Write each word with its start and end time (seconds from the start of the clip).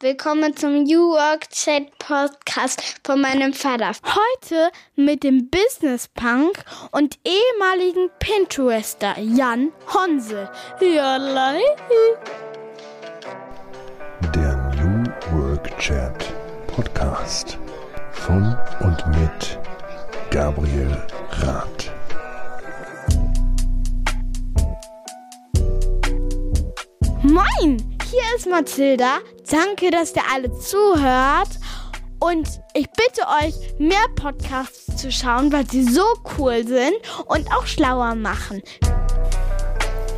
Willkommen 0.00 0.54
zum 0.54 0.82
New 0.82 1.12
Work 1.12 1.48
Chat 1.48 1.98
Podcast 1.98 3.00
von 3.02 3.18
meinem 3.18 3.54
Vater. 3.54 3.92
Heute 4.04 4.70
mit 4.94 5.22
dem 5.22 5.48
Business 5.48 6.06
Punk 6.08 6.62
und 6.92 7.18
ehemaligen 7.24 8.10
Pinterester 8.18 9.18
Jan 9.18 9.72
Honsel. 9.94 10.50
Ja, 10.82 11.16
Der 14.34 14.74
New 14.76 15.06
Work 15.32 15.78
Chat 15.78 16.26
Podcast 16.66 17.58
von 18.12 18.54
und 18.80 19.06
mit 19.18 19.58
Gabriel 20.30 20.94
Rath. 21.40 21.90
Moin, 27.22 27.98
hier 28.10 28.22
ist 28.36 28.46
Mathilda. 28.46 29.20
Danke, 29.50 29.90
dass 29.90 30.14
ihr 30.16 30.22
alle 30.32 30.50
zuhört. 30.58 31.48
Und 32.18 32.48
ich 32.74 32.88
bitte 32.90 33.22
euch, 33.42 33.54
mehr 33.78 34.06
Podcasts 34.16 34.96
zu 34.96 35.12
schauen, 35.12 35.52
weil 35.52 35.68
sie 35.70 35.84
so 35.84 36.04
cool 36.38 36.66
sind 36.66 36.94
und 37.26 37.46
auch 37.52 37.66
schlauer 37.66 38.14
machen. 38.14 38.62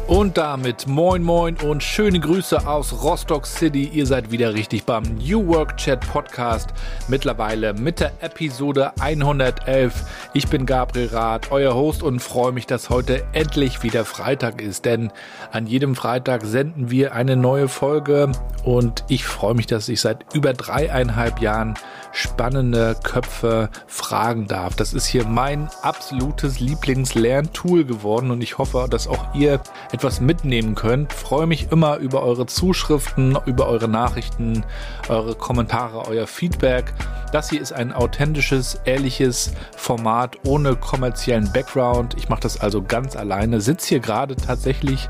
Und 0.08 0.38
damit 0.38 0.86
moin 0.86 1.22
moin 1.22 1.54
und 1.58 1.82
schöne 1.82 2.18
Grüße 2.18 2.66
aus 2.66 3.02
Rostock 3.02 3.46
City. 3.46 3.90
Ihr 3.92 4.06
seid 4.06 4.30
wieder 4.30 4.54
richtig 4.54 4.84
beim 4.84 5.02
New 5.02 5.46
Work 5.48 5.76
Chat 5.76 6.00
Podcast. 6.00 6.70
Mittlerweile 7.08 7.74
mit 7.74 8.00
der 8.00 8.12
Episode 8.22 8.92
111. 9.00 9.92
Ich 10.32 10.48
bin 10.48 10.64
Gabriel 10.64 11.08
Rath, 11.08 11.52
euer 11.52 11.74
Host 11.74 12.02
und 12.02 12.20
freue 12.20 12.52
mich, 12.52 12.66
dass 12.66 12.88
heute 12.88 13.22
endlich 13.34 13.82
wieder 13.82 14.06
Freitag 14.06 14.62
ist. 14.62 14.86
Denn 14.86 15.12
an 15.52 15.66
jedem 15.66 15.94
Freitag 15.94 16.42
senden 16.42 16.90
wir 16.90 17.12
eine 17.12 17.36
neue 17.36 17.68
Folge 17.68 18.32
und 18.64 19.04
ich 19.08 19.26
freue 19.26 19.54
mich, 19.54 19.66
dass 19.66 19.90
ich 19.90 20.00
seit 20.00 20.24
über 20.32 20.54
dreieinhalb 20.54 21.42
Jahren 21.42 21.74
spannende 22.12 22.96
Köpfe 23.02 23.68
fragen 23.86 24.46
darf. 24.46 24.74
Das 24.74 24.94
ist 24.94 25.06
hier 25.06 25.26
mein 25.26 25.68
absolutes 25.82 26.60
Lieblingslerntool 26.60 27.84
geworden 27.84 28.30
und 28.30 28.42
ich 28.42 28.56
hoffe, 28.56 28.86
dass 28.88 29.06
auch 29.06 29.34
ihr 29.34 29.60
etwas 29.98 30.20
mitnehmen 30.20 30.76
könnt. 30.76 31.12
Freue 31.12 31.48
mich 31.48 31.72
immer 31.72 31.96
über 31.96 32.22
eure 32.22 32.46
Zuschriften, 32.46 33.36
über 33.46 33.66
eure 33.66 33.88
Nachrichten, 33.88 34.64
eure 35.08 35.34
Kommentare, 35.34 36.06
euer 36.06 36.28
Feedback. 36.28 36.94
Das 37.32 37.50
hier 37.50 37.60
ist 37.60 37.72
ein 37.72 37.92
authentisches, 37.92 38.80
ehrliches 38.84 39.50
Format 39.76 40.36
ohne 40.46 40.76
kommerziellen 40.76 41.50
Background. 41.52 42.14
Ich 42.16 42.28
mache 42.28 42.42
das 42.42 42.60
also 42.60 42.80
ganz 42.80 43.16
alleine, 43.16 43.60
sitze 43.60 43.88
hier 43.88 43.98
gerade 43.98 44.36
tatsächlich 44.36 45.08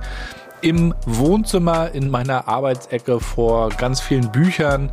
im 0.62 0.94
Wohnzimmer 1.04 1.90
in 1.92 2.10
meiner 2.10 2.48
Arbeitsecke 2.48 3.20
vor 3.20 3.68
ganz 3.68 4.00
vielen 4.00 4.32
Büchern 4.32 4.90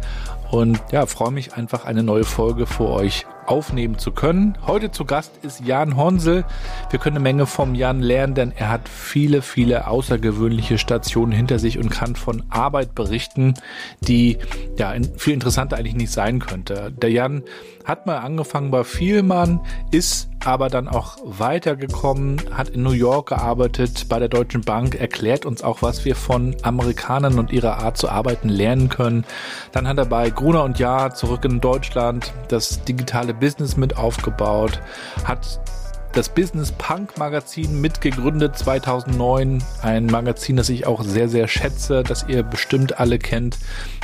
und 0.51 0.77
ja, 0.91 1.05
freue 1.05 1.31
mich 1.31 1.53
einfach 1.53 1.85
eine 1.85 2.03
neue 2.03 2.25
Folge 2.25 2.65
für 2.65 2.89
euch 2.89 3.25
aufnehmen 3.47 3.97
zu 3.97 4.11
können. 4.11 4.57
Heute 4.65 4.91
zu 4.91 5.05
Gast 5.05 5.31
ist 5.43 5.61
Jan 5.61 5.95
Honsel. 5.95 6.45
Wir 6.89 6.99
können 6.99 7.17
eine 7.17 7.23
Menge 7.23 7.45
vom 7.45 7.75
Jan 7.75 8.01
lernen, 8.01 8.35
denn 8.35 8.51
er 8.55 8.69
hat 8.69 8.89
viele, 8.89 9.41
viele 9.41 9.87
außergewöhnliche 9.87 10.77
Stationen 10.77 11.31
hinter 11.31 11.59
sich 11.59 11.77
und 11.77 11.89
kann 11.89 12.15
von 12.15 12.43
Arbeit 12.49 12.95
berichten, 12.95 13.53
die 14.01 14.37
ja 14.77 14.93
viel 15.17 15.33
interessanter 15.33 15.77
eigentlich 15.77 15.95
nicht 15.95 16.11
sein 16.11 16.39
könnte. 16.39 16.91
Der 16.91 17.11
Jan 17.11 17.43
hat 17.85 18.05
mal 18.05 18.17
angefangen 18.17 18.71
bei 18.71 18.83
Vielmann, 18.83 19.61
ist 19.91 20.27
aber 20.43 20.69
dann 20.69 20.87
auch 20.87 21.17
weitergekommen, 21.23 22.41
hat 22.51 22.69
in 22.69 22.83
New 22.83 22.91
York 22.91 23.29
gearbeitet 23.29 24.07
bei 24.09 24.19
der 24.19 24.27
Deutschen 24.27 24.61
Bank, 24.61 24.95
erklärt 24.95 25.45
uns 25.45 25.63
auch, 25.63 25.81
was 25.81 26.03
wir 26.05 26.15
von 26.15 26.55
Amerikanern 26.63 27.39
und 27.39 27.51
ihrer 27.51 27.77
Art 27.77 27.97
zu 27.97 28.09
arbeiten 28.09 28.49
lernen 28.49 28.89
können. 28.89 29.25
Dann 29.71 29.87
hat 29.87 29.97
er 29.97 30.05
bei 30.05 30.29
Gruner 30.29 30.63
und 30.63 30.79
Jahr 30.79 31.13
zurück 31.13 31.45
in 31.45 31.61
Deutschland 31.61 32.33
das 32.49 32.83
digitale 32.83 33.33
Business 33.33 33.77
mit 33.77 33.97
aufgebaut, 33.97 34.81
hat 35.23 35.59
das 36.15 36.29
Business 36.29 36.71
Punk 36.71 37.17
Magazin 37.17 37.81
mitgegründet 37.81 38.57
2009. 38.57 39.61
Ein 39.81 40.05
Magazin, 40.05 40.55
das 40.55 40.69
ich 40.69 40.87
auch 40.87 41.03
sehr, 41.03 41.27
sehr 41.27 41.49
schätze, 41.49 42.03
das 42.03 42.25
ihr 42.29 42.41
bestimmt 42.41 43.01
alle 43.01 43.19
kennt. 43.19 43.57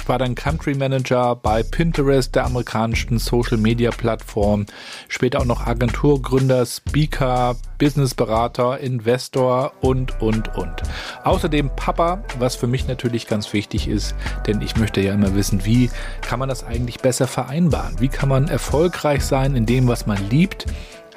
War 0.07 0.19
dann 0.19 0.35
Country 0.35 0.75
Manager 0.75 1.37
bei 1.37 1.63
Pinterest, 1.63 2.35
der 2.35 2.47
amerikanischen 2.47 3.17
Social 3.17 3.57
Media 3.57 3.91
Plattform. 3.91 4.65
Später 5.07 5.39
auch 5.39 5.45
noch 5.45 5.65
Agenturgründer, 5.65 6.65
Speaker, 6.65 7.55
Businessberater, 7.77 8.79
Investor 8.79 9.71
und, 9.79 10.21
und, 10.21 10.53
und. 10.57 10.83
Außerdem 11.23 11.71
Papa, 11.77 12.25
was 12.39 12.57
für 12.57 12.67
mich 12.67 12.89
natürlich 12.89 13.25
ganz 13.25 13.53
wichtig 13.53 13.87
ist, 13.87 14.15
denn 14.47 14.59
ich 14.59 14.75
möchte 14.75 14.99
ja 14.99 15.13
immer 15.13 15.33
wissen, 15.33 15.63
wie 15.63 15.89
kann 16.19 16.39
man 16.39 16.49
das 16.49 16.65
eigentlich 16.65 16.99
besser 16.99 17.27
vereinbaren? 17.27 18.01
Wie 18.01 18.09
kann 18.09 18.27
man 18.27 18.49
erfolgreich 18.49 19.23
sein 19.23 19.55
in 19.55 19.65
dem, 19.65 19.87
was 19.87 20.07
man 20.07 20.17
liebt? 20.29 20.65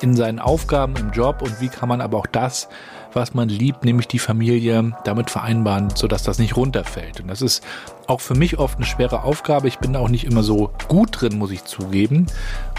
In 0.05 0.15
seinen 0.15 0.39
Aufgaben 0.39 0.95
im 0.97 1.13
Job 1.13 1.41
und 1.41 1.63
wie 1.63 1.69
kann 1.69 1.89
man 1.89 2.03
aber 2.03 2.19
auch 2.19 2.27
das, 2.27 2.69
was 3.15 3.33
man 3.33 3.49
liebt, 3.49 3.87
nämlich 3.87 4.07
die 4.07 4.19
Familie, 4.19 4.93
damit 5.05 5.31
vereinbaren, 5.31 5.89
sodass 5.95 6.23
das 6.25 6.39
nicht 6.39 6.59
runterfällt. 6.59 7.21
Und 7.21 7.29
das 7.29 7.41
ist 7.41 7.65
auch 8.07 8.21
für 8.21 8.35
mich 8.35 8.59
oft 8.59 8.77
eine 8.77 8.85
schwere 8.85 9.23
Aufgabe. 9.23 9.67
Ich 9.67 9.79
bin 9.79 9.97
auch 9.97 10.11
nicht 10.11 10.25
immer 10.25 10.43
so 10.43 10.71
gut 10.89 11.23
drin, 11.23 11.39
muss 11.39 11.53
ich 11.53 11.65
zugeben. 11.65 12.27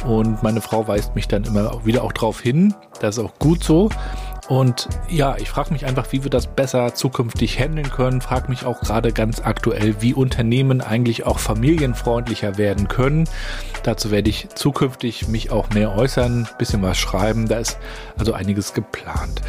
Und 0.05 0.43
meine 0.43 0.61
Frau 0.61 0.87
weist 0.87 1.15
mich 1.15 1.27
dann 1.27 1.45
immer 1.45 1.83
wieder 1.83 2.03
auch 2.03 2.11
darauf 2.11 2.41
hin. 2.41 2.75
Das 3.01 3.17
ist 3.17 3.23
auch 3.23 3.39
gut 3.39 3.63
so. 3.63 3.89
Und 4.47 4.87
ja, 5.09 5.37
ich 5.37 5.49
frage 5.49 5.73
mich 5.73 5.85
einfach, 5.85 6.11
wie 6.11 6.23
wir 6.23 6.29
das 6.29 6.47
besser 6.47 6.93
zukünftig 6.93 7.59
handeln 7.59 7.89
können. 7.89 8.21
Frage 8.21 8.49
mich 8.49 8.65
auch 8.65 8.79
gerade 8.79 9.11
ganz 9.11 9.41
aktuell, 9.41 10.01
wie 10.01 10.13
Unternehmen 10.13 10.81
eigentlich 10.81 11.25
auch 11.25 11.39
familienfreundlicher 11.39 12.57
werden 12.57 12.87
können. 12.87 13.27
Dazu 13.83 14.11
werde 14.11 14.29
ich 14.29 14.49
zukünftig 14.53 15.27
mich 15.27 15.51
auch 15.51 15.69
mehr 15.71 15.95
äußern, 15.95 16.47
bisschen 16.59 16.81
was 16.83 16.97
schreiben. 16.97 17.47
Da 17.47 17.57
ist 17.57 17.79
also 18.17 18.33
einiges 18.33 18.73
geplant. 18.73 19.41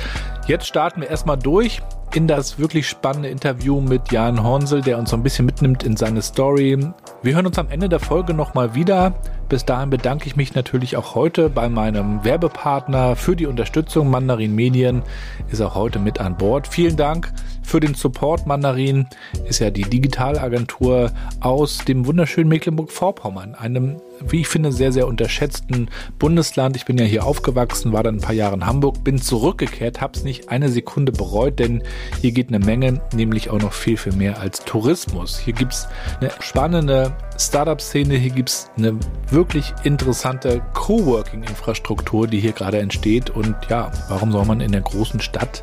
Jetzt 0.46 0.68
starten 0.68 1.00
wir 1.00 1.10
erstmal 1.10 1.36
durch 1.36 1.82
in 2.14 2.28
das 2.28 2.56
wirklich 2.56 2.88
spannende 2.88 3.28
Interview 3.28 3.80
mit 3.80 4.12
Jan 4.12 4.44
Hornsel, 4.44 4.80
der 4.80 4.96
uns 4.96 5.10
so 5.10 5.16
ein 5.16 5.24
bisschen 5.24 5.44
mitnimmt 5.44 5.82
in 5.82 5.96
seine 5.96 6.22
Story. 6.22 6.78
Wir 7.22 7.34
hören 7.34 7.46
uns 7.46 7.58
am 7.58 7.68
Ende 7.68 7.88
der 7.88 7.98
Folge 7.98 8.32
nochmal 8.32 8.76
wieder. 8.76 9.12
Bis 9.48 9.64
dahin 9.64 9.90
bedanke 9.90 10.28
ich 10.28 10.36
mich 10.36 10.54
natürlich 10.54 10.96
auch 10.96 11.16
heute 11.16 11.50
bei 11.50 11.68
meinem 11.68 12.24
Werbepartner 12.24 13.16
für 13.16 13.34
die 13.34 13.46
Unterstützung. 13.46 14.08
Mandarin 14.08 14.54
Medien 14.54 15.02
ist 15.50 15.60
auch 15.60 15.74
heute 15.74 15.98
mit 15.98 16.20
an 16.20 16.36
Bord. 16.36 16.68
Vielen 16.68 16.96
Dank 16.96 17.32
für 17.64 17.80
den 17.80 17.94
Support. 17.94 18.46
Mandarin 18.46 19.08
ist 19.48 19.58
ja 19.58 19.70
die 19.70 19.82
Digitalagentur 19.82 21.10
aus 21.40 21.78
dem 21.78 22.06
wunderschönen 22.06 22.48
Mecklenburg-Vorpommern, 22.48 23.56
einem, 23.56 23.96
wie 24.20 24.40
ich 24.40 24.48
finde, 24.48 24.72
sehr, 24.72 24.92
sehr 24.92 25.06
unterschätzten 25.06 25.88
Bundesland. 26.18 26.76
Ich 26.76 26.84
bin 26.84 26.98
ja 26.98 27.04
hier 27.04 27.24
aufgewachsen, 27.24 27.92
war 27.92 28.02
dann 28.02 28.16
ein 28.16 28.20
paar 28.20 28.34
Jahre 28.34 28.54
in 28.54 28.66
Hamburg, 28.66 29.04
bin 29.04 29.20
zurückgekehrt, 29.20 30.00
habe 30.00 30.16
es 30.16 30.24
nicht 30.24 30.48
eine 30.48 30.68
Sekunde 30.68 31.12
bereut, 31.12 31.58
denn 31.58 31.82
hier 32.20 32.32
geht 32.32 32.48
eine 32.48 32.58
Menge, 32.58 33.00
nämlich 33.14 33.50
auch 33.50 33.60
noch 33.60 33.72
viel, 33.72 33.96
viel 33.96 34.12
mehr 34.12 34.40
als 34.40 34.60
Tourismus. 34.60 35.38
Hier 35.38 35.54
gibt 35.54 35.72
es 35.72 35.88
eine 36.20 36.30
spannende 36.40 37.16
Startup-Szene, 37.38 38.14
hier 38.14 38.30
gibt 38.30 38.48
es 38.48 38.70
eine 38.76 38.98
wirklich 39.30 39.74
interessante 39.84 40.62
Coworking-Infrastruktur, 40.74 42.26
die 42.26 42.40
hier 42.40 42.52
gerade 42.52 42.78
entsteht. 42.78 43.30
Und 43.30 43.56
ja, 43.68 43.90
warum 44.08 44.32
soll 44.32 44.44
man 44.44 44.60
in 44.60 44.72
der 44.72 44.80
großen 44.80 45.20
Stadt 45.20 45.62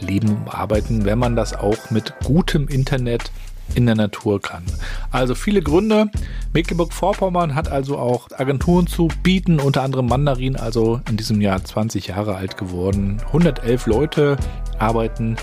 leben 0.00 0.36
und 0.36 0.48
arbeiten, 0.48 1.04
wenn 1.04 1.18
man 1.18 1.36
das 1.36 1.54
auch 1.54 1.90
mit 1.90 2.14
gutem 2.24 2.68
Internet 2.68 3.30
in 3.74 3.86
der 3.86 3.94
Natur 3.94 4.40
kann. 4.40 4.64
Also 5.10 5.34
viele 5.34 5.62
Gründe. 5.62 6.06
Mecklenburg-Vorpommern 6.52 7.54
hat 7.54 7.68
also 7.68 7.98
auch 7.98 8.28
Agenturen 8.36 8.86
zu 8.86 9.08
bieten, 9.22 9.60
unter 9.60 9.82
anderem 9.82 10.06
Mandarin, 10.06 10.56
also 10.56 11.00
in 11.08 11.16
diesem 11.16 11.40
Jahr 11.40 11.62
20 11.64 12.08
Jahre 12.08 12.36
alt 12.36 12.56
geworden. 12.56 13.18
111 13.26 13.86
Leute 13.86 14.36
arbeiten 14.78 15.36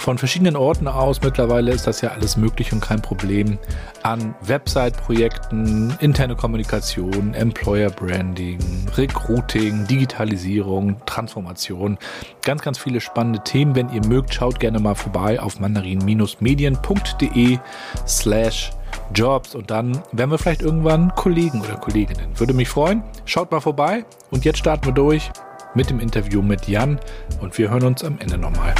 von 0.00 0.16
verschiedenen 0.18 0.56
Orten 0.56 0.88
aus. 0.88 1.20
Mittlerweile 1.20 1.72
ist 1.72 1.86
das 1.86 2.00
ja 2.00 2.10
alles 2.10 2.38
möglich 2.38 2.72
und 2.72 2.80
kein 2.80 3.02
Problem. 3.02 3.58
An 4.02 4.34
Website-Projekten, 4.40 5.94
interne 6.00 6.34
Kommunikation, 6.36 7.34
Employer 7.34 7.90
Branding, 7.90 8.58
Recruiting, 8.96 9.86
Digitalisierung, 9.86 10.96
Transformation. 11.04 11.98
Ganz, 12.42 12.62
ganz 12.62 12.78
viele 12.78 13.02
spannende 13.02 13.44
Themen. 13.44 13.74
Wenn 13.74 13.90
ihr 13.90 14.04
mögt, 14.06 14.32
schaut 14.32 14.58
gerne 14.58 14.80
mal 14.80 14.94
vorbei 14.94 15.38
auf 15.38 15.60
mandarin-medien.de 15.60 17.58
slash 18.06 18.70
Jobs 19.14 19.54
und 19.54 19.70
dann 19.70 20.00
werden 20.12 20.30
wir 20.30 20.38
vielleicht 20.38 20.62
irgendwann 20.62 21.14
Kollegen 21.14 21.60
oder 21.60 21.76
Kolleginnen. 21.76 22.38
Würde 22.38 22.54
mich 22.54 22.68
freuen. 22.68 23.02
Schaut 23.26 23.50
mal 23.50 23.60
vorbei 23.60 24.06
und 24.30 24.46
jetzt 24.46 24.58
starten 24.58 24.86
wir 24.86 24.92
durch 24.92 25.30
mit 25.74 25.90
dem 25.90 26.00
Interview 26.00 26.40
mit 26.42 26.66
Jan 26.68 26.98
und 27.40 27.58
wir 27.58 27.70
hören 27.70 27.84
uns 27.84 28.02
am 28.02 28.18
Ende 28.18 28.38
nochmal. 28.38 28.74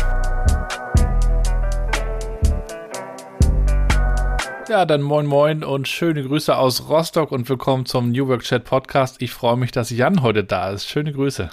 Ja, 4.70 4.86
dann 4.86 5.02
moin 5.02 5.26
moin 5.26 5.64
und 5.64 5.88
schöne 5.88 6.22
Grüße 6.22 6.56
aus 6.56 6.88
Rostock 6.88 7.32
und 7.32 7.48
willkommen 7.48 7.86
zum 7.86 8.12
New 8.12 8.28
Work 8.28 8.42
Chat 8.42 8.62
Podcast. 8.62 9.20
Ich 9.20 9.32
freue 9.32 9.56
mich, 9.56 9.72
dass 9.72 9.90
Jan 9.90 10.22
heute 10.22 10.44
da 10.44 10.70
ist. 10.70 10.86
Schöne 10.86 11.12
Grüße. 11.12 11.50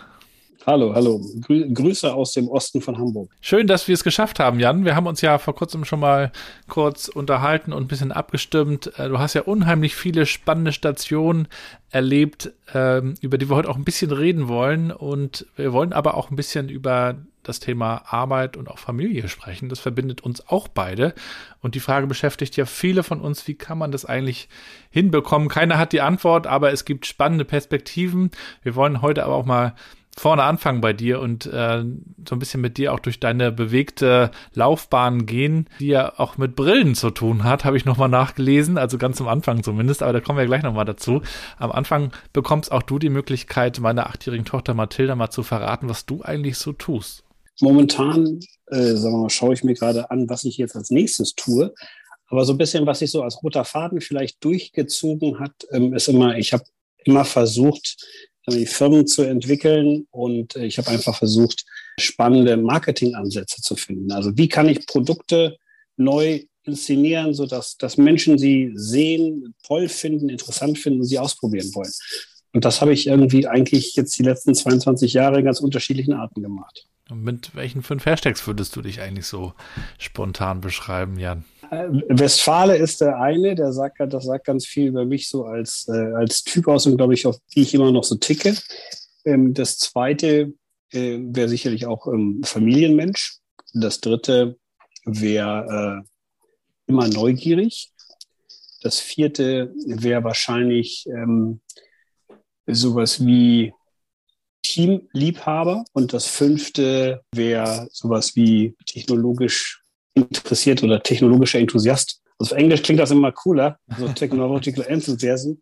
Hallo, 0.67 0.93
hallo. 0.93 1.19
Grü 1.41 1.67
Grüße 1.73 2.13
aus 2.13 2.33
dem 2.33 2.47
Osten 2.47 2.79
von 2.79 2.99
Hamburg. 2.99 3.31
Schön, 3.41 3.65
dass 3.65 3.87
wir 3.87 3.95
es 3.95 4.03
geschafft 4.03 4.39
haben, 4.39 4.59
Jan. 4.59 4.85
Wir 4.85 4.95
haben 4.95 5.07
uns 5.07 5.21
ja 5.21 5.39
vor 5.39 5.55
kurzem 5.55 5.83
schon 5.83 5.99
mal 5.99 6.31
kurz 6.67 7.07
unterhalten 7.07 7.73
und 7.73 7.85
ein 7.85 7.87
bisschen 7.87 8.11
abgestimmt. 8.11 8.91
Äh, 8.99 9.09
du 9.09 9.17
hast 9.17 9.33
ja 9.33 9.41
unheimlich 9.41 9.95
viele 9.95 10.27
spannende 10.27 10.71
Stationen 10.71 11.47
erlebt, 11.89 12.51
ähm, 12.75 13.15
über 13.21 13.39
die 13.39 13.49
wir 13.49 13.55
heute 13.55 13.69
auch 13.69 13.77
ein 13.77 13.83
bisschen 13.83 14.11
reden 14.11 14.47
wollen. 14.47 14.91
Und 14.91 15.47
wir 15.55 15.73
wollen 15.73 15.91
aber 15.91 16.13
auch 16.13 16.29
ein 16.29 16.35
bisschen 16.35 16.69
über 16.69 17.15
das 17.47 17.59
Thema 17.59 18.03
Arbeit 18.05 18.57
und 18.57 18.69
auch 18.69 18.79
Familie 18.79 19.27
sprechen. 19.27 19.69
Das 19.69 19.79
verbindet 19.79 20.21
uns 20.21 20.47
auch 20.47 20.67
beide. 20.67 21.13
Und 21.61 21.75
die 21.75 21.79
Frage 21.79 22.07
beschäftigt 22.07 22.57
ja 22.57 22.65
viele 22.65 23.03
von 23.03 23.21
uns, 23.21 23.47
wie 23.47 23.55
kann 23.55 23.77
man 23.77 23.91
das 23.91 24.05
eigentlich 24.05 24.49
hinbekommen? 24.89 25.49
Keiner 25.49 25.77
hat 25.77 25.93
die 25.93 26.01
Antwort, 26.01 26.47
aber 26.47 26.71
es 26.71 26.85
gibt 26.85 27.05
spannende 27.05 27.45
Perspektiven. 27.45 28.31
Wir 28.63 28.75
wollen 28.75 29.01
heute 29.01 29.23
aber 29.23 29.35
auch 29.35 29.45
mal 29.45 29.73
vorne 30.17 30.43
anfangen 30.43 30.81
bei 30.81 30.93
dir 30.93 31.19
und 31.21 31.45
äh, 31.45 31.83
so 32.27 32.35
ein 32.35 32.39
bisschen 32.39 32.59
mit 32.59 32.77
dir 32.77 32.93
auch 32.93 32.99
durch 32.99 33.19
deine 33.19 33.51
bewegte 33.51 34.31
Laufbahn 34.53 35.25
gehen, 35.27 35.69
die 35.79 35.87
ja 35.87 36.11
auch 36.17 36.37
mit 36.37 36.55
Brillen 36.55 36.95
zu 36.95 37.11
tun 37.11 37.43
hat, 37.43 37.65
habe 37.65 37.77
ich 37.77 37.85
nochmal 37.85 38.09
nachgelesen, 38.09 38.77
also 38.77 38.97
ganz 38.97 39.21
am 39.21 39.27
Anfang 39.27 39.61
zumindest, 39.63 40.01
aber 40.01 40.13
da 40.13 40.19
kommen 40.19 40.39
wir 40.39 40.45
gleich 40.47 40.63
nochmal 40.63 40.85
dazu. 40.85 41.21
Am 41.57 41.71
Anfang 41.71 42.11
bekommst 42.33 42.71
auch 42.71 42.81
du 42.81 42.97
die 42.97 43.09
Möglichkeit, 43.09 43.79
meiner 43.79 44.07
achtjährigen 44.07 44.45
Tochter 44.45 44.73
Mathilda 44.73 45.15
mal 45.15 45.29
zu 45.29 45.43
verraten, 45.43 45.87
was 45.87 46.05
du 46.05 46.23
eigentlich 46.23 46.57
so 46.57 46.73
tust. 46.73 47.23
Momentan, 47.61 48.39
äh, 48.67 48.95
sagen 48.95 49.15
wir 49.15 49.21
mal, 49.23 49.29
schaue 49.29 49.53
ich 49.53 49.63
mir 49.63 49.73
gerade 49.73 50.11
an, 50.11 50.29
was 50.29 50.43
ich 50.43 50.57
jetzt 50.57 50.75
als 50.75 50.89
nächstes 50.89 51.35
tue. 51.35 51.73
Aber 52.27 52.45
so 52.45 52.53
ein 52.53 52.57
bisschen, 52.57 52.85
was 52.85 52.99
sich 52.99 53.11
so 53.11 53.23
als 53.23 53.41
roter 53.41 53.65
Faden 53.65 54.01
vielleicht 54.01 54.43
durchgezogen 54.43 55.39
hat, 55.39 55.53
ähm, 55.71 55.93
ist 55.93 56.09
immer, 56.09 56.37
ich 56.37 56.53
habe 56.53 56.63
immer 57.05 57.25
versucht, 57.25 57.97
die 58.49 58.65
Firmen 58.65 59.07
zu 59.07 59.23
entwickeln 59.23 60.07
und 60.11 60.55
äh, 60.55 60.65
ich 60.65 60.77
habe 60.77 60.89
einfach 60.89 61.17
versucht, 61.17 61.65
spannende 61.99 62.57
Marketingansätze 62.57 63.61
zu 63.61 63.75
finden. 63.75 64.11
Also 64.11 64.37
wie 64.37 64.47
kann 64.47 64.69
ich 64.69 64.85
Produkte 64.85 65.57
neu 65.97 66.43
inszenieren, 66.63 67.33
sodass 67.33 67.77
dass 67.77 67.97
Menschen 67.97 68.37
sie 68.37 68.71
sehen, 68.75 69.55
toll 69.63 69.89
finden, 69.89 70.29
interessant 70.29 70.77
finden 70.77 71.01
und 71.01 71.05
sie 71.05 71.19
ausprobieren 71.19 71.73
wollen. 71.73 71.91
Und 72.53 72.65
das 72.65 72.81
habe 72.81 72.93
ich 72.93 73.07
irgendwie 73.07 73.47
eigentlich 73.47 73.95
jetzt 73.95 74.17
die 74.17 74.23
letzten 74.23 74.55
22 74.55 75.13
Jahre 75.13 75.39
in 75.39 75.45
ganz 75.45 75.59
unterschiedlichen 75.59 76.13
Arten 76.13 76.41
gemacht. 76.41 76.87
Und 77.09 77.23
mit 77.23 77.55
welchen 77.55 77.83
fünf 77.83 78.05
Hashtags 78.05 78.45
würdest 78.47 78.75
du 78.75 78.81
dich 78.81 79.01
eigentlich 79.01 79.27
so 79.27 79.53
spontan 79.97 80.59
beschreiben, 80.61 81.17
Jan? 81.17 81.45
Äh, 81.71 81.87
Westfale 82.09 82.77
ist 82.77 83.01
der 83.01 83.19
eine, 83.19 83.55
der 83.55 83.71
sagt, 83.71 83.99
das 83.99 84.25
sagt 84.25 84.45
ganz 84.45 84.65
viel 84.65 84.87
über 84.87 85.05
mich 85.05 85.29
so 85.29 85.45
als, 85.45 85.87
äh, 85.87 86.13
als 86.15 86.43
Typ 86.43 86.67
aus 86.67 86.85
und 86.85 86.97
glaube 86.97 87.13
ich, 87.13 87.25
auf 87.25 87.37
die 87.53 87.61
ich 87.61 87.73
immer 87.73 87.91
noch 87.91 88.03
so 88.03 88.15
ticke. 88.15 88.55
Ähm, 89.25 89.53
das 89.53 89.77
zweite 89.77 90.53
äh, 90.91 91.19
wäre 91.21 91.49
sicherlich 91.49 91.85
auch 91.85 92.07
ähm, 92.07 92.41
Familienmensch. 92.43 93.37
Das 93.73 94.01
dritte 94.01 94.57
wäre 95.05 96.03
äh, 96.03 96.07
immer 96.87 97.07
neugierig. 97.07 97.91
Das 98.81 98.99
vierte 98.99 99.73
wäre 99.85 100.23
wahrscheinlich 100.23 101.07
ähm, 101.07 101.61
sowas 102.67 103.25
wie 103.25 103.73
Teamliebhaber. 104.63 105.85
Und 105.93 106.13
das 106.13 106.27
fünfte 106.27 107.23
wäre 107.33 107.87
sowas 107.91 108.35
wie 108.35 108.75
technologisch 108.85 109.81
interessiert 110.13 110.83
oder 110.83 111.01
technologischer 111.01 111.59
Enthusiast. 111.59 112.21
Also 112.39 112.53
auf 112.53 112.59
Englisch 112.59 112.83
klingt 112.83 112.99
das 112.99 113.11
immer 113.11 113.31
cooler, 113.31 113.79
so 113.97 114.07
Technological 114.13 114.85
Enthusiasm. 114.85 115.53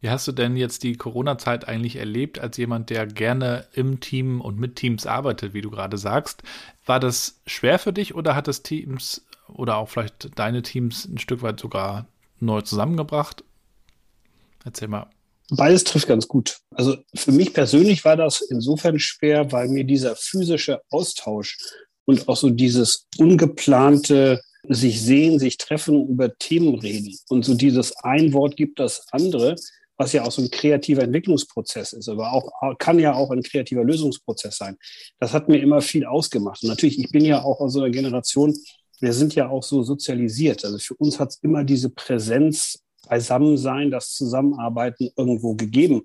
Wie 0.00 0.10
hast 0.10 0.26
du 0.26 0.32
denn 0.32 0.56
jetzt 0.56 0.82
die 0.82 0.96
Corona-Zeit 0.96 1.68
eigentlich 1.68 1.96
erlebt, 1.96 2.40
als 2.40 2.56
jemand, 2.56 2.90
der 2.90 3.06
gerne 3.06 3.66
im 3.72 4.00
Team 4.00 4.40
und 4.40 4.58
mit 4.58 4.74
Teams 4.74 5.06
arbeitet, 5.06 5.54
wie 5.54 5.60
du 5.60 5.70
gerade 5.70 5.96
sagst? 5.96 6.42
War 6.84 6.98
das 6.98 7.40
schwer 7.46 7.78
für 7.78 7.92
dich 7.92 8.14
oder 8.14 8.34
hat 8.34 8.48
das 8.48 8.64
Teams 8.64 9.24
oder 9.46 9.76
auch 9.76 9.88
vielleicht 9.88 10.36
deine 10.36 10.62
Teams 10.62 11.04
ein 11.04 11.18
Stück 11.18 11.42
weit 11.42 11.60
sogar 11.60 12.06
neu 12.40 12.62
zusammengebracht? 12.62 13.44
Erzähl 14.64 14.88
mal. 14.88 15.06
Beides 15.54 15.84
trifft 15.84 16.08
ganz 16.08 16.26
gut. 16.28 16.60
Also 16.74 16.96
für 17.14 17.32
mich 17.32 17.52
persönlich 17.52 18.04
war 18.06 18.16
das 18.16 18.40
insofern 18.40 18.98
schwer, 18.98 19.52
weil 19.52 19.68
mir 19.68 19.84
dieser 19.84 20.16
physische 20.16 20.80
Austausch 20.90 21.58
und 22.06 22.26
auch 22.28 22.36
so 22.36 22.48
dieses 22.48 23.06
ungeplante 23.18 24.40
sich 24.68 25.02
sehen, 25.02 25.38
sich 25.38 25.58
treffen, 25.58 26.08
über 26.08 26.36
Themen 26.38 26.78
reden 26.78 27.14
und 27.28 27.44
so 27.44 27.54
dieses 27.54 27.94
ein 27.96 28.32
Wort 28.32 28.56
gibt 28.56 28.78
das 28.78 29.06
andere, 29.10 29.56
was 29.98 30.12
ja 30.12 30.24
auch 30.24 30.32
so 30.32 30.40
ein 30.40 30.50
kreativer 30.50 31.02
Entwicklungsprozess 31.02 31.92
ist, 31.92 32.08
aber 32.08 32.32
auch 32.32 32.78
kann 32.78 32.98
ja 32.98 33.12
auch 33.12 33.30
ein 33.30 33.42
kreativer 33.42 33.84
Lösungsprozess 33.84 34.56
sein. 34.56 34.78
Das 35.20 35.34
hat 35.34 35.48
mir 35.48 35.60
immer 35.60 35.82
viel 35.82 36.06
ausgemacht. 36.06 36.62
Und 36.62 36.70
natürlich, 36.70 36.98
ich 36.98 37.10
bin 37.10 37.24
ja 37.24 37.42
auch 37.42 37.60
aus 37.60 37.74
so 37.74 37.80
einer 37.80 37.90
Generation, 37.90 38.56
wir 39.00 39.12
sind 39.12 39.34
ja 39.34 39.48
auch 39.48 39.64
so 39.64 39.82
sozialisiert. 39.82 40.64
Also 40.64 40.78
für 40.78 40.94
uns 40.94 41.18
hat 41.20 41.30
es 41.30 41.38
immer 41.42 41.64
diese 41.64 41.90
Präsenz 41.90 42.81
Beisammensein, 43.08 43.90
das 43.90 44.14
Zusammenarbeiten 44.14 45.10
irgendwo 45.16 45.54
gegeben. 45.54 46.02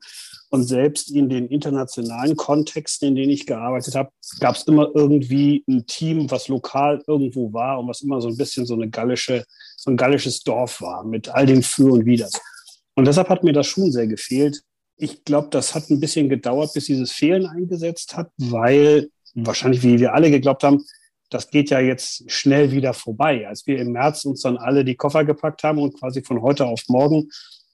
Und 0.50 0.64
selbst 0.64 1.12
in 1.12 1.30
den 1.30 1.48
internationalen 1.48 2.36
Kontexten, 2.36 3.10
in 3.10 3.16
denen 3.16 3.32
ich 3.32 3.46
gearbeitet 3.46 3.96
habe, 3.96 4.12
gab 4.40 4.56
es 4.56 4.64
immer 4.64 4.90
irgendwie 4.94 5.64
ein 5.68 5.86
Team, 5.86 6.30
was 6.32 6.48
lokal 6.48 7.04
irgendwo 7.08 7.52
war 7.54 7.80
und 7.80 7.88
was 7.88 8.02
immer 8.02 8.22
so 8.22 8.30
ein 8.30 8.38
bisschen 8.38 8.66
so 8.66 8.74
eine 8.74 8.90
gallische, 8.90 9.46
so 9.76 9.92
ein 9.92 9.98
gallisches 9.98 10.42
Dorf 10.44 10.82
war 10.82 11.04
mit 11.04 11.30
all 11.30 11.46
dem 11.46 11.64
Für 11.64 11.92
und 11.92 12.06
Widers. 12.06 12.34
Und 12.96 13.06
deshalb 13.06 13.30
hat 13.30 13.44
mir 13.44 13.54
das 13.54 13.68
schon 13.68 13.92
sehr 13.92 14.08
gefehlt. 14.08 14.62
Ich 14.96 15.24
glaube, 15.24 15.50
das 15.52 15.76
hat 15.76 15.90
ein 15.90 16.00
bisschen 16.00 16.30
gedauert, 16.30 16.74
bis 16.74 16.86
dieses 16.86 17.12
Fehlen 17.12 17.46
eingesetzt 17.46 18.18
hat, 18.18 18.32
weil 18.38 19.10
wahrscheinlich, 19.36 19.84
wie 19.84 20.00
wir 20.00 20.14
alle 20.14 20.32
geglaubt 20.32 20.64
haben, 20.64 20.84
das 21.30 21.50
geht 21.50 21.70
ja 21.70 21.80
jetzt 21.80 22.30
schnell 22.32 22.72
wieder 22.72 22.94
vorbei. 22.94 23.48
Als 23.48 23.68
wir 23.68 23.80
im 23.80 23.92
März 23.92 24.26
uns 24.26 24.42
dann 24.42 24.58
alle 24.58 24.86
die 24.86 24.96
Koffer 24.96 25.26
gepackt 25.26 25.64
haben 25.64 25.80
und 25.80 26.00
quasi 26.00 26.22
von 26.22 26.42
heute 26.42 26.66
auf 26.66 26.82
morgen 26.88 27.30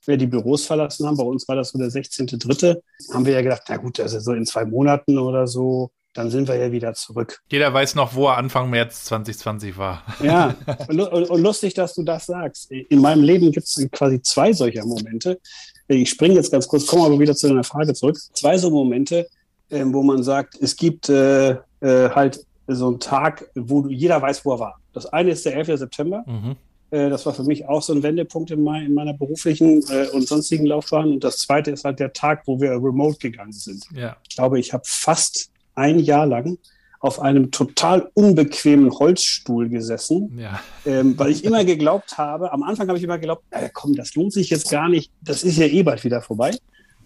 wir 0.06 0.16
die 0.16 0.26
Büros 0.26 0.66
verlassen 0.66 1.06
haben, 1.06 1.16
bei 1.16 1.24
uns 1.24 1.48
war 1.48 1.56
das 1.56 1.70
so 1.70 1.78
der 1.78 1.88
16.3., 1.88 2.76
haben 3.12 3.24
wir 3.24 3.32
ja 3.32 3.42
gedacht, 3.42 3.62
na 3.68 3.76
gut, 3.76 4.00
also 4.00 4.20
so 4.20 4.32
in 4.32 4.44
zwei 4.44 4.64
Monaten 4.64 5.18
oder 5.18 5.46
so, 5.46 5.90
dann 6.12 6.30
sind 6.30 6.46
wir 6.46 6.56
ja 6.56 6.70
wieder 6.70 6.94
zurück. 6.94 7.40
Jeder 7.50 7.72
weiß 7.72 7.94
noch, 7.96 8.14
wo 8.14 8.28
er 8.28 8.36
Anfang 8.36 8.70
März 8.70 9.04
2020 9.04 9.76
war. 9.76 10.02
Ja, 10.22 10.54
und 10.88 11.40
lustig, 11.40 11.74
dass 11.74 11.94
du 11.94 12.02
das 12.02 12.26
sagst. 12.26 12.70
In 12.70 13.00
meinem 13.00 13.22
Leben 13.22 13.50
gibt 13.50 13.66
es 13.66 13.88
quasi 13.90 14.22
zwei 14.22 14.52
solcher 14.52 14.84
Momente. 14.86 15.40
Ich 15.88 16.10
springe 16.10 16.34
jetzt 16.34 16.52
ganz 16.52 16.68
kurz, 16.68 16.86
komme 16.86 17.06
aber 17.06 17.18
wieder 17.18 17.34
zu 17.34 17.48
deiner 17.48 17.64
Frage 17.64 17.92
zurück. 17.94 18.16
Zwei 18.34 18.56
so 18.56 18.70
Momente, 18.70 19.26
ähm, 19.70 19.92
wo 19.92 20.02
man 20.02 20.22
sagt, 20.22 20.56
es 20.60 20.76
gibt 20.76 21.08
äh, 21.08 21.50
äh, 21.80 22.10
halt 22.10 22.40
so 22.66 22.90
ein 22.90 23.00
Tag, 23.00 23.50
wo 23.54 23.86
jeder 23.88 24.20
weiß, 24.20 24.44
wo 24.44 24.52
er 24.52 24.58
war. 24.58 24.80
Das 24.92 25.06
eine 25.06 25.30
ist 25.30 25.44
der 25.44 25.56
11. 25.56 25.78
September. 25.78 26.24
Mhm. 26.26 26.56
Äh, 26.90 27.10
das 27.10 27.26
war 27.26 27.34
für 27.34 27.42
mich 27.42 27.66
auch 27.66 27.82
so 27.82 27.92
ein 27.92 28.02
Wendepunkt 28.02 28.50
in, 28.50 28.62
mein, 28.62 28.86
in 28.86 28.94
meiner 28.94 29.12
beruflichen 29.12 29.82
äh, 29.90 30.08
und 30.12 30.28
sonstigen 30.28 30.66
Laufbahn. 30.66 31.12
Und 31.12 31.24
das 31.24 31.38
zweite 31.38 31.70
ist 31.70 31.84
halt 31.84 31.98
der 31.98 32.12
Tag, 32.12 32.42
wo 32.46 32.60
wir 32.60 32.70
remote 32.72 33.18
gegangen 33.18 33.52
sind. 33.52 33.84
Ja. 33.94 34.16
Ich 34.28 34.36
glaube, 34.36 34.58
ich 34.58 34.72
habe 34.72 34.84
fast 34.86 35.50
ein 35.74 35.98
Jahr 35.98 36.26
lang 36.26 36.58
auf 37.00 37.20
einem 37.20 37.50
total 37.50 38.10
unbequemen 38.14 38.90
Holzstuhl 38.90 39.68
gesessen, 39.68 40.38
ja. 40.38 40.58
ähm, 40.86 41.18
weil 41.18 41.32
ich 41.32 41.44
immer 41.44 41.62
geglaubt 41.62 42.16
habe, 42.16 42.50
am 42.50 42.62
Anfang 42.62 42.88
habe 42.88 42.96
ich 42.96 43.04
immer 43.04 43.18
geglaubt, 43.18 43.42
äh, 43.50 43.68
komm, 43.70 43.94
das 43.94 44.14
lohnt 44.14 44.32
sich 44.32 44.48
jetzt 44.48 44.70
gar 44.70 44.88
nicht, 44.88 45.12
das 45.20 45.42
ist 45.42 45.58
ja 45.58 45.66
eh 45.66 45.82
bald 45.82 46.02
wieder 46.02 46.22
vorbei. 46.22 46.56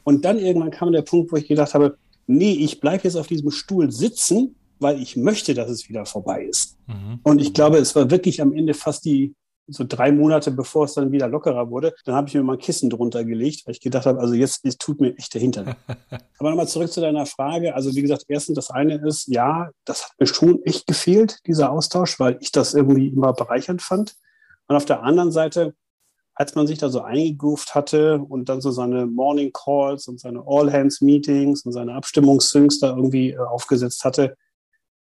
Und 0.04 0.24
dann 0.24 0.38
irgendwann 0.38 0.70
kam 0.70 0.92
der 0.92 1.02
Punkt, 1.02 1.32
wo 1.32 1.36
ich 1.36 1.48
gedacht 1.48 1.74
habe, 1.74 1.98
nee, 2.28 2.52
ich 2.52 2.78
bleibe 2.78 3.04
jetzt 3.04 3.16
auf 3.16 3.26
diesem 3.26 3.50
Stuhl 3.50 3.90
sitzen 3.90 4.54
weil 4.80 5.00
ich 5.00 5.16
möchte, 5.16 5.54
dass 5.54 5.70
es 5.70 5.88
wieder 5.88 6.06
vorbei 6.06 6.44
ist. 6.44 6.76
Mhm. 6.86 7.20
Und 7.22 7.40
ich 7.40 7.54
glaube, 7.54 7.78
es 7.78 7.94
war 7.94 8.10
wirklich 8.10 8.40
am 8.40 8.52
Ende 8.52 8.74
fast 8.74 9.04
die, 9.04 9.34
so 9.68 9.84
drei 9.86 10.10
Monate 10.12 10.50
bevor 10.50 10.86
es 10.86 10.94
dann 10.94 11.12
wieder 11.12 11.28
lockerer 11.28 11.70
wurde, 11.70 11.94
dann 12.04 12.14
habe 12.14 12.28
ich 12.28 12.34
mir 12.34 12.42
mal 12.42 12.54
ein 12.54 12.58
Kissen 12.58 12.90
drunter 12.90 13.24
gelegt, 13.24 13.66
weil 13.66 13.74
ich 13.74 13.80
gedacht 13.80 14.06
habe, 14.06 14.18
also 14.20 14.34
jetzt 14.34 14.64
es 14.64 14.78
tut 14.78 15.00
mir 15.00 15.16
echt 15.16 15.34
der 15.34 15.40
Hintern. 15.40 15.74
Aber 16.38 16.50
nochmal 16.50 16.68
zurück 16.68 16.90
zu 16.90 17.00
deiner 17.00 17.26
Frage. 17.26 17.74
Also 17.74 17.94
wie 17.94 18.02
gesagt, 18.02 18.24
erstens 18.28 18.56
das 18.56 18.70
eine 18.70 18.96
ist, 19.06 19.28
ja, 19.28 19.70
das 19.84 20.04
hat 20.04 20.12
mir 20.18 20.26
schon 20.26 20.62
echt 20.64 20.86
gefehlt, 20.86 21.38
dieser 21.46 21.70
Austausch, 21.70 22.18
weil 22.18 22.38
ich 22.40 22.50
das 22.50 22.74
irgendwie 22.74 23.08
immer 23.08 23.32
bereichernd 23.32 23.82
fand. 23.82 24.14
Und 24.68 24.76
auf 24.76 24.84
der 24.84 25.02
anderen 25.02 25.32
Seite, 25.32 25.74
als 26.34 26.54
man 26.54 26.66
sich 26.66 26.78
da 26.78 26.88
so 26.88 27.02
eingegroovt 27.02 27.74
hatte 27.74 28.20
und 28.20 28.48
dann 28.48 28.60
so 28.60 28.70
seine 28.70 29.06
Morning 29.06 29.50
Calls 29.52 30.06
und 30.08 30.20
seine 30.20 30.44
All 30.46 30.72
Hands 30.72 31.00
Meetings 31.00 31.66
und 31.66 31.72
seine 31.72 31.94
Abstimmungssyncs 31.94 32.78
da 32.78 32.94
irgendwie 32.94 33.30
äh, 33.30 33.38
aufgesetzt 33.38 34.04
hatte, 34.04 34.36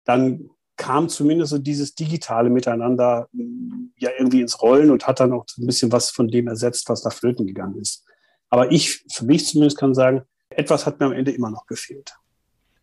dann 0.06 0.50
kam 0.76 1.10
zumindest 1.10 1.52
so 1.52 1.58
dieses 1.58 1.96
digitale 1.96 2.50
Miteinander 2.50 3.28
mm, 3.32 3.92
ja 3.98 4.10
irgendwie 4.18 4.42
ins 4.42 4.62
Rollen 4.62 4.90
und 4.90 5.08
hat 5.08 5.20
dann 5.20 5.32
auch 5.32 5.46
ein 5.58 5.66
bisschen 5.66 5.92
was 5.92 6.10
von 6.10 6.28
dem 6.28 6.48
ersetzt, 6.48 6.90
was 6.90 7.04
da 7.04 7.10
flöten 7.10 7.46
gegangen 7.46 7.80
ist. 7.80 8.06
Aber 8.50 8.72
ich, 8.72 9.04
für 9.12 9.26
mich 9.26 9.48
zumindest 9.48 9.78
kann 9.78 9.94
sagen, 9.94 10.24
etwas 10.50 10.86
hat 10.86 11.00
mir 11.00 11.08
am 11.08 11.14
Ende 11.14 11.32
immer 11.32 11.50
noch 11.50 11.66
gefehlt. 11.66 12.16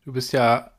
Du 0.04 0.12
bist 0.12 0.32
ja 0.32 0.72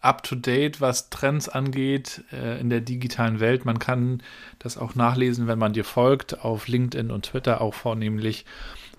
up 0.00 0.22
to 0.22 0.34
date, 0.34 0.80
was 0.80 1.10
Trends 1.10 1.48
angeht 1.48 2.24
äh, 2.32 2.60
in 2.60 2.70
der 2.70 2.80
digitalen 2.80 3.40
Welt. 3.40 3.64
Man 3.64 3.78
kann 3.78 4.22
das 4.58 4.78
auch 4.78 4.94
nachlesen, 4.94 5.46
wenn 5.46 5.58
man 5.58 5.72
dir 5.72 5.84
folgt, 5.84 6.44
auf 6.44 6.68
LinkedIn 6.68 7.10
und 7.10 7.26
Twitter 7.26 7.60
auch 7.60 7.74
vornehmlich. 7.74 8.46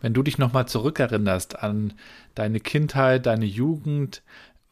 Wenn 0.01 0.13
du 0.13 0.23
dich 0.23 0.37
nochmal 0.37 0.67
zurückerinnerst 0.67 1.61
an 1.61 1.93
deine 2.35 2.59
Kindheit, 2.59 3.25
deine 3.25 3.45
Jugend, 3.45 4.23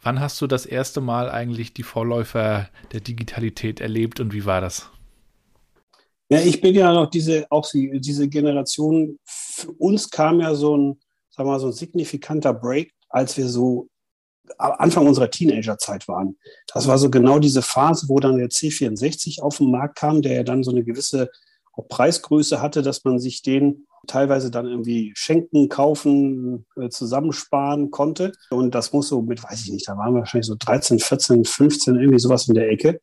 Wann 0.02 0.20
hast 0.20 0.40
du 0.42 0.48
das 0.48 0.66
erste 0.66 1.02
Mal 1.02 1.30
eigentlich 1.30 1.74
die 1.74 1.84
Vorläufer 1.84 2.70
der 2.94 3.02
Digitalität 3.02 3.82
erlebt 3.82 4.20
und 4.20 4.34
wie 4.34 4.46
war 4.46 4.62
das? 4.62 4.90
Ja, 6.30 6.40
ich 6.40 6.62
bin 6.62 6.76
ja 6.76 6.94
noch 6.94 7.10
diese, 7.10 7.48
auch 7.50 7.68
diese 7.72 8.30
Generation. 8.30 9.20
Für 9.26 9.72
uns 9.72 10.10
kam 10.10 10.40
ja 10.40 10.54
so 10.56 10.78
ein, 10.78 11.00
sag 11.30 11.46
mal, 11.46 11.60
so 11.60 11.68
ein 11.68 11.74
signifikanter 11.74 12.54
Break, 12.54 12.94
als 13.10 13.36
wir 13.36 13.48
so 13.48 13.90
Anfang 14.58 15.08
unserer 15.08 15.30
Teenagerzeit 15.30 16.08
waren. 16.08 16.38
Das 16.74 16.88
war 16.88 16.98
so 16.98 17.10
genau 17.10 17.40
diese 17.40 17.62
Phase, 17.62 18.08
wo 18.10 18.20
dann 18.20 18.38
der 18.38 18.50
C64 18.50 19.42
auf 19.42 19.58
den 19.58 19.72
Markt 19.72 19.98
kam, 19.98 20.22
der 20.22 20.34
ja 20.34 20.44
dann 20.44 20.64
so 20.64 20.72
eine 20.72 20.84
gewisse 20.84 21.30
Preisgröße 21.88 22.62
hatte, 22.62 22.82
dass 22.82 23.04
man 23.04 23.20
sich 23.20 23.42
den 23.42 23.88
teilweise 24.08 24.52
dann 24.52 24.66
irgendwie 24.66 25.14
schenken, 25.16 25.70
kaufen, 25.70 26.66
äh, 26.76 26.90
zusammensparen 26.90 27.92
konnte. 27.92 28.32
Und 28.50 28.76
das 28.76 28.94
muss 28.94 29.10
so 29.10 29.22
mit, 29.22 29.44
weiß 29.44 29.66
ich 29.66 29.72
nicht, 29.72 29.88
da 29.88 29.98
waren 29.98 30.14
wir 30.14 30.20
wahrscheinlich 30.20 30.48
so 30.48 30.56
13, 30.58 31.00
14, 31.00 31.46
15, 31.46 31.96
irgendwie 31.96 32.20
sowas 32.20 32.48
in 32.48 32.56
der 32.56 32.70
Ecke. 32.70 33.00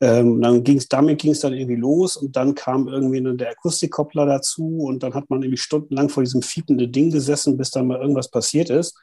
Ähm, 0.00 0.42
dann 0.42 0.64
ging's, 0.64 0.88
damit 0.88 1.20
ging 1.20 1.32
es 1.32 1.40
dann 1.40 1.52
irgendwie 1.52 1.76
los 1.76 2.16
und 2.16 2.34
dann 2.36 2.54
kam 2.54 2.88
irgendwie 2.88 3.22
der 3.36 3.50
Akustikkoppler 3.50 4.26
dazu 4.26 4.78
und 4.78 5.02
dann 5.02 5.14
hat 5.14 5.30
man 5.30 5.42
irgendwie 5.42 5.56
stundenlang 5.56 6.08
vor 6.08 6.22
diesem 6.22 6.42
fiependen 6.42 6.90
Ding 6.90 7.10
gesessen, 7.10 7.56
bis 7.56 7.70
dann 7.70 7.86
mal 7.86 8.00
irgendwas 8.00 8.30
passiert 8.30 8.70
ist. 8.70 8.98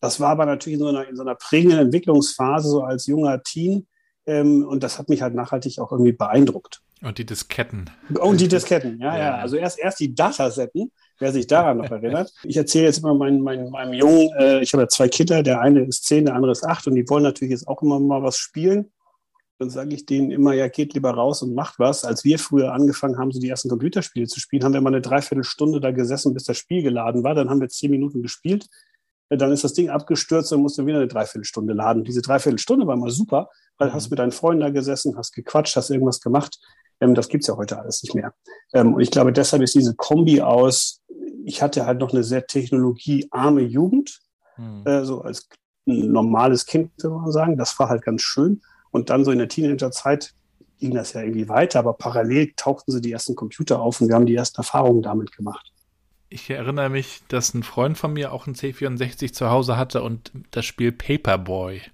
Das 0.00 0.20
war 0.20 0.30
aber 0.30 0.46
natürlich 0.46 0.78
in 0.78 0.84
so 0.84 0.88
einer, 0.88 1.08
in 1.08 1.16
so 1.16 1.22
einer 1.22 1.34
prägenden 1.34 1.78
Entwicklungsphase, 1.78 2.68
so 2.68 2.82
als 2.82 3.06
junger 3.06 3.42
Teen. 3.42 3.86
Ähm, 4.26 4.66
und 4.66 4.82
das 4.82 4.98
hat 4.98 5.08
mich 5.08 5.22
halt 5.22 5.34
nachhaltig 5.34 5.78
auch 5.78 5.92
irgendwie 5.92 6.12
beeindruckt. 6.12 6.82
Und 7.02 7.18
die 7.18 7.26
Disketten. 7.26 7.90
Und 8.18 8.40
die 8.40 8.48
Disketten, 8.48 8.98
ja, 9.00 9.16
ja. 9.16 9.24
ja. 9.24 9.34
Also 9.36 9.56
erst, 9.56 9.78
erst 9.78 10.00
die 10.00 10.14
Datasetten, 10.14 10.90
wer 11.18 11.32
sich 11.32 11.46
daran 11.46 11.78
noch 11.78 11.90
erinnert. 11.90 12.32
Ich 12.44 12.56
erzähle 12.56 12.86
jetzt 12.86 12.98
immer 12.98 13.14
meinem, 13.14 13.40
meinem, 13.40 13.70
meinem 13.70 13.92
Jungen, 13.92 14.30
äh, 14.38 14.60
ich 14.60 14.72
habe 14.72 14.84
ja 14.84 14.88
zwei 14.88 15.08
Kinder, 15.08 15.42
der 15.42 15.60
eine 15.60 15.84
ist 15.84 16.04
zehn, 16.06 16.24
der 16.24 16.34
andere 16.34 16.52
ist 16.52 16.64
acht 16.64 16.86
und 16.86 16.94
die 16.94 17.08
wollen 17.08 17.22
natürlich 17.22 17.52
jetzt 17.52 17.68
auch 17.68 17.82
immer 17.82 18.00
mal 18.00 18.22
was 18.22 18.36
spielen. 18.38 18.90
Dann 19.58 19.70
sage 19.70 19.94
ich 19.94 20.04
denen 20.04 20.30
immer, 20.30 20.52
ja, 20.52 20.66
geht 20.66 20.94
lieber 20.94 21.10
raus 21.10 21.42
und 21.42 21.54
macht 21.54 21.78
was. 21.78 22.04
Als 22.04 22.24
wir 22.24 22.38
früher 22.38 22.72
angefangen 22.72 23.18
haben, 23.18 23.30
so 23.30 23.38
die 23.38 23.48
ersten 23.48 23.68
Computerspiele 23.68 24.26
zu 24.26 24.40
spielen, 24.40 24.64
haben 24.64 24.74
wir 24.74 24.80
mal 24.80 24.90
eine 24.90 25.00
Dreiviertelstunde 25.00 25.80
da 25.80 25.92
gesessen, 25.92 26.34
bis 26.34 26.44
das 26.44 26.56
Spiel 26.56 26.82
geladen 26.82 27.22
war. 27.22 27.34
Dann 27.34 27.50
haben 27.50 27.60
wir 27.60 27.68
zehn 27.68 27.90
Minuten 27.90 28.20
gespielt. 28.20 28.66
Dann 29.28 29.52
ist 29.52 29.64
das 29.64 29.72
Ding 29.72 29.90
abgestürzt 29.90 30.52
und 30.52 30.60
musste 30.60 30.84
wieder 30.86 30.98
eine 30.98 31.08
Dreiviertelstunde 31.08 31.72
laden. 31.72 32.04
Diese 32.04 32.20
Dreiviertelstunde 32.20 32.86
war 32.86 32.96
mal 32.96 33.10
super, 33.10 33.48
weil 33.78 33.88
mhm. 33.88 33.94
hast 33.94 34.10
mit 34.10 34.18
deinen 34.18 34.32
Freunden 34.32 34.60
da 34.60 34.70
gesessen, 34.70 35.16
hast 35.16 35.32
gequatscht, 35.32 35.76
hast 35.76 35.90
irgendwas 35.90 36.20
gemacht. 36.20 36.58
Ähm, 37.00 37.14
das 37.14 37.28
gibt's 37.28 37.46
ja 37.46 37.56
heute 37.56 37.78
alles 37.78 38.02
nicht 38.02 38.14
mehr. 38.14 38.34
Ähm, 38.72 38.94
und 38.94 39.00
ich 39.00 39.10
glaube, 39.10 39.32
deshalb 39.32 39.62
ist 39.62 39.74
diese 39.74 39.94
Kombi 39.94 40.40
aus, 40.40 41.02
ich 41.44 41.62
hatte 41.62 41.86
halt 41.86 42.00
noch 42.00 42.12
eine 42.12 42.24
sehr 42.24 42.46
technologiearme 42.46 43.62
Jugend, 43.62 44.20
mhm. 44.56 44.82
äh, 44.86 45.04
so 45.04 45.22
als 45.22 45.48
normales 45.84 46.66
Kind, 46.66 46.90
würde 47.02 47.16
man 47.16 47.32
sagen. 47.32 47.56
Das 47.56 47.78
war 47.78 47.88
halt 47.88 48.02
ganz 48.02 48.22
schön. 48.22 48.62
Und 48.90 49.10
dann 49.10 49.24
so 49.24 49.32
in 49.32 49.38
der 49.38 49.48
Teenagerzeit 49.48 50.32
ging 50.78 50.94
das 50.94 51.12
ja 51.12 51.22
irgendwie 51.22 51.48
weiter, 51.48 51.78
aber 51.78 51.94
parallel 51.94 52.52
tauchten 52.56 52.92
sie 52.92 53.00
die 53.00 53.12
ersten 53.12 53.34
Computer 53.34 53.80
auf 53.80 54.00
und 54.00 54.08
wir 54.08 54.14
haben 54.14 54.26
die 54.26 54.34
ersten 54.34 54.58
Erfahrungen 54.58 55.02
damit 55.02 55.36
gemacht 55.36 55.73
ich 56.34 56.50
erinnere 56.50 56.88
mich, 56.88 57.22
dass 57.28 57.54
ein 57.54 57.62
Freund 57.62 57.96
von 57.96 58.12
mir 58.12 58.32
auch 58.32 58.48
ein 58.48 58.54
C64 58.54 59.32
zu 59.32 59.50
Hause 59.50 59.76
hatte 59.76 60.02
und 60.02 60.32
das 60.50 60.64
Spiel 60.64 60.90
Paperboy. 60.92 61.80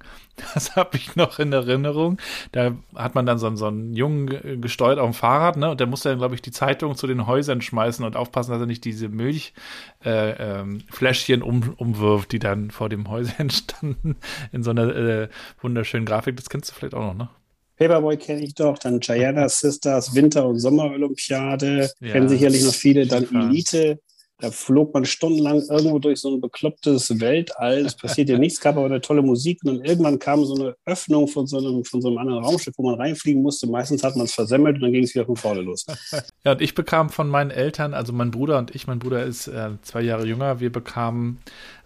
Das 0.54 0.74
habe 0.74 0.96
ich 0.96 1.16
noch 1.16 1.38
in 1.38 1.52
Erinnerung. 1.52 2.16
Da 2.52 2.74
hat 2.94 3.14
man 3.14 3.26
dann 3.26 3.36
so, 3.36 3.54
so 3.56 3.66
einen 3.66 3.94
Jungen 3.94 4.62
gesteuert 4.62 4.98
auf 4.98 5.10
dem 5.10 5.12
Fahrrad, 5.12 5.58
ne? 5.58 5.70
Und 5.70 5.80
der 5.80 5.86
musste 5.86 6.08
dann, 6.08 6.16
glaube 6.16 6.34
ich, 6.34 6.40
die 6.40 6.50
Zeitung 6.50 6.96
zu 6.96 7.06
den 7.06 7.26
Häusern 7.26 7.60
schmeißen 7.60 8.02
und 8.06 8.16
aufpassen, 8.16 8.52
dass 8.52 8.60
er 8.60 8.66
nicht 8.66 8.86
diese 8.86 9.10
Milchfläschchen 9.10 11.42
äh, 11.42 11.44
ähm, 11.44 11.46
um, 11.46 11.74
umwirft, 11.76 12.32
die 12.32 12.38
dann 12.38 12.70
vor 12.70 12.88
dem 12.88 13.10
Häuschen 13.10 13.50
standen, 13.50 14.16
in 14.50 14.62
so 14.62 14.70
einer 14.70 14.96
äh, 14.96 15.28
wunderschönen 15.60 16.06
Grafik. 16.06 16.36
Das 16.36 16.48
kennst 16.48 16.70
du 16.70 16.74
vielleicht 16.74 16.94
auch 16.94 17.04
noch, 17.04 17.14
ne? 17.14 17.28
Paperboy 17.76 18.16
kenne 18.16 18.42
ich 18.42 18.54
doch, 18.54 18.78
dann 18.78 19.00
Gianna 19.00 19.46
Sisters, 19.48 20.14
Winter- 20.14 20.46
und 20.46 20.58
Sommerolympiade, 20.58 21.90
ja, 22.00 22.12
kennen 22.12 22.30
sicherlich 22.30 22.62
noch 22.62 22.74
viele, 22.74 23.06
dann 23.06 23.26
Elite, 23.34 23.98
da 24.40 24.50
flog 24.50 24.94
man 24.94 25.04
stundenlang 25.04 25.62
irgendwo 25.68 25.98
durch 25.98 26.20
so 26.20 26.34
ein 26.34 26.40
beklopptes 26.40 27.20
Weltall. 27.20 27.84
Es 27.84 27.94
passiert 27.94 28.28
ja 28.28 28.38
nichts, 28.38 28.60
gab 28.60 28.76
aber 28.76 28.86
eine 28.86 29.00
tolle 29.00 29.22
Musik. 29.22 29.60
Und 29.64 29.76
dann 29.76 29.84
irgendwann 29.84 30.18
kam 30.18 30.44
so 30.44 30.54
eine 30.54 30.76
Öffnung 30.86 31.28
von 31.28 31.46
so 31.46 31.58
einem, 31.58 31.84
von 31.84 32.00
so 32.00 32.08
einem 32.08 32.18
anderen 32.18 32.44
Raumschiff, 32.44 32.74
wo 32.76 32.90
man 32.90 33.00
reinfliegen 33.00 33.42
musste. 33.42 33.66
Meistens 33.66 34.02
hat 34.02 34.16
man 34.16 34.26
es 34.26 34.34
versemmelt 34.34 34.76
und 34.76 34.82
dann 34.82 34.92
ging 34.92 35.04
es 35.04 35.14
wieder 35.14 35.26
von 35.26 35.36
vorne 35.36 35.60
los. 35.60 35.86
Ja, 36.42 36.52
und 36.52 36.62
ich 36.62 36.74
bekam 36.74 37.10
von 37.10 37.28
meinen 37.28 37.50
Eltern, 37.50 37.92
also 37.92 38.14
mein 38.14 38.30
Bruder 38.30 38.56
und 38.56 38.74
ich, 38.74 38.86
mein 38.86 38.98
Bruder 38.98 39.24
ist 39.24 39.46
äh, 39.46 39.70
zwei 39.82 40.00
Jahre 40.00 40.26
jünger, 40.26 40.58
wir 40.58 40.72
bekamen 40.72 41.38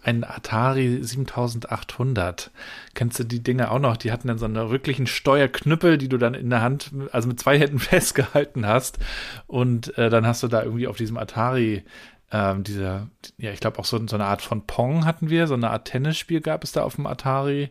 einen 0.05 0.23
Atari 0.23 0.99
7800. 1.01 2.51
Kennst 2.93 3.19
du 3.19 3.23
die 3.23 3.41
Dinge 3.41 3.71
auch 3.71 3.79
noch? 3.79 3.97
Die 3.97 4.11
hatten 4.11 4.27
dann 4.27 4.37
so 4.37 4.45
einen 4.45 4.57
rücklichen 4.57 5.07
Steuerknüppel, 5.07 5.97
die 5.97 6.09
du 6.09 6.17
dann 6.17 6.35
in 6.35 6.49
der 6.49 6.61
Hand, 6.61 6.91
also 7.11 7.27
mit 7.27 7.39
zwei 7.39 7.57
Händen 7.57 7.79
festgehalten 7.79 8.67
hast. 8.67 8.99
Und 9.47 9.97
äh, 9.97 10.09
dann 10.09 10.27
hast 10.27 10.43
du 10.43 10.47
da 10.47 10.63
irgendwie 10.63 10.87
auf 10.87 10.97
diesem 10.97 11.17
Atari 11.17 11.83
ähm, 12.31 12.63
dieser, 12.63 13.07
ja, 13.37 13.51
ich 13.51 13.59
glaube 13.59 13.79
auch 13.79 13.85
so, 13.85 14.05
so 14.07 14.15
eine 14.15 14.25
Art 14.25 14.41
von 14.41 14.65
Pong 14.65 15.05
hatten 15.05 15.29
wir, 15.29 15.47
so 15.47 15.53
eine 15.53 15.69
Art 15.69 15.85
Tennisspiel 15.85 16.41
gab 16.41 16.63
es 16.63 16.71
da 16.71 16.83
auf 16.83 16.95
dem 16.95 17.07
Atari. 17.07 17.69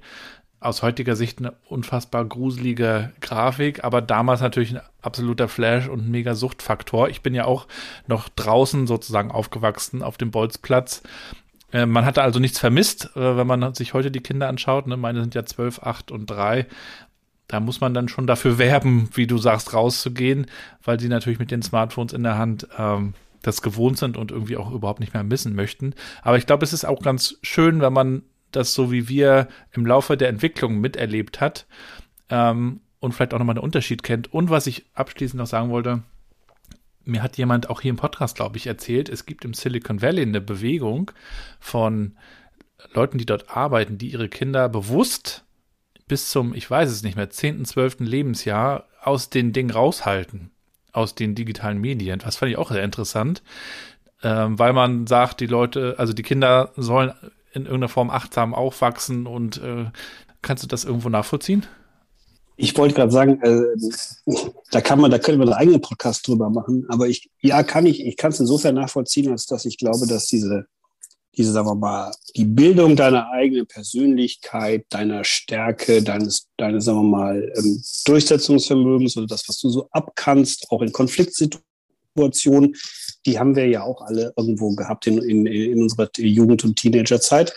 Aus 0.61 0.83
heutiger 0.83 1.15
Sicht 1.15 1.41
eine 1.41 1.53
unfassbar 1.69 2.25
gruselige 2.25 3.13
Grafik, 3.21 3.85
aber 3.85 4.01
damals 4.01 4.41
natürlich 4.41 4.75
ein 4.75 4.81
absoluter 5.03 5.47
Flash 5.47 5.89
und 5.89 6.07
ein 6.07 6.11
mega 6.11 6.35
Suchtfaktor. 6.35 7.11
Ich 7.11 7.21
bin 7.21 7.35
ja 7.35 7.45
auch 7.45 7.67
noch 8.07 8.31
draußen 8.31 8.87
sozusagen 8.87 9.31
aufgewachsen 9.31 10.03
auf 10.03 10.17
dem 10.17 10.31
Bolzplatz. 10.31 11.03
Äh, 11.71 11.85
man 11.85 12.07
hatte 12.07 12.23
also 12.23 12.41
nichts 12.41 12.59
vermisst, 12.59 13.11
äh, 13.15 13.37
wenn 13.37 13.47
man 13.47 13.75
sich 13.75 13.93
heute 13.93 14.11
die 14.11 14.23
Kinder 14.23 14.49
anschaut. 14.49 14.87
Ne? 14.87 14.97
Meine 14.97 15.21
sind 15.21 15.35
ja 15.35 15.45
zwölf, 15.45 15.81
acht 15.81 16.11
und 16.11 16.27
drei 16.27 16.67
da 17.49 17.61
muss 17.61 17.81
man 17.81 17.95
dann 17.95 18.09
schon 18.09 18.27
dafür 18.27 18.59
werben, 18.59 19.09
wie 19.15 19.27
du 19.27 19.39
sagst, 19.39 19.75
rauszugehen, 19.75 20.47
weil 20.83 20.99
sie 20.99 21.09
natürlich 21.09 21.39
mit 21.39 21.51
den 21.51 21.63
Smartphones 21.63 22.13
in 22.13 22.23
der 22.23 22.39
Hand 22.39 22.67
ähm, 22.79 23.15
das 23.47 23.63
gewohnt 23.63 23.99
sind 23.99 24.17
und 24.17 24.31
irgendwie 24.31 24.57
auch 24.57 24.73
überhaupt 24.73 25.01
nicht 25.01 25.15
mehr 25.15 25.23
missen 25.23 25.55
möchten. 25.55 25.95
Aber 26.23 26.37
ich 26.37 26.47
glaube, 26.47 26.65
es 26.65 26.73
ist 26.73 26.85
auch 26.85 27.03
ganz 27.03 27.39
schön, 27.43 27.81
wenn 27.81 27.93
man 27.93 28.23
das 28.51 28.75
so 28.75 28.91
wie 28.91 29.09
wir 29.09 29.49
im 29.73 29.87
Laufe 29.87 30.17
der 30.17 30.29
Entwicklung 30.29 30.81
miterlebt 30.81 31.41
hat 31.41 31.67
ähm, 32.31 32.81
und 33.01 33.13
vielleicht 33.13 33.35
auch 33.35 33.39
nochmal 33.39 33.57
einen 33.57 33.65
Unterschied 33.65 34.03
kennt. 34.03 34.33
Und 34.33 34.51
was 34.51 34.67
ich 34.67 34.87
abschließend 34.95 35.39
noch 35.39 35.47
sagen 35.47 35.71
wollte, 35.71 36.03
mir 37.05 37.23
hat 37.23 37.37
jemand 37.37 37.69
auch 37.69 37.81
hier 37.81 37.91
im 37.91 37.97
Podcast, 37.97 38.37
glaube 38.37 38.57
ich, 38.57 38.67
erzählt, 38.67 39.09
es 39.09 39.27
gibt 39.27 39.45
im 39.45 39.55
Silicon 39.55 40.01
Valley 40.01 40.23
eine 40.23 40.41
Bewegung 40.41 41.11
von 41.61 42.17
Leuten, 42.93 43.19
die 43.19 43.27
dort 43.27 43.51
arbeiten, 43.55 43.99
die 43.99 44.13
ihre 44.13 44.29
Kinder 44.29 44.69
bewusst 44.69 45.45
bis 46.07 46.31
zum, 46.31 46.55
ich 46.55 46.71
weiß 46.71 46.91
es 46.91 47.03
nicht 47.03 47.17
mehr, 47.17 47.31
10., 47.31 47.65
12. 47.65 48.01
Lebensjahr 48.01 48.89
aus 49.03 49.31
den 49.31 49.53
Dingen 49.53 49.71
raushalten 49.71 50.51
aus 50.95 51.15
den 51.15 51.35
digitalen 51.35 51.81
Medien. 51.81 52.21
Das 52.21 52.37
fand 52.37 52.51
ich 52.51 52.59
auch 52.59 52.71
sehr 52.71 52.85
interessant, 52.85 53.43
ähm, 54.23 54.59
weil 54.59 54.73
man 54.73 55.07
sagt, 55.07 55.41
die 55.41 55.47
Leute, 55.47 55.97
also 55.99 56.13
die 56.13 56.23
Kinder 56.23 56.71
sollen 56.77 57.13
in 57.53 57.63
irgendeiner 57.63 57.89
Form 57.89 58.11
achtsam 58.11 58.55
aufwachsen 58.55 59.27
und 59.27 59.59
äh, 59.63 59.87
kannst 60.43 60.63
du 60.63 60.67
das 60.67 60.85
irgendwo 60.85 61.09
nachvollziehen? 61.09 61.67
Ich 62.57 62.77
wollte 62.77 62.95
gerade 62.95 63.11
sagen, 63.11 63.41
äh, 63.43 63.65
da 64.71 64.81
kann 64.81 65.01
man, 65.01 65.11
da 65.11 65.19
können 65.19 65.39
wir 65.39 65.45
einen 65.45 65.55
eigenen 65.55 65.81
Podcast 65.81 66.27
drüber 66.29 66.51
machen. 66.51 66.87
Aber 66.89 67.09
ich, 67.09 67.31
ja, 67.41 67.65
kann 67.65 67.85
ich, 67.85 68.05
ich 68.05 68.17
kann 68.17 68.31
es 68.31 68.39
insofern 68.39 68.77
nachvollziehen, 68.77 69.31
als 69.31 69.47
dass 69.47 69.65
ich 69.65 69.77
glaube, 69.77 70.07
dass 70.07 70.27
diese 70.27 70.67
diese, 71.37 71.53
sagen 71.53 71.67
wir 71.67 71.75
mal, 71.75 72.13
die 72.37 72.45
Bildung 72.45 72.97
deiner 72.97 73.31
eigenen 73.31 73.67
Persönlichkeit, 73.67 74.87
deiner 74.91 75.25
Stärke, 75.25 76.03
deines, 76.03 76.49
deines, 76.57 76.85
sagen 76.85 76.99
wir 76.99 77.19
mal, 77.19 77.53
ähm, 77.57 77.83
Durchsetzungsvermögens 78.05 79.17
oder 79.17 79.27
das, 79.27 79.49
was 79.49 79.59
du 79.59 79.69
so 79.69 79.89
abkannst, 79.91 80.67
auch 80.71 80.83
in 80.83 80.93
Konfliktsituationen, 80.93 82.75
die 83.27 83.39
haben 83.39 83.57
wir 83.57 83.67
ja 83.67 83.83
auch 83.83 84.03
alle 84.03 84.33
irgendwo 84.37 84.75
gehabt 84.75 85.07
in, 85.07 85.19
in, 85.19 85.47
in 85.47 85.83
unserer 85.83 86.09
Jugend- 86.17 86.65
und 86.65 86.77
Teenagerzeit. 86.77 87.55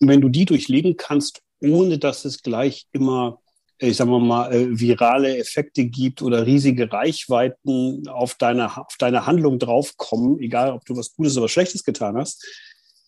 Und 0.00 0.08
wenn 0.08 0.20
du 0.20 0.28
die 0.28 0.44
durchleben 0.44 0.96
kannst, 0.96 1.40
ohne 1.60 1.98
dass 1.98 2.24
es 2.24 2.42
gleich 2.42 2.86
immer 2.92 3.38
ich 3.82 3.96
sag 3.96 4.06
mal, 4.06 4.52
äh, 4.52 4.78
virale 4.78 5.38
Effekte 5.38 5.84
gibt 5.84 6.22
oder 6.22 6.46
riesige 6.46 6.92
Reichweiten 6.92 8.06
auf 8.08 8.34
deine, 8.34 8.76
auf 8.76 8.94
deine 8.98 9.26
Handlung 9.26 9.58
draufkommen, 9.58 10.38
egal 10.38 10.72
ob 10.72 10.84
du 10.84 10.96
was 10.96 11.14
Gutes 11.14 11.36
oder 11.36 11.44
was 11.44 11.50
Schlechtes 11.50 11.82
getan 11.82 12.16
hast, 12.16 12.46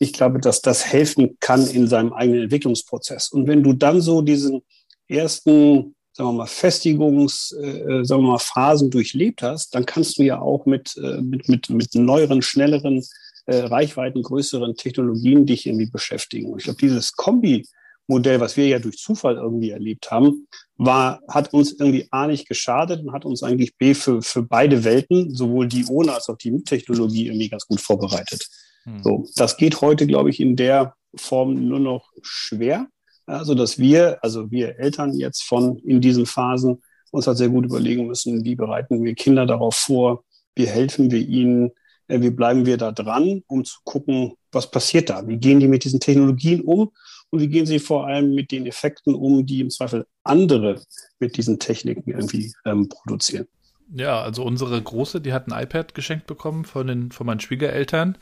ich 0.04 0.12
glaube, 0.12 0.38
dass 0.38 0.60
das 0.60 0.86
helfen 0.86 1.36
kann 1.40 1.66
in 1.66 1.88
seinem 1.88 2.12
eigenen 2.12 2.42
Entwicklungsprozess. 2.44 3.30
Und 3.30 3.46
wenn 3.46 3.62
du 3.62 3.72
dann 3.72 4.00
so 4.00 4.22
diesen 4.22 4.62
ersten, 5.08 5.94
sagen 6.12 6.30
wir 6.30 6.32
mal, 6.32 6.46
Festigungs, 6.46 7.52
äh, 7.52 8.04
sagen 8.04 8.22
wir 8.22 8.32
mal, 8.32 8.38
Phasen 8.38 8.90
durchlebt 8.90 9.42
hast, 9.42 9.74
dann 9.74 9.86
kannst 9.86 10.18
du 10.18 10.22
ja 10.22 10.40
auch 10.40 10.66
mit, 10.66 10.96
äh, 10.96 11.20
mit, 11.20 11.48
mit, 11.48 11.70
mit 11.70 11.94
neueren, 11.94 12.42
schnelleren, 12.42 13.02
äh, 13.46 13.56
Reichweiten, 13.56 14.22
größeren 14.22 14.74
Technologien 14.76 15.46
dich 15.46 15.66
irgendwie 15.66 15.90
beschäftigen. 15.90 16.50
Und 16.50 16.58
ich 16.58 16.64
glaube, 16.64 16.80
dieses 16.80 17.12
Kombi, 17.12 17.66
Modell, 18.06 18.40
was 18.40 18.56
wir 18.56 18.66
ja 18.66 18.78
durch 18.78 18.98
Zufall 18.98 19.36
irgendwie 19.36 19.70
erlebt 19.70 20.10
haben, 20.10 20.46
war, 20.76 21.22
hat 21.28 21.54
uns 21.54 21.72
irgendwie 21.72 22.06
A 22.10 22.26
nicht 22.26 22.48
geschadet 22.48 23.00
und 23.00 23.12
hat 23.12 23.24
uns 23.24 23.42
eigentlich 23.42 23.76
B 23.76 23.94
für, 23.94 24.20
für 24.20 24.42
beide 24.42 24.84
Welten, 24.84 25.34
sowohl 25.34 25.68
die 25.68 25.86
ohne 25.86 26.12
als 26.12 26.28
auch 26.28 26.36
die 26.36 26.50
mit 26.50 26.66
Technologie 26.66 27.26
irgendwie 27.26 27.48
ganz 27.48 27.66
gut 27.66 27.80
vorbereitet. 27.80 28.46
Hm. 28.84 29.02
So, 29.02 29.28
das 29.36 29.56
geht 29.56 29.80
heute, 29.80 30.06
glaube 30.06 30.30
ich, 30.30 30.40
in 30.40 30.56
der 30.56 30.94
Form 31.16 31.68
nur 31.68 31.80
noch 31.80 32.10
schwer. 32.22 32.88
Also, 33.26 33.54
dass 33.54 33.78
wir, 33.78 34.22
also 34.22 34.50
wir 34.50 34.78
Eltern 34.78 35.14
jetzt 35.14 35.44
von 35.44 35.78
in 35.78 36.00
diesen 36.00 36.26
Phasen 36.26 36.82
uns 37.10 37.26
halt 37.26 37.38
sehr 37.38 37.48
gut 37.48 37.64
überlegen 37.64 38.06
müssen, 38.06 38.44
wie 38.44 38.54
bereiten 38.54 39.02
wir 39.02 39.14
Kinder 39.14 39.46
darauf 39.46 39.76
vor, 39.76 40.24
wie 40.54 40.66
helfen 40.66 41.10
wir 41.10 41.20
ihnen, 41.20 41.70
äh, 42.08 42.20
wie 42.20 42.30
bleiben 42.30 42.66
wir 42.66 42.76
da 42.76 42.92
dran, 42.92 43.42
um 43.46 43.64
zu 43.64 43.78
gucken, 43.84 44.34
was 44.52 44.70
passiert 44.70 45.10
da, 45.10 45.26
wie 45.26 45.38
gehen 45.38 45.60
die 45.60 45.68
mit 45.68 45.84
diesen 45.84 46.00
Technologien 46.00 46.60
um 46.60 46.90
und 47.30 47.40
wie 47.40 47.48
gehen 47.48 47.66
sie 47.66 47.78
vor 47.78 48.06
allem 48.06 48.34
mit 48.34 48.50
den 48.50 48.66
Effekten 48.66 49.14
um, 49.14 49.46
die 49.46 49.60
im 49.60 49.70
Zweifel 49.70 50.06
andere 50.22 50.82
mit 51.18 51.36
diesen 51.36 51.58
Techniken 51.58 52.10
irgendwie 52.10 52.52
ähm, 52.64 52.88
produzieren. 52.88 53.46
Ja, 53.94 54.22
also 54.22 54.44
unsere 54.44 54.80
Große, 54.80 55.20
die 55.20 55.32
hat 55.32 55.48
ein 55.48 55.62
iPad 55.62 55.94
geschenkt 55.94 56.26
bekommen 56.26 56.64
von, 56.64 56.86
den, 56.86 57.12
von 57.12 57.26
meinen 57.26 57.40
Schwiegereltern 57.40 58.18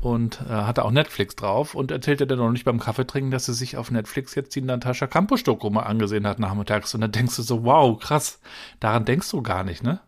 und 0.00 0.40
äh, 0.42 0.52
hatte 0.52 0.84
auch 0.84 0.90
Netflix 0.90 1.36
drauf 1.36 1.74
und 1.74 1.90
erzählte 1.90 2.26
dann 2.26 2.38
noch 2.38 2.50
nicht 2.50 2.64
beim 2.64 2.78
Kaffeetrinken, 2.78 3.30
dass 3.30 3.46
sie 3.46 3.54
sich 3.54 3.76
auf 3.76 3.90
Netflix 3.90 4.34
jetzt 4.34 4.54
die 4.54 4.60
Natascha 4.60 5.06
Campus-Doku 5.06 5.70
mal 5.70 5.82
angesehen 5.82 6.26
hat 6.26 6.38
nachmittags. 6.38 6.94
Und 6.94 7.00
dann 7.00 7.12
denkst 7.12 7.36
du 7.36 7.42
so, 7.42 7.64
wow, 7.64 7.98
krass, 7.98 8.40
daran 8.80 9.04
denkst 9.04 9.30
du 9.30 9.42
gar 9.42 9.64
nicht, 9.64 9.82
ne? 9.82 10.00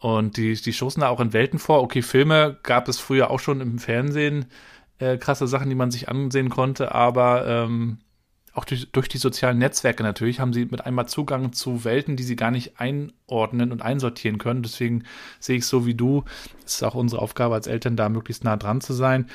Und 0.00 0.36
die, 0.36 0.54
die 0.54 0.72
stoßen 0.72 1.00
da 1.00 1.08
auch 1.08 1.18
in 1.20 1.32
Welten 1.32 1.58
vor. 1.58 1.82
Okay, 1.82 2.02
Filme 2.02 2.58
gab 2.62 2.86
es 2.88 3.00
früher 3.00 3.30
auch 3.30 3.40
schon 3.40 3.60
im 3.60 3.78
Fernsehen, 3.80 4.46
äh, 4.98 5.16
krasse 5.16 5.48
Sachen, 5.48 5.68
die 5.68 5.74
man 5.74 5.90
sich 5.90 6.08
ansehen 6.08 6.50
konnte, 6.50 6.94
aber 6.94 7.46
ähm, 7.46 7.98
auch 8.58 8.64
durch, 8.64 8.90
durch, 8.90 9.08
die 9.08 9.18
sozialen 9.18 9.58
Netzwerke 9.58 10.02
natürlich 10.02 10.40
haben 10.40 10.52
sie 10.52 10.66
mit 10.66 10.84
einmal 10.84 11.08
Zugang 11.08 11.52
zu 11.52 11.84
Welten, 11.84 12.16
die 12.16 12.24
sie 12.24 12.36
gar 12.36 12.50
nicht 12.50 12.78
einordnen 12.78 13.72
und 13.72 13.82
einsortieren 13.82 14.38
können. 14.38 14.62
Deswegen 14.62 15.04
sehe 15.38 15.56
ich 15.56 15.62
es 15.62 15.68
so 15.68 15.86
wie 15.86 15.94
du. 15.94 16.24
Es 16.66 16.74
ist 16.74 16.82
auch 16.82 16.94
unsere 16.94 17.22
Aufgabe 17.22 17.54
als 17.54 17.68
Eltern, 17.68 17.96
da 17.96 18.08
möglichst 18.08 18.44
nah 18.44 18.56
dran 18.56 18.80
zu 18.80 18.92
sein. 18.92 19.26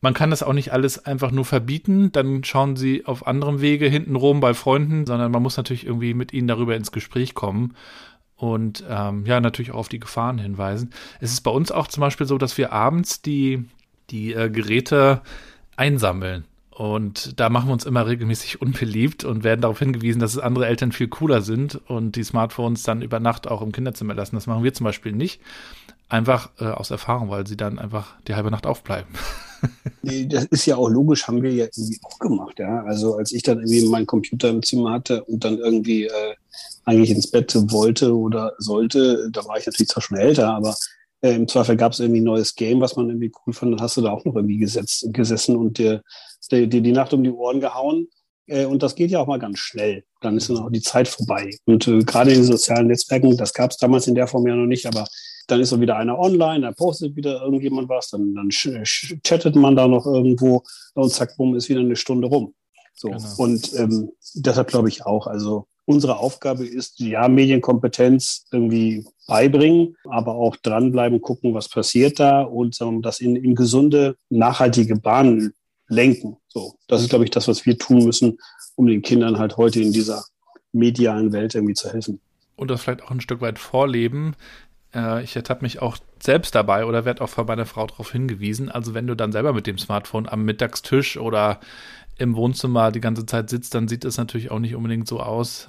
Man 0.00 0.14
kann 0.14 0.30
das 0.30 0.42
auch 0.42 0.52
nicht 0.52 0.72
alles 0.72 1.06
einfach 1.06 1.30
nur 1.30 1.44
verbieten, 1.44 2.10
dann 2.10 2.42
schauen 2.42 2.74
sie 2.74 3.06
auf 3.06 3.24
anderem 3.24 3.60
Wege 3.60 3.88
hintenrum 3.88 4.40
bei 4.40 4.52
Freunden, 4.52 5.06
sondern 5.06 5.30
man 5.30 5.42
muss 5.42 5.56
natürlich 5.56 5.86
irgendwie 5.86 6.12
mit 6.12 6.32
ihnen 6.32 6.48
darüber 6.48 6.74
ins 6.74 6.90
Gespräch 6.90 7.34
kommen 7.34 7.76
und 8.34 8.82
ähm, 8.90 9.24
ja, 9.26 9.40
natürlich 9.40 9.70
auch 9.70 9.76
auf 9.76 9.88
die 9.88 10.00
Gefahren 10.00 10.38
hinweisen. 10.38 10.90
Es 11.20 11.32
ist 11.32 11.42
bei 11.42 11.52
uns 11.52 11.70
auch 11.70 11.86
zum 11.86 12.00
Beispiel 12.00 12.26
so, 12.26 12.36
dass 12.36 12.58
wir 12.58 12.72
abends 12.72 13.22
die, 13.22 13.64
die 14.10 14.32
äh, 14.32 14.50
Geräte 14.50 15.22
einsammeln. 15.76 16.46
Und 16.74 17.38
da 17.38 17.50
machen 17.50 17.68
wir 17.68 17.74
uns 17.74 17.84
immer 17.84 18.06
regelmäßig 18.06 18.62
unbeliebt 18.62 19.24
und 19.24 19.44
werden 19.44 19.60
darauf 19.60 19.78
hingewiesen, 19.78 20.20
dass 20.20 20.32
es 20.32 20.38
andere 20.38 20.66
Eltern 20.66 20.92
viel 20.92 21.08
cooler 21.08 21.42
sind 21.42 21.80
und 21.88 22.16
die 22.16 22.24
Smartphones 22.24 22.82
dann 22.82 23.02
über 23.02 23.20
Nacht 23.20 23.46
auch 23.46 23.60
im 23.60 23.72
Kinderzimmer 23.72 24.14
lassen. 24.14 24.36
Das 24.36 24.46
machen 24.46 24.64
wir 24.64 24.72
zum 24.72 24.84
Beispiel 24.84 25.12
nicht. 25.12 25.40
Einfach 26.08 26.50
äh, 26.58 26.64
aus 26.64 26.90
Erfahrung, 26.90 27.30
weil 27.30 27.46
sie 27.46 27.56
dann 27.56 27.78
einfach 27.78 28.14
die 28.26 28.34
halbe 28.34 28.50
Nacht 28.50 28.66
aufbleiben. 28.66 29.10
Das 30.02 30.46
ist 30.46 30.66
ja 30.66 30.74
auch 30.74 30.88
logisch, 30.88 31.28
haben 31.28 31.40
wir 31.40 31.52
ja 31.52 31.66
irgendwie 31.66 32.00
auch 32.02 32.18
gemacht, 32.18 32.58
ja. 32.58 32.82
Also 32.82 33.14
als 33.14 33.30
ich 33.30 33.44
dann 33.44 33.58
irgendwie 33.58 33.86
meinen 33.86 34.06
Computer 34.06 34.48
im 34.48 34.60
Zimmer 34.60 34.90
hatte 34.90 35.22
und 35.22 35.44
dann 35.44 35.56
irgendwie 35.58 36.06
äh, 36.06 36.34
eigentlich 36.84 37.10
ins 37.10 37.30
Bett 37.30 37.54
wollte 37.70 38.12
oder 38.12 38.54
sollte, 38.58 39.30
da 39.30 39.44
war 39.44 39.58
ich 39.58 39.66
natürlich 39.66 39.90
zwar 39.90 40.02
schon 40.02 40.18
älter, 40.18 40.52
aber 40.52 40.74
äh, 41.22 41.34
im 41.34 41.48
Zweifel 41.48 41.76
gab 41.76 41.92
es 41.92 42.00
irgendwie 42.00 42.20
ein 42.20 42.24
neues 42.24 42.54
Game, 42.54 42.80
was 42.80 42.96
man 42.96 43.08
irgendwie 43.08 43.32
cool 43.46 43.52
fand, 43.52 43.72
dann 43.72 43.80
hast 43.80 43.96
du 43.96 44.02
da 44.02 44.10
auch 44.10 44.24
noch 44.24 44.36
irgendwie 44.36 44.58
gesetzt, 44.58 45.06
gesessen 45.12 45.56
und 45.56 45.78
dir 45.78 46.02
die, 46.50 46.68
die, 46.68 46.82
die 46.82 46.92
Nacht 46.92 47.12
um 47.14 47.22
die 47.24 47.30
Ohren 47.30 47.60
gehauen. 47.60 48.08
Äh, 48.46 48.66
und 48.66 48.82
das 48.82 48.94
geht 48.94 49.10
ja 49.10 49.20
auch 49.20 49.26
mal 49.26 49.38
ganz 49.38 49.58
schnell. 49.58 50.04
Dann 50.20 50.36
ist 50.36 50.50
dann 50.50 50.58
auch 50.58 50.70
die 50.70 50.82
Zeit 50.82 51.08
vorbei. 51.08 51.50
Und 51.64 51.86
äh, 51.88 52.00
gerade 52.00 52.30
in 52.30 52.38
den 52.38 52.44
sozialen 52.44 52.88
Netzwerken, 52.88 53.36
das 53.36 53.54
gab 53.54 53.70
es 53.70 53.76
damals 53.76 54.06
in 54.06 54.14
der 54.14 54.26
Form 54.26 54.46
ja 54.46 54.56
noch 54.56 54.66
nicht, 54.66 54.86
aber 54.86 55.06
dann 55.46 55.60
ist 55.60 55.70
so 55.70 55.80
wieder 55.80 55.96
einer 55.96 56.18
online, 56.18 56.60
dann 56.60 56.74
postet 56.74 57.16
wieder 57.16 57.42
irgendjemand 57.42 57.88
was, 57.88 58.10
dann, 58.10 58.34
dann 58.34 58.48
chattet 58.50 59.56
man 59.56 59.74
da 59.74 59.88
noch 59.88 60.06
irgendwo 60.06 60.62
und 60.94 61.12
zack, 61.12 61.36
bumm, 61.36 61.56
ist 61.56 61.68
wieder 61.68 61.80
eine 61.80 61.96
Stunde 61.96 62.28
rum. 62.28 62.54
So. 62.94 63.08
Genau. 63.08 63.34
Und 63.38 63.72
ähm, 63.74 64.10
deshalb 64.34 64.68
glaube 64.68 64.88
ich 64.88 65.04
auch, 65.04 65.26
also 65.26 65.66
unsere 65.84 66.18
Aufgabe 66.18 66.64
ist, 66.64 67.00
ja, 67.00 67.28
Medienkompetenz 67.28 68.46
irgendwie 68.52 69.04
beibringen, 69.26 69.96
aber 70.04 70.34
auch 70.34 70.56
dranbleiben, 70.56 71.20
gucken, 71.20 71.54
was 71.54 71.68
passiert 71.68 72.20
da 72.20 72.42
und 72.42 72.80
ähm, 72.80 73.02
das 73.02 73.20
in, 73.20 73.36
in 73.36 73.54
gesunde, 73.54 74.16
nachhaltige 74.30 74.96
Bahnen 74.96 75.54
lenken. 75.88 76.36
So, 76.48 76.74
das 76.88 77.02
ist, 77.02 77.10
glaube 77.10 77.24
ich, 77.24 77.30
das, 77.30 77.48
was 77.48 77.66
wir 77.66 77.78
tun 77.78 78.04
müssen, 78.04 78.38
um 78.76 78.86
den 78.86 79.02
Kindern 79.02 79.38
halt 79.38 79.56
heute 79.56 79.80
in 79.80 79.92
dieser 79.92 80.24
medialen 80.72 81.32
Welt 81.32 81.54
irgendwie 81.54 81.74
zu 81.74 81.92
helfen. 81.92 82.20
Und 82.56 82.70
das 82.70 82.82
vielleicht 82.82 83.02
auch 83.02 83.10
ein 83.10 83.20
Stück 83.20 83.40
weit 83.40 83.58
vorleben. 83.58 84.34
Äh, 84.94 85.22
ich 85.24 85.36
ertappe 85.36 85.62
mich 85.62 85.80
auch 85.80 85.98
selbst 86.20 86.54
dabei 86.54 86.84
oder 86.84 87.04
werde 87.04 87.22
auch 87.22 87.28
von 87.28 87.46
meiner 87.46 87.66
Frau 87.66 87.86
darauf 87.86 88.12
hingewiesen. 88.12 88.70
Also 88.70 88.94
wenn 88.94 89.06
du 89.06 89.14
dann 89.14 89.32
selber 89.32 89.52
mit 89.52 89.66
dem 89.66 89.78
Smartphone 89.78 90.28
am 90.28 90.44
Mittagstisch 90.44 91.16
oder 91.16 91.60
im 92.22 92.36
Wohnzimmer 92.36 92.90
die 92.90 93.00
ganze 93.00 93.26
Zeit 93.26 93.50
sitzt, 93.50 93.74
dann 93.74 93.88
sieht 93.88 94.04
es 94.04 94.16
natürlich 94.16 94.50
auch 94.50 94.58
nicht 94.58 94.74
unbedingt 94.74 95.06
so 95.06 95.20
aus, 95.20 95.66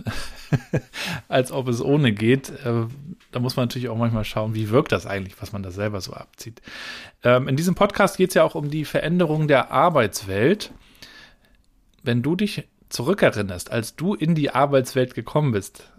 als 1.28 1.52
ob 1.52 1.68
es 1.68 1.82
ohne 1.82 2.14
geht. 2.14 2.50
Äh, 2.64 2.86
da 3.32 3.40
muss 3.40 3.56
man 3.56 3.66
natürlich 3.66 3.90
auch 3.90 3.98
manchmal 3.98 4.24
schauen, 4.24 4.56
wie 4.56 4.70
wirkt 4.70 4.92
das 4.92 5.06
eigentlich, 5.06 5.42
was 5.42 5.52
man 5.52 5.64
da 5.64 5.72
selber 5.72 6.00
so 6.00 6.14
abzieht. 6.14 6.62
Ähm, 7.24 7.48
in 7.48 7.56
diesem 7.56 7.76
Podcast 7.76 8.18
geht 8.18 8.30
es 8.30 8.36
ja 8.36 8.44
auch 8.44 8.56
um 8.56 8.70
die 8.70 8.86
Veränderung 8.86 9.48
der 9.48 9.72
Arbeitswelt. 9.72 10.72
Wenn 12.04 12.22
du 12.22 12.36
dich 12.36 12.68
zurückerinnerst, 12.90 13.72
als 13.72 13.96
du 13.96 14.14
in 14.14 14.36
die 14.36 14.52
Arbeitswelt 14.52 15.16
gekommen 15.16 15.52
bist, 15.52 15.92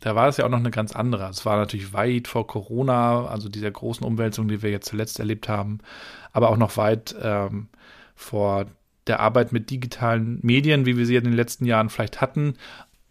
da 0.00 0.14
war 0.14 0.28
es 0.28 0.36
ja 0.36 0.44
auch 0.44 0.50
noch 0.50 0.58
eine 0.58 0.70
ganz 0.70 0.94
andere. 0.94 1.28
Es 1.30 1.46
war 1.46 1.56
natürlich 1.56 1.92
weit 1.92 2.28
vor 2.28 2.46
Corona, 2.46 3.26
also 3.26 3.48
dieser 3.48 3.70
großen 3.70 4.06
Umwälzung, 4.06 4.46
die 4.46 4.62
wir 4.62 4.70
jetzt 4.70 4.88
zuletzt 4.88 5.18
erlebt 5.18 5.48
haben, 5.48 5.78
aber 6.32 6.50
auch 6.50 6.58
noch 6.58 6.76
weit 6.76 7.16
ähm, 7.20 7.68
vor 8.14 8.66
der 9.06 9.20
Arbeit 9.20 9.52
mit 9.52 9.70
digitalen 9.70 10.38
Medien, 10.42 10.86
wie 10.86 10.96
wir 10.96 11.06
sie 11.06 11.16
in 11.16 11.24
den 11.24 11.32
letzten 11.32 11.64
Jahren 11.64 11.90
vielleicht 11.90 12.20
hatten. 12.20 12.54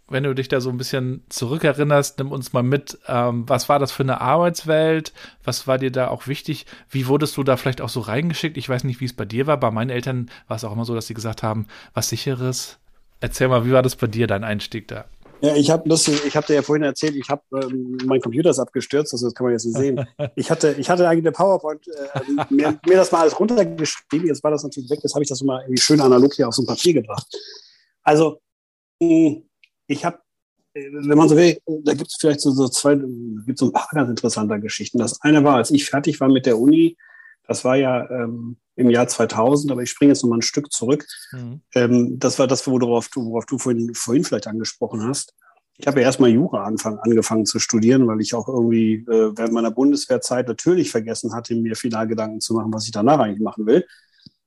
Wenn 0.08 0.24
du 0.24 0.36
dich 0.36 0.48
da 0.48 0.62
so 0.62 0.70
ein 0.70 0.78
bisschen 0.78 1.24
zurückerinnerst, 1.30 2.20
nimm 2.20 2.32
uns 2.32 2.54
mal 2.54 2.62
mit. 2.62 3.00
Ähm, 3.08 3.50
was 3.50 3.70
war 3.70 3.80
das 3.80 3.92
für 3.92 4.04
eine 4.04 4.22
Arbeitswelt? 4.22 5.14
Was 5.44 5.66
war 5.66 5.80
dir 5.80 5.92
da 5.92 6.10
auch 6.10 6.28
wichtig? 6.28 6.68
Wie 6.90 7.08
wurdest 7.08 7.36
du 7.38 7.44
da 7.44 7.58
vielleicht 7.58 7.82
auch 7.82 7.90
so 7.90 8.02
reingeschickt? 8.02 8.58
Ich 8.58 8.70
weiß 8.70 8.84
nicht, 8.84 9.00
wie 9.02 9.06
es 9.06 9.14
bei 9.14 9.26
dir 9.26 9.48
war. 9.48 9.60
Bei 9.60 9.72
meinen 9.72 9.90
Eltern 9.90 10.30
war 10.48 10.58
es 10.58 10.64
auch 10.64 10.74
immer 10.74 10.86
so, 10.86 10.94
dass 10.94 11.08
sie 11.08 11.16
gesagt 11.16 11.42
haben, 11.42 11.66
was 11.96 12.10
sicheres. 12.10 12.78
Erzähl 13.20 13.48
mal, 13.48 13.66
wie 13.66 13.72
war 13.72 13.82
das 13.82 13.96
bei 13.96 14.08
dir, 14.08 14.28
dein 14.28 14.44
Einstieg 14.44 14.88
da? 14.88 15.06
Ja, 15.42 15.56
ich 15.56 15.70
habe 15.70 15.88
ich 15.94 16.36
habe 16.36 16.48
dir 16.48 16.54
ja 16.56 16.62
vorhin 16.62 16.84
erzählt, 16.84 17.16
ich 17.16 17.30
habe 17.30 17.42
ähm, 17.54 17.98
mein 18.06 18.22
Computer 18.22 18.50
ist 18.50 18.60
abgestürzt, 18.60 19.14
also 19.14 19.28
das 19.28 19.34
kann 19.34 19.46
man 19.46 19.54
jetzt 19.54 19.66
nicht 19.66 19.78
sehen. 19.78 20.06
Ich 20.36 20.50
hatte, 20.50 20.76
ich 20.78 20.90
hatte 20.90 21.08
eigentlich 21.08 21.26
eine 21.26 21.32
PowerPoint, 21.32 21.88
äh, 21.88 22.54
mir, 22.54 22.80
mir, 22.86 22.96
das 22.96 23.12
mal 23.12 23.22
alles 23.22 23.40
runtergeschrieben, 23.40 24.28
jetzt 24.28 24.44
war 24.44 24.52
das 24.52 24.64
natürlich 24.64 24.90
weg, 24.90 25.00
jetzt 25.04 25.14
habe 25.14 25.24
ich 25.24 25.30
das 25.30 25.42
mal 25.42 25.62
irgendwie 25.62 25.82
schön 25.82 26.02
analog 26.02 26.34
hier 26.34 26.48
auf 26.48 26.56
so 26.56 26.64
ein 26.64 26.66
Papier 26.66 26.94
gebracht. 26.94 27.28
Also, 28.04 28.40
ich 29.00 30.06
habe, 30.06 30.20
äh, 30.74 30.90
wenn 30.92 31.18
man 31.18 31.30
so 31.30 31.36
will, 31.36 31.58
da 31.84 31.94
gibt 31.94 32.10
es 32.10 32.18
vielleicht 32.20 32.42
so, 32.42 32.52
so 32.52 32.68
zwei, 32.70 32.96
gibt 33.46 33.60
so 33.60 33.66
ein 33.66 33.72
paar 33.74 33.90
ganz 33.92 34.10
interessante 34.10 34.60
Geschichten. 34.60 35.00
Das 35.00 35.22
eine 35.22 35.44
war, 35.44 35.56
als 35.56 35.72
ich 35.72 35.86
fertig 35.86 36.20
war 36.20 36.30
mit 36.30 36.46
der 36.46 36.58
Uni, 36.58 36.98
das 37.48 37.64
war 37.64 37.76
ja 37.76 38.10
ähm, 38.10 38.58
im 38.76 38.90
Jahr 38.90 39.08
2000, 39.08 39.72
aber 39.72 39.82
ich 39.82 39.90
springe 39.90 40.12
jetzt 40.12 40.24
noch 40.24 40.30
mal 40.30 40.38
ein 40.38 40.42
Stück 40.42 40.72
zurück. 40.72 41.06
Mhm. 41.32 41.62
Ähm, 41.74 42.20
das 42.20 42.40
war 42.40 42.48
das, 42.48 42.66
worauf 42.68 43.10
du, 43.10 43.26
worauf 43.26 43.46
du 43.46 43.58
vorhin, 43.58 43.94
vorhin 43.94 44.24
vielleicht 44.24 44.48
angesprochen 44.48 45.04
hast. 45.04 45.34
Ich 45.78 45.88
habe 45.88 46.00
ja 46.00 46.06
erstmal 46.06 46.30
Jura 46.30 46.64
anfang, 46.64 47.00
angefangen 47.00 47.46
zu 47.46 47.60
studieren, 47.60 48.08
weil 48.08 48.22
ich 48.22 48.34
auch 48.34 48.48
irgendwie 48.48 49.06
äh, 49.10 49.38
während 49.38 49.54
meiner 49.54 49.72
Bundeswehrzeit 49.72 50.48
natürlich 50.48 50.90
vergessen 50.90 51.34
hatte, 51.34 51.54
mir 51.56 51.76
final 51.76 52.08
Gedanken 52.08 52.40
zu 52.40 52.54
machen, 52.54 52.74
was 52.74 52.86
ich 52.86 52.92
danach 52.92 53.20
eigentlich 53.20 53.42
machen 53.42 53.66
will. 53.66 53.86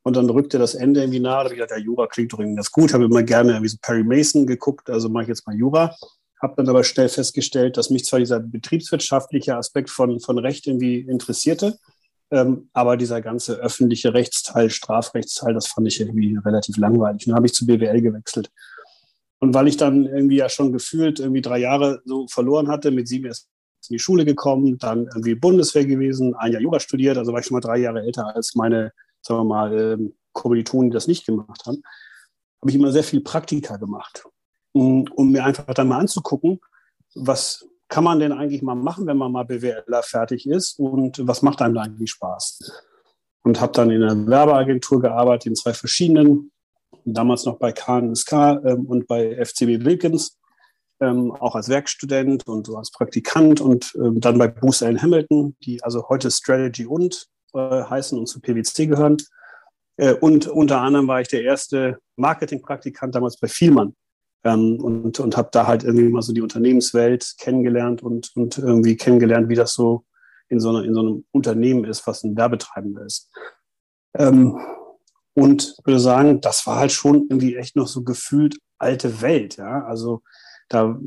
Und 0.03 0.17
dann 0.17 0.31
rückte 0.31 0.59
das 0.59 0.75
Ende 0.75 1.01
irgendwie 1.01 1.21
nahe. 1.21 1.33
Da 1.33 1.45
habe 1.45 1.55
ich 1.55 1.61
gedacht, 1.61 1.79
ja, 1.79 1.85
Jura 1.85 2.07
klingt 2.07 2.33
doch 2.33 2.39
irgendwie 2.39 2.57
ganz 2.57 2.73
gut. 2.73 2.95
Habe 2.95 3.05
immer 3.05 3.23
gerne 3.23 3.53
irgendwie 3.53 3.69
so 3.69 3.77
Perry 3.83 4.05
Mason 4.05 4.47
geguckt, 4.47 4.89
also 4.89 5.11
mache 5.11 5.25
ich 5.25 5.29
jetzt 5.29 5.47
mal 5.47 5.55
Jura. 5.55 5.95
Habe 6.41 6.55
dann 6.57 6.69
aber 6.69 6.83
schnell 6.83 7.11
festgestellt, 7.11 7.77
dass 7.77 7.91
mich 7.91 8.07
zwar 8.07 8.21
dieser 8.21 8.41
betriebswirtschaftliche 8.41 9.57
Aspekt 9.57 9.91
von, 9.91 10.21
von 10.21 10.39
Recht 10.39 10.67
irgendwie 10.67 11.01
interessierte, 11.01 11.79
ähm, 12.31 12.69
aber 12.73 12.97
dieser 12.97 13.21
ganze 13.23 13.55
öffentliche 13.55 14.13
Rechtsteil, 14.13 14.71
Strafrechtsteil, 14.71 15.55
das 15.55 15.67
fand 15.69 15.89
ich 15.89 16.01
irgendwie 16.01 16.37
relativ 16.45 16.77
langweilig. 16.77 17.25
Dann 17.25 17.35
habe 17.35 17.47
ich 17.47 17.55
zu 17.55 17.67
BWL 17.67 18.03
gewechselt. 18.03 18.51
Und 19.41 19.55
weil 19.55 19.69
ich 19.69 19.77
dann 19.77 20.05
irgendwie 20.05 20.37
ja 20.37 20.49
schon 20.49 20.73
gefühlt 20.73 21.21
irgendwie 21.21 21.43
drei 21.43 21.59
Jahre 21.59 22.03
so 22.05 22.27
verloren 22.29 22.69
hatte, 22.69 22.91
mit 22.91 23.09
sieben 23.09 23.27
erst 23.27 23.49
in 23.89 23.95
die 23.95 24.01
Schule 24.01 24.25
gekommen, 24.25 24.79
dann 24.79 25.07
irgendwie 25.07 25.35
Bundeswehr 25.35 25.87
gewesen, 25.87 26.35
ein 26.35 26.53
Jahr 26.53 26.61
Jura 26.61 26.81
studiert, 26.81 27.17
also 27.17 27.33
war 27.33 27.41
ich 27.41 27.47
schon 27.47 27.55
mal 27.55 27.61
drei 27.61 27.79
Jahre 27.79 28.03
älter 28.03 28.35
als 28.35 28.55
meine, 28.55 28.93
sagen 29.23 29.41
wir 29.41 29.45
mal, 29.45 29.79
ähm, 29.79 30.15
Kommilitonen, 30.33 30.91
die 30.91 30.95
das 30.95 31.07
nicht 31.07 31.25
gemacht 31.25 31.65
haben, 31.65 31.83
habe 32.61 32.71
ich 32.71 32.75
immer 32.75 32.93
sehr 32.93 33.05
viel 33.05 33.21
Praktika 33.21 33.77
gemacht, 33.77 34.25
um, 34.73 35.07
um 35.15 35.31
mir 35.31 35.45
einfach 35.45 35.73
dann 35.75 35.89
mal 35.89 36.01
anzugucken, 36.01 36.61
was 37.15 37.67
kann 37.89 38.05
man 38.05 38.21
denn 38.21 38.33
eigentlich 38.33 38.63
mal 38.63 38.75
machen, 38.75 39.07
wenn 39.07 39.17
man 39.17 39.33
mal 39.33 39.45
BWLer 39.45 40.03
fertig 40.03 40.47
ist 40.47 40.79
und 40.79 41.27
was 41.27 41.43
macht 41.43 41.63
einem 41.63 41.75
da 41.75 41.83
eigentlich 41.83 42.11
Spaß? 42.11 42.87
Und 43.43 43.61
habe 43.61 43.73
dann 43.73 43.91
in 43.91 44.03
einer 44.03 44.27
Werbeagentur 44.27 45.01
gearbeitet, 45.01 45.47
in 45.47 45.57
zwei 45.57 45.73
verschiedenen, 45.73 46.53
damals 47.05 47.47
noch 47.47 47.59
bei 47.59 47.73
KNSK 47.73 48.33
ähm, 48.33 48.87
und 48.87 49.07
bei 49.07 49.37
FCB 49.43 49.85
Wilkins, 49.85 50.39
ähm, 51.01 51.33
auch 51.33 51.55
als 51.55 51.69
Werkstudent 51.69 52.47
und 52.47 52.67
so 52.67 52.77
als 52.77 52.91
Praktikant 52.91 53.61
und 53.61 53.95
ähm, 53.95 54.21
dann 54.21 54.39
bei 54.39 54.49
Booster 54.49 54.89
Hamilton, 54.95 55.57
die 55.63 55.83
also 55.83 56.09
heute 56.09 56.31
Strategy 56.31 56.87
und 56.87 57.29
äh, 57.55 57.59
heißen 57.85 58.19
und 58.19 58.27
zu 58.27 58.41
PwC 58.41 58.87
gehören. 58.87 59.17
Äh, 59.97 60.15
und 60.15 60.47
unter 60.47 60.81
anderem 60.81 61.09
war 61.09 61.21
ich 61.21 61.29
der 61.29 61.43
erste 61.43 61.99
Marketingpraktikant 62.17 63.15
damals 63.15 63.39
bei 63.39 63.49
Vielmann. 63.49 63.95
Ähm, 64.45 64.81
und 64.81 65.19
und 65.19 65.37
habe 65.37 65.49
da 65.53 65.67
halt 65.67 65.85
irgendwie 65.85 66.09
mal 66.09 66.23
so 66.23 66.33
die 66.33 66.43
Unternehmenswelt 66.43 67.35
kennengelernt 67.39 68.03
und, 68.03 68.31
und 68.37 68.59
irgendwie 68.59 68.97
kennengelernt, 68.97 69.49
wie 69.49 69.57
das 69.57 69.75
so 69.75 70.05
in 70.49 70.61
so, 70.61 70.71
einer, 70.71 70.85
in 70.85 70.95
so 70.95 71.01
einem 71.01 71.25
Unternehmen 71.33 71.85
ist, 71.85 72.07
was 72.07 72.25
ein 72.25 72.37
Werbetreibender 72.37 73.05
ist. 73.05 73.31
Ähm, 74.17 74.59
und 75.35 75.77
würde 75.85 76.01
sagen, 76.01 76.41
das 76.41 76.67
war 76.67 76.79
halt 76.79 76.93
schon 76.93 77.27
irgendwie 77.29 77.57
echt 77.57 77.77
noch 77.77 77.87
so 77.87 78.03
gefühlt 78.03 78.59
alte 78.79 79.21
Welt. 79.21 79.57
Ja? 79.57 79.85
Also 79.85 80.23
da 80.69 80.99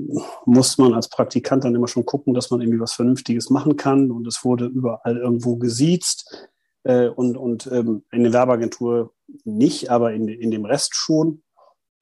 muss 0.46 0.78
man 0.78 0.94
als 0.94 1.10
Praktikant 1.10 1.64
dann 1.64 1.76
immer 1.76 1.88
schon 1.88 2.06
gucken, 2.06 2.34
dass 2.34 2.50
man 2.50 2.62
irgendwie 2.62 2.80
was 2.80 2.94
Vernünftiges 2.94 3.50
machen 3.50 3.76
kann. 3.76 4.10
Und 4.10 4.26
es 4.28 4.44
wurde 4.46 4.66
überall 4.66 5.18
irgendwo 5.18 5.58
gesiezt. 5.58 6.50
Äh, 6.84 7.10
und 7.10 7.38
und 7.38 7.68
ähm, 7.72 8.04
in 8.12 8.24
der 8.24 8.34
Werbeagentur 8.34 9.14
nicht, 9.44 9.90
aber 9.90 10.14
in, 10.14 10.28
in 10.28 10.50
dem 10.50 10.66
Rest 10.66 10.96
schon. 10.96 11.44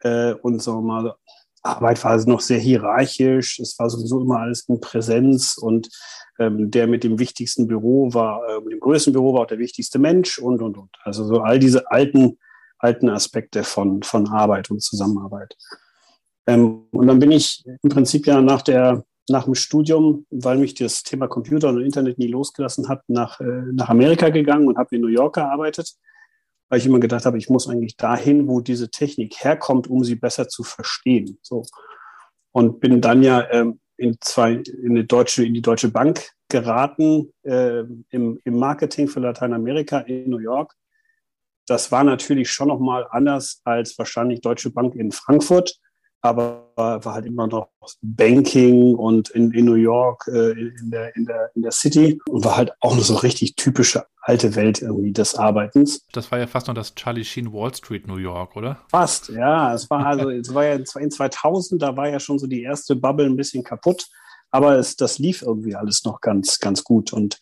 Äh, 0.02 0.34
und 0.34 0.62
sagen 0.62 0.80
wir 0.80 1.02
mal, 1.02 1.16
Arbeit 1.62 2.04
war 2.04 2.12
also 2.12 2.30
noch 2.30 2.42
sehr 2.42 2.60
hierarchisch. 2.60 3.60
Es 3.60 3.78
war 3.80 3.90
sowieso 3.90 4.22
immer 4.22 4.40
alles 4.40 4.68
in 4.68 4.80
Präsenz 4.80 5.58
und 5.58 5.90
ähm, 6.40 6.72
der 6.72 6.88
mit 6.88 7.04
dem 7.04 7.20
wichtigsten 7.20 7.68
Büro 7.68 8.14
war, 8.14 8.42
äh, 8.48 8.62
mit 8.62 8.72
dem 8.72 8.80
größten 8.80 9.14
Büro 9.14 9.34
war 9.34 9.42
auch 9.42 9.48
der 9.48 9.60
wichtigste 9.60 10.00
Mensch 10.00 10.40
und, 10.40 10.62
und, 10.62 10.78
und. 10.78 10.90
Also 11.04 11.26
so 11.26 11.42
all 11.42 11.60
diese 11.60 11.92
alten, 11.92 12.38
alten 12.78 13.10
Aspekte 13.10 13.64
von, 13.64 14.04
von 14.04 14.28
Arbeit 14.30 14.72
und 14.72 14.82
Zusammenarbeit. 14.82 15.56
Ähm, 16.48 16.86
und 16.92 17.08
dann 17.08 17.20
bin 17.20 17.32
ich 17.32 17.64
im 17.84 17.90
Prinzip 17.90 18.26
ja 18.26 18.42
nach 18.42 18.62
der, 18.62 19.04
nach 19.28 19.44
dem 19.44 19.56
Studium, 19.56 20.26
weil 20.30 20.58
mich 20.58 20.76
das 20.76 21.04
Thema 21.04 21.28
Computer 21.28 21.70
und 21.70 21.82
Internet 21.82 22.18
nie 22.18 22.28
losgelassen 22.28 22.88
hat, 22.88 23.02
nach, 23.08 23.40
äh, 23.42 23.64
nach 23.74 23.90
Amerika 23.90 24.30
gegangen 24.30 24.68
und 24.68 24.78
habe 24.78 24.96
in 24.96 25.02
New 25.02 25.08
York 25.08 25.36
gearbeitet, 25.36 25.94
weil 26.70 26.80
ich 26.80 26.86
immer 26.86 27.00
gedacht 27.00 27.26
habe, 27.26 27.38
ich 27.38 27.50
muss 27.50 27.68
eigentlich 27.68 27.98
dahin, 27.98 28.48
wo 28.48 28.62
diese 28.62 28.90
Technik 28.90 29.44
herkommt, 29.44 29.88
um 29.88 30.04
sie 30.04 30.16
besser 30.16 30.48
zu 30.48 30.64
verstehen. 30.64 31.40
So. 31.42 31.66
Und 32.52 32.80
bin 32.80 33.02
dann 33.02 33.24
ja 33.24 33.50
ähm, 33.52 33.80
in, 33.98 34.18
zwei, 34.22 34.54
in, 34.54 34.96
die 34.96 35.08
deutsche, 35.08 35.46
in 35.46 35.54
die 35.54 35.62
Deutsche 35.62 35.90
Bank 35.90 36.30
geraten, 36.48 37.34
äh, 37.44 37.84
im, 38.10 38.40
im 38.44 38.56
Marketing 38.58 39.08
für 39.08 39.20
Lateinamerika 39.20 40.00
in 40.00 40.30
New 40.30 40.40
York. 40.40 40.74
Das 41.68 41.92
war 41.92 42.04
natürlich 42.04 42.50
schon 42.50 42.70
nochmal 42.70 43.08
anders 43.12 43.62
als 43.64 43.98
wahrscheinlich 43.98 44.42
Deutsche 44.42 44.72
Bank 44.72 44.96
in 44.96 45.12
Frankfurt 45.12 45.80
aber 46.22 46.70
war 46.76 47.14
halt 47.14 47.26
immer 47.26 47.48
noch 47.48 47.70
Banking 48.02 48.96
und 48.96 49.30
in, 49.30 49.52
in 49.52 49.66
New 49.66 49.76
York, 49.76 50.28
äh, 50.28 50.52
in, 50.52 50.92
der, 50.92 51.16
in, 51.16 51.26
der, 51.26 51.52
in 51.56 51.62
der 51.62 51.72
City 51.72 52.20
und 52.28 52.46
war 52.46 52.58
halt 52.58 52.72
auch 52.82 52.94
eine 52.94 53.02
so 53.02 53.16
richtig 53.16 53.56
typische 53.56 54.06
alte 54.22 54.56
Welt 54.56 54.82
irgendwie 54.82 55.12
des 55.12 55.36
Arbeitens. 55.36 56.06
Das 56.12 56.32
war 56.32 56.40
ja 56.40 56.48
fast 56.48 56.68
noch 56.68 56.76
das 56.76 56.94
Charlie 56.96 57.24
Sheen 57.24 57.52
Wall 57.52 57.74
Street 57.74 58.08
New 58.08 58.18
York, 58.18 58.56
oder? 58.56 58.80
Fast, 58.90 59.30
ja. 59.30 59.74
Es 59.74 59.90
war 59.90 60.06
also, 60.06 60.30
es 60.30 60.54
war 60.54 60.66
ja 60.66 60.76
in 60.76 61.12
2000, 61.12 61.82
da 61.82 61.96
war 61.98 62.10
ja 62.10 62.20
schon 62.20 62.38
so 62.38 62.48
die 62.48 62.64
erste 62.64 62.96
Bubble 62.96 63.26
ein 63.26 63.36
bisschen 63.36 63.64
kaputt. 63.64 64.08
Aber 64.52 64.78
es, 64.78 64.96
das 64.96 65.20
lief 65.20 65.42
irgendwie 65.42 65.76
alles 65.76 66.04
noch 66.06 66.22
ganz, 66.22 66.60
ganz 66.60 66.84
gut. 66.84 67.14
Und 67.14 67.40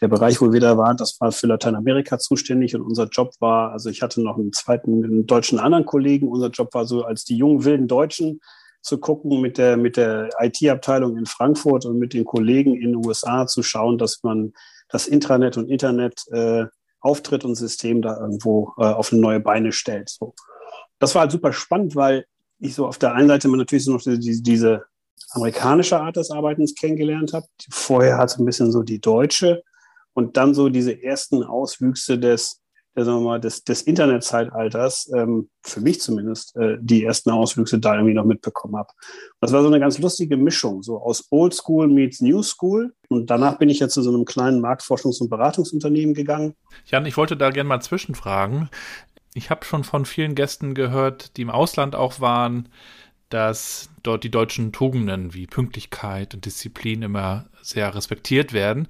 der 0.00 0.08
Bereich, 0.08 0.40
wo 0.40 0.52
wir 0.52 0.60
da 0.60 0.76
waren, 0.76 0.96
das 0.96 1.20
war 1.20 1.32
für 1.32 1.46
Lateinamerika 1.46 2.18
zuständig. 2.18 2.74
Und 2.74 2.82
unser 2.82 3.08
Job 3.08 3.32
war, 3.40 3.72
also 3.72 3.88
ich 3.88 4.02
hatte 4.02 4.22
noch 4.22 4.36
einen 4.36 4.52
zweiten, 4.52 5.04
einen 5.04 5.26
deutschen 5.26 5.58
anderen 5.58 5.86
Kollegen. 5.86 6.28
Unser 6.28 6.48
Job 6.48 6.74
war 6.74 6.86
so, 6.86 7.04
als 7.04 7.24
die 7.24 7.36
jungen 7.36 7.64
wilden 7.64 7.88
Deutschen 7.88 8.40
zu 8.82 8.98
gucken, 8.98 9.40
mit 9.40 9.58
der, 9.58 9.76
mit 9.76 9.96
der 9.96 10.30
IT-Abteilung 10.38 11.16
in 11.16 11.26
Frankfurt 11.26 11.86
und 11.86 11.98
mit 11.98 12.12
den 12.12 12.24
Kollegen 12.24 12.74
in 12.74 12.92
den 12.92 13.06
USA 13.06 13.46
zu 13.46 13.62
schauen, 13.62 13.98
dass 13.98 14.22
man 14.22 14.52
das 14.88 15.06
Intranet 15.06 15.56
und 15.56 15.68
Internet 15.68 16.26
äh, 16.30 16.66
Auftritt 17.00 17.44
und 17.44 17.54
System 17.54 18.02
da 18.02 18.18
irgendwo 18.20 18.72
äh, 18.78 18.84
auf 18.84 19.12
eine 19.12 19.20
neue 19.20 19.40
Beine 19.40 19.72
stellt. 19.72 20.10
So. 20.10 20.34
Das 20.98 21.14
war 21.14 21.22
halt 21.22 21.32
super 21.32 21.52
spannend, 21.52 21.96
weil 21.96 22.26
ich 22.58 22.74
so 22.74 22.86
auf 22.86 22.98
der 22.98 23.14
einen 23.14 23.28
Seite 23.28 23.48
natürlich 23.48 23.84
so 23.84 23.92
noch 23.92 24.02
diese, 24.02 24.42
diese 24.42 24.84
amerikanische 25.32 26.00
Art 26.00 26.16
des 26.16 26.30
Arbeitens 26.30 26.74
kennengelernt 26.74 27.32
habe. 27.32 27.46
Vorher 27.70 28.18
hat 28.18 28.30
es 28.30 28.38
ein 28.38 28.44
bisschen 28.44 28.72
so 28.72 28.82
die 28.82 29.00
deutsche 29.00 29.62
und 30.12 30.36
dann 30.36 30.54
so 30.54 30.68
diese 30.68 31.02
ersten 31.02 31.44
Auswüchse 31.44 32.18
des, 32.18 32.60
der, 32.96 33.04
sagen 33.04 33.18
wir 33.18 33.24
mal, 33.24 33.40
des, 33.40 33.62
des 33.62 33.82
Internetzeitalters, 33.82 35.10
ähm, 35.14 35.48
für 35.62 35.80
mich 35.80 36.00
zumindest, 36.00 36.56
äh, 36.56 36.76
die 36.80 37.04
ersten 37.04 37.30
Auswüchse 37.30 37.78
da 37.78 37.94
irgendwie 37.94 38.14
noch 38.14 38.24
mitbekommen 38.24 38.76
habe. 38.76 38.88
Das 39.40 39.52
war 39.52 39.62
so 39.62 39.68
eine 39.68 39.78
ganz 39.78 39.98
lustige 39.98 40.36
Mischung, 40.36 40.82
so 40.82 41.00
aus 41.00 41.28
Old 41.30 41.54
School 41.54 41.86
meets 41.86 42.20
New 42.20 42.42
School. 42.42 42.92
Und 43.08 43.30
danach 43.30 43.58
bin 43.58 43.68
ich 43.68 43.78
jetzt 43.78 43.94
zu 43.94 44.02
so 44.02 44.12
einem 44.12 44.24
kleinen 44.24 44.64
Marktforschungs- 44.64 45.20
und 45.20 45.30
Beratungsunternehmen 45.30 46.14
gegangen. 46.14 46.54
Jan, 46.86 47.06
ich 47.06 47.16
wollte 47.16 47.36
da 47.36 47.50
gerne 47.50 47.68
mal 47.68 47.80
zwischenfragen. 47.80 48.68
Ich 49.34 49.50
habe 49.50 49.64
schon 49.64 49.84
von 49.84 50.06
vielen 50.06 50.34
Gästen 50.34 50.74
gehört, 50.74 51.36
die 51.36 51.42
im 51.42 51.50
Ausland 51.50 51.94
auch 51.94 52.20
waren, 52.20 52.68
dass 53.30 53.88
dort 54.02 54.24
die 54.24 54.30
deutschen 54.30 54.72
Tugenden 54.72 55.32
wie 55.32 55.46
Pünktlichkeit 55.46 56.34
und 56.34 56.44
Disziplin 56.44 57.02
immer 57.02 57.46
sehr 57.62 57.94
respektiert 57.94 58.52
werden. 58.52 58.88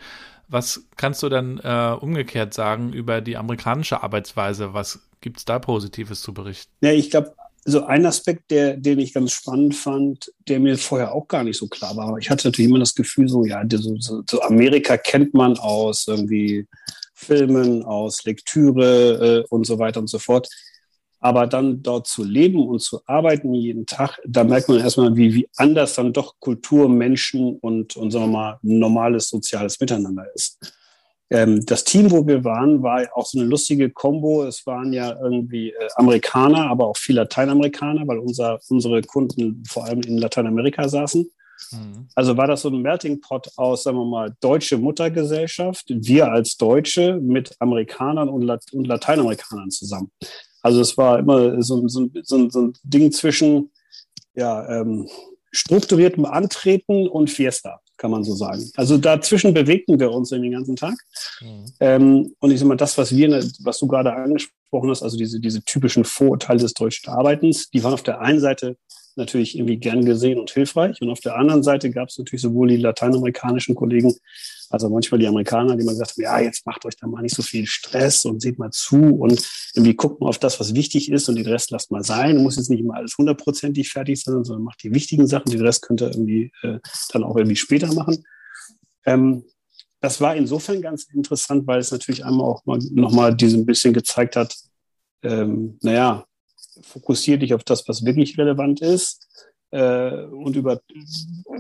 Was 0.49 0.85
kannst 0.97 1.23
du 1.23 1.29
dann 1.29 1.61
äh, 1.63 1.97
umgekehrt 2.01 2.55
sagen 2.55 2.93
über 2.93 3.21
die 3.21 3.37
amerikanische 3.37 4.03
Arbeitsweise? 4.03 4.75
Was 4.75 5.01
gibt 5.21 5.39
es 5.39 5.45
da 5.45 5.59
Positives 5.59 6.23
zu 6.23 6.35
berichten? 6.35 6.73
Ja, 6.81 6.93
ich 6.93 7.11
glaube, 7.11 7.35
so 7.65 7.85
ein 7.85 8.07
Aspekt, 8.07 8.51
der, 8.51 8.77
den 8.77 8.99
ich 8.99 9.13
ganz 9.13 9.33
spannend 9.33 9.75
fand, 9.75 10.33
der 10.49 10.61
mir 10.61 10.79
vorher 10.79 11.15
auch 11.15 11.29
gar 11.29 11.45
nicht 11.45 11.59
so 11.59 11.69
klar 11.69 11.97
war. 11.97 12.17
Ich 12.19 12.31
hatte 12.31 12.49
natürlich 12.49 12.71
immer 12.71 12.79
das 12.79 12.95
Gefühl, 12.95 13.29
so, 13.29 13.45
ja, 13.45 13.63
so, 13.71 13.97
so, 14.27 14.43
Amerika 14.43 14.97
kennt 14.97 15.35
man 15.35 15.59
aus 15.59 16.09
irgendwie 16.09 16.67
Filmen, 17.15 17.85
aus 17.85 18.25
Lektüre 18.25 19.45
äh, 19.45 19.47
und 19.51 19.67
so 19.67 19.79
weiter 19.79 20.01
und 20.01 20.09
so 20.09 20.19
fort. 20.19 20.49
Aber 21.21 21.47
dann 21.47 21.83
dort 21.83 22.07
zu 22.07 22.25
leben 22.25 22.67
und 22.67 22.81
zu 22.81 23.01
arbeiten 23.07 23.53
jeden 23.53 23.87
Tag, 23.87 24.19
da 24.27 24.43
merkt 24.43 24.69
man 24.69 24.81
erstmal, 24.81 25.15
wie, 25.17 25.35
wie 25.35 25.49
anders 25.57 25.95
dann 25.95 26.13
doch 26.13 26.35
Kultur, 26.41 26.89
Menschen 26.89 27.57
und, 27.59 27.97
und 27.97 28.11
sagen 28.11 28.27
wir 28.27 28.33
mal, 28.33 28.59
normales 28.63 29.29
soziales 29.29 29.79
Miteinander 29.79 30.25
ist. 30.35 30.59
Ähm, 31.31 31.65
das 31.65 31.85
Team, 31.85 32.11
wo 32.11 32.27
wir 32.27 32.43
waren, 32.45 32.83
war 32.83 33.07
auch 33.15 33.27
so 33.27 33.39
eine 33.39 33.49
lustige 33.49 33.91
Kombo. 33.91 34.45
Es 34.45 34.67
waren 34.67 34.93
ja 34.93 35.17
irgendwie 35.23 35.71
äh, 35.71 35.89
Amerikaner, 35.95 36.69
aber 36.69 36.87
auch 36.87 36.97
viele 36.97 37.21
Lateinamerikaner, 37.21 38.07
weil 38.09 38.19
unser, 38.19 38.59
unsere 38.69 39.01
Kunden 39.03 39.63
vor 39.69 39.85
allem 39.85 40.01
in 40.01 40.19
Lateinamerika 40.19 40.89
saßen. 40.89 41.31
Mhm. 41.71 42.09
Also 42.15 42.37
war 42.37 42.49
das 42.49 42.63
so 42.63 42.69
ein 42.71 42.83
Melting 42.83 43.21
Pot 43.21 43.49
aus, 43.57 43.85
sagen 43.85 43.99
wir 43.99 44.05
mal, 44.05 44.35
deutsche 44.41 44.77
Muttergesellschaft, 44.77 45.85
wir 45.89 46.33
als 46.33 46.57
Deutsche 46.57 47.21
mit 47.21 47.55
Amerikanern 47.61 48.29
und, 48.29 48.43
Lat 48.43 48.65
und 48.73 48.87
Lateinamerikanern 48.87 49.71
zusammen. 49.71 50.11
Also 50.63 50.81
es 50.81 50.97
war 50.97 51.19
immer 51.19 51.63
so, 51.63 51.87
so, 51.89 52.09
so, 52.23 52.51
so 52.51 52.61
ein 52.61 52.73
Ding 52.83 53.13
zwischen 53.13 53.71
ja, 54.35 54.81
ähm, 54.81 55.09
strukturiertem 55.53 56.25
Antreten 56.25 57.09
und 57.09 57.31
Fiesta, 57.31 57.81
kann 57.97 58.11
man 58.11 58.25
so 58.25 58.35
sagen. 58.35 58.71
Also 58.77 58.99
dazwischen 58.99 59.53
bewegten 59.53 59.99
wir 59.99 60.11
uns 60.11 60.31
den 60.31 60.51
ganzen 60.51 60.77
Tag. 60.77 60.95
Mhm. 61.41 61.65
Ähm, 61.81 62.35
und 62.39 62.51
ich 62.51 62.61
sag 62.61 62.69
mal, 62.69 62.77
das, 62.77 62.97
was 62.99 63.15
wir, 63.15 63.45
was 63.61 63.79
du 63.79 63.87
gerade 63.87 64.13
angesprochen 64.13 64.91
hast, 64.91 65.03
also 65.03 65.17
diese, 65.17 65.41
diese 65.41 65.63
typischen 65.65 66.05
Vorurteile 66.05 66.61
des 66.61 66.75
deutschen 66.75 67.11
Arbeitens, 67.11 67.71
die 67.71 67.83
waren 67.83 67.95
auf 67.95 68.03
der 68.03 68.21
einen 68.21 68.41
Seite 68.41 68.77
natürlich 69.21 69.57
irgendwie 69.57 69.77
gern 69.77 70.05
gesehen 70.05 70.41
und 70.41 70.51
hilfreich. 70.51 71.01
Und 71.01 71.11
auf 71.11 71.21
der 71.21 71.37
anderen 71.37 71.63
Seite 71.63 71.91
gab 71.91 72.09
es 72.09 72.19
natürlich 72.19 72.43
sowohl 72.43 72.69
die 72.69 72.77
lateinamerikanischen 72.77 73.75
Kollegen 73.77 74.15
also 74.71 74.89
manchmal 74.89 75.19
die 75.19 75.27
Amerikaner, 75.27 75.77
die 75.77 75.85
mal 75.85 75.93
gesagt 75.93 76.13
haben, 76.13 76.23
ja, 76.23 76.39
jetzt 76.39 76.65
macht 76.65 76.85
euch 76.85 76.97
da 76.97 77.09
mal 77.09 77.23
nicht 77.23 77.35
so 77.35 77.43
viel 77.43 77.67
Stress 77.67 78.25
und 78.25 78.41
seht 78.41 78.59
mal 78.59 78.71
zu 78.71 79.17
und 79.17 79.45
irgendwie 79.75 79.95
guckt 79.95 80.21
mal 80.21 80.29
auf 80.29 80.39
das, 80.39 80.61
was 80.61 80.75
wichtig 80.75 81.11
ist 81.11 81.29
und 81.29 81.35
den 81.35 81.47
Rest 81.47 81.73
lasst 81.73 81.91
mal 81.91 82.05
sein. 82.05 82.41
Muss 82.41 82.57
jetzt 82.57 82.71
nicht 82.71 82.79
immer 82.79 82.95
alles 82.95 83.19
hundertprozentig 83.19 83.91
fertig 83.91 84.23
sein, 84.23 84.45
sondern 84.45 84.63
macht 84.63 84.83
die 84.85 84.95
wichtigen 84.95 85.27
Sachen. 85.27 85.51
Den 85.51 85.61
Rest 85.61 85.83
könnt 85.83 86.01
ihr 86.01 86.09
irgendwie 86.09 86.53
äh, 86.63 86.79
dann 87.13 87.25
auch 87.25 87.37
irgendwie 87.37 87.57
später 87.57 87.93
machen. 87.93 88.25
Ähm, 89.05 89.43
das 90.01 90.21
war 90.21 90.37
insofern 90.37 90.81
ganz 90.81 91.09
interessant, 91.13 91.67
weil 91.67 91.81
es 91.81 91.91
natürlich 91.91 92.25
einmal 92.25 92.47
auch 92.47 92.65
mal 92.65 92.79
nochmal 92.93 93.33
ein 93.33 93.67
bisschen 93.67 93.93
gezeigt 93.93 94.37
hat, 94.37 94.57
ähm, 95.23 95.79
naja, 95.83 96.25
fokussier 96.83 97.39
dich 97.39 97.55
auf 97.55 97.65
das, 97.65 97.89
was 97.89 98.05
wirklich 98.05 98.39
relevant 98.39 98.81
ist 98.81 99.29
äh, 99.71 100.25
und 100.25 100.57
über, 100.57 100.81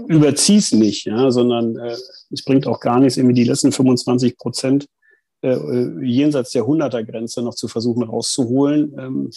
überzieh's 0.09 0.73
nicht, 0.73 1.07
ja, 1.07 1.31
sondern 1.31 1.77
äh, 1.77 1.97
es 2.31 2.45
bringt 2.45 2.67
auch 2.67 2.81
gar 2.81 3.01
nichts, 3.01 3.17
irgendwie 3.17 3.35
die 3.35 3.45
letzten 3.45 3.73
25 3.73 4.37
Prozent 4.37 4.87
äh, 5.43 5.57
jenseits 6.03 6.51
der 6.53 6.65
100er-Grenze 6.65 7.43
noch 7.43 7.55
zu 7.55 7.69
versuchen 7.69 8.03
rauszuholen. 8.03 8.95
Ähm, 8.99 9.31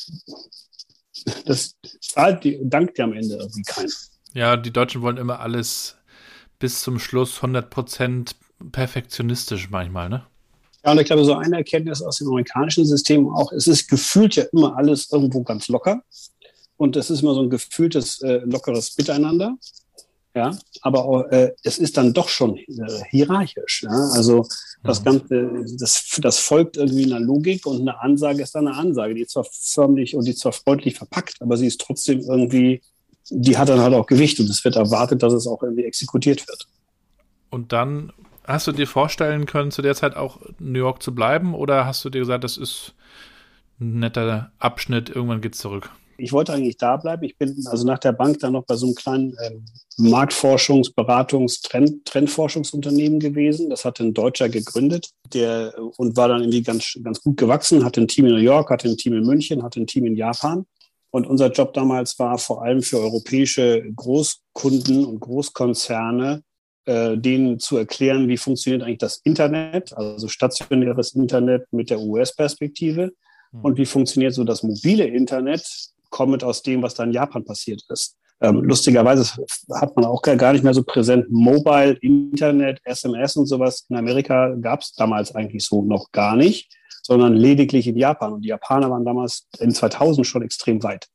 das 1.45 1.75
zahlt 2.01 2.45
dankt 2.63 2.97
ja 2.97 3.05
am 3.05 3.13
Ende 3.13 3.35
irgendwie 3.35 3.63
keiner. 3.63 3.91
Ja, 4.33 4.57
die 4.57 4.73
Deutschen 4.73 5.01
wollen 5.01 5.17
immer 5.17 5.39
alles 5.39 5.95
bis 6.59 6.81
zum 6.81 6.99
Schluss 6.99 7.37
100 7.37 7.69
Prozent 7.69 8.35
perfektionistisch 8.71 9.69
manchmal, 9.69 10.09
ne? 10.09 10.25
Ja, 10.85 10.91
und 10.91 10.99
ich 10.99 11.05
glaube, 11.05 11.23
so 11.23 11.33
eine 11.35 11.57
Erkenntnis 11.57 12.01
aus 12.01 12.17
dem 12.17 12.27
amerikanischen 12.27 12.85
System 12.85 13.29
auch, 13.29 13.51
es 13.51 13.67
ist 13.67 13.89
gefühlt 13.89 14.35
ja 14.35 14.43
immer 14.51 14.75
alles 14.77 15.11
irgendwo 15.11 15.43
ganz 15.43 15.67
locker. 15.67 16.03
Und 16.77 16.95
es 16.95 17.09
ist 17.09 17.21
immer 17.21 17.33
so 17.33 17.41
ein 17.41 17.49
gefühltes, 17.49 18.21
äh, 18.21 18.41
lockeres 18.43 18.97
Miteinander. 18.97 19.55
Ja, 20.35 20.57
aber 20.81 21.31
äh, 21.31 21.51
es 21.61 21.77
ist 21.77 21.95
dann 21.95 22.11
doch 22.11 22.27
schon 22.27 22.57
äh, 22.57 22.65
hierarchisch. 23.11 23.83
Ja? 23.83 24.09
Also 24.13 24.47
Das 24.83 24.99
mhm. 24.99 25.05
Ganze, 25.05 25.65
das, 25.79 26.19
das 26.21 26.39
folgt 26.39 26.77
irgendwie 26.77 27.05
einer 27.05 27.19
Logik 27.19 27.65
und 27.65 27.81
eine 27.81 27.99
Ansage 28.01 28.41
ist 28.41 28.55
dann 28.55 28.67
eine 28.67 28.77
Ansage, 28.77 29.13
die 29.13 29.21
ist 29.21 29.31
zwar 29.31 29.45
förmlich 29.49 30.15
und 30.15 30.25
die 30.25 30.31
ist 30.31 30.39
zwar 30.39 30.51
freundlich 30.51 30.95
verpackt, 30.95 31.41
aber 31.41 31.55
sie 31.57 31.67
ist 31.67 31.79
trotzdem 31.79 32.19
irgendwie, 32.19 32.81
die 33.29 33.57
hat 33.57 33.69
dann 33.69 33.79
halt 33.79 33.93
auch 33.93 34.05
Gewicht 34.05 34.39
und 34.39 34.49
es 34.49 34.63
wird 34.65 34.75
erwartet, 34.75 35.23
dass 35.23 35.33
es 35.33 35.47
auch 35.47 35.63
irgendwie 35.63 35.85
exekutiert 35.85 36.47
wird. 36.47 36.67
Und 37.49 37.71
dann 37.71 38.11
hast 38.45 38.67
du 38.67 38.71
dir 38.71 38.87
vorstellen 38.87 39.45
können, 39.45 39.71
zu 39.71 39.81
der 39.81 39.95
Zeit 39.95 40.15
auch 40.15 40.39
New 40.59 40.79
York 40.79 41.01
zu 41.01 41.13
bleiben 41.13 41.53
oder 41.53 41.85
hast 41.85 42.03
du 42.05 42.09
dir 42.09 42.19
gesagt, 42.19 42.43
das 42.43 42.57
ist 42.57 42.93
ein 43.79 43.99
netter 43.99 44.51
Abschnitt, 44.59 45.09
irgendwann 45.09 45.41
geht's 45.41 45.59
zurück? 45.59 45.89
Ich 46.17 46.31
wollte 46.31 46.53
eigentlich 46.53 46.77
da 46.77 46.97
bleiben. 46.97 47.23
Ich 47.23 47.37
bin 47.37 47.65
also 47.65 47.85
nach 47.85 47.97
der 47.97 48.11
Bank 48.11 48.39
dann 48.39 48.53
noch 48.53 48.65
bei 48.65 48.75
so 48.75 48.85
einem 48.85 48.95
kleinen 48.95 49.35
ähm, 49.43 49.65
Marktforschungs-, 49.97 50.93
Beratungs-, 50.93 51.61
Trend, 51.63 52.05
Trendforschungsunternehmen 52.05 53.19
gewesen. 53.19 53.69
Das 53.69 53.83
hatte 53.83 54.03
ein 54.03 54.13
Deutscher 54.13 54.47
gegründet, 54.47 55.09
der 55.33 55.73
und 55.97 56.15
war 56.15 56.27
dann 56.27 56.41
irgendwie 56.41 56.61
ganz, 56.61 56.97
ganz 57.03 57.21
gut 57.21 57.37
gewachsen, 57.37 57.83
hatte 57.83 58.01
ein 58.01 58.07
Team 58.07 58.27
in 58.27 58.33
New 58.33 58.41
York, 58.41 58.69
hatte 58.69 58.87
ein 58.87 58.97
Team 58.97 59.13
in 59.13 59.25
München, 59.25 59.63
hatte 59.63 59.81
ein 59.81 59.87
Team 59.87 60.05
in 60.05 60.15
Japan. 60.15 60.65
Und 61.09 61.27
unser 61.27 61.51
Job 61.51 61.73
damals 61.73 62.17
war 62.19 62.37
vor 62.37 62.63
allem 62.63 62.81
für 62.81 62.99
europäische 62.99 63.83
Großkunden 63.95 65.05
und 65.05 65.19
Großkonzerne, 65.19 66.43
äh, 66.85 67.17
denen 67.17 67.59
zu 67.59 67.77
erklären, 67.77 68.27
wie 68.27 68.37
funktioniert 68.37 68.83
eigentlich 68.83 68.97
das 68.97 69.21
Internet, 69.23 69.95
also 69.95 70.27
stationäres 70.27 71.15
Internet 71.15 71.71
mit 71.71 71.89
der 71.89 71.99
US-Perspektive 71.99 73.13
hm. 73.51 73.61
und 73.61 73.77
wie 73.77 73.85
funktioniert 73.85 74.33
so 74.33 74.43
das 74.43 74.63
mobile 74.63 75.05
Internet 75.05 75.65
kommend 76.09 76.43
aus 76.43 76.61
dem, 76.61 76.81
was 76.81 76.93
da 76.93 77.03
in 77.03 77.11
Japan 77.11 77.45
passiert 77.45 77.83
ist. 77.89 78.17
Ähm, 78.41 78.61
lustigerweise 78.63 79.41
hat 79.73 79.95
man 79.95 80.05
auch 80.05 80.21
gar 80.21 80.51
nicht 80.51 80.63
mehr 80.63 80.73
so 80.73 80.83
präsent 80.83 81.31
Mobile, 81.31 81.93
Internet, 82.01 82.81
SMS 82.83 83.37
und 83.37 83.45
sowas. 83.45 83.85
In 83.89 83.95
Amerika 83.95 84.53
gab 84.59 84.81
es 84.81 84.93
damals 84.93 85.33
eigentlich 85.33 85.65
so 85.65 85.81
noch 85.81 86.11
gar 86.11 86.35
nicht, 86.35 86.69
sondern 87.03 87.35
lediglich 87.35 87.87
in 87.87 87.95
Japan. 87.95 88.33
Und 88.33 88.41
die 88.41 88.49
Japaner 88.49 88.89
waren 88.89 89.05
damals 89.05 89.47
in 89.59 89.71
2000 89.71 90.27
schon 90.27 90.41
extrem 90.41 90.83
weit. 90.83 91.07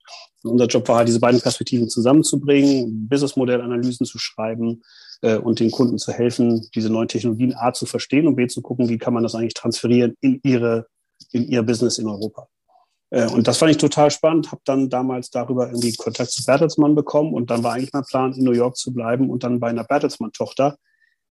Und 0.43 0.53
unser 0.53 0.67
Job 0.67 0.89
war 0.89 0.97
halt, 0.97 1.09
diese 1.09 1.21
beiden 1.21 1.41
Perspektiven 1.41 1.91
zusammenzubringen, 1.91 3.09
Businessmodellanalysen 3.09 4.07
zu 4.07 4.19
schreiben 4.19 4.83
äh, 5.23 5.37
und 5.37 5.61
den 5.61 5.71
Kunden 5.71 5.99
zu 5.99 6.13
helfen, 6.13 6.69
diese 6.75 6.91
neuen 6.91 7.09
Technologien 7.09 7.55
A 7.55 7.73
zu 7.73 7.87
verstehen 7.87 8.27
und 8.27 8.37
B 8.37 8.47
zu 8.47 8.63
gucken, 8.63 8.89
wie 8.89 8.99
kann 8.99 9.15
man 9.15 9.23
das 9.23 9.35
eigentlich 9.35 9.55
transferieren 9.55 10.15
in 10.21 10.41
ihre, 10.43 10.87
in 11.33 11.49
ihr 11.49 11.63
Business 11.63 11.99
in 11.99 12.07
Europa. 12.07 12.49
Äh, 13.11 13.29
und 13.29 13.49
das 13.49 13.59
fand 13.59 13.71
ich 13.71 13.79
total 13.79 14.11
spannend, 14.11 14.53
habe 14.53 14.63
dann 14.65 14.91
damals 14.91 15.31
darüber 15.31 15.67
irgendwie 15.67 15.95
Kontakt 15.95 16.31
zu 16.31 16.45
Bertelsmann 16.45 16.95
bekommen 16.95 17.35
und 17.35 17.51
dann 17.51 17.63
war 17.63 17.75
eigentlich 17.75 17.93
mein 17.93 18.05
Plan, 18.05 18.33
in 18.33 18.45
New 18.45 18.53
York 18.53 18.77
zu 18.77 18.93
bleiben 18.93 19.31
und 19.31 19.43
dann 19.45 19.61
bei 19.61 19.69
einer 19.69 19.85
Bertelsmann-Tochter, 19.85 20.77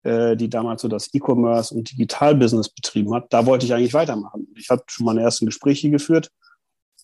äh, 0.04 0.36
die 0.36 0.50
damals 0.50 0.82
so 0.82 0.88
das 0.88 1.14
E-Commerce 1.14 1.74
und 1.76 1.92
Digital-Business 1.92 2.70
betrieben 2.70 3.14
hat, 3.14 3.32
da 3.32 3.46
wollte 3.46 3.66
ich 3.66 3.74
eigentlich 3.74 3.94
weitermachen. 3.94 4.48
Ich 4.56 4.70
habe 4.70 4.84
schon 4.88 5.06
meine 5.06 5.22
ersten 5.22 5.46
Gespräche 5.46 5.90
geführt 5.90 6.32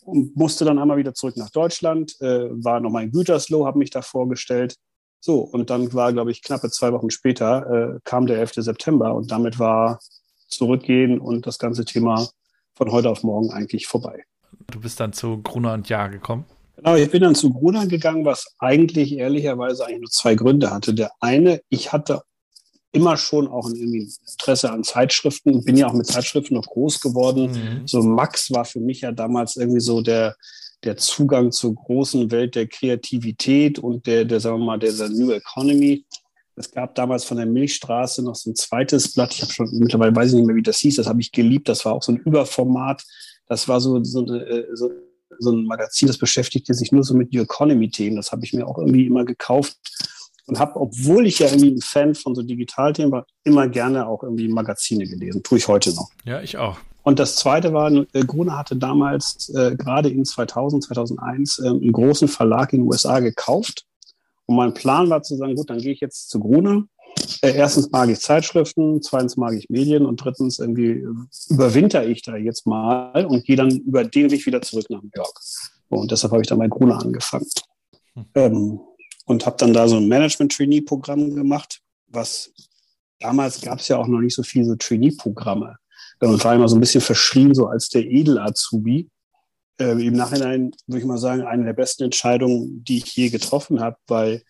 und 0.03 0.35
musste 0.35 0.65
dann 0.65 0.79
einmal 0.79 0.97
wieder 0.97 1.13
zurück 1.13 1.37
nach 1.37 1.49
Deutschland, 1.49 2.19
äh, 2.21 2.47
war 2.51 2.79
nochmal 2.79 3.03
in 3.03 3.11
Gütersloh, 3.11 3.65
habe 3.65 3.77
mich 3.77 3.89
da 3.89 4.01
vorgestellt. 4.01 4.75
So, 5.23 5.39
und 5.39 5.69
dann 5.69 5.93
war, 5.93 6.11
glaube 6.11 6.31
ich, 6.31 6.41
knappe 6.41 6.69
zwei 6.71 6.91
Wochen 6.91 7.11
später, 7.11 7.99
kam 8.03 8.25
der 8.25 8.39
11. 8.39 8.55
September 8.55 9.13
und 9.13 9.31
damit 9.31 9.59
war 9.59 9.99
Zurückgehen 10.49 11.19
und 11.19 11.47
das 11.47 11.59
ganze 11.59 11.85
Thema 11.85 12.27
von 12.73 12.91
heute 12.91 13.09
auf 13.09 13.23
morgen 13.23 13.51
eigentlich 13.51 13.87
vorbei. 13.87 14.23
Du 14.69 14.81
bist 14.81 14.99
dann 14.99 15.13
zu 15.13 15.41
Gruner 15.41 15.73
und 15.73 15.87
Jahr 15.87 16.09
gekommen. 16.09 16.45
Genau, 16.75 16.95
ich 16.95 17.09
bin 17.09 17.21
dann 17.21 17.35
zu 17.35 17.51
Gruner 17.51 17.85
gegangen, 17.87 18.25
was 18.25 18.55
eigentlich 18.59 19.13
ehrlicherweise 19.13 19.85
eigentlich 19.85 20.01
nur 20.01 20.09
zwei 20.09 20.35
Gründe 20.35 20.71
hatte. 20.71 20.93
Der 20.93 21.11
eine, 21.19 21.61
ich 21.69 21.93
hatte 21.93 22.23
immer 22.91 23.15
schon 23.15 23.47
auch 23.47 23.67
ein 23.67 23.75
Interesse 23.75 24.71
an 24.71 24.83
Zeitschriften, 24.83 25.63
bin 25.63 25.77
ja 25.77 25.87
auch 25.87 25.93
mit 25.93 26.07
Zeitschriften 26.07 26.55
noch 26.55 26.65
groß 26.65 26.99
geworden. 26.99 27.51
Mhm. 27.51 27.87
So 27.87 28.01
Max 28.01 28.51
war 28.51 28.65
für 28.65 28.79
mich 28.79 29.01
ja 29.01 29.11
damals 29.11 29.55
irgendwie 29.55 29.79
so 29.79 30.01
der, 30.01 30.35
der 30.83 30.97
Zugang 30.97 31.51
zur 31.51 31.75
großen 31.75 32.31
Welt 32.31 32.55
der 32.55 32.67
Kreativität 32.67 33.79
und 33.79 34.07
der, 34.07 34.25
der 34.25 34.39
sagen 34.39 34.59
wir 34.59 34.65
mal, 34.65 34.79
der, 34.79 34.93
der 34.93 35.09
New 35.09 35.31
Economy. 35.31 36.05
Es 36.55 36.71
gab 36.71 36.95
damals 36.95 37.23
von 37.23 37.37
der 37.37 37.45
Milchstraße 37.45 38.23
noch 38.23 38.35
so 38.35 38.51
ein 38.51 38.55
zweites 38.55 39.13
Blatt. 39.13 39.33
Ich 39.33 39.41
habe 39.41 39.51
schon 39.51 39.69
mittlerweile 39.71 40.15
weiß 40.15 40.29
ich 40.29 40.35
nicht 40.35 40.45
mehr, 40.45 40.55
wie 40.55 40.63
das 40.63 40.79
hieß. 40.79 40.97
Das 40.97 41.07
habe 41.07 41.21
ich 41.21 41.31
geliebt. 41.31 41.69
Das 41.69 41.85
war 41.85 41.93
auch 41.93 42.03
so 42.03 42.11
ein 42.11 42.17
Überformat. 42.17 43.03
Das 43.47 43.67
war 43.67 43.79
so, 43.79 44.03
so, 44.03 44.25
äh, 44.33 44.67
so, 44.73 44.91
so 45.39 45.51
ein 45.51 45.65
Magazin, 45.65 46.07
das 46.07 46.17
beschäftigte 46.17 46.73
sich 46.73 46.91
nur 46.91 47.03
so 47.03 47.13
mit 47.13 47.33
New 47.33 47.41
Economy-Themen. 47.41 48.15
Das 48.15 48.31
habe 48.31 48.43
ich 48.45 48.53
mir 48.53 48.67
auch 48.67 48.77
irgendwie 48.77 49.05
immer 49.05 49.25
gekauft 49.25 49.77
und 50.47 50.59
habe, 50.59 50.79
obwohl 50.79 51.25
ich 51.25 51.39
ja 51.39 51.47
irgendwie 51.47 51.71
ein 51.71 51.81
Fan 51.81 52.15
von 52.15 52.35
so 52.35 52.43
Digitalthemen 52.43 53.11
war, 53.11 53.25
immer 53.43 53.67
gerne 53.67 54.07
auch 54.07 54.23
irgendwie 54.23 54.47
Magazine 54.47 55.05
gelesen. 55.05 55.43
Tue 55.43 55.57
ich 55.57 55.67
heute 55.67 55.93
noch. 55.93 56.09
Ja, 56.25 56.41
ich 56.41 56.57
auch. 56.57 56.77
Und 57.03 57.19
das 57.19 57.35
Zweite 57.35 57.73
war, 57.73 57.91
äh, 57.91 58.25
Gruner 58.25 58.57
hatte 58.57 58.75
damals 58.75 59.49
äh, 59.55 59.75
gerade 59.75 60.09
in 60.09 60.23
2000, 60.25 60.83
2001 60.83 61.59
äh, 61.59 61.67
einen 61.67 61.91
großen 61.91 62.27
Verlag 62.27 62.73
in 62.73 62.81
den 62.81 62.87
USA 62.87 63.19
gekauft. 63.19 63.85
Und 64.45 64.55
mein 64.55 64.73
Plan 64.73 65.09
war 65.09 65.23
zu 65.23 65.35
sagen, 65.35 65.55
gut, 65.55 65.69
dann 65.69 65.79
gehe 65.79 65.93
ich 65.93 65.99
jetzt 65.99 66.29
zu 66.29 66.39
Gruner 66.39 66.83
äh, 67.41 67.55
erstens 67.55 67.89
mag 67.91 68.09
ich 68.09 68.19
Zeitschriften, 68.19 69.01
zweitens 69.01 69.37
mag 69.37 69.53
ich 69.53 69.69
Medien 69.69 70.05
und 70.05 70.23
drittens 70.23 70.59
irgendwie 70.59 71.05
überwinter 71.49 72.05
ich 72.05 72.21
da 72.21 72.35
jetzt 72.35 72.65
mal 72.67 73.25
und 73.25 73.45
gehe 73.45 73.55
dann 73.55 73.71
über 73.71 74.03
den 74.03 74.31
Weg 74.31 74.45
wieder 74.45 74.61
zurück 74.61 74.85
nach 74.89 75.01
New 75.01 75.09
York. 75.15 75.39
Und 75.89 76.11
deshalb 76.11 76.31
habe 76.31 76.41
ich 76.41 76.47
dann 76.47 76.59
bei 76.59 76.67
Gruner 76.67 77.01
angefangen. 77.01 77.47
Hm. 78.13 78.25
Ähm, 78.35 78.79
und 79.25 79.45
habe 79.45 79.57
dann 79.57 79.73
da 79.73 79.87
so 79.87 79.97
ein 79.97 80.07
Management-Trainee-Programm 80.07 81.35
gemacht, 81.35 81.81
was 82.07 82.51
damals 83.19 83.61
gab 83.61 83.79
es 83.79 83.87
ja 83.87 83.97
auch 83.97 84.07
noch 84.07 84.19
nicht 84.19 84.35
so 84.35 84.43
viele 84.43 84.65
so 84.65 84.75
Trainee-Programme. 84.75 85.77
Und 86.21 86.43
war 86.43 86.53
immer 86.53 86.69
so 86.69 86.75
ein 86.75 86.79
bisschen 86.81 87.01
verschrien, 87.01 87.53
so 87.53 87.67
als 87.67 87.89
der 87.89 88.05
Edel-Azubi. 88.05 89.09
Äh, 89.79 90.05
Im 90.05 90.13
Nachhinein 90.13 90.71
würde 90.85 90.99
ich 90.99 91.05
mal 91.05 91.17
sagen, 91.17 91.41
eine 91.41 91.65
der 91.65 91.73
besten 91.73 92.03
Entscheidungen, 92.03 92.83
die 92.83 92.97
ich 92.97 93.15
je 93.15 93.29
getroffen 93.29 93.79
habe, 93.79 93.97
weil 94.07 94.43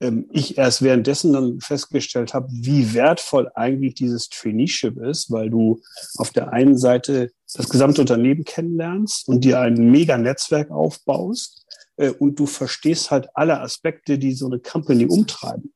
ähm, 0.00 0.28
ich 0.32 0.58
erst 0.58 0.82
währenddessen 0.82 1.32
dann 1.32 1.60
festgestellt 1.60 2.34
habe, 2.34 2.48
wie 2.50 2.94
wertvoll 2.94 3.50
eigentlich 3.54 3.94
dieses 3.94 4.28
Traineeship 4.28 4.98
ist, 4.98 5.30
weil 5.30 5.50
du 5.50 5.80
auf 6.16 6.30
der 6.30 6.52
einen 6.52 6.76
Seite 6.76 7.30
das 7.54 7.68
gesamte 7.68 8.00
Unternehmen 8.00 8.44
kennenlernst 8.44 9.28
und 9.28 9.44
dir 9.44 9.60
ein 9.60 9.74
mega 9.90 10.18
Netzwerk 10.18 10.70
aufbaust 10.70 11.64
äh, 11.96 12.10
und 12.10 12.38
du 12.38 12.46
verstehst 12.46 13.10
halt 13.10 13.28
alle 13.34 13.60
Aspekte, 13.60 14.18
die 14.18 14.32
so 14.32 14.46
eine 14.46 14.58
Company 14.58 15.06
umtreiben 15.06 15.72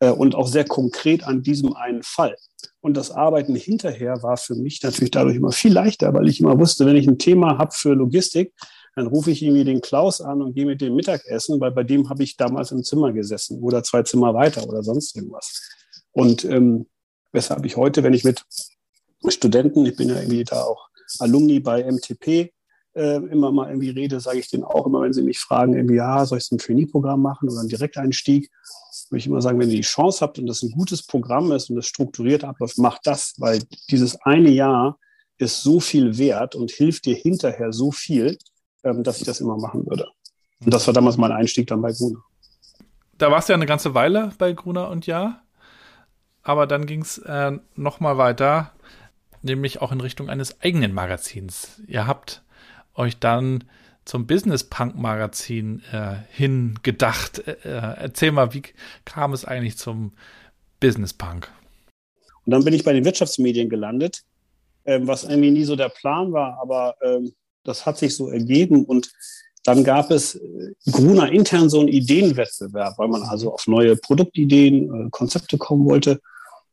äh, 0.00 0.10
und 0.10 0.34
auch 0.34 0.48
sehr 0.48 0.64
konkret 0.64 1.24
an 1.24 1.42
diesem 1.42 1.74
einen 1.74 2.02
Fall. 2.02 2.36
Und 2.80 2.96
das 2.96 3.10
Arbeiten 3.10 3.54
hinterher 3.56 4.22
war 4.22 4.36
für 4.36 4.54
mich 4.54 4.82
natürlich 4.82 5.10
dadurch 5.10 5.36
immer 5.36 5.52
viel 5.52 5.72
leichter, 5.72 6.14
weil 6.14 6.28
ich 6.28 6.40
immer 6.40 6.58
wusste, 6.58 6.86
wenn 6.86 6.96
ich 6.96 7.08
ein 7.08 7.18
Thema 7.18 7.58
habe 7.58 7.72
für 7.72 7.94
Logistik, 7.94 8.52
dann 8.94 9.06
rufe 9.06 9.30
ich 9.30 9.42
irgendwie 9.42 9.64
den 9.64 9.80
Klaus 9.80 10.20
an 10.20 10.42
und 10.42 10.54
gehe 10.54 10.66
mit 10.66 10.80
dem 10.80 10.94
Mittagessen, 10.94 11.60
weil 11.60 11.72
bei 11.72 11.84
dem 11.84 12.08
habe 12.08 12.22
ich 12.22 12.36
damals 12.36 12.72
im 12.72 12.84
Zimmer 12.84 13.12
gesessen 13.12 13.62
oder 13.62 13.82
zwei 13.82 14.02
Zimmer 14.02 14.34
weiter 14.34 14.66
oder 14.68 14.82
sonst 14.82 15.16
irgendwas. 15.16 15.60
Und 16.12 16.44
ähm, 16.44 16.86
weshalb 17.32 17.64
ich 17.64 17.76
heute, 17.76 18.02
wenn 18.02 18.14
ich 18.14 18.24
mit 18.24 18.44
Studenten, 19.28 19.86
ich 19.86 19.96
bin 19.96 20.08
ja 20.08 20.16
irgendwie 20.16 20.44
da 20.44 20.62
auch 20.62 20.88
Alumni 21.18 21.60
bei 21.60 21.84
MTP, 21.84 22.52
äh, 22.98 23.16
immer 23.30 23.52
mal 23.52 23.68
irgendwie 23.68 23.90
rede, 23.90 24.20
sage 24.20 24.38
ich 24.38 24.50
denen 24.50 24.64
auch 24.64 24.86
immer, 24.86 25.02
wenn 25.02 25.12
sie 25.12 25.22
mich 25.22 25.38
fragen, 25.38 25.74
irgendwie, 25.74 25.96
ja, 25.96 26.26
soll 26.26 26.38
ich 26.38 26.50
ein 26.50 26.58
Trainee-Programm 26.58 27.22
machen 27.22 27.48
oder 27.48 27.60
einen 27.60 27.68
Direkteinstieg? 27.68 28.50
Würde 29.08 29.18
ich 29.18 29.26
immer 29.26 29.40
sagen, 29.40 29.58
wenn 29.58 29.70
ihr 29.70 29.76
die 29.76 29.82
Chance 29.82 30.20
habt 30.20 30.38
und 30.38 30.46
das 30.46 30.62
ein 30.62 30.72
gutes 30.72 31.06
Programm 31.06 31.52
ist 31.52 31.70
und 31.70 31.76
das 31.76 31.86
strukturiert 31.86 32.44
abläuft, 32.44 32.78
macht 32.78 33.06
das, 33.06 33.34
weil 33.38 33.62
dieses 33.90 34.20
eine 34.22 34.50
Jahr 34.50 34.98
ist 35.38 35.62
so 35.62 35.78
viel 35.78 36.18
wert 36.18 36.56
und 36.56 36.70
hilft 36.70 37.06
dir 37.06 37.14
hinterher 37.14 37.72
so 37.72 37.92
viel, 37.92 38.36
ähm, 38.82 39.04
dass 39.04 39.18
ich 39.20 39.26
das 39.26 39.40
immer 39.40 39.56
machen 39.56 39.86
würde. 39.86 40.08
Und 40.64 40.74
das 40.74 40.86
war 40.86 40.94
damals 40.94 41.16
mein 41.16 41.32
Einstieg 41.32 41.68
dann 41.68 41.80
bei 41.80 41.92
Gruner. 41.92 42.24
Da 43.16 43.30
warst 43.30 43.48
du 43.48 43.52
ja 43.52 43.56
eine 43.56 43.66
ganze 43.66 43.94
Weile 43.94 44.32
bei 44.38 44.52
Gruner 44.52 44.88
und 44.90 45.06
Ja, 45.06 45.42
aber 46.42 46.66
dann 46.66 46.86
ging 46.86 47.02
es 47.02 47.18
äh, 47.18 47.58
nochmal 47.76 48.18
weiter, 48.18 48.72
nämlich 49.42 49.80
auch 49.80 49.92
in 49.92 50.00
Richtung 50.00 50.28
eines 50.28 50.60
eigenen 50.60 50.92
Magazins. 50.92 51.80
Ihr 51.86 52.06
habt 52.06 52.42
euch 52.98 53.18
dann 53.18 53.64
zum 54.04 54.26
Business 54.26 54.64
Punk 54.64 54.96
Magazin 54.96 55.82
äh, 55.92 56.16
hingedacht. 56.30 57.46
Äh, 57.46 57.52
äh, 57.64 57.94
erzähl 58.00 58.32
mal, 58.32 58.54
wie 58.54 58.62
kam 59.04 59.32
es 59.32 59.44
eigentlich 59.44 59.76
zum 59.76 60.12
Business 60.80 61.12
Punk? 61.12 61.50
Und 62.46 62.52
dann 62.52 62.64
bin 62.64 62.72
ich 62.72 62.84
bei 62.84 62.94
den 62.94 63.04
Wirtschaftsmedien 63.04 63.68
gelandet, 63.68 64.22
ähm, 64.86 65.06
was 65.06 65.24
irgendwie 65.24 65.50
nie 65.50 65.64
so 65.64 65.76
der 65.76 65.90
Plan 65.90 66.32
war, 66.32 66.58
aber 66.62 66.94
ähm, 67.02 67.32
das 67.64 67.84
hat 67.84 67.98
sich 67.98 68.16
so 68.16 68.28
ergeben 68.28 68.86
und 68.86 69.12
dann 69.64 69.84
gab 69.84 70.10
es 70.10 70.36
äh, 70.36 70.72
Gruner 70.90 71.30
intern 71.30 71.68
so 71.68 71.80
einen 71.80 71.88
Ideenwettbewerb, 71.88 72.94
weil 72.96 73.08
man 73.08 73.22
also 73.24 73.52
auf 73.52 73.66
neue 73.66 73.96
Produktideen, 73.96 75.06
äh, 75.06 75.10
Konzepte 75.10 75.58
kommen 75.58 75.84
wollte. 75.84 76.20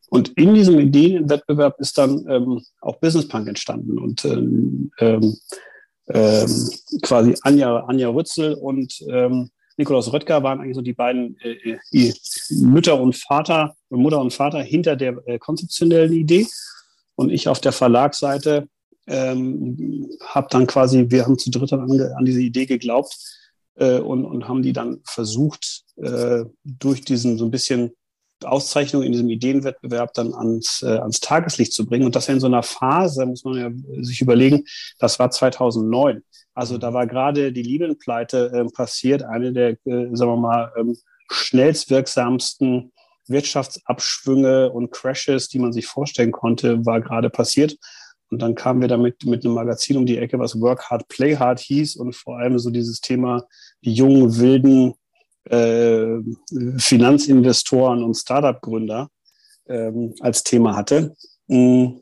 Und 0.08 0.30
in 0.38 0.54
diesem 0.54 0.80
Ideenwettbewerb 0.80 1.78
ist 1.82 1.98
dann 1.98 2.26
ähm, 2.30 2.62
auch 2.80 2.96
Business 2.98 3.28
Punk 3.28 3.50
entstanden 3.50 3.98
und 4.00 4.24
ähm, 4.24 4.92
ähm, 6.08 6.70
quasi 7.02 7.36
Anja, 7.42 7.78
Anja 7.88 8.10
Rützel 8.10 8.54
und 8.54 9.02
ähm, 9.10 9.50
Nikolaus 9.78 10.14
Röttger 10.14 10.42
waren 10.44 10.60
eigentlich 10.60 10.76
so 10.76 10.82
die 10.82 10.94
beiden 10.94 11.38
äh, 11.42 11.78
die 11.92 12.14
Mütter 12.50 13.00
und 13.00 13.16
Vater, 13.16 13.76
Mutter 13.90 14.20
und 14.20 14.34
Vater 14.34 14.62
hinter 14.62 14.96
der 14.96 15.22
äh, 15.26 15.40
konzeptionellen 15.40 16.14
Idee. 16.14 16.48
Und 17.16 17.30
ich 17.30 17.48
auf 17.48 17.60
der 17.60 17.72
Verlagsseite 17.72 18.68
ähm, 19.08 20.10
habe 20.24 20.48
dann 20.50 20.68
quasi, 20.68 21.06
wir 21.10 21.26
haben 21.26 21.38
zu 21.38 21.52
dritt 21.52 21.74
an, 21.74 21.90
an 21.90 22.26
diese 22.26 22.42
Idee 22.42 22.66
geglaubt 22.66 23.18
äh, 23.76 24.00
und, 24.00 24.26
und 24.26 24.48
haben 24.48 24.64
die 24.64 24.74
dann 24.74 25.02
versucht, 25.06 25.84
äh, 25.98 26.46
durch 26.64 27.02
diesen 27.02 27.38
so 27.38 27.46
ein 27.46 27.52
bisschen 27.52 27.92
Auszeichnung 28.46 29.04
in 29.04 29.12
diesem 29.12 29.30
Ideenwettbewerb 29.30 30.14
dann 30.14 30.34
ans, 30.34 30.82
äh, 30.82 30.98
ans 30.98 31.20
Tageslicht 31.20 31.74
zu 31.74 31.86
bringen. 31.86 32.06
Und 32.06 32.16
das 32.16 32.30
in 32.30 32.40
so 32.40 32.48
einer 32.48 32.64
Phase, 32.64 33.26
muss 33.26 33.44
man 33.44 33.58
ja 33.58 34.04
sich 34.04 34.22
überlegen, 34.22 34.64
das 35.00 35.20
war 35.20 35.32
2009. 35.32 36.24
Also 36.54 36.78
da 36.78 36.94
war 36.94 37.06
gerade 37.06 37.52
die 37.52 37.64
Libyen-Pleite 37.64 38.52
äh, 38.54 38.72
passiert, 38.72 39.24
eine 39.24 39.52
der, 39.52 39.72
äh, 39.72 40.10
sagen 40.14 40.32
wir 40.32 40.38
mal, 40.38 40.72
ähm, 40.78 40.98
schnellstwirksamsten 41.30 42.92
Wirtschaftsabschwünge 43.28 44.72
und 44.72 44.92
Crashes, 44.92 45.50
die 45.50 45.60
man 45.60 45.74
sich 45.74 45.88
vorstellen 45.88 46.32
konnte, 46.32 46.86
war 46.86 47.02
gerade 47.02 47.30
passiert. 47.30 47.78
Und 48.30 48.42
dann 48.42 48.56
kamen 48.56 48.82
wir 48.82 48.88
damit 48.88 49.24
mit 49.26 49.46
einem 49.46 49.54
Magazin 49.54 49.98
um 49.98 50.06
die 50.06 50.18
Ecke, 50.18 50.40
was 50.40 50.60
Work 50.60 50.90
Hard, 50.90 51.08
Play 51.08 51.38
Hard 51.38 51.60
hieß 51.60 51.96
und 51.96 52.16
vor 52.16 52.38
allem 52.38 52.58
so 52.60 52.70
dieses 52.70 53.00
Thema 53.02 53.46
die 53.84 53.94
jungen, 53.94 54.40
wilden 54.40 54.94
äh, 55.50 56.18
Finanzinvestoren 56.78 58.04
und 58.04 58.16
Startup-Gründer 58.16 59.10
ähm, 59.68 60.14
als 60.20 60.44
Thema 60.44 60.76
hatte. 60.76 61.16
Mm. 61.48 62.00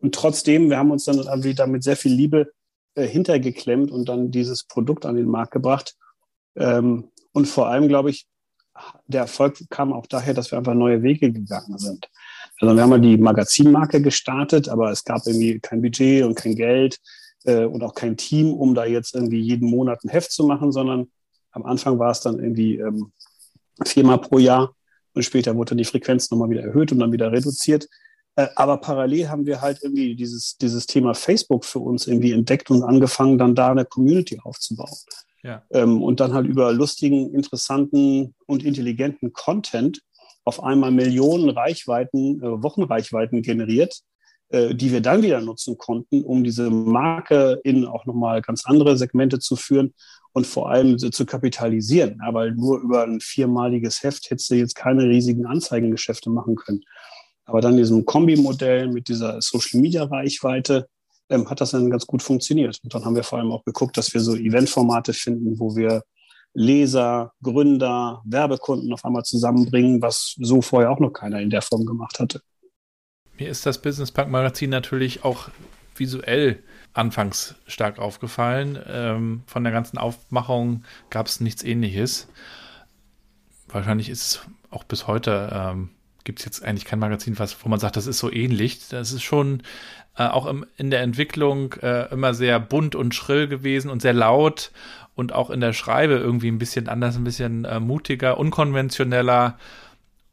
Und 0.00 0.14
trotzdem, 0.14 0.70
wir 0.70 0.78
haben 0.78 0.92
uns 0.92 1.04
dann 1.04 1.18
irgendwie 1.18 1.54
damit 1.54 1.82
sehr 1.82 1.96
viel 1.96 2.12
Liebe 2.12 2.52
äh, 2.94 3.06
hintergeklemmt 3.06 3.90
und 3.90 4.08
dann 4.08 4.30
dieses 4.30 4.64
Produkt 4.64 5.06
an 5.06 5.16
den 5.16 5.26
Markt 5.26 5.52
gebracht. 5.52 5.96
Ähm, 6.54 7.10
und 7.32 7.46
vor 7.46 7.68
allem, 7.68 7.88
glaube 7.88 8.10
ich, 8.10 8.28
der 9.06 9.22
Erfolg 9.22 9.58
kam 9.70 9.92
auch 9.92 10.06
daher, 10.06 10.34
dass 10.34 10.50
wir 10.50 10.58
einfach 10.58 10.74
neue 10.74 11.02
Wege 11.02 11.32
gegangen 11.32 11.78
sind. 11.78 12.08
Also 12.60 12.74
wir 12.74 12.82
haben 12.82 12.90
mal 12.90 13.00
die 13.00 13.16
Magazinmarke 13.16 14.02
gestartet, 14.02 14.68
aber 14.68 14.90
es 14.90 15.04
gab 15.04 15.26
irgendwie 15.26 15.60
kein 15.60 15.82
Budget 15.82 16.24
und 16.24 16.34
kein 16.34 16.54
Geld 16.54 16.98
äh, 17.44 17.64
und 17.64 17.82
auch 17.82 17.94
kein 17.94 18.16
Team, 18.16 18.52
um 18.52 18.74
da 18.74 18.84
jetzt 18.84 19.14
irgendwie 19.14 19.40
jeden 19.40 19.68
Monat 19.68 20.04
ein 20.04 20.10
Heft 20.10 20.32
zu 20.32 20.46
machen, 20.46 20.72
sondern 20.72 21.10
am 21.58 21.66
Anfang 21.66 21.98
war 21.98 22.10
es 22.10 22.20
dann 22.20 22.38
irgendwie 22.38 22.76
ähm, 22.76 23.12
viermal 23.84 24.18
pro 24.18 24.38
Jahr 24.38 24.74
und 25.14 25.22
später 25.22 25.56
wurde 25.56 25.70
dann 25.70 25.78
die 25.78 25.84
Frequenz 25.84 26.30
nochmal 26.30 26.50
wieder 26.50 26.62
erhöht 26.62 26.92
und 26.92 27.00
dann 27.00 27.12
wieder 27.12 27.32
reduziert. 27.32 27.88
Äh, 28.36 28.48
aber 28.54 28.78
parallel 28.78 29.28
haben 29.28 29.46
wir 29.46 29.60
halt 29.60 29.80
irgendwie 29.82 30.14
dieses, 30.14 30.56
dieses 30.58 30.86
Thema 30.86 31.14
Facebook 31.14 31.64
für 31.64 31.80
uns 31.80 32.06
irgendwie 32.06 32.32
entdeckt 32.32 32.70
und 32.70 32.82
angefangen, 32.82 33.38
dann 33.38 33.54
da 33.54 33.70
eine 33.70 33.84
Community 33.84 34.38
aufzubauen. 34.42 34.96
Ja. 35.42 35.62
Ähm, 35.70 36.02
und 36.02 36.20
dann 36.20 36.34
halt 36.34 36.46
über 36.46 36.72
lustigen, 36.72 37.34
interessanten 37.34 38.34
und 38.46 38.64
intelligenten 38.64 39.32
Content 39.32 40.00
auf 40.44 40.62
einmal 40.62 40.90
Millionen 40.90 41.50
Reichweiten, 41.50 42.40
äh, 42.42 42.62
Wochenreichweiten 42.62 43.42
generiert, 43.42 44.00
äh, 44.50 44.74
die 44.74 44.92
wir 44.92 45.00
dann 45.00 45.22
wieder 45.22 45.40
nutzen 45.40 45.76
konnten, 45.76 46.22
um 46.22 46.44
diese 46.44 46.70
Marke 46.70 47.60
in 47.64 47.84
auch 47.86 48.06
nochmal 48.06 48.40
ganz 48.40 48.64
andere 48.66 48.96
Segmente 48.96 49.40
zu 49.40 49.56
führen 49.56 49.94
und 50.38 50.46
vor 50.46 50.70
allem 50.70 50.98
zu 50.98 51.26
kapitalisieren. 51.26 52.20
Weil 52.30 52.52
nur 52.52 52.80
über 52.80 53.02
ein 53.02 53.20
viermaliges 53.20 54.02
Heft 54.02 54.30
hättest 54.30 54.50
du 54.50 54.54
jetzt 54.54 54.74
keine 54.74 55.02
riesigen 55.04 55.46
Anzeigengeschäfte 55.46 56.30
machen 56.30 56.56
können. 56.56 56.80
Aber 57.44 57.60
dann 57.60 57.76
diesem 57.76 58.04
Kombi-Modell 58.04 58.88
mit 58.88 59.08
dieser 59.08 59.40
Social-Media-Reichweite 59.40 60.88
ähm, 61.28 61.48
hat 61.50 61.60
das 61.60 61.72
dann 61.72 61.90
ganz 61.90 62.06
gut 62.06 62.22
funktioniert. 62.22 62.78
Und 62.82 62.94
dann 62.94 63.04
haben 63.04 63.16
wir 63.16 63.24
vor 63.24 63.38
allem 63.38 63.52
auch 63.52 63.64
geguckt, 63.64 63.96
dass 63.96 64.14
wir 64.14 64.20
so 64.20 64.34
Eventformate 64.34 65.12
finden, 65.12 65.58
wo 65.58 65.76
wir 65.76 66.02
Leser, 66.54 67.32
Gründer, 67.42 68.22
Werbekunden 68.24 68.92
auf 68.92 69.04
einmal 69.04 69.22
zusammenbringen, 69.22 70.00
was 70.00 70.34
so 70.38 70.62
vorher 70.62 70.90
auch 70.90 71.00
noch 71.00 71.12
keiner 71.12 71.40
in 71.40 71.50
der 71.50 71.62
Form 71.62 71.84
gemacht 71.84 72.18
hatte. 72.18 72.40
Mir 73.38 73.48
ist 73.48 73.66
das 73.66 73.80
Business 73.80 74.10
Punk 74.10 74.30
Magazin 74.30 74.70
natürlich 74.70 75.24
auch 75.24 75.48
visuell 75.96 76.62
anfangs 76.92 77.54
stark 77.66 77.98
aufgefallen. 77.98 78.78
Ähm, 78.86 79.42
von 79.46 79.64
der 79.64 79.72
ganzen 79.72 79.98
Aufmachung 79.98 80.84
gab 81.10 81.26
es 81.26 81.40
nichts 81.40 81.62
ähnliches. 81.62 82.28
Wahrscheinlich 83.68 84.08
ist 84.08 84.22
es 84.22 84.40
auch 84.70 84.84
bis 84.84 85.06
heute, 85.06 85.50
ähm, 85.52 85.90
gibt 86.24 86.40
es 86.40 86.44
jetzt 86.44 86.64
eigentlich 86.64 86.84
kein 86.84 86.98
Magazin, 86.98 87.38
was, 87.38 87.64
wo 87.64 87.68
man 87.68 87.80
sagt, 87.80 87.96
das 87.96 88.06
ist 88.06 88.18
so 88.18 88.30
ähnlich. 88.32 88.88
Das 88.88 89.12
ist 89.12 89.22
schon 89.22 89.62
äh, 90.16 90.26
auch 90.26 90.46
im, 90.46 90.66
in 90.76 90.90
der 90.90 91.02
Entwicklung 91.02 91.74
äh, 91.74 92.12
immer 92.12 92.34
sehr 92.34 92.58
bunt 92.60 92.94
und 92.94 93.14
schrill 93.14 93.48
gewesen 93.48 93.90
und 93.90 94.02
sehr 94.02 94.12
laut 94.12 94.72
und 95.14 95.32
auch 95.32 95.50
in 95.50 95.60
der 95.60 95.72
Schreibe 95.72 96.14
irgendwie 96.14 96.50
ein 96.50 96.58
bisschen 96.58 96.88
anders, 96.88 97.16
ein 97.16 97.24
bisschen 97.24 97.64
äh, 97.64 97.80
mutiger, 97.80 98.38
unkonventioneller 98.38 99.58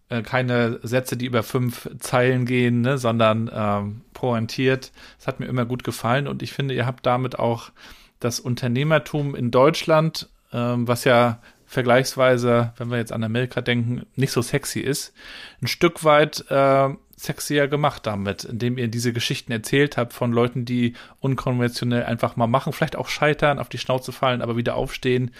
äh, 0.09 0.21
keine 0.21 0.79
Sätze, 0.83 1.17
die 1.17 1.25
über 1.25 1.43
fünf 1.43 1.89
Zeilen 1.99 2.45
gehen, 2.45 2.81
ne, 2.81 2.97
sondern 2.97 3.49
ähm, 3.53 4.01
pointiert. 4.13 4.91
Das 5.17 5.27
hat 5.27 5.39
mir 5.39 5.47
immer 5.47 5.65
gut 5.65 5.83
gefallen 5.83 6.27
und 6.27 6.43
ich 6.43 6.53
finde, 6.53 6.73
ihr 6.73 6.85
habt 6.85 7.05
damit 7.05 7.39
auch 7.39 7.71
das 8.19 8.39
Unternehmertum 8.39 9.35
in 9.35 9.51
Deutschland, 9.51 10.29
ähm, 10.53 10.87
was 10.87 11.03
ja 11.03 11.39
vergleichsweise, 11.65 12.73
wenn 12.77 12.91
wir 12.91 12.97
jetzt 12.97 13.11
an 13.11 13.23
Amerika 13.23 13.61
denken, 13.61 14.05
nicht 14.15 14.31
so 14.31 14.41
sexy 14.41 14.79
ist, 14.79 15.13
ein 15.61 15.67
Stück 15.67 16.03
weit 16.03 16.45
äh, 16.49 16.89
sexier 17.17 17.67
gemacht 17.67 18.05
damit, 18.05 18.43
indem 18.43 18.77
ihr 18.77 18.87
diese 18.87 19.13
Geschichten 19.13 19.51
erzählt 19.51 19.97
habt 19.97 20.13
von 20.13 20.31
Leuten, 20.31 20.65
die 20.65 20.93
unkonventionell 21.19 22.03
einfach 22.03 22.35
mal 22.35 22.47
machen, 22.47 22.73
vielleicht 22.73 22.95
auch 22.95 23.07
scheitern, 23.07 23.59
auf 23.59 23.69
die 23.69 23.77
Schnauze 23.77 24.11
fallen, 24.11 24.41
aber 24.41 24.57
wieder 24.57 24.75
aufstehen. 24.75 25.31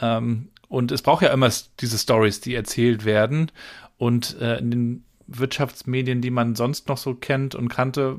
Ähm, 0.00 0.48
und 0.68 0.90
es 0.90 1.02
braucht 1.02 1.22
ja 1.22 1.32
immer 1.32 1.50
diese 1.80 1.98
Stories, 1.98 2.40
die 2.40 2.54
erzählt 2.54 3.04
werden. 3.04 3.52
Und 4.02 4.36
äh, 4.40 4.58
in 4.58 4.70
den 4.72 5.04
Wirtschaftsmedien, 5.28 6.22
die 6.22 6.32
man 6.32 6.56
sonst 6.56 6.88
noch 6.88 6.98
so 6.98 7.14
kennt 7.14 7.54
und 7.54 7.68
kannte, 7.68 8.18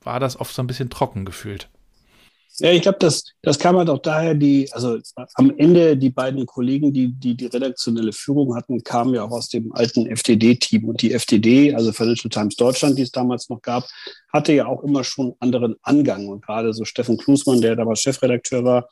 war 0.00 0.20
das 0.20 0.38
oft 0.38 0.54
so 0.54 0.62
ein 0.62 0.68
bisschen 0.68 0.88
trocken 0.88 1.24
gefühlt. 1.24 1.68
Ja, 2.58 2.70
ich 2.70 2.82
glaube, 2.82 2.98
das, 3.00 3.24
das 3.42 3.58
kam 3.58 3.76
halt 3.76 3.90
auch 3.90 3.98
daher, 3.98 4.36
die, 4.36 4.70
also 4.70 5.00
am 5.34 5.52
Ende 5.58 5.96
die 5.96 6.10
beiden 6.10 6.46
Kollegen, 6.46 6.92
die, 6.92 7.08
die 7.08 7.36
die 7.36 7.46
redaktionelle 7.46 8.12
Führung 8.12 8.54
hatten, 8.54 8.84
kamen 8.84 9.14
ja 9.14 9.24
auch 9.24 9.32
aus 9.32 9.48
dem 9.48 9.72
alten 9.72 10.06
FTD-Team. 10.06 10.84
Und 10.84 11.02
die 11.02 11.10
FTD, 11.10 11.74
also 11.74 11.90
Financial 11.90 12.30
Times 12.30 12.54
Deutschland, 12.54 12.96
die 12.96 13.02
es 13.02 13.10
damals 13.10 13.48
noch 13.48 13.62
gab, 13.62 13.82
hatte 14.32 14.52
ja 14.52 14.66
auch 14.66 14.84
immer 14.84 15.02
schon 15.02 15.34
anderen 15.40 15.74
Angang. 15.82 16.28
Und 16.28 16.46
gerade 16.46 16.72
so 16.72 16.84
Steffen 16.84 17.18
Klusmann, 17.18 17.60
der 17.60 17.74
damals 17.74 18.00
Chefredakteur 18.00 18.62
war, 18.62 18.88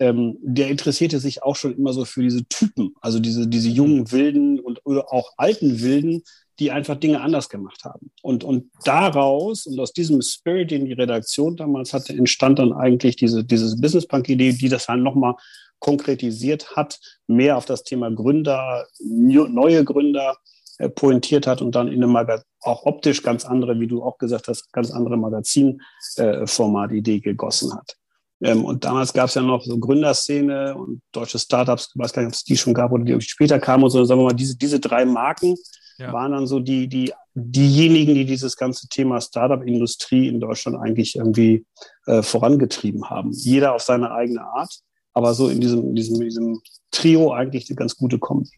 ähm, 0.00 0.38
der 0.42 0.68
interessierte 0.68 1.20
sich 1.20 1.42
auch 1.42 1.56
schon 1.56 1.76
immer 1.76 1.92
so 1.92 2.04
für 2.04 2.22
diese 2.22 2.44
Typen, 2.46 2.94
also 3.00 3.20
diese, 3.20 3.46
diese 3.46 3.68
jungen 3.68 4.10
Wilden 4.10 4.58
und 4.58 4.80
oder 4.84 5.12
auch 5.12 5.32
alten 5.36 5.82
Wilden, 5.82 6.22
die 6.58 6.70
einfach 6.70 6.96
Dinge 6.96 7.20
anders 7.20 7.48
gemacht 7.48 7.84
haben. 7.84 8.10
Und, 8.22 8.42
und 8.42 8.70
daraus 8.84 9.66
und 9.66 9.78
aus 9.78 9.92
diesem 9.92 10.20
Spirit, 10.22 10.70
den 10.70 10.86
die 10.86 10.94
Redaktion 10.94 11.56
damals 11.56 11.92
hatte, 11.92 12.14
entstand 12.14 12.58
dann 12.58 12.72
eigentlich 12.72 13.16
diese 13.16 13.44
dieses 13.44 13.80
Business 13.80 14.06
Punk-Idee, 14.06 14.52
die 14.52 14.68
das 14.68 14.86
dann 14.86 15.02
nochmal 15.02 15.34
konkretisiert 15.78 16.76
hat, 16.76 16.98
mehr 17.26 17.56
auf 17.56 17.66
das 17.66 17.82
Thema 17.82 18.10
Gründer, 18.10 18.86
neue 19.00 19.84
Gründer 19.84 20.36
äh, 20.78 20.88
pointiert 20.88 21.46
hat 21.46 21.60
und 21.60 21.74
dann 21.74 21.88
in 21.88 22.02
einem 22.02 22.12
Magazin 22.12 22.44
auch 22.62 22.84
optisch 22.84 23.22
ganz 23.22 23.44
andere, 23.44 23.78
wie 23.80 23.86
du 23.86 24.02
auch 24.02 24.18
gesagt 24.18 24.48
hast, 24.48 24.72
ganz 24.72 24.90
andere 24.90 25.16
Magazinformat-Idee 25.16 27.16
äh, 27.16 27.20
gegossen 27.20 27.74
hat. 27.74 27.99
Ähm, 28.42 28.64
und 28.64 28.84
damals 28.84 29.12
gab 29.12 29.26
es 29.28 29.34
ja 29.34 29.42
noch 29.42 29.62
so 29.62 29.78
Gründerszene 29.78 30.74
und 30.74 31.02
deutsche 31.12 31.38
Startups, 31.38 31.92
ich 31.94 32.00
weiß 32.00 32.12
gar 32.12 32.22
nicht, 32.22 32.28
ob 32.28 32.34
es 32.34 32.44
die 32.44 32.56
schon 32.56 32.74
gab 32.74 32.92
oder 32.92 33.04
die 33.04 33.20
später 33.20 33.58
kamen 33.58 33.84
und 33.84 33.90
so, 33.90 34.04
sagen 34.04 34.20
wir 34.20 34.26
mal, 34.26 34.34
diese, 34.34 34.56
diese 34.56 34.80
drei 34.80 35.04
Marken 35.04 35.56
ja. 35.98 36.12
waren 36.12 36.32
dann 36.32 36.46
so 36.46 36.60
die, 36.60 36.88
die, 36.88 37.12
diejenigen, 37.34 38.14
die 38.14 38.24
dieses 38.24 38.56
ganze 38.56 38.88
Thema 38.88 39.20
Startup-Industrie 39.20 40.28
in 40.28 40.40
Deutschland 40.40 40.78
eigentlich 40.78 41.16
irgendwie 41.16 41.66
äh, 42.06 42.22
vorangetrieben 42.22 43.08
haben. 43.08 43.30
Jeder 43.32 43.74
auf 43.74 43.82
seine 43.82 44.10
eigene 44.10 44.42
Art, 44.42 44.80
aber 45.12 45.34
so 45.34 45.48
in 45.48 45.60
diesem, 45.60 45.88
in 45.88 45.94
diesem, 45.94 46.16
in 46.16 46.28
diesem 46.28 46.62
Trio 46.90 47.32
eigentlich 47.32 47.68
eine 47.68 47.76
ganz 47.76 47.96
gute 47.96 48.18
Kombi. 48.18 48.50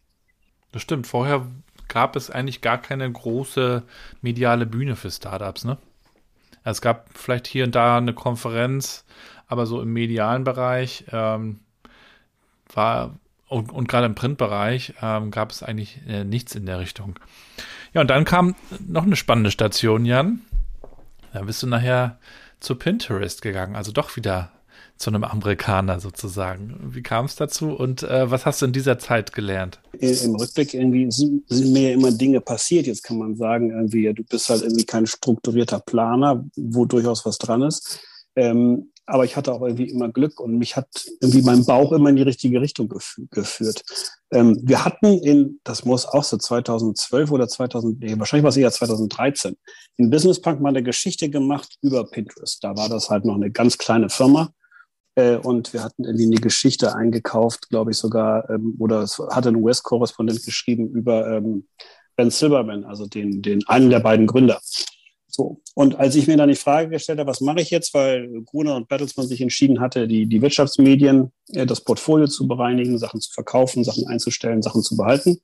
Das 0.71 0.81
stimmt. 0.81 1.07
Vorher 1.07 1.45
gab 1.87 2.15
es 2.15 2.31
eigentlich 2.31 2.61
gar 2.61 2.81
keine 2.81 3.11
große 3.11 3.83
mediale 4.21 4.65
Bühne 4.65 4.95
für 4.95 5.11
Startups, 5.11 5.65
ne? 5.65 5.77
Es 6.65 6.81
gab 6.81 7.09
vielleicht 7.13 7.45
hier 7.45 7.65
und 7.65 7.75
da 7.75 7.97
eine 7.97 8.13
Konferenz, 8.13 9.03
aber 9.53 9.65
so 9.65 9.81
im 9.81 9.93
medialen 9.93 10.43
Bereich 10.43 11.05
ähm, 11.11 11.59
war 12.73 13.15
und, 13.47 13.71
und 13.71 13.87
gerade 13.87 14.07
im 14.07 14.15
Printbereich 14.15 14.95
ähm, 15.01 15.29
gab 15.29 15.51
es 15.51 15.61
eigentlich 15.61 16.01
äh, 16.07 16.23
nichts 16.23 16.55
in 16.55 16.65
der 16.65 16.79
Richtung. 16.79 17.19
Ja, 17.93 18.01
und 18.01 18.09
dann 18.09 18.25
kam 18.25 18.55
noch 18.87 19.03
eine 19.03 19.15
spannende 19.15 19.51
Station, 19.51 20.05
Jan. 20.05 20.41
Da 21.33 21.43
bist 21.43 21.61
du 21.61 21.67
nachher 21.67 22.17
zu 22.59 22.75
Pinterest 22.75 23.43
gegangen, 23.43 23.75
also 23.75 23.91
doch 23.91 24.15
wieder 24.15 24.51
zu 24.97 25.09
einem 25.09 25.23
Amerikaner 25.23 25.99
sozusagen. 25.99 26.75
Wie 26.91 27.03
kam 27.03 27.25
es 27.25 27.35
dazu 27.35 27.71
und 27.71 28.03
äh, 28.03 28.31
was 28.31 28.45
hast 28.45 28.61
du 28.61 28.67
in 28.67 28.71
dieser 28.71 28.99
Zeit 28.99 29.33
gelernt? 29.33 29.79
Im 29.99 30.35
Rückblick 30.35 30.73
irgendwie 30.73 31.11
sind, 31.11 31.43
sind, 31.49 31.73
mir 31.73 31.89
ja 31.89 31.93
immer 31.93 32.11
Dinge 32.11 32.41
passiert. 32.41 32.87
Jetzt 32.87 33.03
kann 33.03 33.17
man 33.17 33.35
sagen, 33.35 33.71
irgendwie, 33.71 34.05
ja, 34.05 34.13
du 34.13 34.23
bist 34.23 34.49
halt 34.49 34.61
irgendwie 34.61 34.85
kein 34.85 35.05
strukturierter 35.05 35.79
Planer, 35.79 36.45
wo 36.55 36.85
durchaus 36.85 37.25
was 37.25 37.37
dran 37.37 37.63
ist. 37.63 37.99
Ähm, 38.35 38.92
aber 39.05 39.25
ich 39.25 39.35
hatte 39.35 39.53
auch 39.53 39.61
irgendwie 39.61 39.89
immer 39.89 40.09
Glück 40.09 40.39
und 40.39 40.57
mich 40.57 40.75
hat 40.75 40.87
irgendwie 41.19 41.41
mein 41.41 41.65
Bauch 41.65 41.91
immer 41.91 42.09
in 42.09 42.15
die 42.15 42.21
richtige 42.21 42.61
Richtung 42.61 42.87
gef 42.87 43.19
geführt. 43.31 43.83
Ähm, 44.31 44.59
wir 44.63 44.85
hatten 44.85 45.19
in, 45.19 45.59
das 45.63 45.83
muss 45.83 46.05
auch 46.05 46.23
so 46.23 46.37
2012 46.37 47.31
oder 47.31 47.47
2000, 47.47 47.99
nee, 47.99 48.17
wahrscheinlich 48.17 48.43
war 48.43 48.49
es 48.49 48.57
eher 48.57 48.71
2013, 48.71 49.57
in 49.97 50.09
Business 50.09 50.39
Punk 50.39 50.61
mal 50.61 50.69
eine 50.69 50.83
Geschichte 50.83 51.29
gemacht 51.29 51.77
über 51.81 52.05
Pinterest. 52.05 52.63
Da 52.63 52.75
war 52.77 52.89
das 52.89 53.09
halt 53.09 53.25
noch 53.25 53.35
eine 53.35 53.51
ganz 53.51 53.77
kleine 53.77 54.09
Firma. 54.09 54.53
Äh, 55.15 55.35
und 55.37 55.73
wir 55.73 55.83
hatten 55.83 56.05
irgendwie 56.05 56.25
eine 56.25 56.41
Geschichte 56.41 56.95
eingekauft, 56.95 57.69
glaube 57.69 57.91
ich 57.91 57.97
sogar, 57.97 58.49
ähm, 58.49 58.75
oder 58.79 59.01
es 59.01 59.19
hatte 59.19 59.49
ein 59.49 59.57
US-Korrespondent 59.57 60.43
geschrieben 60.43 60.89
über 60.89 61.27
ähm, 61.37 61.67
Ben 62.15 62.31
Silberman, 62.31 62.83
also 62.83 63.05
den, 63.05 63.41
den 63.41 63.67
einen 63.67 63.89
der 63.89 63.99
beiden 63.99 64.27
Gründer. 64.27 64.59
So. 65.35 65.61
Und 65.73 65.95
als 65.95 66.15
ich 66.15 66.27
mir 66.27 66.37
dann 66.37 66.49
die 66.49 66.55
Frage 66.55 66.89
gestellt 66.89 67.17
habe, 67.17 67.29
was 67.29 67.41
mache 67.41 67.59
ich 67.59 67.71
jetzt, 67.71 67.95
weil 67.95 68.29
Gruner 68.45 68.75
und 68.75 68.87
Bertelsmann 68.87 69.27
sich 69.27 69.41
entschieden 69.41 69.79
hatte, 69.79 70.07
die, 70.07 70.27
die 70.27 70.41
Wirtschaftsmedien, 70.43 71.31
äh, 71.53 71.65
das 71.65 71.81
Portfolio 71.81 72.27
zu 72.27 72.47
bereinigen, 72.47 72.99
Sachen 72.99 73.19
zu 73.19 73.31
verkaufen, 73.33 73.83
Sachen 73.83 74.05
einzustellen, 74.07 74.61
Sachen 74.61 74.83
zu 74.83 74.95
behalten. 74.95 75.39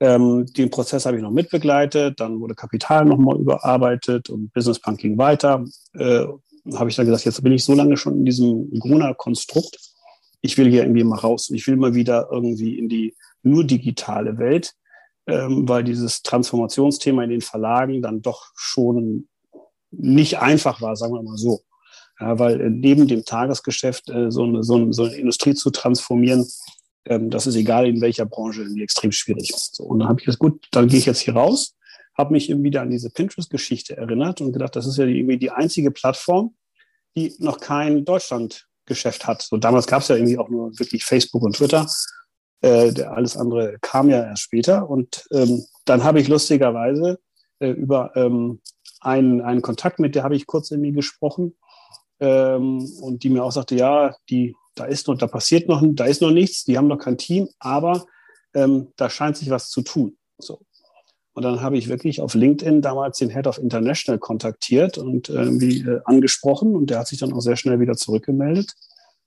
Ähm, 0.00 0.46
den 0.56 0.70
Prozess 0.70 1.06
habe 1.06 1.18
ich 1.18 1.22
noch 1.22 1.30
mitbegleitet, 1.30 2.18
dann 2.18 2.40
wurde 2.40 2.56
Kapital 2.56 3.04
nochmal 3.04 3.38
überarbeitet 3.38 4.28
und 4.28 4.52
Business 4.52 4.80
Punk 4.80 4.98
ging 4.98 5.16
weiter. 5.16 5.64
Äh, 5.94 6.24
habe 6.74 6.90
ich 6.90 6.96
dann 6.96 7.06
gesagt, 7.06 7.24
jetzt 7.24 7.42
bin 7.44 7.52
ich 7.52 7.62
so 7.62 7.74
lange 7.74 7.96
schon 7.96 8.18
in 8.18 8.24
diesem 8.24 8.70
Gruner-Konstrukt. 8.76 9.78
Ich 10.40 10.58
will 10.58 10.68
hier 10.68 10.82
irgendwie 10.82 11.04
mal 11.04 11.18
raus. 11.18 11.50
Ich 11.50 11.64
will 11.68 11.76
mal 11.76 11.94
wieder 11.94 12.28
irgendwie 12.32 12.76
in 12.76 12.88
die 12.88 13.14
nur 13.44 13.62
digitale 13.62 14.38
Welt 14.38 14.72
ähm, 15.26 15.68
weil 15.68 15.84
dieses 15.84 16.22
Transformationsthema 16.22 17.24
in 17.24 17.30
den 17.30 17.40
Verlagen 17.40 18.02
dann 18.02 18.22
doch 18.22 18.52
schon 18.56 19.28
nicht 19.90 20.38
einfach 20.38 20.80
war, 20.80 20.96
sagen 20.96 21.14
wir 21.14 21.22
mal 21.22 21.36
so. 21.36 21.60
Ja, 22.20 22.38
weil 22.38 22.60
äh, 22.60 22.70
neben 22.70 23.08
dem 23.08 23.24
Tagesgeschäft 23.24 24.08
äh, 24.10 24.30
so, 24.30 24.44
eine, 24.44 24.62
so, 24.62 24.76
eine, 24.76 24.92
so 24.92 25.04
eine 25.04 25.14
Industrie 25.14 25.54
zu 25.54 25.70
transformieren, 25.70 26.46
ähm, 27.04 27.30
das 27.30 27.46
ist 27.46 27.56
egal 27.56 27.86
in 27.86 28.00
welcher 28.00 28.26
Branche, 28.26 28.62
irgendwie 28.62 28.82
extrem 28.82 29.12
schwierig. 29.12 29.52
So, 29.54 29.84
und 29.84 30.00
dann 30.00 30.08
habe 30.08 30.20
ich 30.20 30.26
gesagt, 30.26 30.40
gut, 30.40 30.66
dann 30.70 30.88
gehe 30.88 30.98
ich 30.98 31.06
jetzt 31.06 31.20
hier 31.20 31.34
raus, 31.34 31.76
habe 32.16 32.32
mich 32.32 32.50
eben 32.50 32.62
wieder 32.62 32.82
an 32.82 32.90
diese 32.90 33.10
Pinterest-Geschichte 33.10 33.96
erinnert 33.96 34.40
und 34.40 34.52
gedacht, 34.52 34.76
das 34.76 34.86
ist 34.86 34.98
ja 34.98 35.04
irgendwie 35.04 35.38
die 35.38 35.50
einzige 35.50 35.90
Plattform, 35.90 36.54
die 37.16 37.34
noch 37.38 37.58
kein 37.58 38.04
Deutschlandgeschäft 38.04 39.26
hat. 39.26 39.42
So 39.42 39.56
damals 39.56 39.86
gab 39.86 40.02
es 40.02 40.08
ja 40.08 40.16
irgendwie 40.16 40.38
auch 40.38 40.48
nur 40.48 40.78
wirklich 40.78 41.04
Facebook 41.04 41.42
und 41.42 41.56
Twitter. 41.56 41.86
Äh, 42.62 43.02
alles 43.02 43.36
andere 43.36 43.76
kam 43.80 44.08
ja 44.08 44.24
erst 44.24 44.42
später. 44.42 44.88
Und 44.88 45.26
ähm, 45.32 45.64
dann 45.84 46.04
habe 46.04 46.20
ich 46.20 46.28
lustigerweise 46.28 47.18
äh, 47.58 47.70
über 47.70 48.12
ähm, 48.16 48.60
einen, 49.00 49.40
einen 49.40 49.62
Kontakt, 49.62 49.98
mit 49.98 50.14
der 50.14 50.22
habe 50.22 50.36
ich 50.36 50.46
kurz 50.46 50.70
mir 50.70 50.92
gesprochen 50.92 51.56
ähm, 52.20 52.88
und 53.00 53.24
die 53.24 53.30
mir 53.30 53.42
auch 53.42 53.52
sagte, 53.52 53.74
ja, 53.74 54.14
die, 54.30 54.54
da 54.74 54.84
ist 54.84 55.08
noch, 55.08 55.18
da 55.18 55.26
passiert 55.26 55.68
noch, 55.68 55.82
da 55.84 56.04
ist 56.04 56.22
noch 56.22 56.30
nichts, 56.30 56.64
die 56.64 56.78
haben 56.78 56.86
noch 56.86 56.98
kein 56.98 57.18
Team, 57.18 57.48
aber 57.58 58.06
ähm, 58.54 58.92
da 58.96 59.10
scheint 59.10 59.36
sich 59.36 59.50
was 59.50 59.68
zu 59.68 59.82
tun. 59.82 60.16
So. 60.38 60.60
Und 61.34 61.42
dann 61.42 61.62
habe 61.62 61.78
ich 61.78 61.88
wirklich 61.88 62.20
auf 62.20 62.34
LinkedIn 62.34 62.82
damals 62.82 63.18
den 63.18 63.30
Head 63.30 63.46
of 63.46 63.58
International 63.58 64.18
kontaktiert 64.18 64.98
und 64.98 65.30
irgendwie 65.30 65.80
äh, 65.80 66.00
angesprochen 66.04 66.76
und 66.76 66.90
der 66.90 67.00
hat 67.00 67.08
sich 67.08 67.18
dann 67.18 67.32
auch 67.32 67.40
sehr 67.40 67.56
schnell 67.56 67.80
wieder 67.80 67.96
zurückgemeldet. 67.96 68.74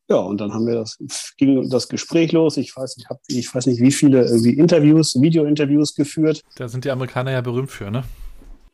Ja, 0.08 0.18
und 0.18 0.40
dann 0.40 0.54
haben 0.54 0.68
wir 0.68 0.76
das, 0.76 0.98
ging 1.38 1.68
das 1.70 1.90
Gespräch 1.90 2.32
los. 2.32 2.58
Ich 2.58 2.76
weiß, 2.76 2.98
ich 2.98 3.10
habe, 3.10 3.20
ich 3.28 3.54
weiß 3.54 3.66
nicht, 3.66 3.82
wie 3.82 3.92
viele 3.92 4.26
irgendwie 4.26 4.54
Interviews, 4.54 5.20
Video-Interviews 5.20 5.96
geführt. 5.96 6.42
Da 6.58 6.68
sind 6.68 6.86
die 6.86 6.92
Amerikaner 6.92 7.32
ja 7.32 7.42
berühmt 7.42 7.72
für, 7.72 7.90
ne? 7.90 8.04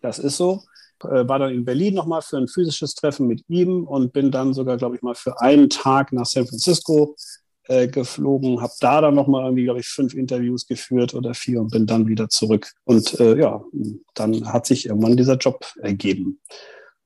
Das 0.01 0.19
ist 0.19 0.37
so. 0.37 0.63
Äh, 1.03 1.27
war 1.27 1.39
dann 1.39 1.53
in 1.53 1.65
Berlin 1.65 1.93
nochmal 1.93 2.21
für 2.21 2.37
ein 2.37 2.47
physisches 2.47 2.95
Treffen 2.95 3.27
mit 3.27 3.43
ihm 3.47 3.85
und 3.85 4.13
bin 4.13 4.29
dann 4.29 4.53
sogar, 4.53 4.77
glaube 4.77 4.97
ich, 4.97 5.01
mal 5.01 5.15
für 5.15 5.39
einen 5.39 5.69
Tag 5.69 6.11
nach 6.11 6.25
San 6.25 6.45
Francisco 6.45 7.15
äh, 7.67 7.87
geflogen, 7.87 8.61
habe 8.61 8.73
da 8.81 9.01
dann 9.01 9.15
nochmal 9.15 9.45
irgendwie, 9.45 9.63
glaube 9.63 9.79
ich, 9.79 9.87
fünf 9.87 10.13
Interviews 10.13 10.67
geführt 10.67 11.13
oder 11.13 11.33
vier 11.33 11.61
und 11.61 11.71
bin 11.71 11.85
dann 11.85 12.07
wieder 12.07 12.27
zurück. 12.29 12.71
Und 12.83 13.19
äh, 13.19 13.39
ja, 13.39 13.63
dann 14.13 14.51
hat 14.51 14.65
sich 14.65 14.87
irgendwann 14.87 15.15
dieser 15.15 15.37
Job 15.37 15.65
ergeben. 15.81 16.39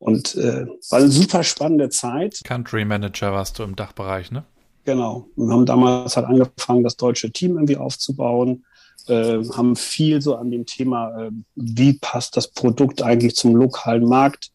Und 0.06 0.36
äh, 0.36 0.68
war 0.92 1.00
eine 1.00 1.10
super 1.10 1.44
spannende 1.44 1.90
Zeit. 1.90 2.40
Country 2.44 2.86
Manager 2.86 3.34
warst 3.34 3.58
du 3.58 3.64
im 3.64 3.76
Dachbereich, 3.76 4.32
ne? 4.32 4.44
Genau. 4.84 5.28
Wir 5.36 5.52
haben 5.52 5.66
damals 5.66 6.16
halt 6.16 6.28
angefangen, 6.28 6.84
das 6.84 6.96
deutsche 6.96 7.32
Team 7.32 7.56
irgendwie 7.56 7.78
aufzubauen, 7.78 8.66
äh, 9.08 9.44
haben 9.56 9.76
viel 9.76 10.22
so 10.22 10.36
an 10.36 10.52
dem 10.52 10.68
Thema, 10.68 11.24
äh, 11.24 11.32
wie 11.56 11.94
passt 11.94 12.38
das 12.38 12.50
Produkt 12.50 13.02
eigentlich 13.02 13.36
zum 13.36 13.56
lokalen 13.56 14.06
Markt, 14.06 14.52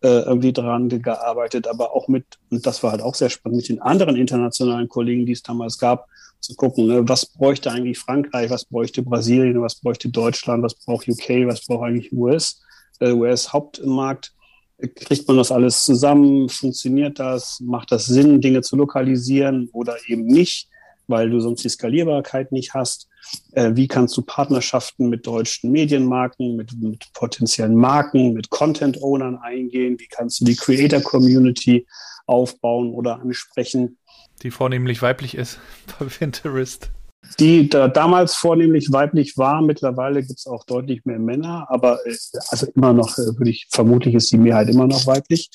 äh, 0.00 0.20
irgendwie 0.20 0.54
dran 0.54 0.88
gearbeitet, 0.88 1.68
aber 1.68 1.94
auch 1.94 2.08
mit, 2.08 2.24
und 2.50 2.64
das 2.64 2.82
war 2.82 2.92
halt 2.92 3.02
auch 3.02 3.14
sehr 3.14 3.28
spannend, 3.28 3.58
mit 3.58 3.68
den 3.68 3.82
anderen 3.82 4.16
internationalen 4.16 4.88
Kollegen, 4.88 5.26
die 5.26 5.32
es 5.32 5.42
damals 5.42 5.78
gab, 5.78 6.06
zu 6.40 6.54
gucken, 6.54 6.86
ne, 6.86 7.06
was 7.06 7.26
bräuchte 7.26 7.70
eigentlich 7.70 7.98
Frankreich, 7.98 8.48
was 8.48 8.64
bräuchte 8.64 9.02
Brasilien, 9.02 9.60
was 9.60 9.74
bräuchte 9.74 10.08
Deutschland, 10.08 10.62
was 10.62 10.74
braucht 10.74 11.06
UK, 11.06 11.46
was 11.46 11.66
braucht 11.66 11.84
eigentlich 11.84 12.12
US, 12.14 12.62
äh, 13.00 13.10
US 13.12 13.52
Hauptmarkt 13.52 14.32
kriegt 14.78 15.26
man 15.28 15.36
das 15.36 15.52
alles 15.52 15.84
zusammen? 15.84 16.48
Funktioniert 16.48 17.18
das? 17.18 17.60
Macht 17.60 17.92
das 17.92 18.06
Sinn, 18.06 18.40
Dinge 18.40 18.62
zu 18.62 18.76
lokalisieren 18.76 19.68
oder 19.72 19.96
eben 20.06 20.26
nicht, 20.26 20.68
weil 21.06 21.30
du 21.30 21.40
sonst 21.40 21.64
die 21.64 21.68
Skalierbarkeit 21.68 22.52
nicht 22.52 22.74
hast? 22.74 23.08
Äh, 23.52 23.72
wie 23.74 23.88
kannst 23.88 24.16
du 24.16 24.22
Partnerschaften 24.22 25.08
mit 25.08 25.26
deutschen 25.26 25.72
Medienmarken, 25.72 26.56
mit, 26.56 26.72
mit 26.80 27.12
potenziellen 27.14 27.74
Marken, 27.74 28.32
mit 28.32 28.50
Content-Ownern 28.50 29.38
eingehen? 29.38 29.98
Wie 29.98 30.08
kannst 30.08 30.40
du 30.40 30.44
die 30.44 30.56
Creator-Community 30.56 31.86
aufbauen 32.26 32.92
oder 32.92 33.20
ansprechen? 33.20 33.98
Die 34.42 34.50
vornehmlich 34.50 35.00
weiblich 35.02 35.34
ist 35.34 35.58
bei 35.98 36.06
Pinterest 36.06 36.90
die 37.38 37.68
da 37.68 37.88
damals 37.88 38.34
vornehmlich 38.34 38.92
weiblich 38.92 39.36
war. 39.36 39.62
Mittlerweile 39.62 40.22
gibt 40.22 40.38
es 40.38 40.46
auch 40.46 40.64
deutlich 40.64 41.04
mehr 41.04 41.18
Männer, 41.18 41.66
aber 41.68 42.04
äh, 42.06 42.16
also 42.48 42.66
immer 42.74 42.92
noch, 42.92 43.18
äh, 43.18 43.38
würde 43.38 43.50
ich, 43.50 43.66
vermutlich 43.70 44.14
ist 44.14 44.32
die 44.32 44.38
Mehrheit 44.38 44.68
immer 44.68 44.86
noch 44.86 45.06
weiblich. 45.06 45.50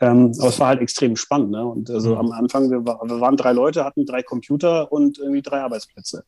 Ähm, 0.00 0.32
aber 0.38 0.48
es 0.48 0.60
war 0.60 0.68
halt 0.68 0.80
extrem 0.80 1.16
spannend. 1.16 1.50
Ne? 1.50 1.64
Und 1.64 1.90
also 1.90 2.10
mhm. 2.10 2.18
am 2.18 2.32
Anfang, 2.32 2.70
wir, 2.70 2.84
war, 2.84 3.00
wir, 3.02 3.20
waren 3.20 3.36
drei 3.36 3.52
Leute, 3.52 3.84
hatten 3.84 4.04
drei 4.04 4.22
Computer 4.22 4.92
und 4.92 5.18
irgendwie 5.18 5.42
drei 5.42 5.60
Arbeitsplätze. 5.60 6.24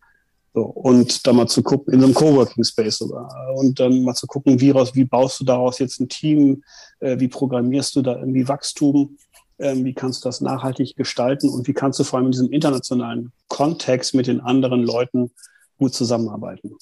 So, 0.55 0.63
und 0.63 1.27
dann 1.27 1.37
mal 1.37 1.47
zu 1.47 1.63
gucken, 1.63 1.93
in 1.93 2.01
so 2.01 2.07
einem 2.07 2.15
Coworking 2.15 2.65
Space 2.65 2.99
sogar. 2.99 3.29
Und 3.55 3.79
dann 3.79 4.03
mal 4.03 4.15
zu 4.15 4.27
gucken, 4.27 4.59
wie, 4.61 4.71
raus, 4.71 4.95
wie 4.95 5.05
baust 5.05 5.41
du 5.41 5.45
daraus 5.45 5.79
jetzt 5.79 6.01
ein 6.01 6.09
Team, 6.09 6.63
äh, 7.01 7.19
wie 7.21 7.29
programmierst 7.29 7.95
du 7.97 8.03
da 8.03 8.17
irgendwie 8.19 8.49
Wachstum 8.49 9.19
ähm, 9.59 9.85
wie 9.85 9.95
kannst 9.95 10.25
du 10.25 10.29
das 10.29 10.41
nachhaltig 10.41 10.97
gestalten 10.97 11.49
und 11.49 11.67
wie 11.67 11.75
kannst 11.75 11.99
du 11.99 12.05
vor 12.05 12.19
allem 12.19 12.27
in 12.27 12.33
diesem 12.33 12.53
internationalen 12.53 13.33
Kontext 13.49 14.15
mit 14.15 14.27
den 14.27 14.41
anderen 14.41 14.83
Leuten 14.83 15.31
gut 15.79 15.95
zusammenarbeiten. 15.95 16.77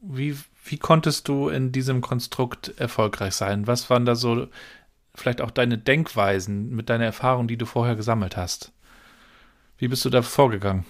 Wie, 0.00 0.36
wie 0.64 0.78
konntest 0.78 1.28
du 1.28 1.48
in 1.48 1.72
diesem 1.72 2.00
Konstrukt 2.00 2.74
erfolgreich 2.78 3.34
sein? 3.34 3.66
Was 3.66 3.90
waren 3.90 4.06
da 4.06 4.14
so 4.14 4.48
vielleicht 5.14 5.40
auch 5.40 5.50
deine 5.50 5.78
Denkweisen 5.78 6.70
mit 6.70 6.88
deiner 6.88 7.04
Erfahrung, 7.04 7.48
die 7.48 7.56
du 7.56 7.66
vorher 7.66 7.96
gesammelt 7.96 8.36
hast? 8.36 8.72
Wie 9.76 9.88
bist 9.88 10.04
du 10.04 10.10
da 10.10 10.22
vorgegangen? 10.22 10.84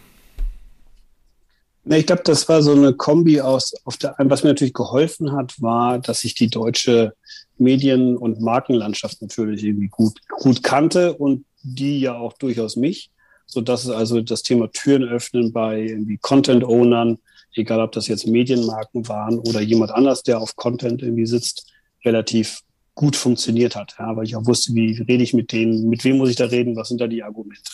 Ich 1.85 2.07
glaube, 2.07 2.23
das 2.25 2.49
war 2.49 2.63
so 2.63 2.73
eine 2.73 2.93
Kombi 2.93 3.41
aus, 3.41 3.73
auf 3.85 3.97
der, 3.97 4.15
was 4.19 4.43
mir 4.43 4.51
natürlich 4.51 4.75
geholfen 4.75 5.33
hat, 5.33 5.61
war, 5.63 5.99
dass 5.99 6.25
ich 6.25 6.35
die 6.35 6.49
deutsche 6.49 7.15
Medien- 7.61 8.17
und 8.17 8.41
Markenlandschaft 8.41 9.21
natürlich 9.23 9.65
irgendwie 9.65 9.89
gut, 9.89 10.21
gut 10.29 10.63
kannte 10.63 11.15
und 11.15 11.45
die 11.63 12.01
ja 12.01 12.17
auch 12.17 12.35
durchaus 12.35 12.77
mich, 12.77 13.11
so 13.47 13.61
dass 13.61 13.85
es 13.85 13.91
also 13.91 14.21
das 14.21 14.43
Thema 14.43 14.71
Türen 14.71 15.05
öffnen 15.05 15.53
bei 15.53 15.81
irgendwie 15.81 16.19
Content-Ownern, 16.19 17.19
egal 17.55 17.81
ob 17.81 17.93
das 17.93 18.09
jetzt 18.09 18.27
Medienmarken 18.27 19.09
waren 19.09 19.39
oder 19.39 19.61
jemand 19.61 19.91
anders, 19.91 20.23
der 20.23 20.41
auf 20.41 20.57
Content 20.57 21.03
irgendwie 21.03 21.27
sitzt, 21.27 21.73
relativ 22.05 22.61
gut 22.95 23.17
funktioniert 23.17 23.77
hat, 23.77 23.95
ja, 23.99 24.17
weil 24.17 24.25
ich 24.25 24.37
auch 24.37 24.47
wusste, 24.47 24.75
wie 24.75 25.01
rede 25.01 25.23
ich 25.23 25.33
mit 25.33 25.53
denen, 25.53 25.89
mit 25.89 26.05
wem 26.05 26.19
muss 26.19 26.31
ich 26.31 26.37
da 26.37 26.47
reden, 26.47 26.77
was 26.77 26.89
sind 26.89 27.01
da 27.01 27.07
die 27.07 27.23
Argumente. 27.23 27.71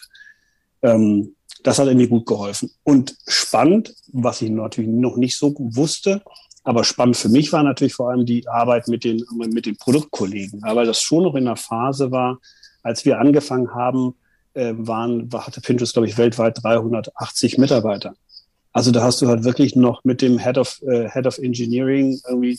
Ähm, 0.83 1.35
das 1.63 1.79
hat 1.79 1.87
irgendwie 1.87 2.09
gut 2.09 2.27
geholfen. 2.27 2.71
Und 2.83 3.17
spannend, 3.27 3.95
was 4.13 4.43
ich 4.43 4.51
natürlich 4.51 4.91
noch 4.91 5.17
nicht 5.17 5.39
so 5.39 5.55
wusste, 5.59 6.23
aber 6.65 6.83
spannend 6.83 7.17
für 7.17 7.29
mich 7.29 7.53
war 7.53 7.63
natürlich 7.63 7.95
vor 7.95 8.11
allem 8.11 8.25
die 8.25 8.49
Arbeit 8.49 8.89
mit 8.89 9.05
den, 9.05 9.23
mit 9.37 9.67
den 9.67 9.77
Produktkollegen, 9.77 10.63
weil 10.63 10.87
das 10.87 11.01
schon 11.01 11.23
noch 11.23 11.35
in 11.35 11.45
der 11.45 11.57
Phase 11.57 12.11
war, 12.11 12.39
als 12.83 13.05
wir 13.05 13.21
angefangen 13.21 13.75
haben, 13.75 14.15
äh, 14.55 14.73
waren, 14.77 15.29
hatte 15.33 15.61
Pinterest, 15.61 15.93
glaube 15.93 16.09
ich, 16.09 16.17
weltweit 16.17 16.63
380 16.63 17.59
Mitarbeiter. 17.59 18.15
Also 18.73 18.91
da 18.91 19.03
hast 19.03 19.21
du 19.21 19.29
halt 19.29 19.45
wirklich 19.45 19.77
noch 19.77 20.03
mit 20.05 20.23
dem 20.23 20.39
Head 20.39 20.59
of, 20.59 20.81
äh, 20.83 21.09
Head 21.11 21.27
of 21.27 21.39
Engineering 21.39 22.19
irgendwie 22.27 22.59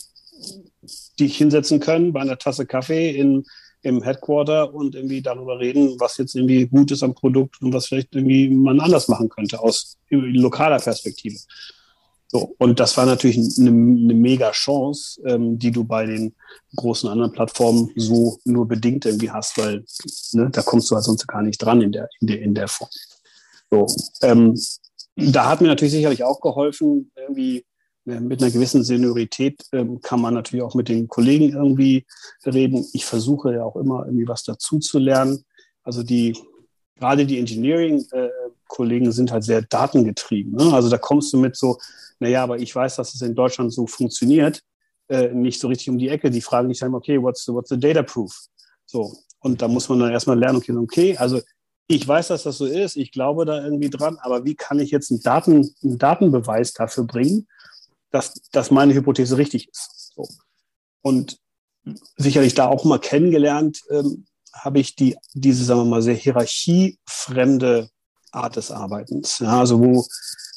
dich 1.18 1.36
hinsetzen 1.36 1.80
können 1.80 2.12
bei 2.12 2.20
einer 2.20 2.38
Tasse 2.38 2.64
Kaffee 2.64 3.10
in, 3.10 3.44
im 3.82 4.02
Headquarter 4.02 4.72
und 4.72 4.94
irgendwie 4.94 5.20
darüber 5.20 5.58
reden, 5.58 5.98
was 5.98 6.16
jetzt 6.18 6.34
irgendwie 6.34 6.66
gut 6.66 6.90
ist 6.90 7.02
am 7.02 7.14
Produkt 7.14 7.60
und 7.60 7.72
was 7.72 7.86
vielleicht 7.86 8.14
irgendwie 8.14 8.48
man 8.48 8.80
anders 8.80 9.08
machen 9.08 9.28
könnte 9.28 9.60
aus 9.60 9.98
lokaler 10.10 10.78
Perspektive. 10.78 11.38
So, 12.28 12.54
und 12.58 12.80
das 12.80 12.96
war 12.96 13.06
natürlich 13.06 13.36
eine, 13.58 13.70
eine 13.70 14.14
mega 14.14 14.50
Chance, 14.50 15.20
ähm, 15.26 15.58
die 15.58 15.70
du 15.70 15.84
bei 15.84 16.06
den 16.06 16.34
großen 16.74 17.08
anderen 17.08 17.32
Plattformen 17.32 17.90
so 17.94 18.38
nur 18.44 18.66
bedingt 18.66 19.06
irgendwie 19.06 19.30
hast, 19.30 19.56
weil 19.58 19.84
ne, 20.32 20.50
da 20.50 20.62
kommst 20.62 20.90
du 20.90 20.96
halt 20.96 21.04
sonst 21.04 21.26
gar 21.28 21.42
nicht 21.42 21.58
dran 21.58 21.82
in 21.82 21.92
der, 21.92 22.08
in 22.20 22.26
der, 22.26 22.42
in 22.42 22.54
der 22.54 22.68
Form. 22.68 22.90
So, 23.70 23.86
ähm, 24.22 24.58
da 25.16 25.48
hat 25.48 25.60
mir 25.60 25.68
natürlich 25.68 25.94
sicherlich 25.94 26.24
auch 26.24 26.40
geholfen, 26.40 27.10
irgendwie 27.16 27.64
äh, 28.06 28.20
mit 28.20 28.42
einer 28.42 28.50
gewissen 28.50 28.82
Seniorität 28.82 29.62
ähm, 29.72 30.00
kann 30.00 30.20
man 30.20 30.34
natürlich 30.34 30.64
auch 30.64 30.74
mit 30.74 30.88
den 30.88 31.08
Kollegen 31.08 31.52
irgendwie 31.52 32.06
reden. 32.44 32.86
Ich 32.92 33.04
versuche 33.04 33.54
ja 33.54 33.64
auch 33.64 33.76
immer 33.76 34.04
irgendwie 34.06 34.28
was 34.28 34.44
dazu 34.44 34.78
zu 34.78 34.98
lernen. 34.98 35.44
Also 35.82 36.02
die, 36.02 36.36
gerade 36.96 37.26
die 37.26 37.38
Engineering-Kollegen 37.38 39.06
äh, 39.06 39.12
sind 39.12 39.32
halt 39.32 39.44
sehr 39.44 39.62
datengetrieben. 39.62 40.52
Ne? 40.52 40.72
Also 40.72 40.88
da 40.88 40.98
kommst 40.98 41.32
du 41.32 41.38
mit 41.38 41.56
so, 41.56 41.78
naja, 42.18 42.42
aber 42.42 42.58
ich 42.58 42.74
weiß, 42.74 42.96
dass 42.96 43.14
es 43.14 43.22
in 43.22 43.34
Deutschland 43.34 43.72
so 43.72 43.86
funktioniert, 43.86 44.62
äh, 45.08 45.28
nicht 45.28 45.60
so 45.60 45.68
richtig 45.68 45.90
um 45.90 45.98
die 45.98 46.08
Ecke. 46.08 46.30
Die 46.30 46.40
fragen 46.40 46.68
dich 46.68 46.80
dann, 46.80 46.94
okay, 46.94 47.20
what's 47.20 47.44
the, 47.44 47.52
what's 47.52 47.68
the 47.68 47.78
data 47.78 48.02
proof? 48.02 48.34
So. 48.86 49.16
Und 49.40 49.62
da 49.62 49.68
muss 49.68 49.88
man 49.88 50.00
dann 50.00 50.12
erstmal 50.12 50.38
lernen, 50.38 50.58
okay, 50.58 50.72
okay, 50.72 51.16
also 51.16 51.40
ich 51.88 52.06
weiß, 52.06 52.28
dass 52.28 52.42
das 52.42 52.58
so 52.58 52.66
ist, 52.66 52.96
ich 52.96 53.12
glaube 53.12 53.44
da 53.44 53.62
irgendwie 53.62 53.90
dran, 53.90 54.18
aber 54.20 54.44
wie 54.44 54.56
kann 54.56 54.80
ich 54.80 54.90
jetzt 54.90 55.10
einen, 55.10 55.22
Daten, 55.22 55.72
einen 55.82 55.98
Datenbeweis 55.98 56.72
dafür 56.72 57.04
bringen, 57.04 57.46
dass, 58.10 58.34
dass 58.50 58.72
meine 58.72 58.94
Hypothese 58.94 59.36
richtig 59.36 59.68
ist? 59.68 60.12
So. 60.16 60.26
Und 61.02 61.38
sicherlich 62.16 62.54
da 62.54 62.66
auch 62.66 62.84
mal 62.84 62.98
kennengelernt, 62.98 63.82
ähm, 63.90 64.26
habe 64.52 64.80
ich 64.80 64.96
die, 64.96 65.16
diese, 65.34 65.64
sagen 65.64 65.80
wir 65.80 65.84
mal, 65.84 66.02
sehr 66.02 66.14
hierarchiefremde 66.14 67.90
Art 68.32 68.56
des 68.56 68.70
Arbeitens. 68.70 69.38
Ja, 69.38 69.60
also 69.60 69.78
wo 69.78 70.06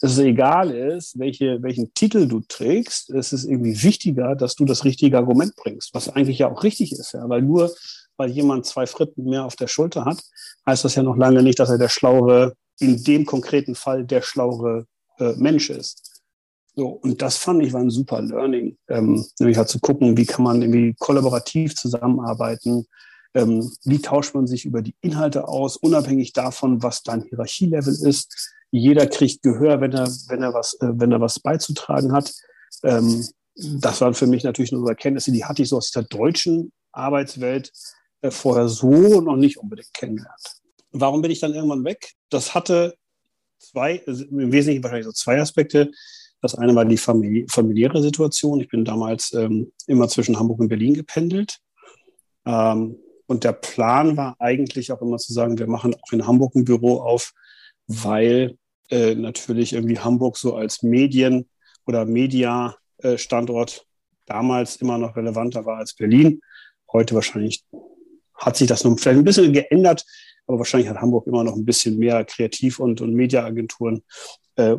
es 0.01 0.17
egal 0.17 0.71
ist, 0.71 1.19
welche, 1.19 1.61
welchen 1.61 1.93
Titel 1.93 2.27
du 2.27 2.41
trägst, 2.41 3.09
es 3.09 3.33
ist 3.33 3.45
irgendwie 3.45 3.83
wichtiger, 3.83 4.35
dass 4.35 4.55
du 4.55 4.65
das 4.65 4.85
richtige 4.85 5.17
Argument 5.17 5.55
bringst, 5.55 5.93
was 5.93 6.09
eigentlich 6.09 6.39
ja 6.39 6.51
auch 6.51 6.63
richtig 6.63 6.91
ist, 6.93 7.13
ja, 7.13 7.27
weil 7.27 7.41
nur 7.41 7.71
weil 8.19 8.29
jemand 8.29 8.65
zwei 8.65 8.85
Fritten 8.85 9.23
mehr 9.23 9.45
auf 9.45 9.55
der 9.55 9.67
Schulter 9.67 10.03
hat, 10.05 10.21
heißt 10.67 10.83
das 10.83 10.95
ja 10.95 11.03
noch 11.03 11.15
lange 11.15 11.41
nicht, 11.41 11.57
dass 11.57 11.69
er 11.69 11.77
der 11.77 11.87
schlauere, 11.87 12.53
in 12.79 13.01
dem 13.03 13.25
konkreten 13.25 13.75
Fall 13.75 14.05
der 14.05 14.21
schlauere 14.21 14.85
äh, 15.19 15.33
Mensch 15.37 15.69
ist. 15.69 16.21
So, 16.75 16.87
und 16.87 17.21
das 17.21 17.37
fand 17.37 17.63
ich 17.63 17.73
war 17.73 17.81
ein 17.81 17.89
super 17.89 18.21
Learning, 18.21 18.77
ähm, 18.89 19.25
nämlich 19.39 19.57
halt 19.57 19.69
zu 19.69 19.79
gucken, 19.79 20.17
wie 20.17 20.25
kann 20.25 20.43
man 20.43 20.61
irgendwie 20.61 20.95
kollaborativ 20.99 21.75
zusammenarbeiten, 21.75 22.85
ähm, 23.33 23.69
wie 23.83 24.01
tauscht 24.01 24.35
man 24.35 24.47
sich 24.47 24.65
über 24.65 24.81
die 24.81 24.95
Inhalte 25.01 25.47
aus, 25.47 25.77
unabhängig 25.77 26.33
davon, 26.33 26.83
was 26.83 27.03
dein 27.03 27.23
Hierarchielevel 27.23 27.93
ist. 27.93 28.53
Jeder 28.71 29.07
kriegt 29.07 29.41
Gehör, 29.41 29.81
wenn 29.81 29.93
er, 29.93 30.07
wenn 30.27 30.43
er 30.43 30.53
was, 30.53 30.75
äh, 30.75 30.91
wenn 30.93 31.11
er 31.11 31.21
was 31.21 31.39
beizutragen 31.39 32.11
hat. 32.11 32.33
Ähm, 32.83 33.27
das 33.55 34.01
waren 34.01 34.13
für 34.13 34.27
mich 34.27 34.43
natürlich 34.43 34.71
nur 34.71 34.87
Erkenntnisse, 34.87 35.31
die 35.31 35.43
hatte 35.43 35.63
ich 35.63 35.69
so 35.69 35.77
aus 35.77 35.91
der 35.91 36.03
deutschen 36.03 36.71
Arbeitswelt 36.91 37.71
äh, 38.21 38.31
vorher 38.31 38.67
so 38.67 39.21
noch 39.21 39.35
nicht 39.35 39.57
unbedingt 39.57 39.93
kennengelernt. 39.93 40.61
Warum 40.91 41.21
bin 41.21 41.31
ich 41.31 41.39
dann 41.39 41.53
irgendwann 41.53 41.83
weg? 41.83 42.13
Das 42.29 42.55
hatte 42.55 42.95
zwei, 43.59 44.01
also 44.07 44.23
im 44.25 44.51
Wesentlichen 44.51 44.83
wahrscheinlich 44.83 45.05
so 45.05 45.11
zwei 45.11 45.39
Aspekte. 45.39 45.91
Das 46.41 46.55
eine 46.55 46.73
war 46.73 46.85
die 46.85 46.97
familiäre 46.97 48.01
Situation. 48.01 48.61
Ich 48.61 48.69
bin 48.69 48.85
damals 48.85 49.33
ähm, 49.33 49.71
immer 49.87 50.07
zwischen 50.07 50.39
Hamburg 50.39 50.59
und 50.59 50.69
Berlin 50.69 50.93
gependelt. 50.93 51.59
Ähm, 52.45 52.97
und 53.27 53.43
der 53.43 53.53
Plan 53.53 54.17
war 54.17 54.35
eigentlich 54.39 54.91
auch 54.91 55.01
immer 55.01 55.17
zu 55.17 55.33
sagen, 55.33 55.59
wir 55.59 55.67
machen 55.67 55.93
auch 55.93 56.11
in 56.13 56.25
Hamburg 56.25 56.55
ein 56.55 56.65
Büro 56.65 57.01
auf, 57.01 57.33
weil 57.89 58.55
äh, 58.91 59.15
natürlich 59.15 59.73
irgendwie 59.73 59.99
Hamburg 59.99 60.37
so 60.37 60.55
als 60.55 60.83
Medien- 60.83 61.49
oder 61.87 62.05
Media-Standort 62.05 63.85
damals 64.27 64.75
immer 64.75 64.99
noch 64.99 65.15
relevanter 65.15 65.65
war 65.65 65.77
als 65.77 65.95
Berlin. 65.95 66.39
Heute 66.91 67.15
wahrscheinlich 67.15 67.63
hat 68.35 68.55
sich 68.55 68.67
das 68.67 68.83
noch 68.83 68.97
vielleicht 68.97 69.17
ein 69.17 69.23
bisschen 69.23 69.51
geändert, 69.53 70.05
aber 70.45 70.59
wahrscheinlich 70.59 70.87
hat 70.87 71.01
Hamburg 71.01 71.25
immer 71.25 71.43
noch 71.43 71.55
ein 71.55 71.65
bisschen 71.65 71.97
mehr 71.97 72.23
Kreativ- 72.25 72.79
und, 72.79 73.01
und 73.01 73.13
Mediaagenturen 73.13 74.03
äh, 74.55 74.77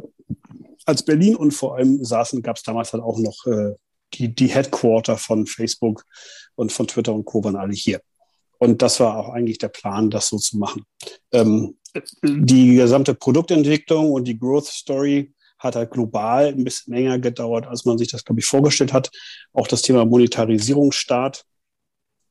als 0.87 1.05
Berlin 1.05 1.35
und 1.35 1.51
vor 1.51 1.77
allem 1.77 2.05
saßen, 2.05 2.43
gab 2.43 2.57
es 2.57 2.63
damals 2.63 2.93
halt 2.93 3.03
auch 3.03 3.19
noch 3.19 3.45
äh, 3.47 3.75
die, 4.15 4.33
die 4.33 4.49
Headquarter 4.49 5.17
von 5.17 5.47
Facebook 5.47 6.05
und 6.55 6.71
von 6.71 6.87
Twitter 6.87 7.13
und 7.13 7.25
Co. 7.25 7.43
waren 7.43 7.57
alle 7.57 7.75
hier. 7.75 8.01
Und 8.59 8.83
das 8.83 9.01
war 9.01 9.17
auch 9.17 9.31
eigentlich 9.31 9.59
der 9.59 9.69
Plan, 9.69 10.11
das 10.11 10.29
so 10.29 10.37
zu 10.37 10.59
machen. 10.59 10.85
Ähm, 11.33 11.77
die 12.23 12.75
gesamte 12.77 13.15
Produktentwicklung 13.15 14.11
und 14.13 14.25
die 14.25 14.39
Growth 14.39 14.67
Story 14.67 15.33
hat 15.59 15.77
halt 15.77 15.91
global 15.91 16.47
ein 16.47 16.65
bisschen 16.65 16.95
länger 16.95 17.19
gedauert, 17.19 17.67
als 17.67 17.85
man 17.85 17.99
sich 17.99 18.09
das, 18.09 18.25
glaube 18.25 18.41
ich, 18.41 18.47
vorgestellt 18.47 18.93
hat. 18.93 19.11
Auch 19.53 19.69
das 19.69 19.83
Thema 19.83 20.05
Monetarisierungsstaat 20.05 21.45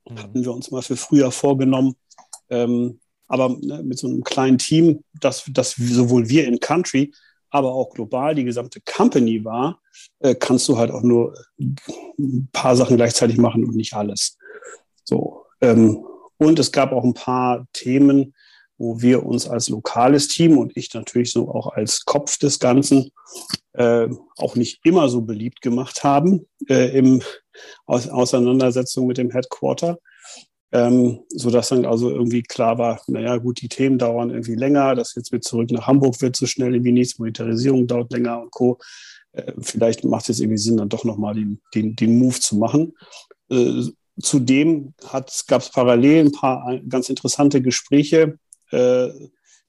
mhm. 0.10 0.20
hatten 0.20 0.43
wir 0.43 0.53
uns 0.53 0.72
mal 0.72 0.82
für 0.82 0.97
früher 0.97 1.32
vorgenommen. 1.32 1.95
Ähm, 2.49 2.99
aber 3.28 3.49
ne, 3.62 3.84
mit 3.84 3.99
so 3.99 4.07
einem 4.07 4.24
kleinen 4.24 4.57
Team, 4.57 5.03
das, 5.14 5.43
das 5.51 5.76
sowohl 5.76 6.28
wir 6.30 6.47
in 6.47 6.60
Country, 6.60 7.14
aber 7.51 7.74
auch 7.74 7.91
global 7.93 8.36
die 8.36 8.43
gesamte 8.43 8.82
Company 8.82 9.45
war, 9.45 9.80
äh, 10.20 10.36
kannst 10.36 10.68
du 10.68 10.78
halt 10.78 10.91
auch 10.91 11.03
nur 11.03 11.36
ein 11.60 12.49
paar 12.51 12.76
Sachen 12.76 12.97
gleichzeitig 12.97 13.38
machen 13.38 13.64
und 13.64 13.76
nicht 13.76 13.93
alles. 13.93 14.38
So. 15.03 15.45
Ähm, 15.62 16.03
und 16.38 16.57
es 16.57 16.72
gab 16.72 16.91
auch 16.91 17.03
ein 17.03 17.14
paar 17.14 17.68
Themen, 17.74 18.34
wo 18.80 19.01
wir 19.01 19.25
uns 19.25 19.47
als 19.47 19.69
lokales 19.69 20.30
Team 20.30 20.57
und 20.57 20.75
ich 20.75 20.93
natürlich 20.93 21.32
so 21.32 21.49
auch 21.49 21.67
als 21.67 22.05
Kopf 22.05 22.38
des 22.38 22.59
Ganzen 22.59 23.11
äh, 23.73 24.07
auch 24.38 24.55
nicht 24.55 24.80
immer 24.84 25.09
so 25.09 25.21
beliebt 25.21 25.61
gemacht 25.61 26.03
haben 26.03 26.47
äh, 26.67 26.97
im 26.97 27.21
Aus 27.86 28.07
Auseinandersetzung 28.07 29.05
mit 29.05 29.17
dem 29.17 29.32
Headquarter. 29.32 29.99
Ähm, 30.71 31.21
so 31.30 31.49
dass 31.49 31.69
dann 31.69 31.86
also 31.86 32.09
irgendwie 32.11 32.43
klar 32.43 32.77
war, 32.77 33.01
naja, 33.07 33.38
gut, 33.38 33.59
die 33.59 33.69
Themen 33.69 33.97
dauern 33.97 34.30
irgendwie 34.30 34.55
länger, 34.55 34.93
das 34.95 35.15
jetzt 35.15 35.34
mit 35.34 35.43
zurück 35.43 35.71
nach 35.71 35.88
Hamburg 35.88 36.21
wird 36.21 36.36
so 36.36 36.45
schnell 36.45 36.75
irgendwie 36.75 36.91
nichts, 36.91 37.17
Monetarisierung 37.17 37.88
dauert 37.88 38.13
länger 38.13 38.39
und 38.39 38.51
Co. 38.51 38.77
Äh, 39.32 39.51
vielleicht 39.59 40.05
macht 40.05 40.30
es 40.30 40.39
irgendwie 40.39 40.59
Sinn, 40.59 40.77
dann 40.77 40.89
doch 40.89 41.03
nochmal 41.03 41.34
den, 41.34 41.59
den, 41.73 41.95
den 41.95 42.19
Move 42.19 42.39
zu 42.39 42.55
machen. 42.55 42.93
Äh, 43.49 43.84
Zudem 44.21 44.93
gab 45.47 45.61
es 45.61 45.69
parallel 45.69 46.25
ein 46.25 46.32
paar 46.32 46.77
ganz 46.89 47.09
interessante 47.09 47.61
Gespräche, 47.61 48.38
äh, 48.72 49.09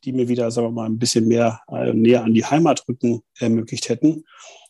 die 0.04 0.12
mir 0.12 0.28
wieder, 0.28 0.50
sagen 0.50 0.68
wir 0.68 0.72
mal, 0.72 0.86
ein 0.86 0.98
bisschen 0.98 1.28
mehr 1.28 1.60
äh, 1.68 1.92
näher 1.92 2.24
an 2.24 2.34
die 2.34 2.44
Heimat 2.44 2.84
rücken 2.88 3.22
ermöglicht 3.38 3.88
hätten. 3.88 4.24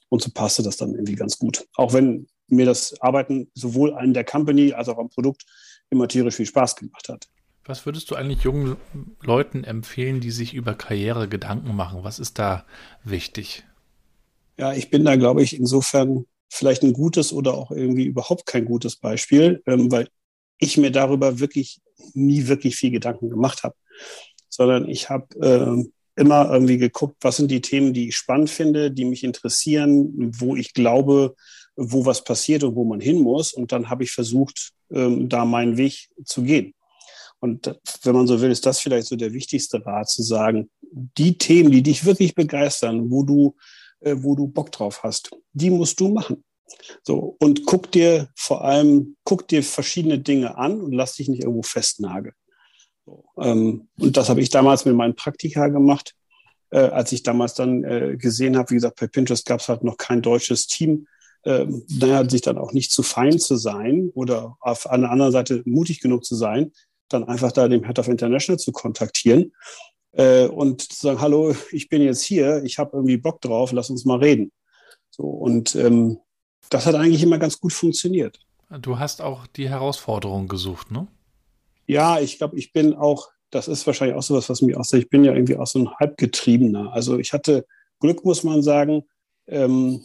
Und 0.09 0.22
so 0.22 0.31
passte 0.33 0.62
das 0.62 0.76
dann 0.76 0.95
irgendwie 0.95 1.14
ganz 1.14 1.39
gut. 1.39 1.66
Auch 1.74 1.93
wenn 1.93 2.26
mir 2.49 2.66
das 2.66 3.01
Arbeiten 3.01 3.49
sowohl 3.55 3.95
an 3.95 4.12
der 4.12 4.24
Company 4.24 4.72
als 4.72 4.89
auch 4.89 4.99
am 4.99 5.09
Produkt 5.09 5.45
immer 5.89 6.09
tierisch 6.09 6.37
viel 6.37 6.47
Spaß 6.47 6.76
gemacht 6.76 7.09
hat. 7.09 7.28
Was 7.64 7.87
würdest 7.87 8.11
du 8.11 8.16
eigentlich 8.16 8.43
jungen 8.43 8.76
Leuten 9.22 9.62
empfehlen, 9.62 10.20
die 10.20 10.33
sich 10.33 10.55
über 10.55 10.74
Karriere 10.74 11.28
Gedanken 11.28 11.76
machen? 11.76 12.03
Was 12.03 12.18
ist 12.18 12.39
da 12.39 12.64
wichtig? 13.05 13.64
Ja, 14.59 14.72
ich 14.72 14.91
bin 14.91 15.05
da, 15.05 15.16
glaube 15.16 15.43
ich, 15.43 15.57
insofern 15.57 16.26
vielleicht 16.49 16.83
ein 16.83 16.93
gutes 16.93 17.33
oder 17.33 17.55
auch 17.55 17.70
irgendwie 17.70 18.07
überhaupt 18.07 18.47
kein 18.47 18.64
gutes 18.64 18.97
Beispiel, 18.97 19.62
ähm, 19.66 19.93
weil 19.93 20.09
ich 20.59 20.76
mir 20.76 20.91
darüber 20.91 21.39
wirklich 21.39 21.81
nie 22.14 22.49
wirklich 22.49 22.76
viel 22.76 22.91
Gedanken 22.91 23.31
gemacht 23.31 23.62
habe, 23.62 23.76
sondern 24.48 24.88
ich 24.88 25.11
habe 25.11 25.26
äh, 25.40 26.20
immer 26.20 26.53
irgendwie 26.53 26.78
geguckt, 26.78 27.16
was 27.20 27.36
sind 27.36 27.51
die 27.51 27.61
Themen, 27.61 27.92
die 27.92 28.09
ich 28.09 28.16
spannend 28.16 28.51
finde, 28.51 28.90
die 28.90 29.05
mich 29.05 29.24
interessieren, 29.24 30.12
wo 30.38 30.57
ich 30.57 30.74
glaube, 30.74 31.34
wo 31.76 32.05
was 32.05 32.24
passiert 32.24 32.62
und 32.64 32.74
wo 32.74 32.84
man 32.84 33.01
hin 33.01 33.20
muss. 33.20 33.53
Und 33.53 33.72
dann 33.72 33.88
habe 33.88 34.05
ich 34.05 34.12
versucht, 34.12 34.72
ähm, 34.92 35.28
da 35.28 35.44
meinen 35.44 35.76
Weg 35.76 36.09
zu 36.24 36.42
gehen. 36.42 36.74
Und 37.38 37.74
wenn 38.03 38.14
man 38.14 38.26
so 38.26 38.40
will, 38.40 38.51
ist 38.51 38.66
das 38.66 38.80
vielleicht 38.80 39.07
so 39.07 39.16
der 39.16 39.32
wichtigste 39.32 39.84
Rat 39.86 40.11
zu 40.11 40.22
sagen, 40.22 40.68
die 40.90 41.38
Themen, 41.38 41.70
die 41.70 41.82
dich 41.82 42.05
wirklich 42.05 42.34
begeistern, 42.34 43.11
wo 43.11 43.22
du 43.22 43.55
äh, 44.01 44.16
wo 44.18 44.34
du 44.34 44.48
Bock 44.48 44.72
drauf 44.72 45.03
hast. 45.03 45.30
Die 45.53 45.70
musst 45.70 46.01
du 46.01 46.09
machen. 46.09 46.44
So, 47.03 47.36
und 47.40 47.66
guck 47.66 47.90
dir 47.92 48.30
vor 48.36 48.64
allem, 48.64 49.16
guck 49.24 49.48
dir 49.48 49.62
verschiedene 49.62 50.18
Dinge 50.18 50.57
an 50.57 50.80
und 50.80 50.92
lass 50.92 51.16
dich 51.16 51.28
nicht 51.28 51.42
irgendwo 51.42 51.62
festnageln. 51.62 52.34
Ähm, 53.39 53.89
und 53.99 54.17
das 54.17 54.29
habe 54.29 54.41
ich 54.41 54.51
damals 54.51 54.85
mit 54.85 54.95
meinen 54.95 55.17
Praktika 55.17 55.69
gemacht, 55.69 56.15
äh, 56.71 56.79
als 56.79 57.13
ich 57.13 57.23
damals 57.23 57.55
dann 57.55 57.85
äh, 57.85 58.17
gesehen 58.17 58.57
habe, 58.57 58.71
wie 58.71 58.75
gesagt, 58.75 59.01
bei 59.01 59.07
Pinterest 59.07 59.47
gab 59.47 59.61
es 59.61 59.69
halt 59.69 59.85
noch 59.85 59.97
kein 59.97 60.23
deutsches 60.23 60.67
Team. 60.67 61.07
Ähm, 61.45 61.85
naja, 61.89 62.29
sich 62.29 62.43
dann 62.43 62.59
auch 62.59 62.73
nicht 62.73 62.93
zu 62.93 63.03
fein 63.03 63.39
zu 63.39 63.57
sein 63.57 64.11
oder 64.15 64.57
auf 64.61 64.89
einer 64.91 65.11
anderen 65.11 65.33
Seite 65.33 65.63
mutig 65.65 66.01
genug 66.01 66.25
zu 66.25 66.35
sein, 66.35 66.73
dann 67.09 67.25
einfach 67.25 67.51
da 67.51 67.67
dem 67.67 67.85
Head 67.85 67.99
of 67.99 68.09
International 68.09 68.59
zu 68.59 68.73
kontaktieren 68.73 69.53
äh, 70.13 70.47
und 70.47 70.83
zu 70.83 71.01
sagen, 71.01 71.21
hallo, 71.21 71.55
ich 71.73 71.89
bin 71.89 72.03
jetzt 72.03 72.23
hier, 72.23 72.63
ich 72.65 72.79
habe 72.79 72.91
irgendwie 72.95 73.17
Bock 73.17 73.41
drauf, 73.41 73.73
lass 73.73 73.89
uns 73.89 74.05
mal 74.05 74.19
reden. 74.19 74.53
So, 75.11 75.23
und 75.23 75.75
ähm, 75.77 76.19
das 76.69 76.87
hat 76.87 76.95
eigentlich 76.95 77.23
immer 77.23 77.39
ganz 77.39 77.59
gut 77.59 77.73
funktioniert. 77.73 78.39
Du 78.81 78.99
hast 78.99 79.21
auch 79.21 79.47
die 79.47 79.69
Herausforderung 79.69 80.47
gesucht, 80.47 80.91
ne? 80.91 81.09
Ja, 81.91 82.20
ich 82.20 82.38
glaube, 82.38 82.57
ich 82.57 82.72
bin 82.72 82.95
auch, 82.95 83.30
das 83.51 83.66
ist 83.66 83.84
wahrscheinlich 83.84 84.16
auch 84.16 84.22
sowas, 84.22 84.49
was 84.49 84.62
mich 84.62 84.76
aussagt, 84.76 85.03
ich 85.03 85.11
bin 85.11 85.24
ja 85.24 85.34
irgendwie 85.34 85.57
auch 85.57 85.66
so 85.66 85.80
ein 85.80 85.91
Halbgetriebener. 85.99 86.93
Also 86.93 87.18
ich 87.18 87.32
hatte 87.32 87.66
Glück, 87.99 88.24
muss 88.24 88.45
man 88.45 88.62
sagen, 88.62 89.03
ähm, 89.49 90.01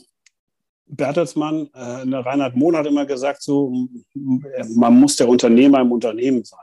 Bertelsmann, 0.87 1.69
äh, 1.75 2.15
Reinhard 2.15 2.55
Mohn 2.55 2.75
hat 2.75 2.87
immer 2.87 3.05
gesagt, 3.05 3.43
so, 3.43 3.87
man 4.15 4.99
muss 4.99 5.15
der 5.17 5.29
Unternehmer 5.29 5.79
im 5.81 5.91
Unternehmen 5.91 6.43
sein. 6.43 6.59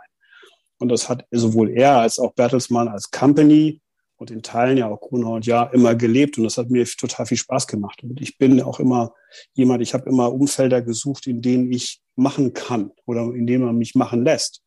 Und 0.80 0.88
das 0.88 1.08
hat 1.08 1.24
sowohl 1.30 1.70
er 1.70 1.98
als 1.98 2.18
auch 2.18 2.32
Bertelsmann 2.32 2.88
als 2.88 3.08
Company 3.12 3.80
und 4.16 4.32
in 4.32 4.42
Teilen 4.42 4.76
ja 4.76 4.88
auch 4.88 5.00
Grunhold 5.00 5.46
ja 5.46 5.66
immer 5.66 5.94
gelebt. 5.94 6.36
Und 6.36 6.44
das 6.44 6.58
hat 6.58 6.68
mir 6.68 6.84
total 6.84 7.26
viel 7.26 7.38
Spaß 7.38 7.68
gemacht. 7.68 8.02
Und 8.02 8.20
ich 8.20 8.38
bin 8.38 8.60
auch 8.60 8.80
immer 8.80 9.14
jemand, 9.52 9.82
ich 9.82 9.94
habe 9.94 10.10
immer 10.10 10.32
Umfelder 10.32 10.82
gesucht, 10.82 11.28
in 11.28 11.42
denen 11.42 11.70
ich 11.70 12.00
machen 12.16 12.54
kann 12.54 12.90
oder 13.06 13.32
in 13.32 13.46
denen 13.46 13.64
man 13.64 13.78
mich 13.78 13.94
machen 13.94 14.24
lässt. 14.24 14.62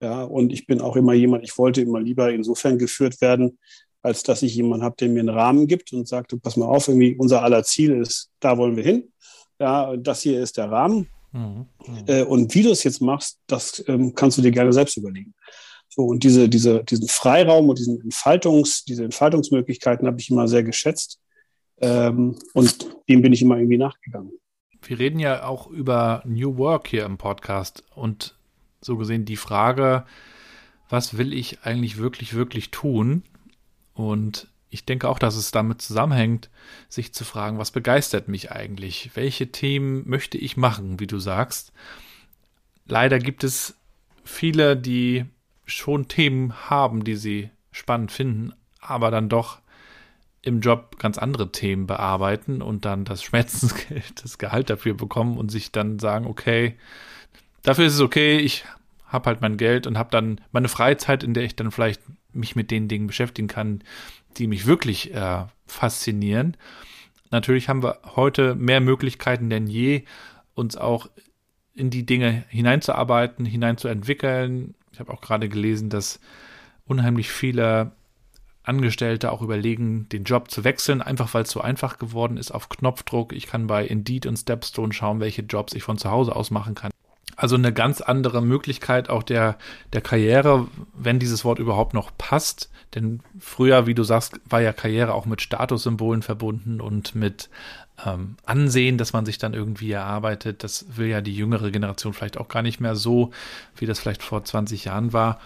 Ja, 0.00 0.22
und 0.22 0.52
ich 0.52 0.66
bin 0.66 0.80
auch 0.80 0.96
immer 0.96 1.12
jemand, 1.12 1.44
ich 1.44 1.58
wollte 1.58 1.80
immer 1.80 2.00
lieber 2.00 2.32
insofern 2.32 2.78
geführt 2.78 3.20
werden, 3.20 3.58
als 4.02 4.22
dass 4.22 4.42
ich 4.42 4.54
jemanden 4.54 4.84
habe, 4.84 4.96
der 4.96 5.08
mir 5.08 5.20
einen 5.20 5.28
Rahmen 5.28 5.66
gibt 5.66 5.92
und 5.92 6.06
sagt, 6.06 6.32
du 6.32 6.38
pass 6.38 6.56
mal 6.56 6.66
auf, 6.66 6.88
irgendwie 6.88 7.16
unser 7.16 7.42
aller 7.42 7.64
Ziel 7.64 7.92
ist, 7.92 8.30
da 8.40 8.56
wollen 8.56 8.76
wir 8.76 8.84
hin. 8.84 9.12
Ja, 9.58 9.96
das 9.96 10.22
hier 10.22 10.40
ist 10.40 10.56
der 10.56 10.70
Rahmen. 10.70 11.08
Mhm. 11.32 11.66
Äh, 12.06 12.22
und 12.22 12.54
wie 12.54 12.62
du 12.62 12.70
es 12.70 12.84
jetzt 12.84 13.02
machst, 13.02 13.38
das 13.48 13.84
ähm, 13.88 14.14
kannst 14.14 14.38
du 14.38 14.42
dir 14.42 14.52
gerne 14.52 14.72
selbst 14.72 14.96
überlegen. 14.96 15.34
So, 15.88 16.02
und 16.04 16.22
diese, 16.22 16.48
diese, 16.48 16.84
diesen 16.84 17.08
Freiraum 17.08 17.68
und 17.68 17.78
diesen 17.78 18.00
Entfaltungs, 18.00 18.84
diese 18.84 19.04
Entfaltungsmöglichkeiten 19.04 20.06
habe 20.06 20.20
ich 20.20 20.30
immer 20.30 20.46
sehr 20.46 20.62
geschätzt. 20.62 21.20
Ähm, 21.80 22.38
und 22.54 22.88
dem 23.08 23.22
bin 23.22 23.32
ich 23.32 23.42
immer 23.42 23.56
irgendwie 23.56 23.78
nachgegangen. 23.78 24.32
Wir 24.82 24.98
reden 24.98 25.18
ja 25.18 25.44
auch 25.44 25.66
über 25.66 26.22
New 26.24 26.56
Work 26.56 26.88
hier 26.88 27.04
im 27.04 27.18
Podcast 27.18 27.82
und 27.94 28.37
so 28.80 28.96
gesehen 28.96 29.24
die 29.24 29.36
Frage, 29.36 30.04
was 30.88 31.18
will 31.18 31.32
ich 31.32 31.62
eigentlich 31.64 31.98
wirklich, 31.98 32.34
wirklich 32.34 32.70
tun? 32.70 33.22
Und 33.94 34.48
ich 34.70 34.84
denke 34.84 35.08
auch, 35.08 35.18
dass 35.18 35.36
es 35.36 35.50
damit 35.50 35.82
zusammenhängt, 35.82 36.50
sich 36.88 37.12
zu 37.12 37.24
fragen, 37.24 37.58
was 37.58 37.70
begeistert 37.70 38.28
mich 38.28 38.52
eigentlich? 38.52 39.10
Welche 39.14 39.50
Themen 39.50 40.08
möchte 40.08 40.38
ich 40.38 40.56
machen, 40.56 41.00
wie 41.00 41.06
du 41.06 41.18
sagst? 41.18 41.72
Leider 42.86 43.18
gibt 43.18 43.44
es 43.44 43.76
viele, 44.24 44.76
die 44.76 45.24
schon 45.66 46.08
Themen 46.08 46.70
haben, 46.70 47.04
die 47.04 47.16
sie 47.16 47.50
spannend 47.70 48.12
finden, 48.12 48.52
aber 48.80 49.10
dann 49.10 49.28
doch 49.28 49.60
im 50.42 50.60
Job 50.60 50.98
ganz 50.98 51.18
andere 51.18 51.52
Themen 51.52 51.86
bearbeiten 51.86 52.62
und 52.62 52.84
dann 52.84 53.04
das 53.04 53.22
Schmerzensgeld, 53.24 54.24
das 54.24 54.38
Gehalt 54.38 54.70
dafür 54.70 54.94
bekommen 54.94 55.38
und 55.38 55.50
sich 55.50 55.72
dann 55.72 55.98
sagen, 55.98 56.26
okay, 56.26 56.76
dafür 57.62 57.86
ist 57.86 57.94
es 57.94 58.00
okay, 58.00 58.38
ich 58.38 58.64
habe 59.06 59.26
halt 59.26 59.40
mein 59.40 59.56
Geld 59.56 59.86
und 59.86 59.98
habe 59.98 60.10
dann 60.10 60.40
meine 60.52 60.68
Freizeit, 60.68 61.22
in 61.22 61.34
der 61.34 61.44
ich 61.44 61.56
dann 61.56 61.70
vielleicht 61.70 62.02
mich 62.32 62.56
mit 62.56 62.70
den 62.70 62.88
Dingen 62.88 63.06
beschäftigen 63.06 63.48
kann, 63.48 63.82
die 64.36 64.46
mich 64.46 64.66
wirklich 64.66 65.14
äh, 65.14 65.44
faszinieren. 65.66 66.56
Natürlich 67.30 67.68
haben 67.68 67.82
wir 67.82 68.00
heute 68.16 68.54
mehr 68.54 68.80
Möglichkeiten 68.80 69.50
denn 69.50 69.66
je, 69.66 70.04
uns 70.54 70.76
auch 70.76 71.08
in 71.74 71.90
die 71.90 72.04
Dinge 72.04 72.44
hineinzuarbeiten, 72.48 73.44
hineinzuentwickeln. 73.44 74.74
Ich 74.92 75.00
habe 75.00 75.12
auch 75.12 75.20
gerade 75.20 75.48
gelesen, 75.48 75.90
dass 75.90 76.20
unheimlich 76.86 77.28
viele 77.30 77.92
Angestellte 78.64 79.32
auch 79.32 79.40
überlegen, 79.40 80.08
den 80.10 80.24
Job 80.24 80.50
zu 80.50 80.64
wechseln, 80.64 81.00
einfach 81.00 81.32
weil 81.32 81.44
es 81.44 81.50
so 81.50 81.60
einfach 81.60 81.98
geworden 81.98 82.36
ist 82.36 82.50
auf 82.50 82.68
Knopfdruck. 82.68 83.32
Ich 83.32 83.46
kann 83.46 83.66
bei 83.66 83.86
Indeed 83.86 84.26
und 84.26 84.36
Stepstone 84.36 84.92
schauen, 84.92 85.20
welche 85.20 85.42
Jobs 85.42 85.72
ich 85.72 85.82
von 85.82 85.96
zu 85.96 86.10
Hause 86.10 86.36
aus 86.36 86.50
machen 86.50 86.74
kann. 86.74 86.90
Also 87.38 87.54
eine 87.54 87.72
ganz 87.72 88.00
andere 88.00 88.42
Möglichkeit 88.42 89.08
auch 89.08 89.22
der, 89.22 89.58
der 89.92 90.00
Karriere, 90.00 90.66
wenn 90.92 91.20
dieses 91.20 91.44
Wort 91.44 91.60
überhaupt 91.60 91.94
noch 91.94 92.10
passt. 92.18 92.68
Denn 92.96 93.20
früher, 93.38 93.86
wie 93.86 93.94
du 93.94 94.02
sagst, 94.02 94.40
war 94.44 94.60
ja 94.60 94.72
Karriere 94.72 95.14
auch 95.14 95.24
mit 95.24 95.40
Statussymbolen 95.40 96.22
verbunden 96.22 96.80
und 96.80 97.14
mit 97.14 97.48
ähm, 98.04 98.38
Ansehen, 98.44 98.98
dass 98.98 99.12
man 99.12 99.24
sich 99.24 99.38
dann 99.38 99.54
irgendwie 99.54 99.92
erarbeitet. 99.92 100.64
Das 100.64 100.96
will 100.96 101.06
ja 101.06 101.20
die 101.20 101.36
jüngere 101.36 101.70
Generation 101.70 102.12
vielleicht 102.12 102.38
auch 102.38 102.48
gar 102.48 102.62
nicht 102.62 102.80
mehr 102.80 102.96
so, 102.96 103.30
wie 103.76 103.86
das 103.86 104.00
vielleicht 104.00 104.24
vor 104.24 104.42
20 104.42 104.86
Jahren 104.86 105.12
war. 105.12 105.38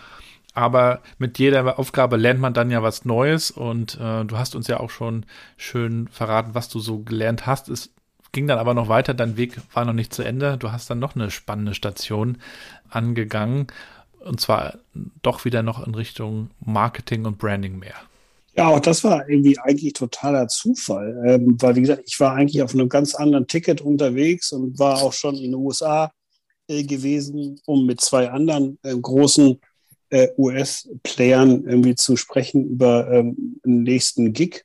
Aber 0.54 1.02
mit 1.18 1.38
jeder 1.38 1.78
Aufgabe 1.78 2.16
lernt 2.16 2.40
man 2.40 2.54
dann 2.54 2.70
ja 2.70 2.82
was 2.82 3.04
Neues 3.04 3.50
und 3.50 4.00
äh, 4.00 4.24
du 4.24 4.38
hast 4.38 4.56
uns 4.56 4.66
ja 4.66 4.80
auch 4.80 4.90
schon 4.90 5.26
schön 5.58 6.08
verraten, 6.08 6.54
was 6.54 6.70
du 6.70 6.78
so 6.78 7.00
gelernt 7.00 7.44
hast. 7.44 7.68
Es 7.68 7.90
ging 8.32 8.46
dann 8.46 8.58
aber 8.58 8.74
noch 8.74 8.88
weiter, 8.88 9.14
dein 9.14 9.36
Weg 9.36 9.58
war 9.72 9.84
noch 9.84 9.92
nicht 9.92 10.12
zu 10.12 10.22
Ende. 10.22 10.56
Du 10.58 10.72
hast 10.72 10.90
dann 10.90 10.98
noch 10.98 11.14
eine 11.14 11.30
spannende 11.30 11.74
Station 11.74 12.38
angegangen 12.88 13.68
und 14.24 14.40
zwar 14.40 14.78
doch 15.22 15.44
wieder 15.44 15.62
noch 15.62 15.86
in 15.86 15.94
Richtung 15.94 16.50
Marketing 16.60 17.24
und 17.24 17.38
Branding 17.38 17.78
mehr. 17.78 17.94
Ja, 18.54 18.68
auch 18.68 18.80
das 18.80 19.02
war 19.02 19.28
irgendwie 19.28 19.58
eigentlich 19.58 19.94
totaler 19.94 20.46
Zufall, 20.48 21.22
ähm, 21.26 21.56
weil 21.60 21.76
wie 21.76 21.80
gesagt, 21.80 22.02
ich 22.06 22.20
war 22.20 22.34
eigentlich 22.34 22.62
auf 22.62 22.74
einem 22.74 22.88
ganz 22.88 23.14
anderen 23.14 23.46
Ticket 23.46 23.80
unterwegs 23.80 24.52
und 24.52 24.78
war 24.78 25.02
auch 25.02 25.14
schon 25.14 25.36
in 25.36 25.52
den 25.52 25.54
USA 25.54 26.12
äh, 26.68 26.82
gewesen, 26.82 27.58
um 27.64 27.86
mit 27.86 28.02
zwei 28.02 28.30
anderen 28.30 28.78
äh, 28.82 28.94
großen 28.94 29.58
äh, 30.10 30.28
US-Playern 30.36 31.64
irgendwie 31.64 31.94
zu 31.94 32.16
sprechen 32.16 32.68
über 32.68 33.10
ähm, 33.10 33.58
den 33.64 33.84
nächsten 33.84 34.34
Gig. 34.34 34.64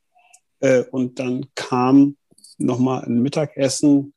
Äh, 0.60 0.84
und 0.92 1.20
dann 1.20 1.46
kam 1.56 2.18
nochmal 2.58 3.06
ein 3.06 3.22
Mittagessen 3.22 4.14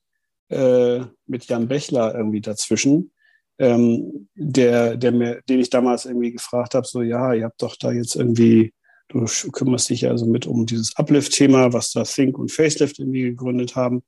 äh, 0.49 1.01
mit 1.27 1.47
Jan 1.47 1.69
Bechler 1.69 2.15
irgendwie 2.15 2.41
dazwischen, 2.41 3.13
ähm, 3.59 4.29
der, 4.35 4.97
der 4.97 5.13
mir, 5.13 5.43
den 5.49 5.61
ich 5.61 5.71
damals 5.71 6.07
irgendwie 6.07 6.33
gefragt 6.33 6.75
habe, 6.75 6.87
so 6.87 7.03
ja, 7.03 7.35
ihr 7.35 7.45
habt 7.45 7.63
doch 7.63 7.77
da 7.77 7.93
jetzt 7.93 8.17
irgendwie, 8.17 8.73
du 9.09 9.25
kümmerst 9.53 9.91
dich 9.91 10.09
also 10.09 10.27
mit 10.27 10.47
um 10.47 10.67
dieses 10.67 10.97
Uplift-Thema, 10.97 11.73
was 11.73 11.93
da 11.93 12.05
Think 12.05 12.39
und 12.39 12.51
Facelift 12.51 12.99
irgendwie 12.99 13.23
gegründet 13.23 13.77
haben. 13.77 14.03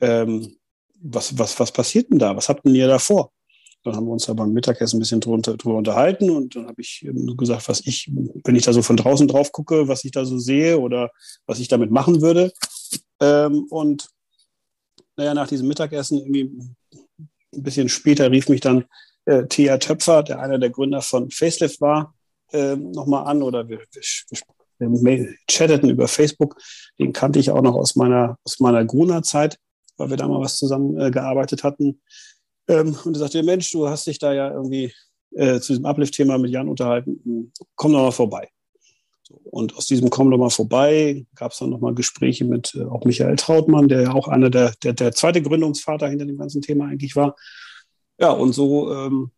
Ähm, 0.00 0.56
was, 1.00 1.36
was, 1.38 1.58
was 1.58 1.72
passiert 1.72 2.10
denn 2.10 2.18
da? 2.18 2.36
Was 2.36 2.48
habt 2.48 2.64
denn 2.64 2.74
ihr 2.74 2.86
da 2.86 2.98
vor? 2.98 3.32
Dann 3.84 3.96
haben 3.96 4.06
wir 4.06 4.12
uns 4.12 4.26
da 4.26 4.32
beim 4.32 4.52
Mittagessen 4.52 4.98
ein 4.98 5.00
bisschen 5.00 5.20
drunter, 5.20 5.56
drüber 5.56 5.76
unterhalten 5.76 6.30
und 6.30 6.54
dann 6.54 6.68
habe 6.68 6.80
ich 6.80 7.04
gesagt, 7.36 7.68
was 7.68 7.84
ich, 7.84 8.08
wenn 8.44 8.54
ich 8.54 8.64
da 8.64 8.72
so 8.72 8.82
von 8.82 8.96
draußen 8.96 9.26
drauf 9.26 9.50
gucke, 9.50 9.88
was 9.88 10.04
ich 10.04 10.12
da 10.12 10.24
so 10.24 10.38
sehe 10.38 10.78
oder 10.78 11.10
was 11.46 11.58
ich 11.58 11.66
damit 11.66 11.90
machen 11.90 12.20
würde. 12.22 12.52
Ähm, 13.22 13.66
und 13.70 14.08
naja, 15.16 15.32
nach 15.32 15.46
diesem 15.46 15.68
Mittagessen, 15.68 16.18
irgendwie 16.18 16.50
ein 17.54 17.62
bisschen 17.62 17.88
später, 17.88 18.30
rief 18.30 18.48
mich 18.48 18.60
dann 18.60 18.84
äh, 19.26 19.46
Thea 19.46 19.78
Töpfer, 19.78 20.22
der 20.24 20.40
einer 20.40 20.58
der 20.58 20.70
Gründer 20.70 21.00
von 21.00 21.30
Facelift 21.30 21.80
war, 21.80 22.14
äh, 22.52 22.74
nochmal 22.76 23.26
an 23.26 23.42
oder 23.42 23.68
wir, 23.68 23.78
wir, 23.78 24.90
wir, 24.90 25.34
chatteten 25.46 25.90
über 25.90 26.08
Facebook. 26.08 26.60
Den 26.98 27.12
kannte 27.12 27.38
ich 27.38 27.50
auch 27.50 27.62
noch 27.62 27.76
aus 27.76 27.94
meiner, 27.94 28.38
aus 28.44 28.58
meiner 28.58 28.84
Gruner-Zeit, 28.84 29.56
weil 29.96 30.10
wir 30.10 30.16
da 30.16 30.26
mal 30.26 30.40
was 30.40 30.58
zusammen 30.58 30.98
äh, 30.98 31.12
hatten. 31.12 32.00
Ähm, 32.68 32.96
und 33.04 33.16
er 33.16 33.20
sagte, 33.20 33.42
Mensch, 33.44 33.70
du 33.70 33.88
hast 33.88 34.06
dich 34.06 34.18
da 34.18 34.32
ja 34.32 34.50
irgendwie 34.50 34.92
äh, 35.34 35.60
zu 35.60 35.72
diesem 35.72 35.86
Uplift-Thema 35.86 36.38
mit 36.38 36.50
Jan 36.50 36.68
unterhalten. 36.68 37.52
Komm 37.76 37.92
doch 37.92 38.02
mal 38.02 38.10
vorbei. 38.10 38.48
Und 39.44 39.76
aus 39.76 39.86
diesem 39.86 40.10
Komm 40.10 40.30
doch 40.30 40.38
mal 40.38 40.50
vorbei 40.50 41.26
gab 41.34 41.52
es 41.52 41.58
dann 41.58 41.70
nochmal 41.70 41.94
Gespräche 41.94 42.44
mit 42.44 42.74
äh, 42.74 42.84
auch 42.84 43.04
Michael 43.04 43.36
Trautmann, 43.36 43.88
der 43.88 44.02
ja 44.02 44.12
auch 44.12 44.28
einer 44.28 44.50
der, 44.50 44.72
der, 44.82 44.92
der 44.92 45.12
zweite 45.12 45.42
Gründungsvater 45.42 46.08
hinter 46.08 46.26
dem 46.26 46.38
ganzen 46.38 46.62
Thema 46.62 46.86
eigentlich 46.86 47.16
war. 47.16 47.36
Ja, 48.18 48.30
und 48.30 48.52
so 48.52 48.92
ähm, 48.92 49.30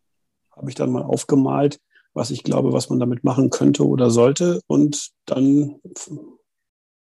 habe 0.55 0.69
ich 0.69 0.75
dann 0.75 0.93
mal 0.93 1.03
aufgemalt, 1.03 1.81
was 2.13 2.31
ich 2.31 2.43
glaube, 2.43 2.73
was 2.73 2.91
man 2.91 3.01
damit 3.01 3.25
machen 3.25 3.51
könnte 3.51 3.87
oder 3.87 4.11
sollte. 4.11 4.61
Und 4.67 5.11
dann, 5.27 5.81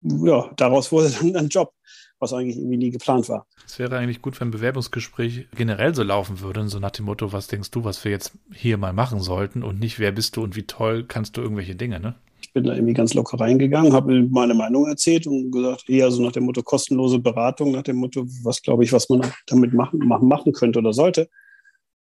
ja, 0.03 0.51
daraus 0.57 0.93
wurde 0.93 1.11
dann 1.11 1.36
ein 1.36 1.49
Job, 1.49 1.72
was 2.18 2.32
eigentlich 2.32 2.57
irgendwie 2.57 2.76
nie 2.76 2.91
geplant 2.91 3.28
war. 3.28 3.47
Es 3.64 3.78
wäre 3.78 3.97
eigentlich 3.97 4.22
gut, 4.22 4.39
wenn 4.41 4.49
ein 4.49 4.53
Bewerbungsgespräch 4.53 5.49
generell 5.55 5.95
so 5.95 6.03
laufen 6.03 6.41
würde, 6.41 6.68
so 6.68 6.78
nach 6.78 6.91
dem 6.91 7.07
Motto, 7.07 7.32
was 7.32 7.47
denkst 7.47 7.70
du, 7.70 7.84
was 7.84 8.05
wir 8.05 8.11
jetzt 8.11 8.32
hier 8.53 8.76
mal 8.76 8.93
machen 8.93 9.20
sollten 9.20 9.62
und 9.62 9.78
nicht, 9.78 9.99
wer 9.99 10.12
bist 10.12 10.36
du 10.36 10.43
und 10.43 10.57
wie 10.57 10.64
toll 10.64 11.05
kannst 11.05 11.36
du 11.36 11.41
irgendwelche 11.41 11.74
Dinge, 11.74 12.01
ne? 12.01 12.14
Bin 12.59 12.66
da 12.66 12.74
irgendwie 12.74 12.94
ganz 12.94 13.14
locker 13.14 13.38
reingegangen, 13.38 13.92
habe 13.92 14.20
meine 14.32 14.52
Meinung 14.52 14.88
erzählt 14.88 15.28
und 15.28 15.52
gesagt, 15.52 15.88
eher 15.88 16.11
so 16.11 16.20
nach 16.20 16.32
dem 16.32 16.42
Motto 16.42 16.64
kostenlose 16.64 17.20
Beratung, 17.20 17.70
nach 17.70 17.82
dem 17.82 17.98
Motto, 17.98 18.26
was 18.42 18.62
glaube 18.62 18.82
ich, 18.82 18.92
was 18.92 19.09
man 19.09 19.32
damit 19.46 19.72
machen, 19.72 20.00
machen 20.00 20.52
könnte 20.52 20.80
oder 20.80 20.92
sollte. 20.92 21.28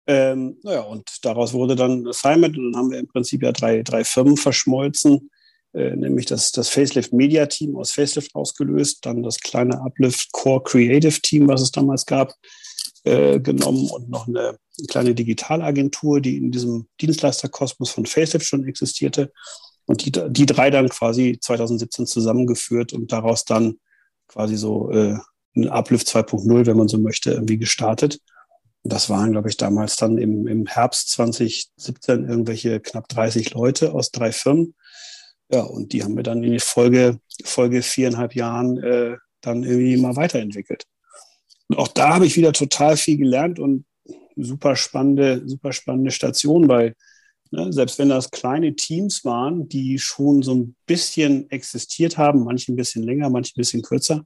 Ähm, 0.07 0.59
naja, 0.63 0.83
und 0.83 1.09
daraus 1.23 1.55
wurde 1.55 1.77
dann 1.77 2.07
Assignment 2.07 2.59
und 2.59 2.73
dann 2.73 2.79
haben 2.79 2.91
wir 2.91 2.99
im 2.99 3.07
Prinzip 3.07 3.43
ja 3.43 3.53
drei, 3.53 3.83
drei 3.83 4.05
Firmen 4.05 4.37
verschmolzen, 4.37 5.31
äh, 5.73 5.97
nämlich 5.97 6.27
das, 6.27 6.53
das 6.53 6.69
Facelift 6.69 7.15
Media 7.15 7.47
Team 7.47 7.75
aus 7.75 7.93
Facelift 7.93 8.35
ausgelöst, 8.35 9.07
dann 9.07 9.23
das 9.23 9.41
kleine 9.41 9.81
Uplift 9.81 10.31
Core 10.33 10.63
Creative 10.63 11.23
Team, 11.23 11.49
was 11.49 11.63
es 11.63 11.73
damals 11.73 12.05
gab, 12.05 12.35
äh, 13.05 13.41
genommen 13.41 13.89
und 13.89 14.11
noch 14.11 14.29
eine 14.29 14.59
kleine 14.89 15.15
Digitalagentur, 15.15 16.21
die 16.21 16.37
in 16.37 16.51
diesem 16.51 16.87
Dienstleisterkosmos 17.01 17.89
von 17.89 18.05
Facelift 18.05 18.45
schon 18.45 18.69
existierte 18.69 19.33
und 19.87 20.05
die, 20.05 20.13
die 20.13 20.47
drei 20.47 20.71
dann 20.71 20.89
quasi 20.89 21.39
2017 21.41 22.07
zusammengeführt 22.07 22.93
und 22.93 23.13
daraus 23.13 23.45
dann 23.45 23.79
quasi 24.29 24.57
so 24.57 24.91
äh, 24.91 25.17
ein 25.57 25.69
Uplift 25.69 26.09
2.0, 26.09 26.67
wenn 26.67 26.77
man 26.77 26.89
so 26.89 26.99
möchte, 26.99 27.33
irgendwie 27.33 27.59
gestartet. 27.59 28.21
Und 28.83 28.93
das 28.93 29.09
waren, 29.09 29.33
glaube 29.33 29.49
ich, 29.49 29.57
damals 29.57 29.97
dann 29.97 30.19
im, 30.19 30.47
im 30.47 30.67
Herbst 30.67 31.11
2017 31.11 32.29
irgendwelche 32.29 32.81
knapp 32.81 33.09
30 33.09 33.55
Leute 33.55 33.93
aus 33.93 34.11
drei 34.11 34.33
Firmen. 34.33 34.75
Ja, 35.51 35.61
und 35.61 35.93
die 35.93 36.03
haben 36.03 36.17
wir 36.17 36.23
dann 36.23 36.43
in 36.43 36.53
die 36.53 36.61
Folge, 36.61 37.19
Folge 37.45 37.83
viereinhalb 37.83 38.35
Jahren 38.35 38.79
äh, 38.79 39.17
dann 39.41 39.63
irgendwie 39.63 39.97
mal 39.97 40.17
weiterentwickelt. 40.17 40.85
Und 41.69 41.79
auch 41.79 41.89
da 41.89 42.15
habe 42.15 42.27
ich 42.27 42.37
wieder 42.37 42.53
total 42.53 42.97
viel 42.97 43.17
gelernt 43.17 43.59
und 43.59 43.85
super 44.37 44.77
spannende, 44.77 45.43
super 45.47 45.73
spannende 45.73 46.11
Station, 46.11 46.69
weil 46.69 46.95
ne, 47.55 47.73
selbst 47.73 47.99
wenn 47.99 48.09
das 48.09 48.31
kleine 48.31 48.75
Teams 48.75 49.25
waren, 49.25 49.69
die 49.69 49.99
schon 49.99 50.43
so 50.43 50.55
ein 50.55 50.77
bisschen 50.87 51.51
existiert 51.51 52.19
haben, 52.19 52.45
manche 52.45 52.73
ein 52.73 52.77
bisschen 52.77 53.03
länger, 53.03 53.31
manche 53.31 53.53
ein 53.53 53.61
bisschen 53.61 53.83
kürzer, 53.83 54.25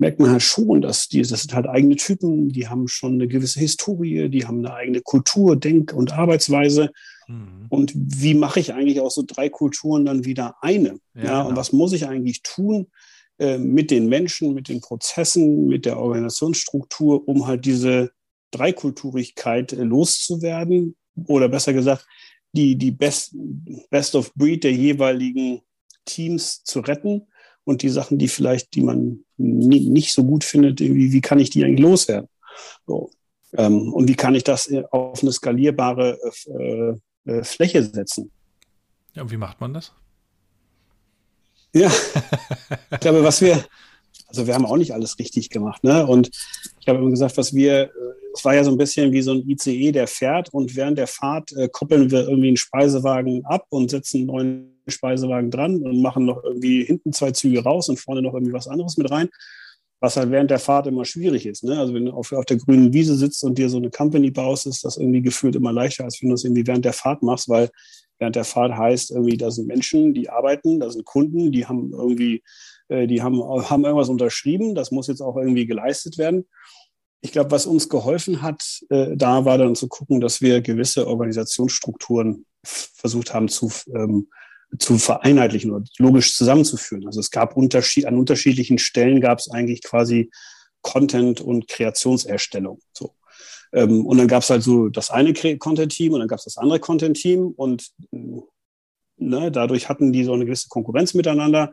merkt 0.00 0.18
man 0.18 0.30
halt 0.30 0.42
schon, 0.42 0.80
dass 0.80 1.08
die, 1.08 1.20
das 1.20 1.42
sind 1.42 1.54
halt 1.54 1.68
eigene 1.68 1.96
Typen, 1.96 2.48
die 2.48 2.68
haben 2.68 2.88
schon 2.88 3.14
eine 3.14 3.28
gewisse 3.28 3.60
Historie, 3.60 4.30
die 4.30 4.46
haben 4.46 4.64
eine 4.64 4.74
eigene 4.74 5.02
Kultur, 5.02 5.56
Denk- 5.56 5.92
und 5.92 6.12
Arbeitsweise. 6.12 6.90
Mhm. 7.28 7.66
Und 7.68 7.92
wie 7.94 8.32
mache 8.32 8.60
ich 8.60 8.72
eigentlich 8.72 9.00
aus 9.00 9.14
so 9.14 9.24
drei 9.26 9.50
Kulturen 9.50 10.06
dann 10.06 10.24
wieder 10.24 10.56
eine? 10.62 10.98
Ja, 11.14 11.24
ja 11.24 11.40
und 11.42 11.48
genau. 11.48 11.60
was 11.60 11.72
muss 11.72 11.92
ich 11.92 12.08
eigentlich 12.08 12.42
tun 12.42 12.86
äh, 13.38 13.58
mit 13.58 13.90
den 13.90 14.08
Menschen, 14.08 14.54
mit 14.54 14.70
den 14.70 14.80
Prozessen, 14.80 15.66
mit 15.66 15.84
der 15.84 15.98
Organisationsstruktur, 15.98 17.28
um 17.28 17.46
halt 17.46 17.66
diese 17.66 18.10
Dreikulturigkeit 18.52 19.74
äh, 19.74 19.84
loszuwerden? 19.84 20.96
Oder 21.26 21.50
besser 21.50 21.74
gesagt, 21.74 22.06
die, 22.52 22.76
die 22.76 22.90
Best, 22.90 23.34
Best 23.90 24.14
of 24.14 24.32
Breed 24.34 24.64
der 24.64 24.72
jeweiligen 24.72 25.62
Teams 26.04 26.64
zu 26.64 26.80
retten 26.80 27.26
und 27.64 27.82
die 27.82 27.88
Sachen, 27.88 28.18
die 28.18 28.28
vielleicht, 28.28 28.74
die 28.74 28.82
man 28.82 29.24
nie, 29.36 29.88
nicht 29.88 30.12
so 30.12 30.24
gut 30.24 30.44
findet, 30.44 30.80
wie, 30.80 31.12
wie 31.12 31.20
kann 31.20 31.38
ich 31.38 31.50
die 31.50 31.64
eigentlich 31.64 31.80
loswerden? 31.80 32.28
So. 32.86 33.10
Ähm, 33.52 33.92
und 33.92 34.08
wie 34.08 34.14
kann 34.14 34.34
ich 34.34 34.44
das 34.44 34.68
äh, 34.68 34.84
auf 34.90 35.22
eine 35.22 35.32
skalierbare 35.32 36.18
äh, 36.46 37.30
äh, 37.30 37.44
Fläche 37.44 37.82
setzen? 37.82 38.30
Ja, 39.14 39.22
und 39.22 39.30
wie 39.30 39.36
macht 39.36 39.60
man 39.60 39.74
das? 39.74 39.92
Ja, 41.72 41.90
ich 42.90 43.00
glaube, 43.00 43.22
was 43.22 43.40
wir, 43.40 43.64
also 44.26 44.46
wir 44.46 44.54
haben 44.54 44.66
auch 44.66 44.76
nicht 44.76 44.92
alles 44.92 45.18
richtig 45.18 45.50
gemacht, 45.50 45.84
ne? 45.84 46.06
Und 46.06 46.30
ich 46.80 46.88
habe 46.88 46.98
immer 46.98 47.10
gesagt, 47.10 47.36
was 47.36 47.54
wir, 47.54 47.84
äh, 47.84 47.90
es 48.34 48.44
war 48.44 48.54
ja 48.54 48.64
so 48.64 48.70
ein 48.70 48.78
bisschen 48.78 49.12
wie 49.12 49.22
so 49.22 49.32
ein 49.32 49.48
ICE, 49.48 49.92
der 49.92 50.06
fährt 50.06 50.52
und 50.52 50.76
während 50.76 50.98
der 50.98 51.06
Fahrt 51.06 51.52
äh, 51.52 51.68
koppeln 51.68 52.10
wir 52.10 52.28
irgendwie 52.28 52.48
einen 52.48 52.56
Speisewagen 52.56 53.44
ab 53.44 53.66
und 53.70 53.90
setzen 53.90 54.18
einen 54.18 54.26
neuen 54.26 54.82
Speisewagen 54.88 55.50
dran 55.50 55.82
und 55.82 56.00
machen 56.00 56.26
noch 56.26 56.42
irgendwie 56.44 56.84
hinten 56.84 57.12
zwei 57.12 57.32
Züge 57.32 57.62
raus 57.62 57.88
und 57.88 57.98
vorne 57.98 58.22
noch 58.22 58.34
irgendwie 58.34 58.52
was 58.52 58.68
anderes 58.68 58.96
mit 58.96 59.10
rein. 59.10 59.28
Was 60.02 60.16
halt 60.16 60.30
während 60.30 60.50
der 60.50 60.58
Fahrt 60.58 60.86
immer 60.86 61.04
schwierig 61.04 61.44
ist. 61.44 61.62
Ne? 61.62 61.78
Also 61.78 61.92
wenn 61.92 62.06
du 62.06 62.12
auf, 62.12 62.32
auf 62.32 62.46
der 62.46 62.56
grünen 62.56 62.92
Wiese 62.94 63.16
sitzt 63.16 63.44
und 63.44 63.58
dir 63.58 63.68
so 63.68 63.76
eine 63.76 63.90
Company 63.90 64.30
baust, 64.30 64.66
ist 64.66 64.84
das 64.84 64.96
irgendwie 64.96 65.20
gefühlt 65.20 65.56
immer 65.56 65.72
leichter, 65.72 66.04
als 66.04 66.22
wenn 66.22 66.30
du 66.30 66.34
es 66.36 66.44
irgendwie 66.44 66.66
während 66.66 66.86
der 66.86 66.94
Fahrt 66.94 67.22
machst, 67.22 67.50
weil 67.50 67.68
während 68.18 68.36
der 68.36 68.44
Fahrt 68.44 68.76
heißt 68.76 69.10
irgendwie, 69.10 69.36
da 69.36 69.50
sind 69.50 69.66
Menschen, 69.66 70.14
die 70.14 70.30
arbeiten, 70.30 70.80
da 70.80 70.88
sind 70.88 71.04
Kunden, 71.04 71.52
die 71.52 71.66
haben 71.66 71.92
irgendwie, 71.92 72.42
äh, 72.88 73.06
die 73.06 73.20
haben, 73.20 73.42
haben 73.42 73.84
irgendwas 73.84 74.08
unterschrieben, 74.08 74.74
das 74.74 74.90
muss 74.90 75.08
jetzt 75.08 75.20
auch 75.20 75.36
irgendwie 75.36 75.66
geleistet 75.66 76.16
werden. 76.16 76.46
Ich 77.22 77.32
glaube, 77.32 77.50
was 77.50 77.66
uns 77.66 77.88
geholfen 77.88 78.42
hat, 78.42 78.62
äh, 78.88 79.16
da 79.16 79.44
war 79.44 79.58
dann 79.58 79.74
zu 79.74 79.88
gucken, 79.88 80.20
dass 80.20 80.40
wir 80.40 80.60
gewisse 80.60 81.06
Organisationsstrukturen 81.06 82.46
versucht 82.64 83.34
haben 83.34 83.48
zu 83.48 83.70
ähm, 83.94 84.28
zu 84.78 84.98
vereinheitlichen 84.98 85.72
oder 85.72 85.84
logisch 85.98 86.34
zusammenzuführen. 86.36 87.06
Also 87.06 87.20
es 87.20 87.30
gab 87.30 87.56
Unterschied, 87.56 88.06
an 88.06 88.16
unterschiedlichen 88.16 88.78
Stellen 88.78 89.20
gab 89.20 89.38
es 89.38 89.50
eigentlich 89.50 89.82
quasi 89.82 90.30
Content 90.82 91.40
und 91.40 91.68
Kreationserstellung. 91.68 92.80
So. 92.92 93.14
Ähm, 93.72 94.06
und 94.06 94.18
dann 94.18 94.28
gab 94.28 94.42
es 94.42 94.50
halt 94.50 94.62
so 94.62 94.88
das 94.88 95.10
eine 95.10 95.32
Content-Team 95.32 96.12
und 96.12 96.20
dann 96.20 96.28
gab 96.28 96.38
es 96.38 96.44
das 96.44 96.56
andere 96.56 96.80
Content-Team 96.80 97.52
und 97.56 97.90
ne, 99.16 99.50
dadurch 99.50 99.88
hatten 99.88 100.12
die 100.12 100.24
so 100.24 100.32
eine 100.32 100.44
gewisse 100.44 100.68
Konkurrenz 100.68 101.14
miteinander 101.14 101.72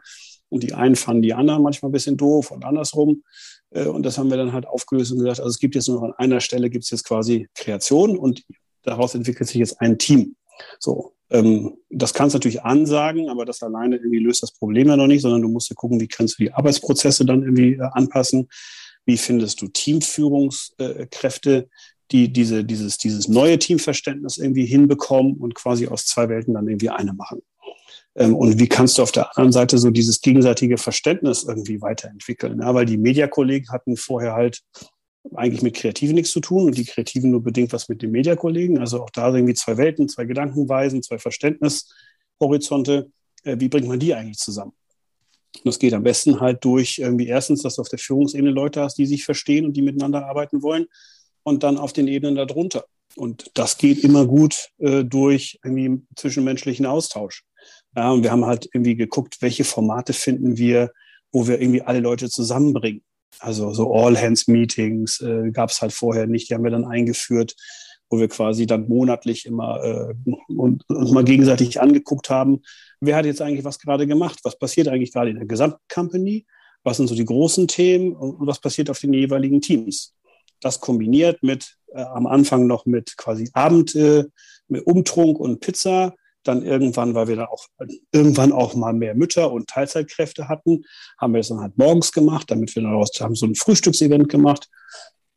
und 0.50 0.64
die 0.64 0.74
einen 0.74 0.96
fanden 0.96 1.22
die 1.22 1.34
anderen 1.34 1.64
manchmal 1.64 1.90
ein 1.90 1.94
bisschen 1.94 2.18
doof 2.18 2.52
und 2.52 2.66
andersrum. 2.66 3.24
Äh, 3.72 3.86
und 3.86 4.04
das 4.04 4.18
haben 4.18 4.30
wir 4.30 4.38
dann 4.38 4.54
halt 4.54 4.66
aufgelöst 4.66 5.12
und 5.12 5.20
gesagt, 5.20 5.40
also 5.40 5.50
es 5.50 5.60
gibt 5.60 5.76
jetzt 5.76 5.88
nur 5.88 5.98
noch 5.98 6.08
an 6.08 6.14
einer 6.14 6.40
Stelle 6.40 6.70
gibt 6.70 6.86
es 6.86 6.92
jetzt 6.92 7.06
quasi 7.06 7.48
Kreation 7.56 8.18
und 8.18 8.44
daraus 8.84 9.16
entwickelt 9.16 9.50
sich 9.50 9.58
jetzt 9.58 9.82
ein 9.82 9.98
Team. 9.98 10.36
So, 10.80 11.14
ähm, 11.30 11.78
das 11.90 12.14
kannst 12.14 12.34
du 12.34 12.38
natürlich 12.38 12.64
ansagen, 12.64 13.30
aber 13.30 13.46
das 13.46 13.62
alleine 13.62 13.98
irgendwie 13.98 14.20
löst 14.20 14.44
das 14.44 14.54
Problem 14.54 14.88
ja 14.88 14.98
noch 14.98 15.08
nicht, 15.08 15.22
sondern 15.22 15.42
du 15.42 15.50
musst 15.50 15.70
ja 15.70 15.76
gucken, 15.76 16.00
wie 16.00 16.08
kannst 16.08 16.40
du 16.40 16.44
die 16.44 16.54
Arbeitsprozesse 16.54 17.26
dann 17.26 17.44
irgendwie 17.44 17.74
äh, 17.74 17.90
anpassen. 17.92 18.48
Wie 19.06 19.18
findest 19.18 19.62
du 19.62 19.68
Teamführungskräfte, 19.68 21.70
die 22.12 22.32
diese, 22.32 22.64
dieses, 22.64 22.98
dieses 22.98 23.28
neue 23.28 23.60
Teamverständnis 23.60 24.38
irgendwie 24.38 24.66
hinbekommen 24.66 25.38
und 25.38 25.56
quasi 25.56 25.88
aus 25.88 26.06
zwei 26.06 26.30
Welten 26.30 26.54
dann 26.54 26.68
irgendwie 26.68 26.90
eine 26.90 27.14
machen? 27.14 27.42
Ähm, 28.18 28.36
und 28.36 28.60
wie 28.60 28.68
kannst 28.68 28.98
du 28.98 29.04
auf 29.04 29.12
der 29.12 29.38
anderen 29.38 29.52
Seite 29.52 29.78
so 29.78 29.92
dieses 29.92 30.22
gegenseitige 30.22 30.78
Verständnis 30.78 31.44
irgendwie 31.44 31.82
weiterentwickeln? 31.82 32.60
Ja, 32.60 32.74
weil 32.74 32.86
die 32.86 32.98
Mediakollegen 32.98 33.70
hatten 33.70 33.96
vorher 33.96 34.34
halt 34.34 34.64
eigentlich 35.36 35.62
mit 35.62 35.76
Kreativen 35.76 36.16
nichts 36.16 36.32
zu 36.32 36.40
tun 36.40 36.66
und 36.66 36.78
die 36.78 36.86
Kreativen 36.86 37.32
nur 37.32 37.44
bedingt 37.44 37.74
was 37.74 37.90
mit 37.90 38.02
den 38.02 38.12
Mediakollegen. 38.12 38.80
Also 38.80 39.02
auch 39.04 39.10
da 39.10 39.34
irgendwie 39.34 39.54
zwei 39.54 39.78
Welten, 39.78 40.10
zwei 40.10 40.26
Gedankenweisen, 40.26 41.04
zwei 41.04 41.20
Verständnishorizonte. 41.20 43.12
Äh, 43.44 43.58
wie 43.60 43.70
bringt 43.70 43.88
man 43.88 44.00
die 44.00 44.14
eigentlich 44.14 44.40
zusammen? 44.40 44.74
Das 45.64 45.80
geht 45.80 45.94
am 45.94 46.04
besten 46.04 46.40
halt 46.40 46.64
durch 46.64 47.00
irgendwie 47.00 47.28
erstens, 47.28 47.64
dass 47.64 47.76
du 47.76 47.82
auf 47.82 47.90
der 47.90 48.00
Führungsebene 48.00 48.52
Leute 48.52 48.82
hast, 48.82 48.98
die 48.98 49.06
sich 49.06 49.26
verstehen 49.26 49.66
und 49.66 49.74
die 49.74 49.82
miteinander 49.82 50.26
arbeiten 50.26 50.62
wollen 50.62 50.88
und 51.44 51.64
dann 51.64 51.78
auf 51.78 51.94
den 51.94 52.08
Ebenen 52.08 52.36
darunter. 52.36 52.86
Und 53.16 53.50
das 53.54 53.78
geht 53.78 54.04
immer 54.04 54.26
gut 54.28 54.70
äh, 54.78 55.04
durch 55.04 55.60
irgendwie 55.64 56.02
zwischenmenschlichen 56.16 56.86
Austausch. 56.86 57.44
Ja, 57.98 58.12
und 58.12 58.22
wir 58.22 58.32
haben 58.32 58.46
halt 58.46 58.70
irgendwie 58.72 58.96
geguckt, 58.96 59.38
welche 59.42 59.64
Formate 59.64 60.14
finden 60.14 60.58
wir, 60.58 60.92
wo 61.32 61.48
wir 61.48 61.60
irgendwie 61.60 61.82
alle 61.82 62.00
Leute 62.00 62.30
zusammenbringen. 62.30 63.02
Also 63.40 63.74
so 63.74 63.92
All-Hands-Meetings 63.92 65.22
äh, 65.22 65.50
gab 65.52 65.72
es 65.72 65.82
halt 65.82 65.94
vorher 65.94 66.28
nicht. 66.28 66.48
Die 66.48 66.54
haben 66.54 66.64
wir 66.64 66.70
dann 66.70 66.86
eingeführt, 66.86 67.56
wo 68.12 68.20
wir 68.20 68.28
quasi 68.28 68.68
dann 68.68 68.88
monatlich 68.88 69.48
immer 69.48 69.84
äh, 69.84 70.14
uns 70.48 71.12
mal 71.12 71.24
gegenseitig 71.24 71.82
angeguckt 71.82 72.30
haben, 72.30 72.62
wer 73.02 73.16
hat 73.16 73.26
jetzt 73.26 73.42
eigentlich 73.42 73.66
was 73.66 73.80
gerade 73.80 74.06
gemacht? 74.06 74.42
Was 74.44 74.60
passiert 74.60 74.88
eigentlich 74.90 75.12
gerade 75.12 75.32
in 75.32 75.38
der 75.38 75.48
Gesamtcompany? 75.48 76.46
Was 76.84 76.98
sind 76.98 77.08
so 77.08 77.16
die 77.16 77.26
großen 77.26 77.68
Themen 77.68 78.14
und 78.14 78.46
was 78.46 78.60
passiert 78.60 78.92
auf 78.92 79.00
den 79.00 79.14
jeweiligen 79.14 79.60
Teams? 79.60 80.14
Das 80.62 80.80
kombiniert 80.82 81.42
mit 81.42 81.78
äh, 81.94 82.02
am 82.02 82.28
Anfang 82.28 82.68
noch 82.68 82.86
mit 82.86 83.18
quasi 83.18 83.50
Abend, 83.54 83.96
äh, 83.96 84.26
mit 84.68 84.86
Umtrunk 84.86 85.40
und 85.40 85.62
Pizza 85.62 86.14
dann 86.48 86.64
irgendwann, 86.64 87.14
weil 87.16 87.28
wir 87.28 87.36
dann 87.36 87.48
auch 87.48 87.68
irgendwann 88.12 88.52
auch 88.52 88.76
mal 88.76 88.94
mehr 88.94 89.16
Mütter 89.16 89.52
und 89.52 89.68
Teilzeitkräfte 89.68 90.48
hatten, 90.48 90.84
haben 91.18 91.34
wir 91.34 91.42
es 91.42 91.50
dann 91.50 91.60
halt 91.60 91.78
morgens 91.78 92.12
gemacht, 92.12 92.50
damit 92.50 92.76
wir 92.76 92.84
daraus 92.84 93.12
haben 93.20 93.36
so 93.36 93.46
ein 93.46 93.56
Frühstücksevent 93.56 94.30
gemacht. 94.30 94.70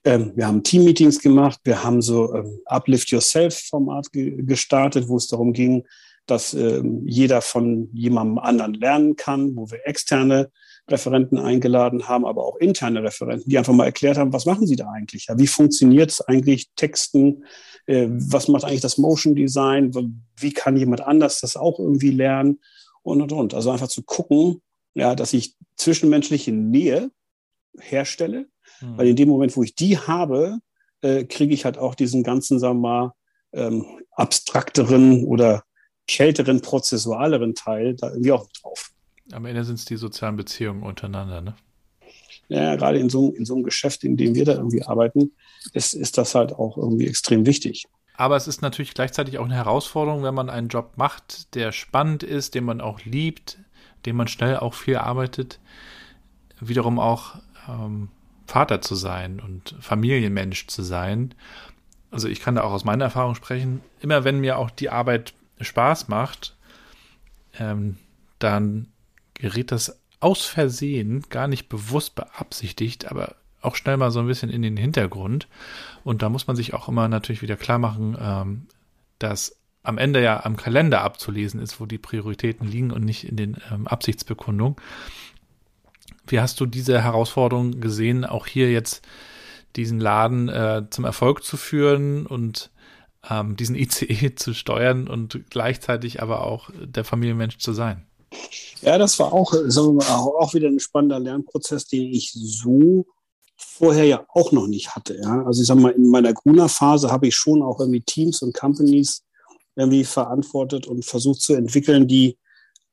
Ähm, 0.04 0.32
wir 0.34 0.46
haben 0.46 0.62
Teammeetings 0.62 1.20
gemacht, 1.20 1.60
wir 1.64 1.84
haben 1.84 2.00
so 2.00 2.34
ähm, 2.34 2.60
Uplift 2.64 3.10
Yourself 3.10 3.58
Format 3.68 4.10
ge 4.12 4.42
gestartet, 4.42 5.08
wo 5.08 5.16
es 5.16 5.26
darum 5.26 5.52
ging, 5.52 5.84
dass 6.26 6.54
ähm, 6.54 7.02
jeder 7.06 7.40
von 7.40 7.88
jemandem 7.92 8.38
anderen 8.38 8.74
lernen 8.74 9.16
kann, 9.16 9.56
wo 9.56 9.70
wir 9.70 9.86
externe 9.86 10.50
Referenten 10.88 11.38
eingeladen 11.38 12.08
haben, 12.08 12.24
aber 12.24 12.44
auch 12.44 12.56
interne 12.56 13.02
Referenten, 13.02 13.48
die 13.48 13.58
einfach 13.58 13.72
mal 13.72 13.84
erklärt 13.84 14.18
haben, 14.18 14.32
was 14.32 14.46
machen 14.46 14.66
sie 14.66 14.76
da 14.76 14.90
eigentlich? 14.90 15.26
Ja, 15.26 15.38
wie 15.38 15.46
funktioniert 15.46 16.10
es 16.10 16.20
eigentlich, 16.20 16.70
Texten 16.76 17.44
äh, 17.86 18.08
was 18.10 18.48
macht 18.48 18.64
eigentlich 18.64 18.80
das 18.80 18.98
Motion 18.98 19.34
Design, 19.34 19.92
wie 20.38 20.52
kann 20.52 20.76
jemand 20.76 21.00
anders 21.02 21.40
das 21.40 21.56
auch 21.56 21.78
irgendwie 21.78 22.10
lernen 22.10 22.60
und 23.02 23.22
und 23.22 23.32
und. 23.32 23.54
Also 23.54 23.70
einfach 23.70 23.88
zu 23.88 24.02
gucken, 24.02 24.62
ja, 24.94 25.14
dass 25.14 25.32
ich 25.32 25.56
zwischenmenschliche 25.76 26.52
Nähe 26.52 27.10
herstelle, 27.78 28.46
mhm. 28.80 28.98
weil 28.98 29.08
in 29.08 29.16
dem 29.16 29.28
Moment, 29.28 29.56
wo 29.56 29.62
ich 29.62 29.74
die 29.74 29.98
habe, 29.98 30.58
äh, 31.02 31.24
kriege 31.24 31.54
ich 31.54 31.64
halt 31.64 31.78
auch 31.78 31.94
diesen 31.94 32.22
ganzen, 32.22 32.58
sagen 32.58 32.80
wir 32.80 32.88
mal, 32.88 33.12
ähm, 33.52 33.84
abstrakteren 34.12 35.24
oder 35.24 35.64
kälteren, 36.10 36.60
prozessualeren 36.60 37.54
Teil 37.54 37.94
da 37.94 38.10
irgendwie 38.10 38.32
auch 38.32 38.48
drauf. 38.60 38.90
Am 39.32 39.46
Ende 39.46 39.64
sind 39.64 39.78
es 39.78 39.84
die 39.84 39.96
sozialen 39.96 40.36
Beziehungen 40.36 40.82
untereinander, 40.82 41.40
ne? 41.40 41.54
ja, 42.50 42.74
gerade 42.74 42.98
in 42.98 43.08
so, 43.08 43.32
in 43.32 43.44
so 43.44 43.54
einem 43.54 43.62
Geschäft, 43.62 44.02
in 44.02 44.16
dem 44.16 44.34
wir 44.34 44.44
da 44.44 44.54
irgendwie 44.54 44.82
arbeiten, 44.82 45.32
ist, 45.72 45.94
ist 45.94 46.18
das 46.18 46.34
halt 46.34 46.52
auch 46.52 46.76
irgendwie 46.76 47.06
extrem 47.06 47.46
wichtig. 47.46 47.86
Aber 48.14 48.36
es 48.36 48.48
ist 48.48 48.60
natürlich 48.60 48.92
gleichzeitig 48.92 49.38
auch 49.38 49.44
eine 49.44 49.54
Herausforderung, 49.54 50.24
wenn 50.24 50.34
man 50.34 50.50
einen 50.50 50.68
Job 50.68 50.94
macht, 50.96 51.54
der 51.54 51.70
spannend 51.70 52.22
ist, 52.24 52.54
den 52.54 52.64
man 52.64 52.80
auch 52.80 53.00
liebt, 53.04 53.58
den 54.04 54.16
man 54.16 54.26
schnell 54.26 54.56
auch 54.56 54.74
viel 54.74 54.96
arbeitet, 54.96 55.60
wiederum 56.60 56.98
auch 56.98 57.36
ähm, 57.68 58.08
Vater 58.46 58.82
zu 58.82 58.96
sein 58.96 59.40
und 59.40 59.76
Familienmensch 59.80 60.66
zu 60.66 60.82
sein. 60.82 61.34
Also 62.10 62.26
ich 62.26 62.40
kann 62.40 62.56
da 62.56 62.64
auch 62.64 62.72
aus 62.72 62.84
meiner 62.84 63.04
Erfahrung 63.04 63.36
sprechen. 63.36 63.80
Immer 64.00 64.24
wenn 64.24 64.40
mir 64.40 64.58
auch 64.58 64.70
die 64.70 64.90
Arbeit 64.90 65.34
Spaß 65.60 66.08
macht, 66.08 66.56
ähm, 67.58 67.96
dann 68.38 68.88
gerät 69.34 69.72
das 69.72 70.00
aus 70.20 70.44
Versehen, 70.44 71.24
gar 71.30 71.48
nicht 71.48 71.68
bewusst 71.68 72.14
beabsichtigt, 72.14 73.10
aber 73.10 73.36
auch 73.62 73.74
schnell 73.74 73.96
mal 73.96 74.10
so 74.10 74.20
ein 74.20 74.26
bisschen 74.26 74.50
in 74.50 74.62
den 74.62 74.76
Hintergrund. 74.76 75.48
Und 76.04 76.22
da 76.22 76.28
muss 76.28 76.46
man 76.46 76.56
sich 76.56 76.74
auch 76.74 76.88
immer 76.88 77.08
natürlich 77.08 77.42
wieder 77.42 77.56
klar 77.56 77.78
machen, 77.78 78.16
ähm, 78.20 78.66
dass 79.18 79.56
am 79.82 79.98
Ende 79.98 80.22
ja 80.22 80.44
am 80.44 80.56
Kalender 80.56 81.02
abzulesen 81.02 81.60
ist, 81.60 81.80
wo 81.80 81.86
die 81.86 81.98
Prioritäten 81.98 82.66
liegen 82.66 82.90
und 82.90 83.04
nicht 83.04 83.26
in 83.26 83.36
den 83.36 83.56
ähm, 83.70 83.86
Absichtsbekundungen. 83.86 84.76
Wie 86.26 86.40
hast 86.40 86.60
du 86.60 86.66
diese 86.66 87.02
Herausforderung 87.02 87.80
gesehen, 87.80 88.24
auch 88.24 88.46
hier 88.46 88.70
jetzt 88.70 89.06
diesen 89.76 90.00
Laden 90.00 90.48
äh, 90.48 90.84
zum 90.90 91.04
Erfolg 91.04 91.44
zu 91.44 91.56
führen 91.56 92.26
und 92.26 92.70
ähm, 93.28 93.56
diesen 93.56 93.76
ICE 93.76 94.34
zu 94.36 94.54
steuern 94.54 95.08
und 95.08 95.50
gleichzeitig 95.50 96.22
aber 96.22 96.46
auch 96.46 96.70
der 96.74 97.04
Familienmensch 97.04 97.58
zu 97.58 97.72
sein? 97.72 98.06
Ja, 98.82 98.96
das 98.96 99.18
war 99.18 99.32
auch, 99.32 99.52
sagen 99.52 99.88
wir 99.88 99.92
mal, 99.94 100.08
auch 100.08 100.54
wieder 100.54 100.68
ein 100.68 100.80
spannender 100.80 101.18
Lernprozess, 101.18 101.86
den 101.86 102.12
ich 102.12 102.32
so 102.32 103.04
vorher 103.56 104.04
ja 104.04 104.24
auch 104.28 104.52
noch 104.52 104.66
nicht 104.66 104.94
hatte. 104.94 105.18
Ja? 105.22 105.44
Also 105.44 105.60
ich 105.60 105.66
sage 105.66 105.80
mal, 105.80 105.92
in 105.92 106.08
meiner 106.08 106.32
Grüner-Phase 106.32 107.10
habe 107.10 107.28
ich 107.28 107.34
schon 107.34 107.62
auch 107.62 107.80
irgendwie 107.80 108.00
Teams 108.00 108.40
und 108.42 108.54
Companies 108.54 109.22
irgendwie 109.76 110.04
verantwortet 110.04 110.86
und 110.86 111.04
versucht 111.04 111.42
zu 111.42 111.54
entwickeln, 111.54 112.06
die 112.06 112.38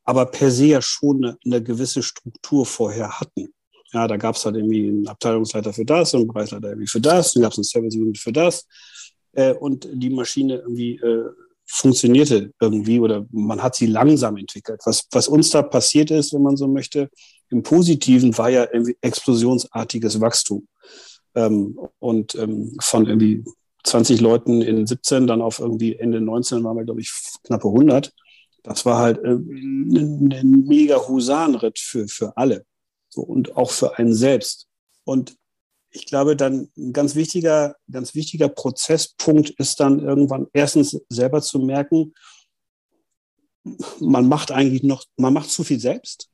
aber 0.04 0.26
per 0.26 0.52
se 0.52 0.66
ja 0.68 0.82
schon 0.82 1.24
eine, 1.24 1.38
eine 1.46 1.62
gewisse 1.62 2.02
Struktur 2.04 2.66
vorher 2.66 3.20
hatten. 3.20 3.54
Ja, 3.94 4.08
da 4.08 4.18
gab 4.18 4.36
es 4.36 4.46
halt 4.46 4.56
irgendwie 4.56 4.88
einen 4.88 5.08
Abteilungsleiter 5.08 5.74
für 5.74 5.86
das 5.86 6.14
und 6.14 6.22
einen 6.22 6.28
Bereichsleiter 6.28 6.70
irgendwie 6.70 6.88
für 6.88 7.02
das, 7.02 7.34
dann 7.34 7.44
gab 7.44 7.52
es 7.54 7.58
einen 7.58 7.64
Service 7.64 7.96
Unit 7.96 8.18
für 8.18 8.34
das. 8.34 8.66
Äh, 9.38 9.54
und 9.54 9.88
die 9.94 10.10
Maschine 10.10 10.56
irgendwie 10.56 10.96
äh, 10.96 11.30
funktionierte 11.66 12.52
irgendwie 12.60 13.00
oder 13.00 13.26
man 13.32 13.62
hat 13.62 13.76
sie 13.76 13.86
langsam 13.86 14.38
entwickelt. 14.38 14.82
Was, 14.86 15.08
was 15.12 15.28
uns 15.28 15.52
da 15.52 15.62
passiert 15.62 16.12
ist, 16.12 16.34
wenn 16.34 16.42
man 16.42 16.58
so 16.58 16.68
möchte, 16.68 17.10
im 17.50 17.62
Positiven 17.62 18.38
war 18.38 18.50
ja 18.50 18.68
irgendwie 18.72 18.98
explosionsartiges 19.02 20.20
Wachstum. 20.20 20.68
Ähm, 21.36 21.80
und 22.00 22.36
ähm, 22.36 22.76
von 22.82 23.06
irgendwie 23.06 23.44
20 23.84 24.22
Leuten 24.22 24.62
in 24.62 24.88
17, 24.88 25.28
dann 25.28 25.42
auf 25.42 25.60
irgendwie 25.60 25.96
Ende 25.96 26.20
19 26.20 26.64
waren 26.64 26.78
wir, 26.78 26.86
glaube 26.86 27.02
ich, 27.02 27.14
knappe 27.44 27.68
100. 27.68 28.12
Das 28.64 28.86
war 28.86 28.98
halt 28.98 29.20
äh, 29.20 29.36
ein, 29.36 30.34
ein 30.34 30.64
mega 30.66 31.08
Husarenritt 31.08 31.78
für, 31.78 32.08
für 32.08 32.36
alle 32.36 32.66
so, 33.10 33.22
und 33.22 33.56
auch 33.56 33.70
für 33.70 34.00
einen 34.00 34.14
selbst. 34.14 34.68
Und 35.04 35.36
ich 35.92 36.06
glaube, 36.06 36.36
dann 36.36 36.70
ein 36.78 36.94
ganz 36.94 37.16
wichtiger, 37.16 37.76
ganz 37.92 38.14
wichtiger 38.14 38.50
Prozesspunkt 38.50 39.52
ist 39.52 39.80
dann 39.80 40.00
irgendwann 40.00 40.48
erstens 40.54 41.00
selber 41.10 41.42
zu 41.42 41.60
merken, 41.60 42.14
man 44.00 44.28
macht 44.28 44.52
eigentlich 44.52 44.84
noch, 44.84 45.04
man 45.18 45.34
macht 45.34 45.50
zu 45.50 45.64
viel 45.64 45.80
selbst, 45.80 46.30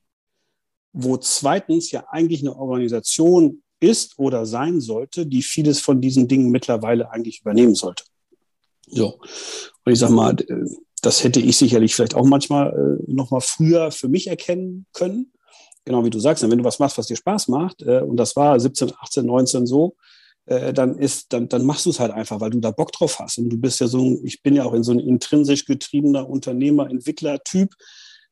wo 0.91 1.17
zweitens 1.17 1.91
ja 1.91 2.05
eigentlich 2.09 2.41
eine 2.41 2.55
Organisation 2.55 3.63
ist 3.79 4.17
oder 4.19 4.45
sein 4.45 4.81
sollte, 4.81 5.25
die 5.25 5.41
vieles 5.41 5.79
von 5.79 5.99
diesen 5.99 6.27
Dingen 6.27 6.51
mittlerweile 6.51 7.11
eigentlich 7.11 7.41
übernehmen 7.41 7.75
sollte. 7.75 8.03
So. 8.87 9.19
Und 9.85 9.91
ich 9.91 9.99
sag 9.99 10.11
mal, 10.11 10.35
das 11.01 11.23
hätte 11.23 11.39
ich 11.39 11.57
sicherlich 11.57 11.95
vielleicht 11.95 12.15
auch 12.15 12.25
manchmal 12.25 12.99
äh, 13.07 13.11
noch 13.11 13.31
mal 13.31 13.41
früher 13.41 13.91
für 13.91 14.07
mich 14.07 14.27
erkennen 14.27 14.85
können 14.93 15.33
genau 15.85 16.03
wie 16.05 16.09
du 16.09 16.19
sagst, 16.19 16.49
wenn 16.49 16.57
du 16.57 16.63
was 16.63 16.79
machst, 16.79 16.97
was 16.97 17.07
dir 17.07 17.15
Spaß 17.15 17.47
macht, 17.47 17.81
äh, 17.81 18.01
und 18.01 18.17
das 18.17 18.35
war 18.35 18.59
17, 18.59 18.91
18, 18.99 19.25
19 19.25 19.65
so, 19.65 19.95
äh, 20.45 20.73
dann 20.73 20.97
ist, 20.97 21.31
dann, 21.31 21.47
dann 21.47 21.65
machst 21.65 21.85
du 21.85 21.89
es 21.89 21.99
halt 21.99 22.11
einfach, 22.11 22.39
weil 22.39 22.49
du 22.49 22.59
da 22.59 22.71
Bock 22.71 22.91
drauf 22.91 23.19
hast. 23.19 23.37
Und 23.37 23.49
du 23.49 23.57
bist 23.57 23.79
ja 23.79 23.87
so 23.87 24.01
ein, 24.03 24.25
ich 24.25 24.41
bin 24.41 24.55
ja 24.55 24.65
auch 24.65 24.73
in 24.73 24.83
so 24.83 24.91
ein 24.91 24.99
intrinsisch 24.99 25.65
getriebener 25.65 26.29
Unternehmer, 26.29 26.89
Entwickler-Typ. 26.89 27.73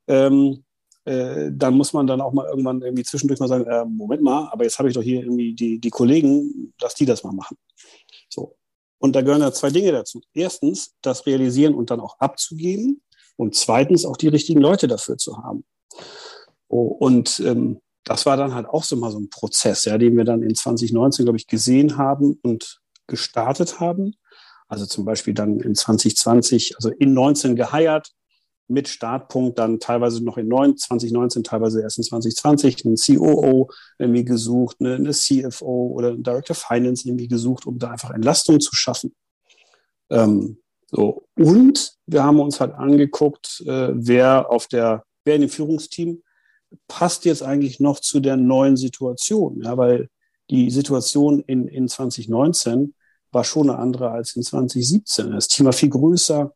Ähm, 0.07 0.63
äh, 1.05 1.49
dann 1.51 1.75
muss 1.75 1.93
man 1.93 2.07
dann 2.07 2.21
auch 2.21 2.33
mal 2.33 2.47
irgendwann 2.47 2.81
irgendwie 2.81 3.03
zwischendurch 3.03 3.39
mal 3.39 3.47
sagen, 3.47 3.65
äh, 3.65 3.85
Moment 3.85 4.21
mal, 4.21 4.49
aber 4.51 4.65
jetzt 4.65 4.77
habe 4.77 4.89
ich 4.89 4.93
doch 4.93 5.01
hier 5.01 5.21
irgendwie 5.21 5.53
die, 5.53 5.79
die 5.79 5.89
Kollegen, 5.89 6.73
lass 6.81 6.95
die 6.95 7.05
das 7.05 7.23
mal 7.23 7.33
machen. 7.33 7.57
So. 8.29 8.55
Und 8.99 9.15
da 9.15 9.21
gehören 9.21 9.41
ja 9.41 9.51
zwei 9.51 9.71
Dinge 9.71 9.91
dazu. 9.91 10.21
Erstens, 10.33 10.93
das 11.01 11.25
realisieren 11.25 11.73
und 11.73 11.89
dann 11.89 11.99
auch 11.99 12.19
abzugeben. 12.19 13.01
Und 13.35 13.55
zweitens, 13.55 14.05
auch 14.05 14.17
die 14.17 14.27
richtigen 14.27 14.61
Leute 14.61 14.87
dafür 14.87 15.17
zu 15.17 15.37
haben. 15.37 15.63
Und 16.71 17.41
ähm, 17.45 17.81
das 18.03 18.25
war 18.25 18.37
dann 18.37 18.55
halt 18.55 18.67
auch 18.67 18.83
so 18.83 18.95
mal 18.95 19.11
so 19.11 19.19
ein 19.19 19.29
Prozess, 19.29 19.85
ja, 19.85 19.97
den 19.97 20.15
wir 20.15 20.23
dann 20.23 20.41
in 20.41 20.55
2019, 20.55 21.25
glaube 21.25 21.37
ich, 21.37 21.47
gesehen 21.47 21.97
haben 21.97 22.39
und 22.41 22.79
gestartet 23.07 23.79
haben. 23.79 24.15
Also 24.67 24.85
zum 24.85 25.03
Beispiel 25.03 25.33
dann 25.33 25.59
in 25.59 25.75
2020, 25.75 26.77
also 26.77 26.89
in 26.89 27.13
19 27.13 27.55
geheiert, 27.57 28.11
mit 28.69 28.87
Startpunkt 28.87 29.59
dann 29.59 29.81
teilweise 29.81 30.23
noch 30.23 30.37
in 30.37 30.49
2019, 30.49 31.43
teilweise 31.43 31.81
erst 31.81 31.97
in 31.97 32.05
2020, 32.05 32.85
einen 32.85 32.95
COO 32.95 33.69
irgendwie 33.99 34.23
gesucht, 34.23 34.77
eine, 34.79 34.95
eine 34.95 35.11
CFO 35.11 35.91
oder 35.93 36.11
einen 36.11 36.23
Director 36.23 36.55
Finance 36.55 37.05
irgendwie 37.05 37.27
gesucht, 37.27 37.65
um 37.65 37.79
da 37.79 37.91
einfach 37.91 38.11
Entlastung 38.11 38.61
zu 38.61 38.73
schaffen. 38.73 39.13
Ähm, 40.09 40.57
so. 40.89 41.27
Und 41.37 41.97
wir 42.05 42.23
haben 42.23 42.39
uns 42.39 42.61
halt 42.61 42.73
angeguckt, 42.73 43.61
äh, 43.67 43.89
wer 43.91 44.49
auf 44.49 44.67
der, 44.67 45.03
wer 45.25 45.35
in 45.35 45.41
dem 45.41 45.49
Führungsteam 45.49 46.23
passt 46.87 47.25
jetzt 47.25 47.43
eigentlich 47.43 47.79
noch 47.79 47.99
zu 47.99 48.19
der 48.19 48.37
neuen 48.37 48.77
Situation? 48.77 49.61
Ja, 49.63 49.77
weil 49.77 50.09
die 50.49 50.69
Situation 50.69 51.39
in, 51.41 51.67
in 51.67 51.87
2019 51.87 52.93
war 53.31 53.43
schon 53.43 53.69
eine 53.69 53.79
andere 53.79 54.11
als 54.11 54.35
in 54.35 54.43
2017. 54.43 55.31
Das 55.31 55.47
Thema 55.47 55.71
viel 55.71 55.89
größer. 55.89 56.53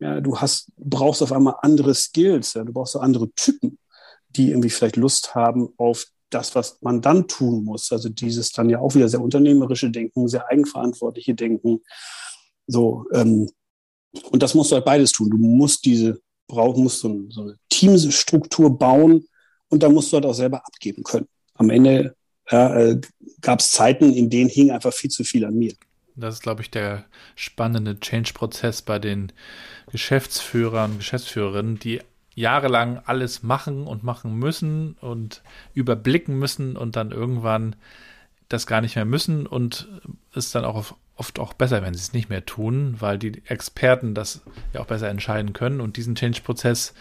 Ja, 0.00 0.20
du 0.20 0.38
hast, 0.38 0.70
brauchst 0.76 1.22
auf 1.22 1.32
einmal 1.32 1.54
andere 1.62 1.94
Skills. 1.94 2.54
Ja, 2.54 2.64
du 2.64 2.72
brauchst 2.72 2.96
andere 2.96 3.30
Typen, 3.32 3.78
die 4.30 4.50
irgendwie 4.50 4.70
vielleicht 4.70 4.96
Lust 4.96 5.34
haben 5.34 5.68
auf 5.76 6.06
das, 6.30 6.54
was 6.54 6.78
man 6.82 7.00
dann 7.00 7.28
tun 7.28 7.64
muss. 7.64 7.92
Also 7.92 8.08
dieses 8.08 8.50
dann 8.50 8.68
ja 8.68 8.80
auch 8.80 8.94
wieder 8.94 9.08
sehr 9.08 9.20
unternehmerische 9.20 9.90
Denken, 9.90 10.28
sehr 10.28 10.48
eigenverantwortliche 10.50 11.34
Denken. 11.34 11.82
So, 12.66 13.06
ähm, 13.12 13.48
und 14.30 14.42
das 14.42 14.54
musst 14.54 14.70
du 14.70 14.74
halt 14.74 14.84
beides 14.84 15.12
tun. 15.12 15.30
Du 15.30 15.38
musst 15.38 15.84
diese, 15.84 16.20
brauch, 16.48 16.76
musst 16.76 17.00
so, 17.00 17.24
so 17.28 17.42
eine 17.42 17.58
Teamstruktur 17.68 18.76
bauen, 18.76 19.26
und 19.68 19.82
da 19.82 19.88
musst 19.88 20.12
du 20.12 20.16
halt 20.16 20.26
auch 20.26 20.34
selber 20.34 20.64
abgeben 20.66 21.02
können. 21.02 21.26
Am 21.54 21.70
Ende 21.70 22.14
ja, 22.50 22.76
äh, 22.76 23.00
gab 23.40 23.60
es 23.60 23.72
Zeiten, 23.72 24.12
in 24.12 24.30
denen 24.30 24.50
hing 24.50 24.70
einfach 24.70 24.92
viel 24.92 25.10
zu 25.10 25.24
viel 25.24 25.44
an 25.44 25.54
mir. 25.54 25.74
Das 26.14 26.34
ist, 26.34 26.42
glaube 26.42 26.62
ich, 26.62 26.70
der 26.70 27.04
spannende 27.34 28.00
Change-Prozess 28.00 28.82
bei 28.82 28.98
den 28.98 29.32
Geschäftsführern 29.90 30.96
Geschäftsführerinnen, 30.98 31.78
die 31.78 32.00
jahrelang 32.34 33.00
alles 33.04 33.42
machen 33.42 33.86
und 33.86 34.02
machen 34.02 34.34
müssen 34.34 34.96
und 35.00 35.42
überblicken 35.74 36.38
müssen 36.38 36.76
und 36.76 36.96
dann 36.96 37.10
irgendwann 37.10 37.76
das 38.48 38.66
gar 38.66 38.80
nicht 38.80 38.96
mehr 38.96 39.04
müssen 39.04 39.46
und 39.46 39.88
ist 40.34 40.54
dann 40.54 40.64
auch 40.64 40.94
oft 41.16 41.38
auch 41.38 41.54
besser, 41.54 41.82
wenn 41.82 41.94
sie 41.94 42.00
es 42.00 42.12
nicht 42.12 42.28
mehr 42.28 42.44
tun, 42.44 42.96
weil 42.98 43.18
die 43.18 43.42
Experten 43.46 44.14
das 44.14 44.42
ja 44.72 44.80
auch 44.80 44.86
besser 44.86 45.08
entscheiden 45.08 45.52
können 45.54 45.80
und 45.80 45.96
diesen 45.96 46.14
Change-Prozess 46.14 46.94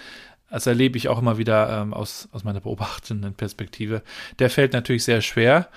das 0.50 0.68
erlebe 0.68 0.98
ich 0.98 1.08
auch 1.10 1.20
immer 1.20 1.38
wieder 1.38 1.82
ähm, 1.82 1.94
aus, 1.94 2.30
aus 2.32 2.44
meiner 2.44 2.62
beobachtenden 2.62 3.34
Perspektive. 3.34 4.04
Der 4.40 4.50
fällt 4.50 4.74
natürlich 4.74 5.04
sehr 5.04 5.22
schwer, 5.22 5.70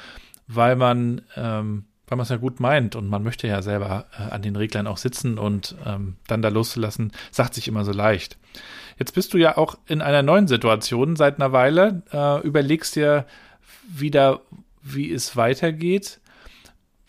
weil 0.46 0.76
man, 0.76 1.22
ähm, 1.36 1.84
weil 2.06 2.16
man 2.16 2.24
es 2.24 2.28
ja 2.28 2.36
gut 2.36 2.60
meint 2.60 2.94
und 2.94 3.08
man 3.08 3.22
möchte 3.22 3.48
ja 3.48 3.62
selber 3.62 4.06
äh, 4.18 4.30
an 4.30 4.42
den 4.42 4.56
Reglern 4.56 4.86
auch 4.86 4.98
sitzen 4.98 5.38
und 5.38 5.74
ähm, 5.84 6.16
dann 6.26 6.42
da 6.42 6.48
loszulassen, 6.48 7.12
sagt 7.30 7.54
sich 7.54 7.68
immer 7.68 7.84
so 7.84 7.92
leicht. 7.92 8.36
Jetzt 8.98 9.14
bist 9.14 9.32
du 9.32 9.38
ja 9.38 9.56
auch 9.56 9.78
in 9.86 10.02
einer 10.02 10.22
neuen 10.22 10.48
Situation 10.48 11.16
seit 11.16 11.36
einer 11.36 11.52
Weile, 11.52 12.02
äh, 12.12 12.40
überlegst 12.46 12.96
dir 12.96 13.26
wieder, 13.88 14.42
wie 14.82 15.12
es 15.12 15.36
weitergeht. 15.36 16.20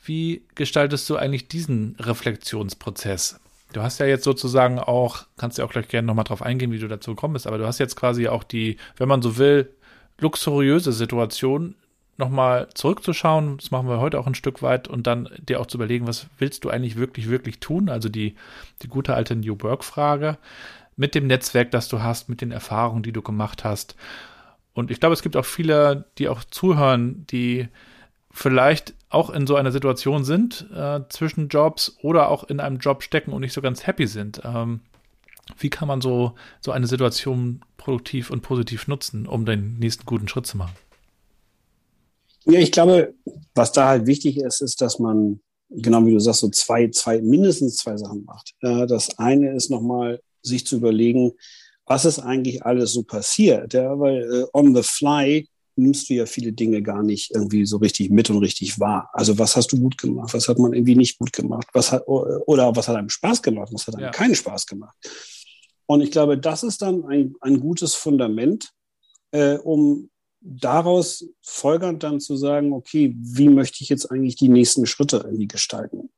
Wie 0.03 0.43
gestaltest 0.55 1.09
du 1.09 1.17
eigentlich 1.17 1.47
diesen 1.47 1.95
Reflexionsprozess? 1.99 3.39
Du 3.73 3.81
hast 3.81 3.99
ja 3.99 4.05
jetzt 4.05 4.23
sozusagen 4.23 4.79
auch, 4.79 5.25
kannst 5.37 5.57
ja 5.57 5.65
auch 5.65 5.71
gleich 5.71 5.87
gerne 5.87 6.07
nochmal 6.07 6.25
drauf 6.25 6.41
eingehen, 6.41 6.71
wie 6.71 6.79
du 6.79 6.87
dazu 6.87 7.11
gekommen 7.11 7.33
bist, 7.33 7.45
aber 7.45 7.59
du 7.59 7.67
hast 7.67 7.79
jetzt 7.79 7.95
quasi 7.95 8.27
auch 8.27 8.43
die, 8.43 8.77
wenn 8.97 9.07
man 9.07 9.21
so 9.21 9.37
will, 9.37 9.69
luxuriöse 10.19 10.91
Situation, 10.91 11.75
nochmal 12.17 12.67
zurückzuschauen, 12.73 13.57
das 13.57 13.71
machen 13.71 13.87
wir 13.87 13.99
heute 13.99 14.19
auch 14.19 14.27
ein 14.27 14.35
Stück 14.35 14.61
weit 14.61 14.87
und 14.87 15.07
dann 15.07 15.29
dir 15.39 15.61
auch 15.61 15.67
zu 15.67 15.77
überlegen, 15.77 16.05
was 16.05 16.27
willst 16.37 16.65
du 16.65 16.69
eigentlich 16.69 16.97
wirklich, 16.97 17.29
wirklich 17.29 17.59
tun? 17.59 17.89
Also 17.89 18.09
die, 18.09 18.35
die 18.81 18.89
gute 18.89 19.13
alte 19.13 19.35
New 19.35 19.55
Work-Frage 19.61 20.37
mit 20.97 21.15
dem 21.15 21.27
Netzwerk, 21.27 21.71
das 21.71 21.87
du 21.87 22.01
hast, 22.03 22.27
mit 22.27 22.41
den 22.41 22.51
Erfahrungen, 22.51 23.03
die 23.03 23.13
du 23.13 23.21
gemacht 23.21 23.63
hast. 23.63 23.95
Und 24.73 24.91
ich 24.91 24.99
glaube, 24.99 25.13
es 25.13 25.21
gibt 25.21 25.37
auch 25.37 25.45
viele, 25.45 26.05
die 26.17 26.27
auch 26.27 26.43
zuhören, 26.43 27.25
die 27.27 27.69
vielleicht 28.31 28.93
auch 29.09 29.29
in 29.29 29.47
so 29.47 29.55
einer 29.55 29.71
Situation 29.71 30.23
sind, 30.23 30.67
äh, 30.73 31.01
zwischen 31.09 31.47
Jobs 31.49 31.97
oder 32.01 32.29
auch 32.29 32.43
in 32.43 32.59
einem 32.59 32.77
Job 32.77 33.03
stecken 33.03 33.33
und 33.33 33.41
nicht 33.41 33.53
so 33.53 33.61
ganz 33.61 33.87
happy 33.87 34.07
sind. 34.07 34.41
Ähm, 34.43 34.81
wie 35.57 35.69
kann 35.69 35.87
man 35.87 35.99
so, 35.99 36.33
so 36.61 36.71
eine 36.71 36.85
Situation 36.85 37.61
produktiv 37.77 38.29
und 38.29 38.41
positiv 38.41 38.87
nutzen, 38.87 39.25
um 39.25 39.45
den 39.45 39.79
nächsten 39.79 40.05
guten 40.05 40.27
Schritt 40.27 40.45
zu 40.45 40.57
machen? 40.57 40.75
Ja, 42.45 42.59
ich 42.59 42.71
glaube, 42.71 43.15
was 43.55 43.71
da 43.71 43.87
halt 43.87 44.05
wichtig 44.05 44.37
ist, 44.37 44.61
ist, 44.61 44.81
dass 44.81 44.99
man, 44.99 45.41
genau 45.69 46.05
wie 46.05 46.13
du 46.13 46.19
sagst, 46.19 46.41
so 46.41 46.49
zwei, 46.49 46.89
zwei, 46.89 47.21
mindestens 47.21 47.77
zwei 47.77 47.97
Sachen 47.97 48.25
macht. 48.25 48.53
Äh, 48.61 48.85
das 48.85 49.17
eine 49.17 49.55
ist 49.55 49.71
nochmal, 49.71 50.21
sich 50.41 50.65
zu 50.65 50.77
überlegen, 50.77 51.33
was 51.85 52.05
ist 52.05 52.19
eigentlich 52.19 52.63
alles 52.63 52.93
so 52.93 53.03
passiert, 53.03 53.73
ja, 53.73 53.99
weil 53.99 54.21
äh, 54.21 54.45
on 54.53 54.75
the 54.75 54.83
fly 54.83 55.48
nimmst 55.79 56.09
du 56.09 56.13
ja 56.13 56.25
viele 56.25 56.53
Dinge 56.53 56.81
gar 56.81 57.03
nicht 57.03 57.31
irgendwie 57.33 57.65
so 57.65 57.77
richtig 57.77 58.09
mit 58.09 58.29
und 58.29 58.37
richtig 58.37 58.79
wahr. 58.79 59.09
Also 59.13 59.37
was 59.37 59.55
hast 59.55 59.71
du 59.71 59.79
gut 59.79 59.97
gemacht? 59.97 60.33
Was 60.33 60.47
hat 60.47 60.59
man 60.59 60.73
irgendwie 60.73 60.95
nicht 60.95 61.17
gut 61.17 61.33
gemacht? 61.33 61.67
Was 61.73 61.91
hat, 61.91 62.07
oder 62.07 62.75
was 62.75 62.87
hat 62.87 62.95
einem 62.95 63.09
Spaß 63.09 63.41
gemacht? 63.41 63.69
Was 63.71 63.87
hat 63.87 63.95
einem 63.95 64.05
ja. 64.05 64.11
keinen 64.11 64.35
Spaß 64.35 64.65
gemacht? 64.65 64.95
Und 65.85 66.01
ich 66.01 66.11
glaube, 66.11 66.37
das 66.37 66.63
ist 66.63 66.81
dann 66.81 67.03
ein, 67.05 67.33
ein 67.41 67.59
gutes 67.59 67.95
Fundament, 67.95 68.71
äh, 69.31 69.57
um 69.57 70.09
daraus 70.41 71.25
folgernd 71.41 72.03
dann 72.03 72.19
zu 72.19 72.37
sagen, 72.37 72.73
okay, 72.73 73.15
wie 73.17 73.49
möchte 73.49 73.83
ich 73.83 73.89
jetzt 73.89 74.11
eigentlich 74.11 74.35
die 74.35 74.49
nächsten 74.49 74.85
Schritte 74.85 75.17
irgendwie 75.17 75.47
gestalten? 75.47 76.09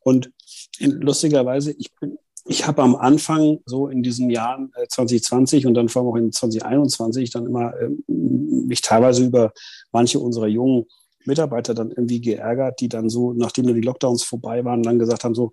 Und 0.00 0.32
lustigerweise, 0.78 1.72
ich 1.72 1.94
bin, 1.96 2.18
ich 2.46 2.66
habe 2.66 2.82
am 2.82 2.96
Anfang 2.96 3.58
so 3.66 3.88
in 3.88 4.02
diesen 4.02 4.30
Jahren 4.30 4.72
2020 4.88 5.64
äh, 5.64 5.66
und 5.66 5.74
dann 5.74 5.88
vor 5.88 6.02
allem 6.02 6.10
auch 6.10 6.16
in 6.16 6.32
2021 6.32 7.30
dann 7.30 7.46
immer 7.46 7.74
äh, 7.78 7.90
mich 8.08 8.80
teilweise 8.80 9.24
über 9.24 9.52
manche 9.92 10.18
unserer 10.18 10.46
jungen 10.46 10.86
Mitarbeiter 11.24 11.74
dann 11.74 11.90
irgendwie 11.90 12.20
geärgert, 12.20 12.80
die 12.80 12.88
dann 12.88 13.10
so, 13.10 13.32
nachdem 13.32 13.66
die 13.66 13.80
Lockdowns 13.80 14.22
vorbei 14.22 14.64
waren, 14.64 14.82
dann 14.82 14.98
gesagt 14.98 15.24
haben 15.24 15.34
so, 15.34 15.52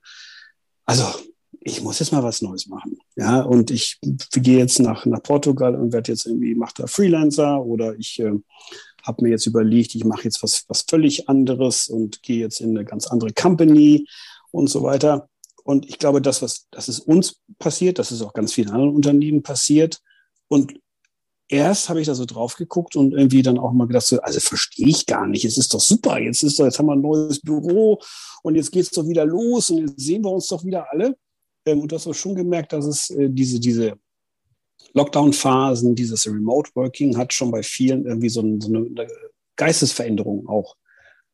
also 0.85 1.03
ich 1.59 1.81
muss 1.81 1.99
jetzt 1.99 2.13
mal 2.13 2.23
was 2.23 2.41
Neues 2.41 2.67
machen. 2.67 2.97
Ja, 3.15 3.41
und 3.41 3.71
ich 3.71 3.99
gehe 4.31 4.57
jetzt 4.57 4.79
nach, 4.79 5.05
nach 5.05 5.21
Portugal 5.21 5.75
und 5.75 5.91
werde 5.91 6.11
jetzt 6.11 6.25
irgendwie, 6.25 6.55
mache 6.55 6.73
da 6.77 6.87
Freelancer 6.87 7.63
oder 7.63 7.95
ich 7.97 8.19
äh, 8.19 8.31
habe 9.03 9.23
mir 9.23 9.29
jetzt 9.29 9.45
überlegt, 9.45 9.95
ich 9.95 10.05
mache 10.05 10.23
jetzt 10.23 10.41
was, 10.43 10.65
was 10.67 10.85
völlig 10.87 11.27
anderes 11.27 11.89
und 11.89 12.23
gehe 12.23 12.39
jetzt 12.39 12.61
in 12.61 12.71
eine 12.71 12.85
ganz 12.85 13.07
andere 13.07 13.33
Company 13.33 14.07
und 14.51 14.69
so 14.69 14.83
weiter. 14.83 15.29
Und 15.67 15.85
ich 15.89 15.99
glaube, 15.99 16.21
das, 16.21 16.41
was, 16.41 16.65
das 16.71 16.87
ist 16.87 17.01
uns 17.01 17.41
passiert, 17.59 17.99
das 17.99 18.13
ist 18.13 18.21
auch 18.21 18.31
ganz 18.31 18.53
vielen 18.53 18.69
anderen 18.69 18.95
Unternehmen 18.95 19.43
passiert. 19.43 19.99
Und 20.47 20.79
erst 21.49 21.89
habe 21.89 21.99
ich 21.99 22.07
da 22.07 22.15
so 22.15 22.23
drauf 22.23 22.55
geguckt 22.55 22.95
und 22.95 23.11
irgendwie 23.11 23.41
dann 23.41 23.59
auch 23.59 23.73
mal 23.73 23.85
gedacht, 23.85 24.05
so, 24.05 24.17
also 24.21 24.39
verstehe 24.39 24.87
ich 24.87 25.05
gar 25.05 25.27
nicht. 25.27 25.43
Es 25.43 25.57
ist 25.57 25.73
doch 25.73 25.81
super. 25.81 26.19
Jetzt 26.19 26.41
ist 26.41 26.57
doch, 26.57 26.63
jetzt 26.63 26.79
haben 26.79 26.85
wir 26.85 26.93
ein 26.93 27.01
neues 27.01 27.41
Büro 27.41 27.99
und 28.43 28.55
jetzt 28.55 28.71
geht 28.71 28.83
es 28.83 28.91
doch 28.91 29.05
wieder 29.09 29.25
los 29.25 29.69
und 29.69 29.79
jetzt 29.79 29.99
sehen 29.99 30.23
wir 30.23 30.31
uns 30.31 30.47
doch 30.47 30.63
wieder 30.63 30.89
alle. 30.89 31.17
Ähm, 31.65 31.81
und 31.81 31.91
hast 31.91 32.07
auch 32.07 32.13
schon 32.13 32.35
gemerkt, 32.35 32.71
dass 32.71 32.85
es 32.85 33.09
äh, 33.09 33.29
diese, 33.29 33.59
diese 33.59 33.99
Lockdown-Phasen, 34.93 35.95
dieses 35.95 36.25
Remote 36.27 36.71
Working 36.75 37.17
hat 37.17 37.33
schon 37.33 37.51
bei 37.51 37.61
vielen 37.61 38.05
irgendwie 38.05 38.29
so, 38.29 38.39
ein, 38.39 38.61
so 38.61 38.69
eine 38.69 39.05
Geistesveränderung 39.57 40.47
auch 40.47 40.77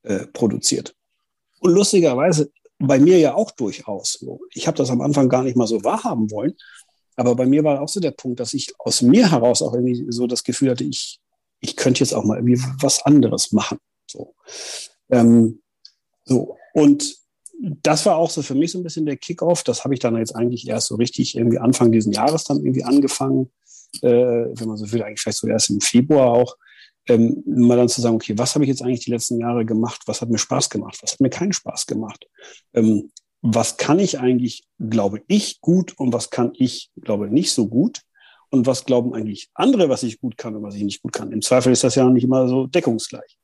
äh, 0.01 0.25
produziert. 0.25 0.95
Und 1.59 1.73
lustigerweise 1.73 2.49
bei 2.80 2.99
mir 2.99 3.19
ja 3.19 3.36
auch 3.36 3.51
durchaus. 3.51 4.26
Ich 4.53 4.67
habe 4.67 4.78
das 4.78 4.89
am 4.89 5.01
Anfang 5.01 5.30
gar 5.30 5.43
nicht 5.43 5.55
mal 5.55 5.67
so 5.67 5.84
wahrhaben 5.84 6.32
wollen, 6.32 6.53
aber 7.15 7.36
bei 7.36 7.45
mir 7.45 7.63
war 7.63 7.82
auch 7.82 7.89
so 7.89 7.99
der 7.99 8.11
Punkt, 8.11 8.39
dass 8.39 8.53
ich 8.53 8.74
aus 8.80 9.01
mir 9.01 9.32
heraus 9.32 9.61
auch 9.61 9.74
irgendwie 9.74 10.05
so 10.09 10.28
das 10.28 10.43
Gefühl 10.43 10.71
hatte, 10.71 10.84
ich, 10.84 11.19
ich 11.59 11.76
könnte 11.76 12.01
jetzt 12.01 12.13
auch 12.13 12.24
mal 12.24 12.38
irgendwie 12.38 12.61
was 12.82 13.03
anderes 13.05 13.51
machen. 13.51 13.78
So. 14.07 14.36
Ähm, 15.09 15.61
so. 16.26 16.57
Und 16.74 17.17
das 17.59 18.05
war 18.05 18.17
auch 18.17 18.30
so 18.30 18.41
für 18.41 18.55
mich 18.55 18.71
so 18.71 18.80
ein 18.80 18.84
bisschen 18.84 19.05
der 19.05 19.17
Kickoff. 19.17 19.63
Das 19.63 19.84
habe 19.84 19.93
ich 19.93 19.99
dann 19.99 20.17
jetzt 20.17 20.36
eigentlich 20.36 20.67
erst 20.67 20.88
so 20.88 20.95
richtig 20.95 21.38
irgendwie 21.38 21.59
Anfang 21.59 21.91
diesen 21.91 22.11
Jahres 22.11 22.43
dann 22.43 22.57
irgendwie 22.57 22.84
angefangen, 22.84 23.51
äh, 24.01 24.09
wenn 24.09 24.67
man 24.67 24.78
so 24.78 24.91
will, 24.91 25.03
eigentlich 25.03 25.21
vielleicht 25.21 25.38
so 25.38 25.47
erst 25.47 25.69
im 25.69 25.82
Februar 25.82 26.28
auch, 26.28 26.57
ähm, 27.08 27.43
mal 27.45 27.78
dann 27.78 27.89
zu 27.89 28.01
sagen, 28.01 28.16
okay, 28.16 28.38
was 28.38 28.56
habe 28.56 28.66
ich 28.66 28.70
jetzt 28.70 28.82
eigentlich 28.82 29.04
die 29.04 29.12
letzten 29.12 29.39
Jahre 29.39 29.66
gemacht? 29.66 30.04
Was 30.06 30.22
hat 30.22 30.30
mir 30.30 30.38
Spaß 30.38 30.70
gemacht? 30.70 30.97
Was 31.01 31.14
hat 31.14 31.20
mir 31.20 31.30
keinen 31.30 31.54
Spaß 31.54 31.86
gemacht? 31.86 32.28
Ähm, 32.74 33.12
was 33.41 33.76
kann 33.76 33.99
ich 33.99 34.20
eigentlich, 34.20 34.64
glaube 34.80 35.22
ich, 35.28 35.60
gut 35.60 35.97
und 35.99 36.14
was 36.14 36.30
kann 36.30 36.54
ich, 36.56 36.91
glaube 37.01 37.30
nicht 37.30 37.51
so 37.51 37.68
gut? 37.68 38.01
Und 38.49 38.68
was 38.68 38.86
glauben 38.86 39.14
eigentlich 39.14 39.49
andere, 39.54 39.89
was 39.89 40.04
ich 40.04 40.22
gut 40.22 40.38
kann 40.38 40.56
und 40.56 40.64
was 40.64 40.76
ich 40.76 40.84
nicht 40.84 41.01
gut 41.01 41.12
kann? 41.12 41.32
Im 41.32 41.41
Zweifel 41.41 41.74
ist 41.74 41.84
das 41.84 41.95
ja 41.95 42.08
nicht 42.10 42.24
immer 42.24 42.47
so 42.47 42.68
deckungsgleich. 42.68 43.38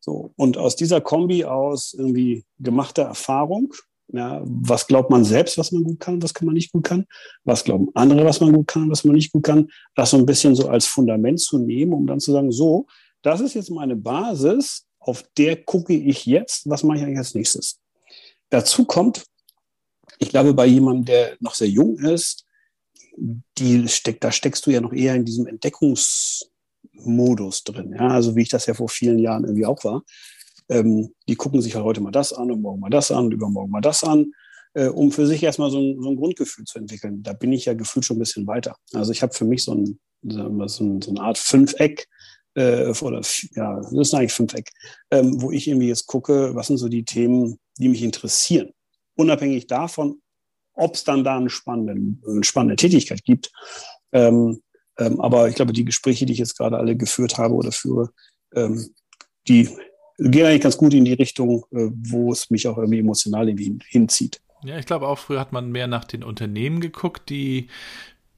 So, 0.00 0.32
und 0.36 0.56
aus 0.56 0.76
dieser 0.76 1.00
Kombi 1.00 1.44
aus 1.44 1.92
irgendwie 1.92 2.44
gemachter 2.58 3.02
Erfahrung, 3.02 3.74
ja, 4.12 4.42
was 4.44 4.86
glaubt 4.86 5.10
man 5.10 5.24
selbst, 5.24 5.56
was 5.58 5.72
man 5.72 5.84
gut 5.84 6.00
kann, 6.00 6.22
was 6.22 6.34
kann 6.34 6.46
man 6.46 6.54
nicht 6.54 6.72
gut 6.72 6.84
kann, 6.84 7.06
was 7.44 7.64
glauben 7.64 7.88
andere, 7.94 8.24
was 8.24 8.40
man 8.40 8.52
gut 8.52 8.66
kann, 8.66 8.90
was 8.90 9.04
man 9.04 9.14
nicht 9.14 9.32
gut 9.32 9.44
kann, 9.44 9.70
das 9.94 10.10
so 10.10 10.18
ein 10.18 10.26
bisschen 10.26 10.54
so 10.54 10.68
als 10.68 10.86
Fundament 10.86 11.40
zu 11.40 11.58
nehmen, 11.58 11.92
um 11.92 12.06
dann 12.06 12.20
zu 12.20 12.32
sagen, 12.32 12.52
so, 12.52 12.86
das 13.22 13.40
ist 13.40 13.54
jetzt 13.54 13.70
meine 13.70 13.96
Basis, 13.96 14.86
auf 14.98 15.24
der 15.36 15.56
gucke 15.56 15.94
ich 15.94 16.26
jetzt, 16.26 16.68
was 16.68 16.82
mache 16.82 16.98
ich 16.98 17.04
eigentlich 17.04 17.18
als 17.18 17.34
nächstes. 17.34 17.80
Dazu 18.50 18.84
kommt, 18.84 19.24
ich 20.18 20.28
glaube, 20.28 20.54
bei 20.54 20.66
jemandem, 20.66 21.06
der 21.06 21.36
noch 21.40 21.54
sehr 21.54 21.68
jung 21.68 21.98
ist, 21.98 22.44
die 23.58 23.88
steckt, 23.88 24.24
da 24.24 24.32
steckst 24.32 24.66
du 24.66 24.70
ja 24.70 24.80
noch 24.80 24.92
eher 24.92 25.14
in 25.14 25.24
diesem 25.24 25.46
Entdeckungs, 25.46 26.50
Modus 26.92 27.64
drin. 27.64 27.92
Ja? 27.92 28.08
Also 28.08 28.36
wie 28.36 28.42
ich 28.42 28.48
das 28.48 28.66
ja 28.66 28.74
vor 28.74 28.88
vielen 28.88 29.18
Jahren 29.18 29.44
irgendwie 29.44 29.66
auch 29.66 29.82
war. 29.84 30.02
Ähm, 30.68 31.14
die 31.28 31.36
gucken 31.36 31.60
sich 31.60 31.74
halt 31.74 31.84
heute 31.84 32.00
mal 32.00 32.10
das 32.10 32.32
an 32.32 32.50
und 32.50 32.62
morgen 32.62 32.80
mal 32.80 32.90
das 32.90 33.10
an 33.10 33.26
und 33.26 33.32
übermorgen 33.32 33.70
mal 33.70 33.80
das 33.80 34.04
an, 34.04 34.32
äh, 34.74 34.88
um 34.88 35.12
für 35.12 35.26
sich 35.26 35.42
erstmal 35.42 35.70
so 35.70 35.78
ein, 35.78 36.00
so 36.00 36.10
ein 36.10 36.16
Grundgefühl 36.16 36.64
zu 36.64 36.78
entwickeln. 36.78 37.22
Da 37.22 37.32
bin 37.32 37.52
ich 37.52 37.66
ja 37.66 37.74
gefühlt 37.74 38.04
schon 38.04 38.16
ein 38.16 38.20
bisschen 38.20 38.46
weiter. 38.46 38.76
Also 38.92 39.12
ich 39.12 39.22
habe 39.22 39.34
für 39.34 39.44
mich 39.44 39.64
so, 39.64 39.74
ein, 39.74 39.98
so, 40.22 40.42
ein, 40.42 41.02
so 41.02 41.10
eine 41.10 41.20
Art 41.20 41.38
Fünfeck, 41.38 42.06
äh, 42.54 42.92
oder 43.02 43.20
ja, 43.54 43.80
das 43.80 43.92
ist 43.92 44.14
eigentlich 44.14 44.32
Fünfeck, 44.32 44.70
ähm, 45.10 45.40
wo 45.42 45.50
ich 45.50 45.68
irgendwie 45.68 45.88
jetzt 45.88 46.06
gucke, 46.06 46.54
was 46.54 46.68
sind 46.68 46.78
so 46.78 46.88
die 46.88 47.04
Themen, 47.04 47.58
die 47.78 47.88
mich 47.88 48.02
interessieren. 48.02 48.70
Unabhängig 49.16 49.66
davon, 49.66 50.20
ob 50.74 50.94
es 50.94 51.04
dann 51.04 51.24
da 51.24 51.36
eine 51.36 51.50
spannende, 51.50 51.92
eine 52.28 52.44
spannende 52.44 52.76
Tätigkeit 52.76 53.24
gibt. 53.24 53.52
Ähm, 54.12 54.60
ähm, 54.98 55.20
aber 55.20 55.48
ich 55.48 55.56
glaube, 55.56 55.72
die 55.72 55.84
Gespräche, 55.84 56.26
die 56.26 56.32
ich 56.32 56.38
jetzt 56.38 56.56
gerade 56.56 56.78
alle 56.78 56.96
geführt 56.96 57.38
habe 57.38 57.54
oder 57.54 57.72
führe, 57.72 58.10
ähm, 58.54 58.94
die 59.48 59.68
gehen 60.18 60.46
eigentlich 60.46 60.62
ganz 60.62 60.76
gut 60.76 60.94
in 60.94 61.04
die 61.04 61.14
Richtung, 61.14 61.64
äh, 61.72 61.88
wo 61.90 62.32
es 62.32 62.50
mich 62.50 62.66
auch 62.68 62.78
irgendwie 62.78 63.00
emotional 63.00 63.48
irgendwie 63.48 63.78
hinzieht. 63.88 64.40
Ja, 64.64 64.78
ich 64.78 64.86
glaube 64.86 65.08
auch, 65.08 65.18
früher 65.18 65.40
hat 65.40 65.52
man 65.52 65.70
mehr 65.70 65.86
nach 65.86 66.04
den 66.04 66.24
Unternehmen 66.24 66.80
geguckt, 66.80 67.28
die 67.28 67.68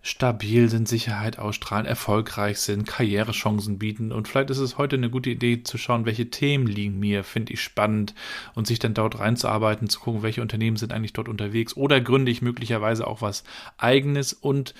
stabil 0.06 0.68
sind, 0.68 0.86
Sicherheit 0.86 1.38
ausstrahlen, 1.38 1.84
erfolgreich 1.84 2.60
sind, 2.60 2.86
Karrierechancen 2.86 3.78
bieten. 3.78 4.12
Und 4.12 4.28
vielleicht 4.28 4.50
ist 4.50 4.58
es 4.58 4.78
heute 4.78 4.94
eine 4.96 5.10
gute 5.10 5.30
Idee 5.30 5.64
zu 5.64 5.78
schauen, 5.78 6.06
welche 6.06 6.30
Themen 6.30 6.68
liegen 6.68 7.00
mir, 7.00 7.24
finde 7.24 7.52
ich 7.52 7.60
spannend 7.60 8.14
und 8.54 8.68
sich 8.68 8.78
dann 8.78 8.94
dort 8.94 9.18
reinzuarbeiten, 9.18 9.88
zu 9.88 9.98
gucken, 9.98 10.22
welche 10.22 10.42
Unternehmen 10.42 10.76
sind 10.76 10.92
eigentlich 10.92 11.12
dort 11.12 11.28
unterwegs 11.28 11.76
oder 11.76 12.00
gründe 12.00 12.30
ich 12.30 12.40
möglicherweise 12.40 13.04
auch 13.04 13.20
was 13.20 13.42
eigenes 13.78 14.32
und 14.32 14.74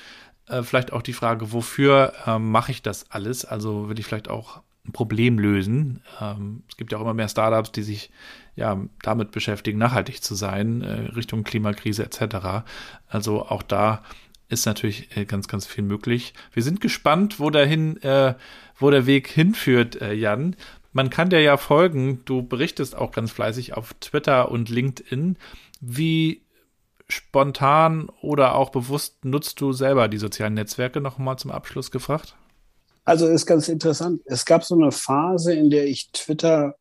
äh, 0.49 0.62
vielleicht 0.62 0.92
auch 0.92 1.03
die 1.03 1.12
Frage, 1.12 1.53
wofür 1.53 2.12
äh, 2.24 2.38
mache 2.38 2.70
ich 2.70 2.82
das 2.82 3.11
alles? 3.11 3.44
Also 3.44 3.88
will 3.88 3.99
ich 3.99 4.07
vielleicht 4.07 4.30
auch 4.30 4.62
ein 4.87 4.93
Problem 4.93 5.39
lösen. 5.39 6.03
Ähm, 6.20 6.62
es 6.68 6.76
gibt 6.76 6.93
ja 6.93 6.99
auch 6.99 7.03
immer 7.03 7.14
mehr 7.14 7.28
Startups, 7.28 7.72
die 7.72 7.82
sich 7.82 8.11
ja 8.55 8.80
damit 9.03 9.30
beschäftigen, 9.32 9.78
nachhaltig 9.78 10.22
zu 10.22 10.34
sein, 10.34 10.82
äh, 10.82 11.12
Richtung 11.14 11.45
Klimakrise 11.45 12.05
etc. 12.05 12.64
Also 13.09 13.45
auch 13.47 13.62
da 13.62 14.03
ist 14.49 14.66
natürlich 14.66 15.16
äh, 15.16 15.24
ganz, 15.24 15.49
ganz 15.49 15.66
viel 15.66 15.84
möglich. 15.84 16.34
Wir 16.53 16.62
sind 16.62 16.80
gespannt, 16.80 17.41
wo 17.41 17.51
dahin, 17.51 18.03
äh, 18.03 18.34
wo 18.78 18.91
der 18.91 19.07
Weg 19.07 19.28
hinführt, 19.28 20.01
Jan. 20.01 20.57
Man 20.93 21.11
kann 21.11 21.30
dir 21.30 21.41
ja 21.41 21.57
folgen. 21.57 22.22
Du 22.24 22.43
berichtest 22.43 22.95
auch 22.95 23.11
ganz 23.11 23.30
fleißig 23.30 23.76
auf 23.76 23.95
Twitter 24.01 24.51
und 24.51 24.68
LinkedIn. 24.68 25.37
Wie 25.80 26.43
spontan 27.09 28.09
oder 28.20 28.55
auch 28.55 28.70
bewusst 28.70 29.24
nutzt 29.24 29.61
du 29.61 29.72
selber 29.72 30.09
die 30.09 30.18
sozialen 30.18 30.55
Netzwerke 30.55 31.01
noch 31.01 31.18
mal 31.18 31.37
zum 31.37 31.51
Abschluss 31.51 31.91
gefragt? 31.91 32.34
Also 33.07 33.28
ist 33.28 33.46
ganz 33.46 33.68
interessant. 33.68 34.20
Es 34.24 34.44
gab 34.44 34.64
so 34.64 34.74
eine 34.74 34.90
Phase, 34.90 35.54
in 35.54 35.70
der 35.70 35.86
ich 35.86 36.11
Twitter 36.11 36.74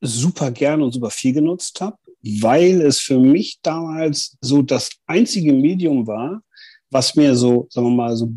super 0.00 0.50
gern 0.50 0.82
und 0.82 0.92
super 0.92 1.10
viel 1.10 1.34
genutzt 1.34 1.80
habe, 1.82 1.96
weil 2.40 2.80
es 2.80 2.98
für 2.98 3.18
mich 3.18 3.60
damals 3.62 4.36
so 4.40 4.62
das 4.62 4.90
einzige 5.06 5.52
Medium 5.52 6.06
war, 6.06 6.42
was 6.90 7.14
mir 7.16 7.36
so, 7.36 7.66
sagen 7.70 7.86
wir 7.88 7.96
mal, 7.96 8.16
so 8.16 8.32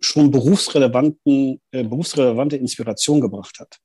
schon 0.00 0.30
berufsrelevanten, 0.30 1.60
äh, 1.72 1.82
berufsrelevante 1.82 2.56
Inspiration 2.56 3.20
gebracht 3.20 3.58
hat. 3.58 3.78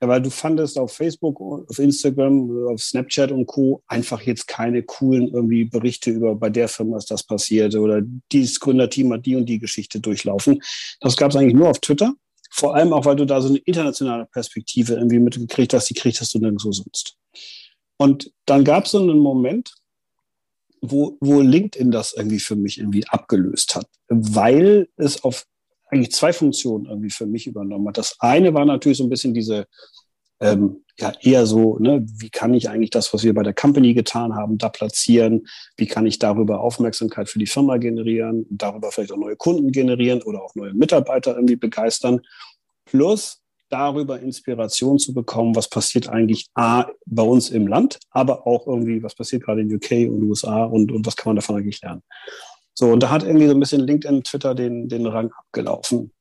Ja, 0.00 0.08
weil 0.08 0.20
du 0.20 0.28
fandest 0.30 0.78
auf 0.78 0.92
Facebook, 0.92 1.40
auf 1.40 1.78
Instagram, 1.78 2.68
auf 2.68 2.82
Snapchat 2.82 3.32
und 3.32 3.46
Co. 3.46 3.82
einfach 3.86 4.20
jetzt 4.22 4.46
keine 4.46 4.82
coolen 4.82 5.28
irgendwie 5.28 5.64
Berichte 5.64 6.10
über 6.10 6.34
bei 6.34 6.50
der 6.50 6.68
Firma 6.68 6.98
ist 6.98 7.10
das 7.10 7.22
passiert 7.22 7.74
oder 7.74 8.02
dieses 8.30 8.60
Gründerteam 8.60 9.12
hat 9.14 9.24
die 9.24 9.36
und 9.36 9.46
die 9.46 9.58
Geschichte 9.58 10.00
durchlaufen. 10.00 10.60
Das 11.00 11.16
gab 11.16 11.30
es 11.30 11.36
eigentlich 11.36 11.54
nur 11.54 11.70
auf 11.70 11.80
Twitter. 11.80 12.12
Vor 12.50 12.74
allem 12.74 12.92
auch, 12.92 13.06
weil 13.06 13.16
du 13.16 13.24
da 13.24 13.40
so 13.40 13.48
eine 13.48 13.58
internationale 13.58 14.26
Perspektive 14.26 14.94
irgendwie 14.94 15.18
mitgekriegt 15.18 15.72
hast, 15.72 15.88
die 15.88 15.94
kriegst 15.94 16.34
du 16.34 16.38
nirgendwo 16.38 16.72
sonst. 16.72 17.16
Und 17.96 18.32
dann 18.44 18.64
gab 18.64 18.84
es 18.84 18.90
so 18.90 19.00
einen 19.00 19.18
Moment, 19.18 19.74
wo, 20.82 21.16
wo 21.20 21.40
LinkedIn 21.40 21.90
das 21.90 22.12
irgendwie 22.12 22.38
für 22.38 22.56
mich 22.56 22.78
irgendwie 22.78 23.06
abgelöst 23.08 23.74
hat, 23.74 23.88
weil 24.08 24.88
es 24.96 25.24
auf 25.24 25.46
eigentlich 25.86 26.12
zwei 26.12 26.32
Funktionen 26.32 26.86
irgendwie 26.86 27.10
für 27.10 27.26
mich 27.26 27.46
übernommen 27.46 27.88
hat. 27.88 27.98
Das 27.98 28.16
eine 28.20 28.54
war 28.54 28.64
natürlich 28.64 28.98
so 28.98 29.04
ein 29.04 29.10
bisschen 29.10 29.34
diese, 29.34 29.66
ähm, 30.40 30.84
ja, 30.98 31.12
eher 31.20 31.46
so, 31.46 31.78
ne, 31.78 32.04
wie 32.18 32.30
kann 32.30 32.54
ich 32.54 32.68
eigentlich 32.68 32.90
das, 32.90 33.12
was 33.12 33.22
wir 33.22 33.34
bei 33.34 33.42
der 33.42 33.54
Company 33.54 33.94
getan 33.94 34.34
haben, 34.34 34.58
da 34.58 34.68
platzieren? 34.68 35.46
Wie 35.76 35.86
kann 35.86 36.06
ich 36.06 36.18
darüber 36.18 36.60
Aufmerksamkeit 36.60 37.28
für 37.28 37.38
die 37.38 37.46
Firma 37.46 37.76
generieren, 37.76 38.46
darüber 38.50 38.90
vielleicht 38.90 39.12
auch 39.12 39.18
neue 39.18 39.36
Kunden 39.36 39.72
generieren 39.72 40.22
oder 40.22 40.42
auch 40.42 40.54
neue 40.54 40.74
Mitarbeiter 40.74 41.34
irgendwie 41.34 41.56
begeistern? 41.56 42.20
Plus 42.86 43.42
darüber 43.68 44.20
Inspiration 44.20 44.98
zu 44.98 45.12
bekommen, 45.12 45.54
was 45.56 45.68
passiert 45.68 46.08
eigentlich 46.08 46.46
A, 46.54 46.86
bei 47.04 47.22
uns 47.22 47.50
im 47.50 47.66
Land, 47.66 47.98
aber 48.10 48.46
auch 48.46 48.66
irgendwie, 48.66 49.02
was 49.02 49.14
passiert 49.14 49.42
gerade 49.42 49.62
in 49.62 49.74
UK 49.74 50.10
und 50.10 50.22
USA 50.22 50.64
und, 50.64 50.92
und 50.92 51.04
was 51.04 51.16
kann 51.16 51.30
man 51.30 51.36
davon 51.36 51.56
eigentlich 51.56 51.82
lernen? 51.82 52.02
So, 52.78 52.92
und 52.92 53.02
da 53.02 53.10
hat 53.10 53.24
irgendwie 53.24 53.46
so 53.46 53.54
ein 53.54 53.60
bisschen 53.60 53.86
LinkedIn, 53.86 54.22
Twitter 54.22 54.54
den, 54.54 54.88
den 54.88 55.06
Rang 55.06 55.32
abgelaufen. 55.32 56.12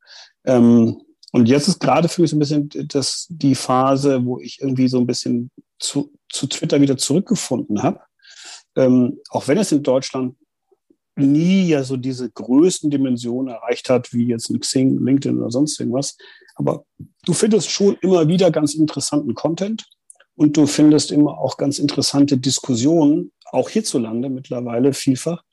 Ähm, 0.45 1.01
Und 1.31 1.49
jetzt 1.49 1.67
ist 1.67 1.81
gerade 1.81 2.07
für 2.07 2.21
mich 2.21 2.31
so 2.31 2.37
ein 2.37 2.39
bisschen 2.39 2.69
das, 2.87 3.27
die 3.29 3.55
Phase, 3.55 4.23
wo 4.23 4.39
ich 4.39 4.61
irgendwie 4.61 4.87
so 4.87 4.99
ein 4.99 5.05
bisschen 5.05 5.51
zu, 5.79 6.13
zu 6.29 6.47
Twitter 6.47 6.79
wieder 6.79 6.95
zurückgefunden 6.95 7.83
habe. 7.83 7.99
Ähm, 8.77 9.19
auch 9.31 9.49
wenn 9.49 9.57
es 9.57 9.73
in 9.73 9.83
Deutschland 9.83 10.37
nie 11.17 11.67
ja 11.67 11.83
so 11.83 11.97
diese 11.97 12.29
größten 12.29 12.89
Dimensionen 12.89 13.53
erreicht 13.53 13.89
hat, 13.89 14.13
wie 14.13 14.27
jetzt 14.27 14.49
ein 14.49 14.61
Xing, 14.61 15.03
LinkedIn 15.03 15.37
oder 15.37 15.51
sonst 15.51 15.77
irgendwas. 15.79 16.15
Aber 16.55 16.85
du 17.25 17.33
findest 17.33 17.69
schon 17.69 17.97
immer 18.01 18.29
wieder 18.29 18.49
ganz 18.49 18.73
interessanten 18.73 19.33
Content 19.33 19.85
und 20.37 20.55
du 20.55 20.67
findest 20.67 21.11
immer 21.11 21.37
auch 21.37 21.57
ganz 21.57 21.79
interessante 21.79 22.37
Diskussionen, 22.37 23.33
auch 23.51 23.69
hierzulande 23.69 24.29
mittlerweile 24.29 24.93
vielfach, 24.93 25.43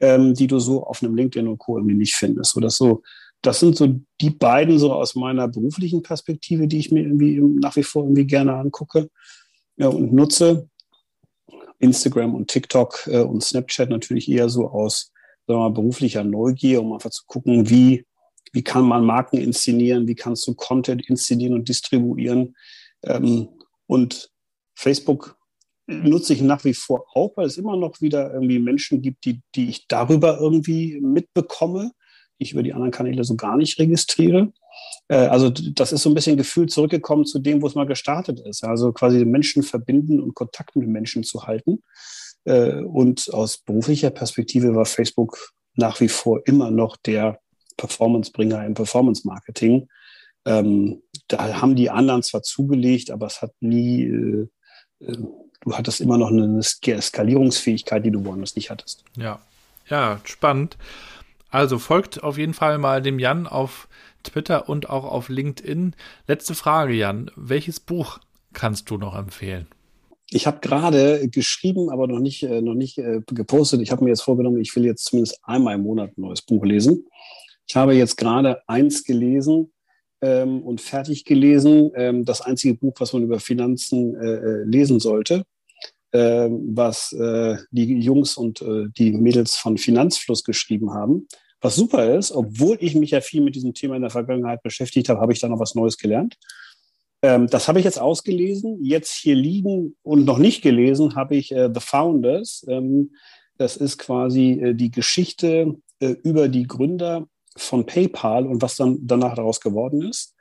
ähm, 0.00 0.34
die 0.34 0.46
du 0.46 0.58
so 0.58 0.84
auf 0.84 1.02
einem 1.02 1.14
LinkedIn 1.14 1.48
und 1.48 1.58
Co. 1.58 1.78
irgendwie 1.78 1.96
nicht 1.96 2.14
findest. 2.14 2.52
So, 2.52 2.60
das, 2.60 2.76
so, 2.76 3.02
das 3.42 3.60
sind 3.60 3.76
so 3.76 4.00
die 4.20 4.30
beiden 4.30 4.78
so 4.78 4.92
aus 4.92 5.14
meiner 5.14 5.48
beruflichen 5.48 6.02
Perspektive, 6.02 6.66
die 6.66 6.78
ich 6.78 6.90
mir 6.90 7.02
irgendwie 7.02 7.40
nach 7.40 7.76
wie 7.76 7.82
vor 7.82 8.04
irgendwie 8.04 8.26
gerne 8.26 8.54
angucke 8.54 9.08
ja, 9.76 9.88
und 9.88 10.12
nutze. 10.12 10.68
Instagram 11.80 12.34
und 12.34 12.48
TikTok 12.48 13.06
äh, 13.08 13.20
und 13.20 13.42
Snapchat 13.42 13.90
natürlich 13.90 14.30
eher 14.30 14.48
so 14.48 14.68
aus 14.68 15.12
sagen 15.46 15.60
wir 15.60 15.68
mal, 15.68 15.74
beruflicher 15.74 16.24
Neugier, 16.24 16.80
um 16.80 16.92
einfach 16.92 17.10
zu 17.10 17.24
gucken, 17.26 17.68
wie, 17.68 18.06
wie 18.52 18.62
kann 18.62 18.84
man 18.84 19.04
Marken 19.04 19.36
inszenieren, 19.36 20.06
wie 20.08 20.14
kannst 20.14 20.46
du 20.46 20.54
Content 20.54 21.08
inszenieren 21.08 21.54
und 21.54 21.68
distribuieren. 21.68 22.56
Ähm, 23.02 23.48
und 23.86 24.30
Facebook 24.74 25.36
nutze 25.86 26.32
ich 26.32 26.42
nach 26.42 26.64
wie 26.64 26.74
vor 26.74 27.06
auch, 27.14 27.36
weil 27.36 27.46
es 27.46 27.58
immer 27.58 27.76
noch 27.76 28.00
wieder 28.00 28.32
irgendwie 28.32 28.58
Menschen 28.58 29.02
gibt, 29.02 29.24
die, 29.24 29.40
die 29.54 29.68
ich 29.68 29.86
darüber 29.88 30.38
irgendwie 30.40 31.00
mitbekomme, 31.00 31.92
die 32.38 32.44
ich 32.44 32.52
über 32.52 32.62
die 32.62 32.72
anderen 32.72 32.90
Kanäle 32.90 33.24
so 33.24 33.36
gar 33.36 33.56
nicht 33.56 33.78
registriere. 33.78 34.52
Äh, 35.08 35.26
also 35.26 35.50
das 35.50 35.92
ist 35.92 36.02
so 36.02 36.10
ein 36.10 36.14
bisschen 36.14 36.36
Gefühl 36.36 36.68
zurückgekommen 36.68 37.26
zu 37.26 37.38
dem, 37.38 37.62
wo 37.62 37.66
es 37.66 37.74
mal 37.74 37.86
gestartet 37.86 38.40
ist. 38.40 38.64
Also 38.64 38.92
quasi 38.92 39.24
Menschen 39.24 39.62
verbinden 39.62 40.20
und 40.20 40.34
Kontakt 40.34 40.76
mit 40.76 40.88
Menschen 40.88 41.22
zu 41.22 41.46
halten. 41.46 41.82
Äh, 42.44 42.82
und 42.82 43.32
aus 43.32 43.58
beruflicher 43.58 44.10
Perspektive 44.10 44.74
war 44.74 44.86
Facebook 44.86 45.52
nach 45.76 46.00
wie 46.00 46.08
vor 46.08 46.40
immer 46.46 46.70
noch 46.70 46.96
der 46.96 47.40
Performancebringer 47.76 48.64
im 48.64 48.74
Performance-Marketing. 48.74 49.88
Ähm, 50.46 51.02
da 51.28 51.60
haben 51.60 51.74
die 51.74 51.90
anderen 51.90 52.22
zwar 52.22 52.42
zugelegt, 52.42 53.10
aber 53.10 53.26
es 53.26 53.42
hat 53.42 53.52
nie, 53.60 54.04
äh, 54.04 54.48
du 55.64 55.72
hattest 55.76 56.00
immer 56.00 56.18
noch 56.18 56.30
eine 56.30 56.62
Skalierungsfähigkeit, 56.62 58.04
die 58.04 58.10
du 58.10 58.24
woanders 58.24 58.56
nicht 58.56 58.70
hattest. 58.70 59.04
Ja, 59.16 59.40
ja, 59.88 60.20
spannend. 60.24 60.76
Also 61.50 61.78
folgt 61.78 62.22
auf 62.22 62.38
jeden 62.38 62.54
Fall 62.54 62.78
mal 62.78 63.02
dem 63.02 63.18
Jan 63.18 63.46
auf 63.46 63.88
Twitter 64.24 64.68
und 64.68 64.90
auch 64.90 65.04
auf 65.04 65.28
LinkedIn. 65.28 65.94
Letzte 66.26 66.54
Frage, 66.54 66.94
Jan. 66.94 67.30
Welches 67.36 67.80
Buch 67.80 68.18
kannst 68.52 68.90
du 68.90 68.96
noch 68.96 69.16
empfehlen? 69.16 69.66
Ich 70.30 70.46
habe 70.46 70.58
gerade 70.60 71.28
geschrieben, 71.28 71.90
aber 71.90 72.06
noch 72.08 72.18
nicht, 72.18 72.42
äh, 72.42 72.60
noch 72.60 72.74
nicht 72.74 72.98
äh, 72.98 73.20
gepostet. 73.26 73.82
Ich 73.82 73.92
habe 73.92 74.02
mir 74.02 74.10
jetzt 74.10 74.22
vorgenommen, 74.22 74.60
ich 74.60 74.74
will 74.74 74.84
jetzt 74.84 75.04
zumindest 75.04 75.38
einmal 75.44 75.74
im 75.74 75.82
Monat 75.82 76.16
ein 76.16 76.22
neues 76.22 76.42
Buch 76.42 76.64
lesen. 76.64 77.06
Ich 77.66 77.76
habe 77.76 77.94
jetzt 77.94 78.16
gerade 78.16 78.62
eins 78.66 79.04
gelesen 79.04 79.72
ähm, 80.22 80.62
und 80.62 80.80
fertig 80.80 81.24
gelesen. 81.24 81.92
Ähm, 81.94 82.24
das 82.24 82.40
einzige 82.40 82.74
Buch, 82.74 82.94
was 82.98 83.12
man 83.12 83.22
über 83.22 83.38
Finanzen 83.38 84.14
äh, 84.16 84.34
äh 84.34 84.64
lesen 84.64 84.98
sollte, 84.98 85.44
äh, 86.14 86.48
was 86.48 87.12
äh, 87.12 87.56
die 87.72 87.98
Jungs 87.98 88.36
und 88.36 88.62
äh, 88.62 88.86
die 88.96 89.12
Mädels 89.12 89.56
von 89.56 89.76
Finanzfluss 89.76 90.44
geschrieben 90.44 90.94
haben. 90.94 91.26
Was 91.60 91.74
super 91.74 92.14
ist, 92.16 92.30
obwohl 92.30 92.76
ich 92.80 92.94
mich 92.94 93.10
ja 93.10 93.20
viel 93.20 93.40
mit 93.40 93.56
diesem 93.56 93.74
Thema 93.74 93.96
in 93.96 94.02
der 94.02 94.10
Vergangenheit 94.10 94.62
beschäftigt 94.62 95.08
habe, 95.08 95.20
habe 95.20 95.32
ich 95.32 95.40
da 95.40 95.48
noch 95.48 95.58
was 95.58 95.74
Neues 95.74 95.98
gelernt. 95.98 96.36
Ähm, 97.22 97.48
das 97.48 97.66
habe 97.66 97.80
ich 97.80 97.84
jetzt 97.84 98.00
ausgelesen. 98.00 98.78
Jetzt 98.80 99.12
hier 99.12 99.34
liegen 99.34 99.96
und 100.02 100.24
noch 100.24 100.38
nicht 100.38 100.62
gelesen 100.62 101.16
habe 101.16 101.34
ich 101.34 101.50
äh, 101.50 101.68
The 101.74 101.80
Founders. 101.80 102.64
Ähm, 102.68 103.12
das 103.58 103.76
ist 103.76 103.98
quasi 103.98 104.52
äh, 104.52 104.74
die 104.74 104.92
Geschichte 104.92 105.74
äh, 105.98 106.14
über 106.22 106.48
die 106.48 106.66
Gründer 106.66 107.26
von 107.56 107.86
PayPal 107.86 108.46
und 108.46 108.62
was 108.62 108.76
dann 108.76 108.98
danach 109.02 109.34
daraus 109.34 109.60
geworden 109.60 110.02
ist. 110.02 110.34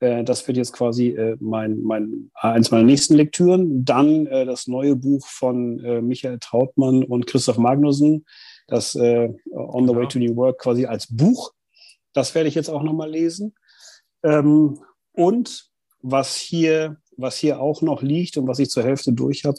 Äh, 0.00 0.24
das 0.24 0.46
wird 0.48 0.56
jetzt 0.56 0.72
quasi 0.72 1.08
äh, 1.08 1.36
mein, 1.40 1.80
mein, 1.82 2.30
eins 2.34 2.70
meiner 2.70 2.84
nächsten 2.84 3.14
Lektüren. 3.14 3.84
Dann 3.84 4.26
äh, 4.26 4.44
das 4.44 4.66
neue 4.66 4.96
Buch 4.96 5.26
von 5.26 5.76
Michael 6.06 6.38
Trautmann 6.40 7.04
und 7.04 7.26
Christoph 7.26 7.58
Magnussen, 7.58 8.24
das 8.66 8.96
On 8.96 9.88
the 9.88 9.94
Way 9.94 10.08
to 10.08 10.18
New 10.18 10.36
Work 10.36 10.58
quasi 10.58 10.86
als 10.86 11.06
Buch. 11.08 11.52
Das 12.12 12.34
werde 12.34 12.48
ich 12.48 12.54
jetzt 12.54 12.68
auch 12.68 12.82
nochmal 12.82 13.10
lesen. 13.10 13.54
Ähm, 14.22 14.78
und 15.12 15.70
was 16.02 16.36
hier, 16.36 16.96
was 17.16 17.36
hier 17.36 17.60
auch 17.60 17.82
noch 17.82 18.02
liegt 18.02 18.36
und 18.36 18.46
was 18.46 18.58
ich 18.58 18.70
zur 18.70 18.82
Hälfte 18.82 19.12
durch 19.12 19.44
habe 19.44 19.58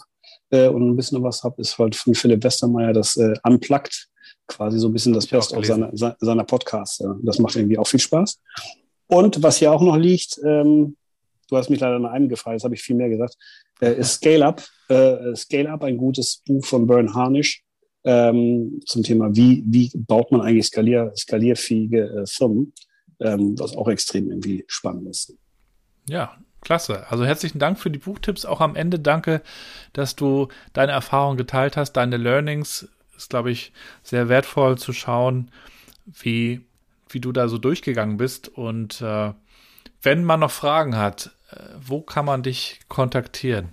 äh, 0.49 0.67
und 0.67 0.89
ein 0.89 0.95
bisschen 0.95 1.21
was 1.23 1.43
habe, 1.43 1.61
ist 1.61 1.77
halt 1.77 1.95
von 1.95 2.15
Philipp 2.15 2.43
Westermeier 2.43 2.93
das 2.93 3.17
äh, 3.17 3.33
Unplugged, 3.43 4.09
quasi 4.47 4.79
so 4.79 4.87
ein 4.87 4.93
bisschen 4.93 5.13
das 5.13 5.27
Best 5.27 5.55
auf 5.55 5.65
seiner, 5.65 5.91
seiner 5.93 6.43
Podcasts. 6.43 6.99
Ja. 6.99 7.15
Das 7.23 7.39
macht 7.39 7.55
irgendwie 7.55 7.77
auch 7.77 7.87
viel 7.87 7.99
Spaß. 7.99 8.39
Und 9.11 9.43
was 9.43 9.57
hier 9.57 9.73
auch 9.73 9.81
noch 9.81 9.97
liegt, 9.97 10.39
ähm, 10.45 10.95
du 11.49 11.57
hast 11.57 11.69
mich 11.69 11.81
leider 11.81 11.99
nach 11.99 12.11
einem 12.11 12.29
gefragt, 12.29 12.55
das 12.55 12.63
habe 12.63 12.75
ich 12.75 12.81
viel 12.81 12.95
mehr 12.95 13.09
gesagt, 13.09 13.35
äh, 13.81 13.93
ist 13.99 14.13
Scale 14.13 14.45
Up. 14.45 14.63
Äh, 14.87 15.35
Scale 15.35 15.69
Up, 15.69 15.83
ein 15.83 15.97
gutes 15.97 16.41
Buch 16.47 16.65
von 16.65 16.87
Bern 16.87 17.13
Harnisch 17.13 17.61
ähm, 18.05 18.79
zum 18.85 19.03
Thema, 19.03 19.35
wie, 19.35 19.65
wie 19.67 19.91
baut 19.93 20.31
man 20.31 20.39
eigentlich 20.39 20.67
skalier, 20.67 21.11
skalierfähige 21.17 22.21
äh, 22.21 22.25
Firmen, 22.25 22.71
ähm, 23.19 23.59
was 23.59 23.75
auch 23.75 23.89
extrem 23.89 24.29
irgendwie 24.29 24.63
spannend 24.67 25.09
ist. 25.09 25.35
Ja, 26.07 26.37
klasse. 26.61 27.05
Also 27.11 27.25
herzlichen 27.25 27.59
Dank 27.59 27.79
für 27.79 27.91
die 27.91 27.99
Buchtipps. 27.99 28.45
Auch 28.45 28.61
am 28.61 28.77
Ende 28.77 28.97
danke, 28.97 29.41
dass 29.91 30.15
du 30.15 30.47
deine 30.71 30.93
Erfahrungen 30.93 31.35
geteilt 31.35 31.75
hast, 31.75 31.93
deine 31.93 32.15
Learnings. 32.15 32.87
Ist, 33.17 33.29
glaube 33.29 33.51
ich, 33.51 33.73
sehr 34.03 34.29
wertvoll 34.29 34.77
zu 34.77 34.93
schauen, 34.93 35.51
wie, 36.05 36.61
wie 37.13 37.19
du 37.19 37.31
da 37.31 37.47
so 37.47 37.57
durchgegangen 37.57 38.17
bist. 38.17 38.47
Und 38.47 39.01
äh, 39.01 39.33
wenn 40.01 40.23
man 40.23 40.39
noch 40.39 40.51
Fragen 40.51 40.97
hat, 40.97 41.31
äh, 41.51 41.55
wo 41.79 42.01
kann 42.01 42.25
man 42.25 42.43
dich 42.43 42.79
kontaktieren? 42.87 43.69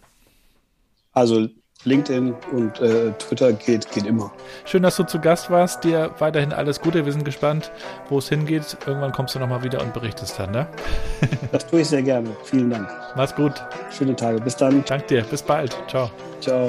Also 1.12 1.48
LinkedIn 1.84 2.34
und 2.52 2.80
äh, 2.80 3.12
Twitter 3.12 3.52
geht, 3.52 3.90
geht 3.92 4.04
immer. 4.04 4.32
Schön, 4.64 4.82
dass 4.82 4.96
du 4.96 5.04
zu 5.04 5.20
Gast 5.20 5.50
warst. 5.50 5.84
Dir 5.84 6.10
weiterhin 6.18 6.52
alles 6.52 6.80
Gute. 6.80 7.04
Wir 7.04 7.12
sind 7.12 7.24
gespannt, 7.24 7.70
wo 8.08 8.18
es 8.18 8.28
hingeht. 8.28 8.76
Irgendwann 8.86 9.12
kommst 9.12 9.34
du 9.34 9.38
nochmal 9.38 9.62
wieder 9.62 9.80
und 9.80 9.94
berichtest 9.94 10.38
dann, 10.38 10.50
ne? 10.50 10.66
das 11.52 11.66
tue 11.66 11.80
ich 11.80 11.88
sehr 11.88 12.02
gerne. 12.02 12.36
Vielen 12.44 12.70
Dank. 12.70 12.88
Mach's 13.16 13.34
gut. 13.34 13.54
Schöne 13.96 14.16
Tage. 14.16 14.40
Bis 14.40 14.56
dann. 14.56 14.84
Dank 14.84 15.06
dir. 15.06 15.22
Bis 15.22 15.42
bald. 15.42 15.76
Ciao. 15.88 16.10
Ciao. 16.40 16.68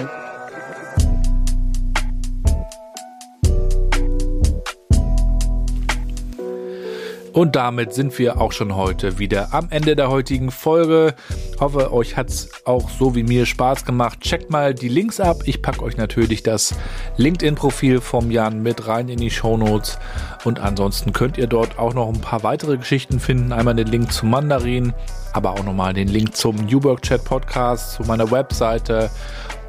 Und 7.39 7.55
damit 7.55 7.93
sind 7.93 8.19
wir 8.19 8.41
auch 8.41 8.51
schon 8.51 8.75
heute 8.75 9.17
wieder 9.17 9.53
am 9.53 9.67
Ende 9.69 9.95
der 9.95 10.09
heutigen 10.09 10.51
Folge. 10.51 11.15
Hoffe, 11.57 11.93
euch 11.93 12.17
hat 12.17 12.27
es 12.27 12.49
auch 12.65 12.89
so 12.89 13.15
wie 13.15 13.23
mir 13.23 13.45
Spaß 13.45 13.85
gemacht. 13.85 14.19
Checkt 14.19 14.49
mal 14.49 14.73
die 14.73 14.89
Links 14.89 15.21
ab. 15.21 15.37
Ich 15.45 15.61
packe 15.61 15.81
euch 15.83 15.95
natürlich 15.95 16.43
das 16.43 16.75
LinkedIn-Profil 17.15 18.01
vom 18.01 18.29
Jan 18.29 18.61
mit 18.61 18.89
rein 18.89 19.07
in 19.07 19.19
die 19.19 19.31
Show 19.31 19.55
Notes. 19.55 19.99
Und 20.43 20.59
ansonsten 20.59 21.13
könnt 21.13 21.37
ihr 21.37 21.47
dort 21.47 21.79
auch 21.79 21.93
noch 21.93 22.09
ein 22.09 22.19
paar 22.19 22.43
weitere 22.43 22.75
Geschichten 22.75 23.21
finden. 23.21 23.53
Einmal 23.53 23.75
den 23.75 23.87
Link 23.87 24.11
zum 24.11 24.31
Mandarin, 24.31 24.93
aber 25.31 25.51
auch 25.51 25.63
nochmal 25.63 25.93
den 25.93 26.09
Link 26.09 26.35
zum 26.35 26.57
New 26.57 26.83
Work 26.83 27.03
Chat 27.03 27.23
Podcast, 27.23 27.93
zu 27.93 28.03
meiner 28.03 28.31
Webseite 28.31 29.09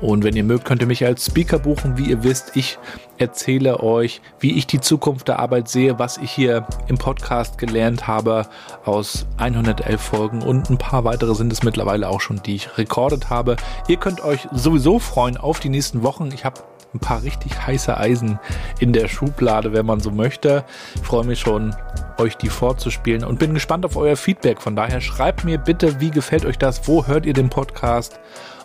und 0.00 0.24
wenn 0.24 0.36
ihr 0.36 0.44
mögt, 0.44 0.64
könnt 0.64 0.80
ihr 0.80 0.86
mich 0.86 1.04
als 1.04 1.26
Speaker 1.26 1.58
buchen. 1.58 1.98
Wie 1.98 2.10
ihr 2.10 2.22
wisst, 2.22 2.56
ich 2.56 2.78
erzähle 3.18 3.80
euch, 3.80 4.20
wie 4.38 4.56
ich 4.56 4.66
die 4.66 4.80
Zukunft 4.80 5.28
der 5.28 5.38
Arbeit 5.38 5.68
sehe, 5.68 5.98
was 5.98 6.16
ich 6.16 6.30
hier 6.30 6.66
im 6.88 6.96
Podcast 6.96 7.58
gelernt 7.58 8.06
habe 8.06 8.46
aus 8.84 9.26
111 9.36 10.00
Folgen 10.00 10.42
und 10.42 10.70
ein 10.70 10.78
paar 10.78 11.04
weitere 11.04 11.34
sind 11.34 11.52
es 11.52 11.62
mittlerweile 11.62 12.08
auch 12.08 12.20
schon, 12.20 12.42
die 12.42 12.54
ich 12.54 12.78
rekordet 12.78 13.28
habe. 13.28 13.56
Ihr 13.88 13.98
könnt 13.98 14.22
euch 14.22 14.48
sowieso 14.52 14.98
freuen 14.98 15.36
auf 15.36 15.60
die 15.60 15.68
nächsten 15.68 16.02
Wochen. 16.02 16.30
Ich 16.32 16.44
habe 16.44 16.62
ein 16.94 16.98
paar 16.98 17.22
richtig 17.22 17.66
heiße 17.66 17.96
Eisen 17.96 18.38
in 18.80 18.92
der 18.92 19.08
Schublade, 19.08 19.72
wenn 19.72 19.86
man 19.86 20.00
so 20.00 20.10
möchte. 20.10 20.64
Ich 20.96 21.02
freue 21.02 21.24
mich 21.24 21.40
schon, 21.40 21.74
euch 22.18 22.36
die 22.36 22.48
vorzuspielen 22.48 23.24
und 23.24 23.38
bin 23.38 23.54
gespannt 23.54 23.84
auf 23.84 23.96
euer 23.96 24.16
Feedback. 24.16 24.60
Von 24.60 24.76
daher 24.76 25.00
schreibt 25.00 25.44
mir 25.44 25.58
bitte, 25.58 26.00
wie 26.00 26.10
gefällt 26.10 26.44
euch 26.44 26.58
das? 26.58 26.88
Wo 26.88 27.06
hört 27.06 27.26
ihr 27.26 27.32
den 27.32 27.50
Podcast? 27.50 28.18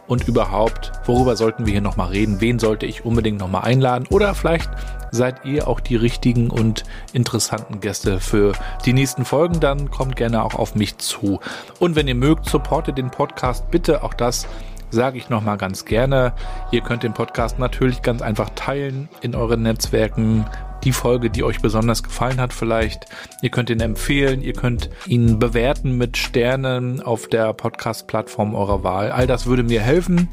Und 0.07 0.27
überhaupt, 0.27 0.91
worüber 1.05 1.35
sollten 1.35 1.65
wir 1.65 1.73
hier 1.73 1.81
nochmal 1.81 2.09
reden? 2.09 2.41
Wen 2.41 2.59
sollte 2.59 2.85
ich 2.85 3.05
unbedingt 3.05 3.39
nochmal 3.39 3.63
einladen? 3.63 4.07
Oder 4.09 4.35
vielleicht 4.35 4.69
seid 5.11 5.45
ihr 5.45 5.67
auch 5.67 5.79
die 5.79 5.95
richtigen 5.95 6.49
und 6.49 6.83
interessanten 7.13 7.79
Gäste 7.79 8.19
für 8.19 8.53
die 8.85 8.93
nächsten 8.93 9.25
Folgen, 9.25 9.59
dann 9.59 9.89
kommt 9.89 10.15
gerne 10.15 10.43
auch 10.43 10.55
auf 10.55 10.75
mich 10.75 10.97
zu. 10.97 11.39
Und 11.79 11.95
wenn 11.95 12.07
ihr 12.07 12.15
mögt, 12.15 12.49
supportet 12.49 12.97
den 12.97 13.11
Podcast 13.11 13.71
bitte 13.71 14.03
auch 14.03 14.13
das 14.13 14.47
sage 14.91 15.17
ich 15.17 15.29
nochmal 15.29 15.57
ganz 15.57 15.83
gerne. 15.83 16.33
Ihr 16.71 16.81
könnt 16.81 17.03
den 17.03 17.13
Podcast 17.13 17.59
natürlich 17.59 18.01
ganz 18.01 18.21
einfach 18.21 18.49
teilen 18.55 19.09
in 19.21 19.35
euren 19.35 19.61
Netzwerken, 19.61 20.45
die 20.85 20.93
Folge, 20.93 21.29
die 21.29 21.43
euch 21.43 21.59
besonders 21.61 22.03
gefallen 22.03 22.39
hat 22.39 22.53
vielleicht. 22.53 23.05
Ihr 23.41 23.49
könnt 23.49 23.69
ihn 23.69 23.81
empfehlen, 23.81 24.41
ihr 24.41 24.53
könnt 24.53 24.89
ihn 25.07 25.39
bewerten 25.39 25.97
mit 25.97 26.15
Sternen 26.15 27.01
auf 27.01 27.27
der 27.27 27.51
Podcast-Plattform 27.53 28.55
eurer 28.55 28.83
Wahl. 28.83 29.11
All 29.11 29.27
das 29.27 29.47
würde 29.47 29.63
mir 29.63 29.81
helfen, 29.81 30.29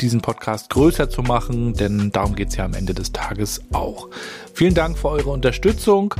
diesen 0.00 0.20
Podcast 0.20 0.70
größer 0.70 1.10
zu 1.10 1.22
machen, 1.22 1.74
denn 1.74 2.12
darum 2.12 2.36
geht 2.36 2.50
es 2.50 2.56
ja 2.56 2.64
am 2.64 2.74
Ende 2.74 2.94
des 2.94 3.12
Tages 3.12 3.62
auch. 3.72 4.08
Vielen 4.54 4.74
Dank 4.74 4.98
für 4.98 5.08
eure 5.08 5.30
Unterstützung 5.30 6.14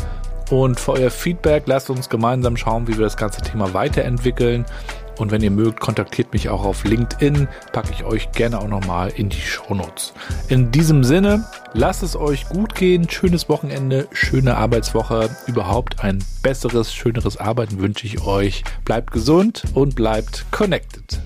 und 0.50 0.80
für 0.80 0.92
euer 0.92 1.10
Feedback. 1.10 1.64
Lasst 1.66 1.90
uns 1.90 2.08
gemeinsam 2.08 2.56
schauen, 2.56 2.88
wie 2.88 2.96
wir 2.96 3.04
das 3.04 3.16
ganze 3.16 3.42
Thema 3.42 3.74
weiterentwickeln. 3.74 4.64
Und 5.18 5.30
wenn 5.30 5.43
ihr 5.43 5.51
mögt, 5.51 5.80
kontaktiert 5.80 6.32
mich 6.32 6.48
auch 6.48 6.64
auf 6.64 6.84
LinkedIn. 6.84 7.48
Packe 7.72 7.93
ich 7.93 8.05
euch 8.05 8.30
gerne 8.32 8.59
auch 8.59 8.68
nochmal 8.68 9.10
in 9.16 9.28
die 9.28 9.40
Shownotes. 9.40 10.12
In 10.48 10.70
diesem 10.70 11.05
Sinne, 11.05 11.44
lasst 11.72 12.02
es 12.02 12.16
euch 12.16 12.48
gut 12.48 12.74
gehen. 12.74 13.09
Schönes 13.09 13.48
Wochenende, 13.48 14.09
schöne 14.12 14.56
Arbeitswoche. 14.56 15.30
Überhaupt 15.47 16.01
ein 16.01 16.22
besseres, 16.43 16.93
schöneres 16.93 17.36
Arbeiten 17.36 17.78
wünsche 17.78 18.06
ich 18.06 18.26
euch. 18.26 18.62
Bleibt 18.84 19.12
gesund 19.12 19.62
und 19.74 19.94
bleibt 19.97 20.44
connected. 20.51 21.20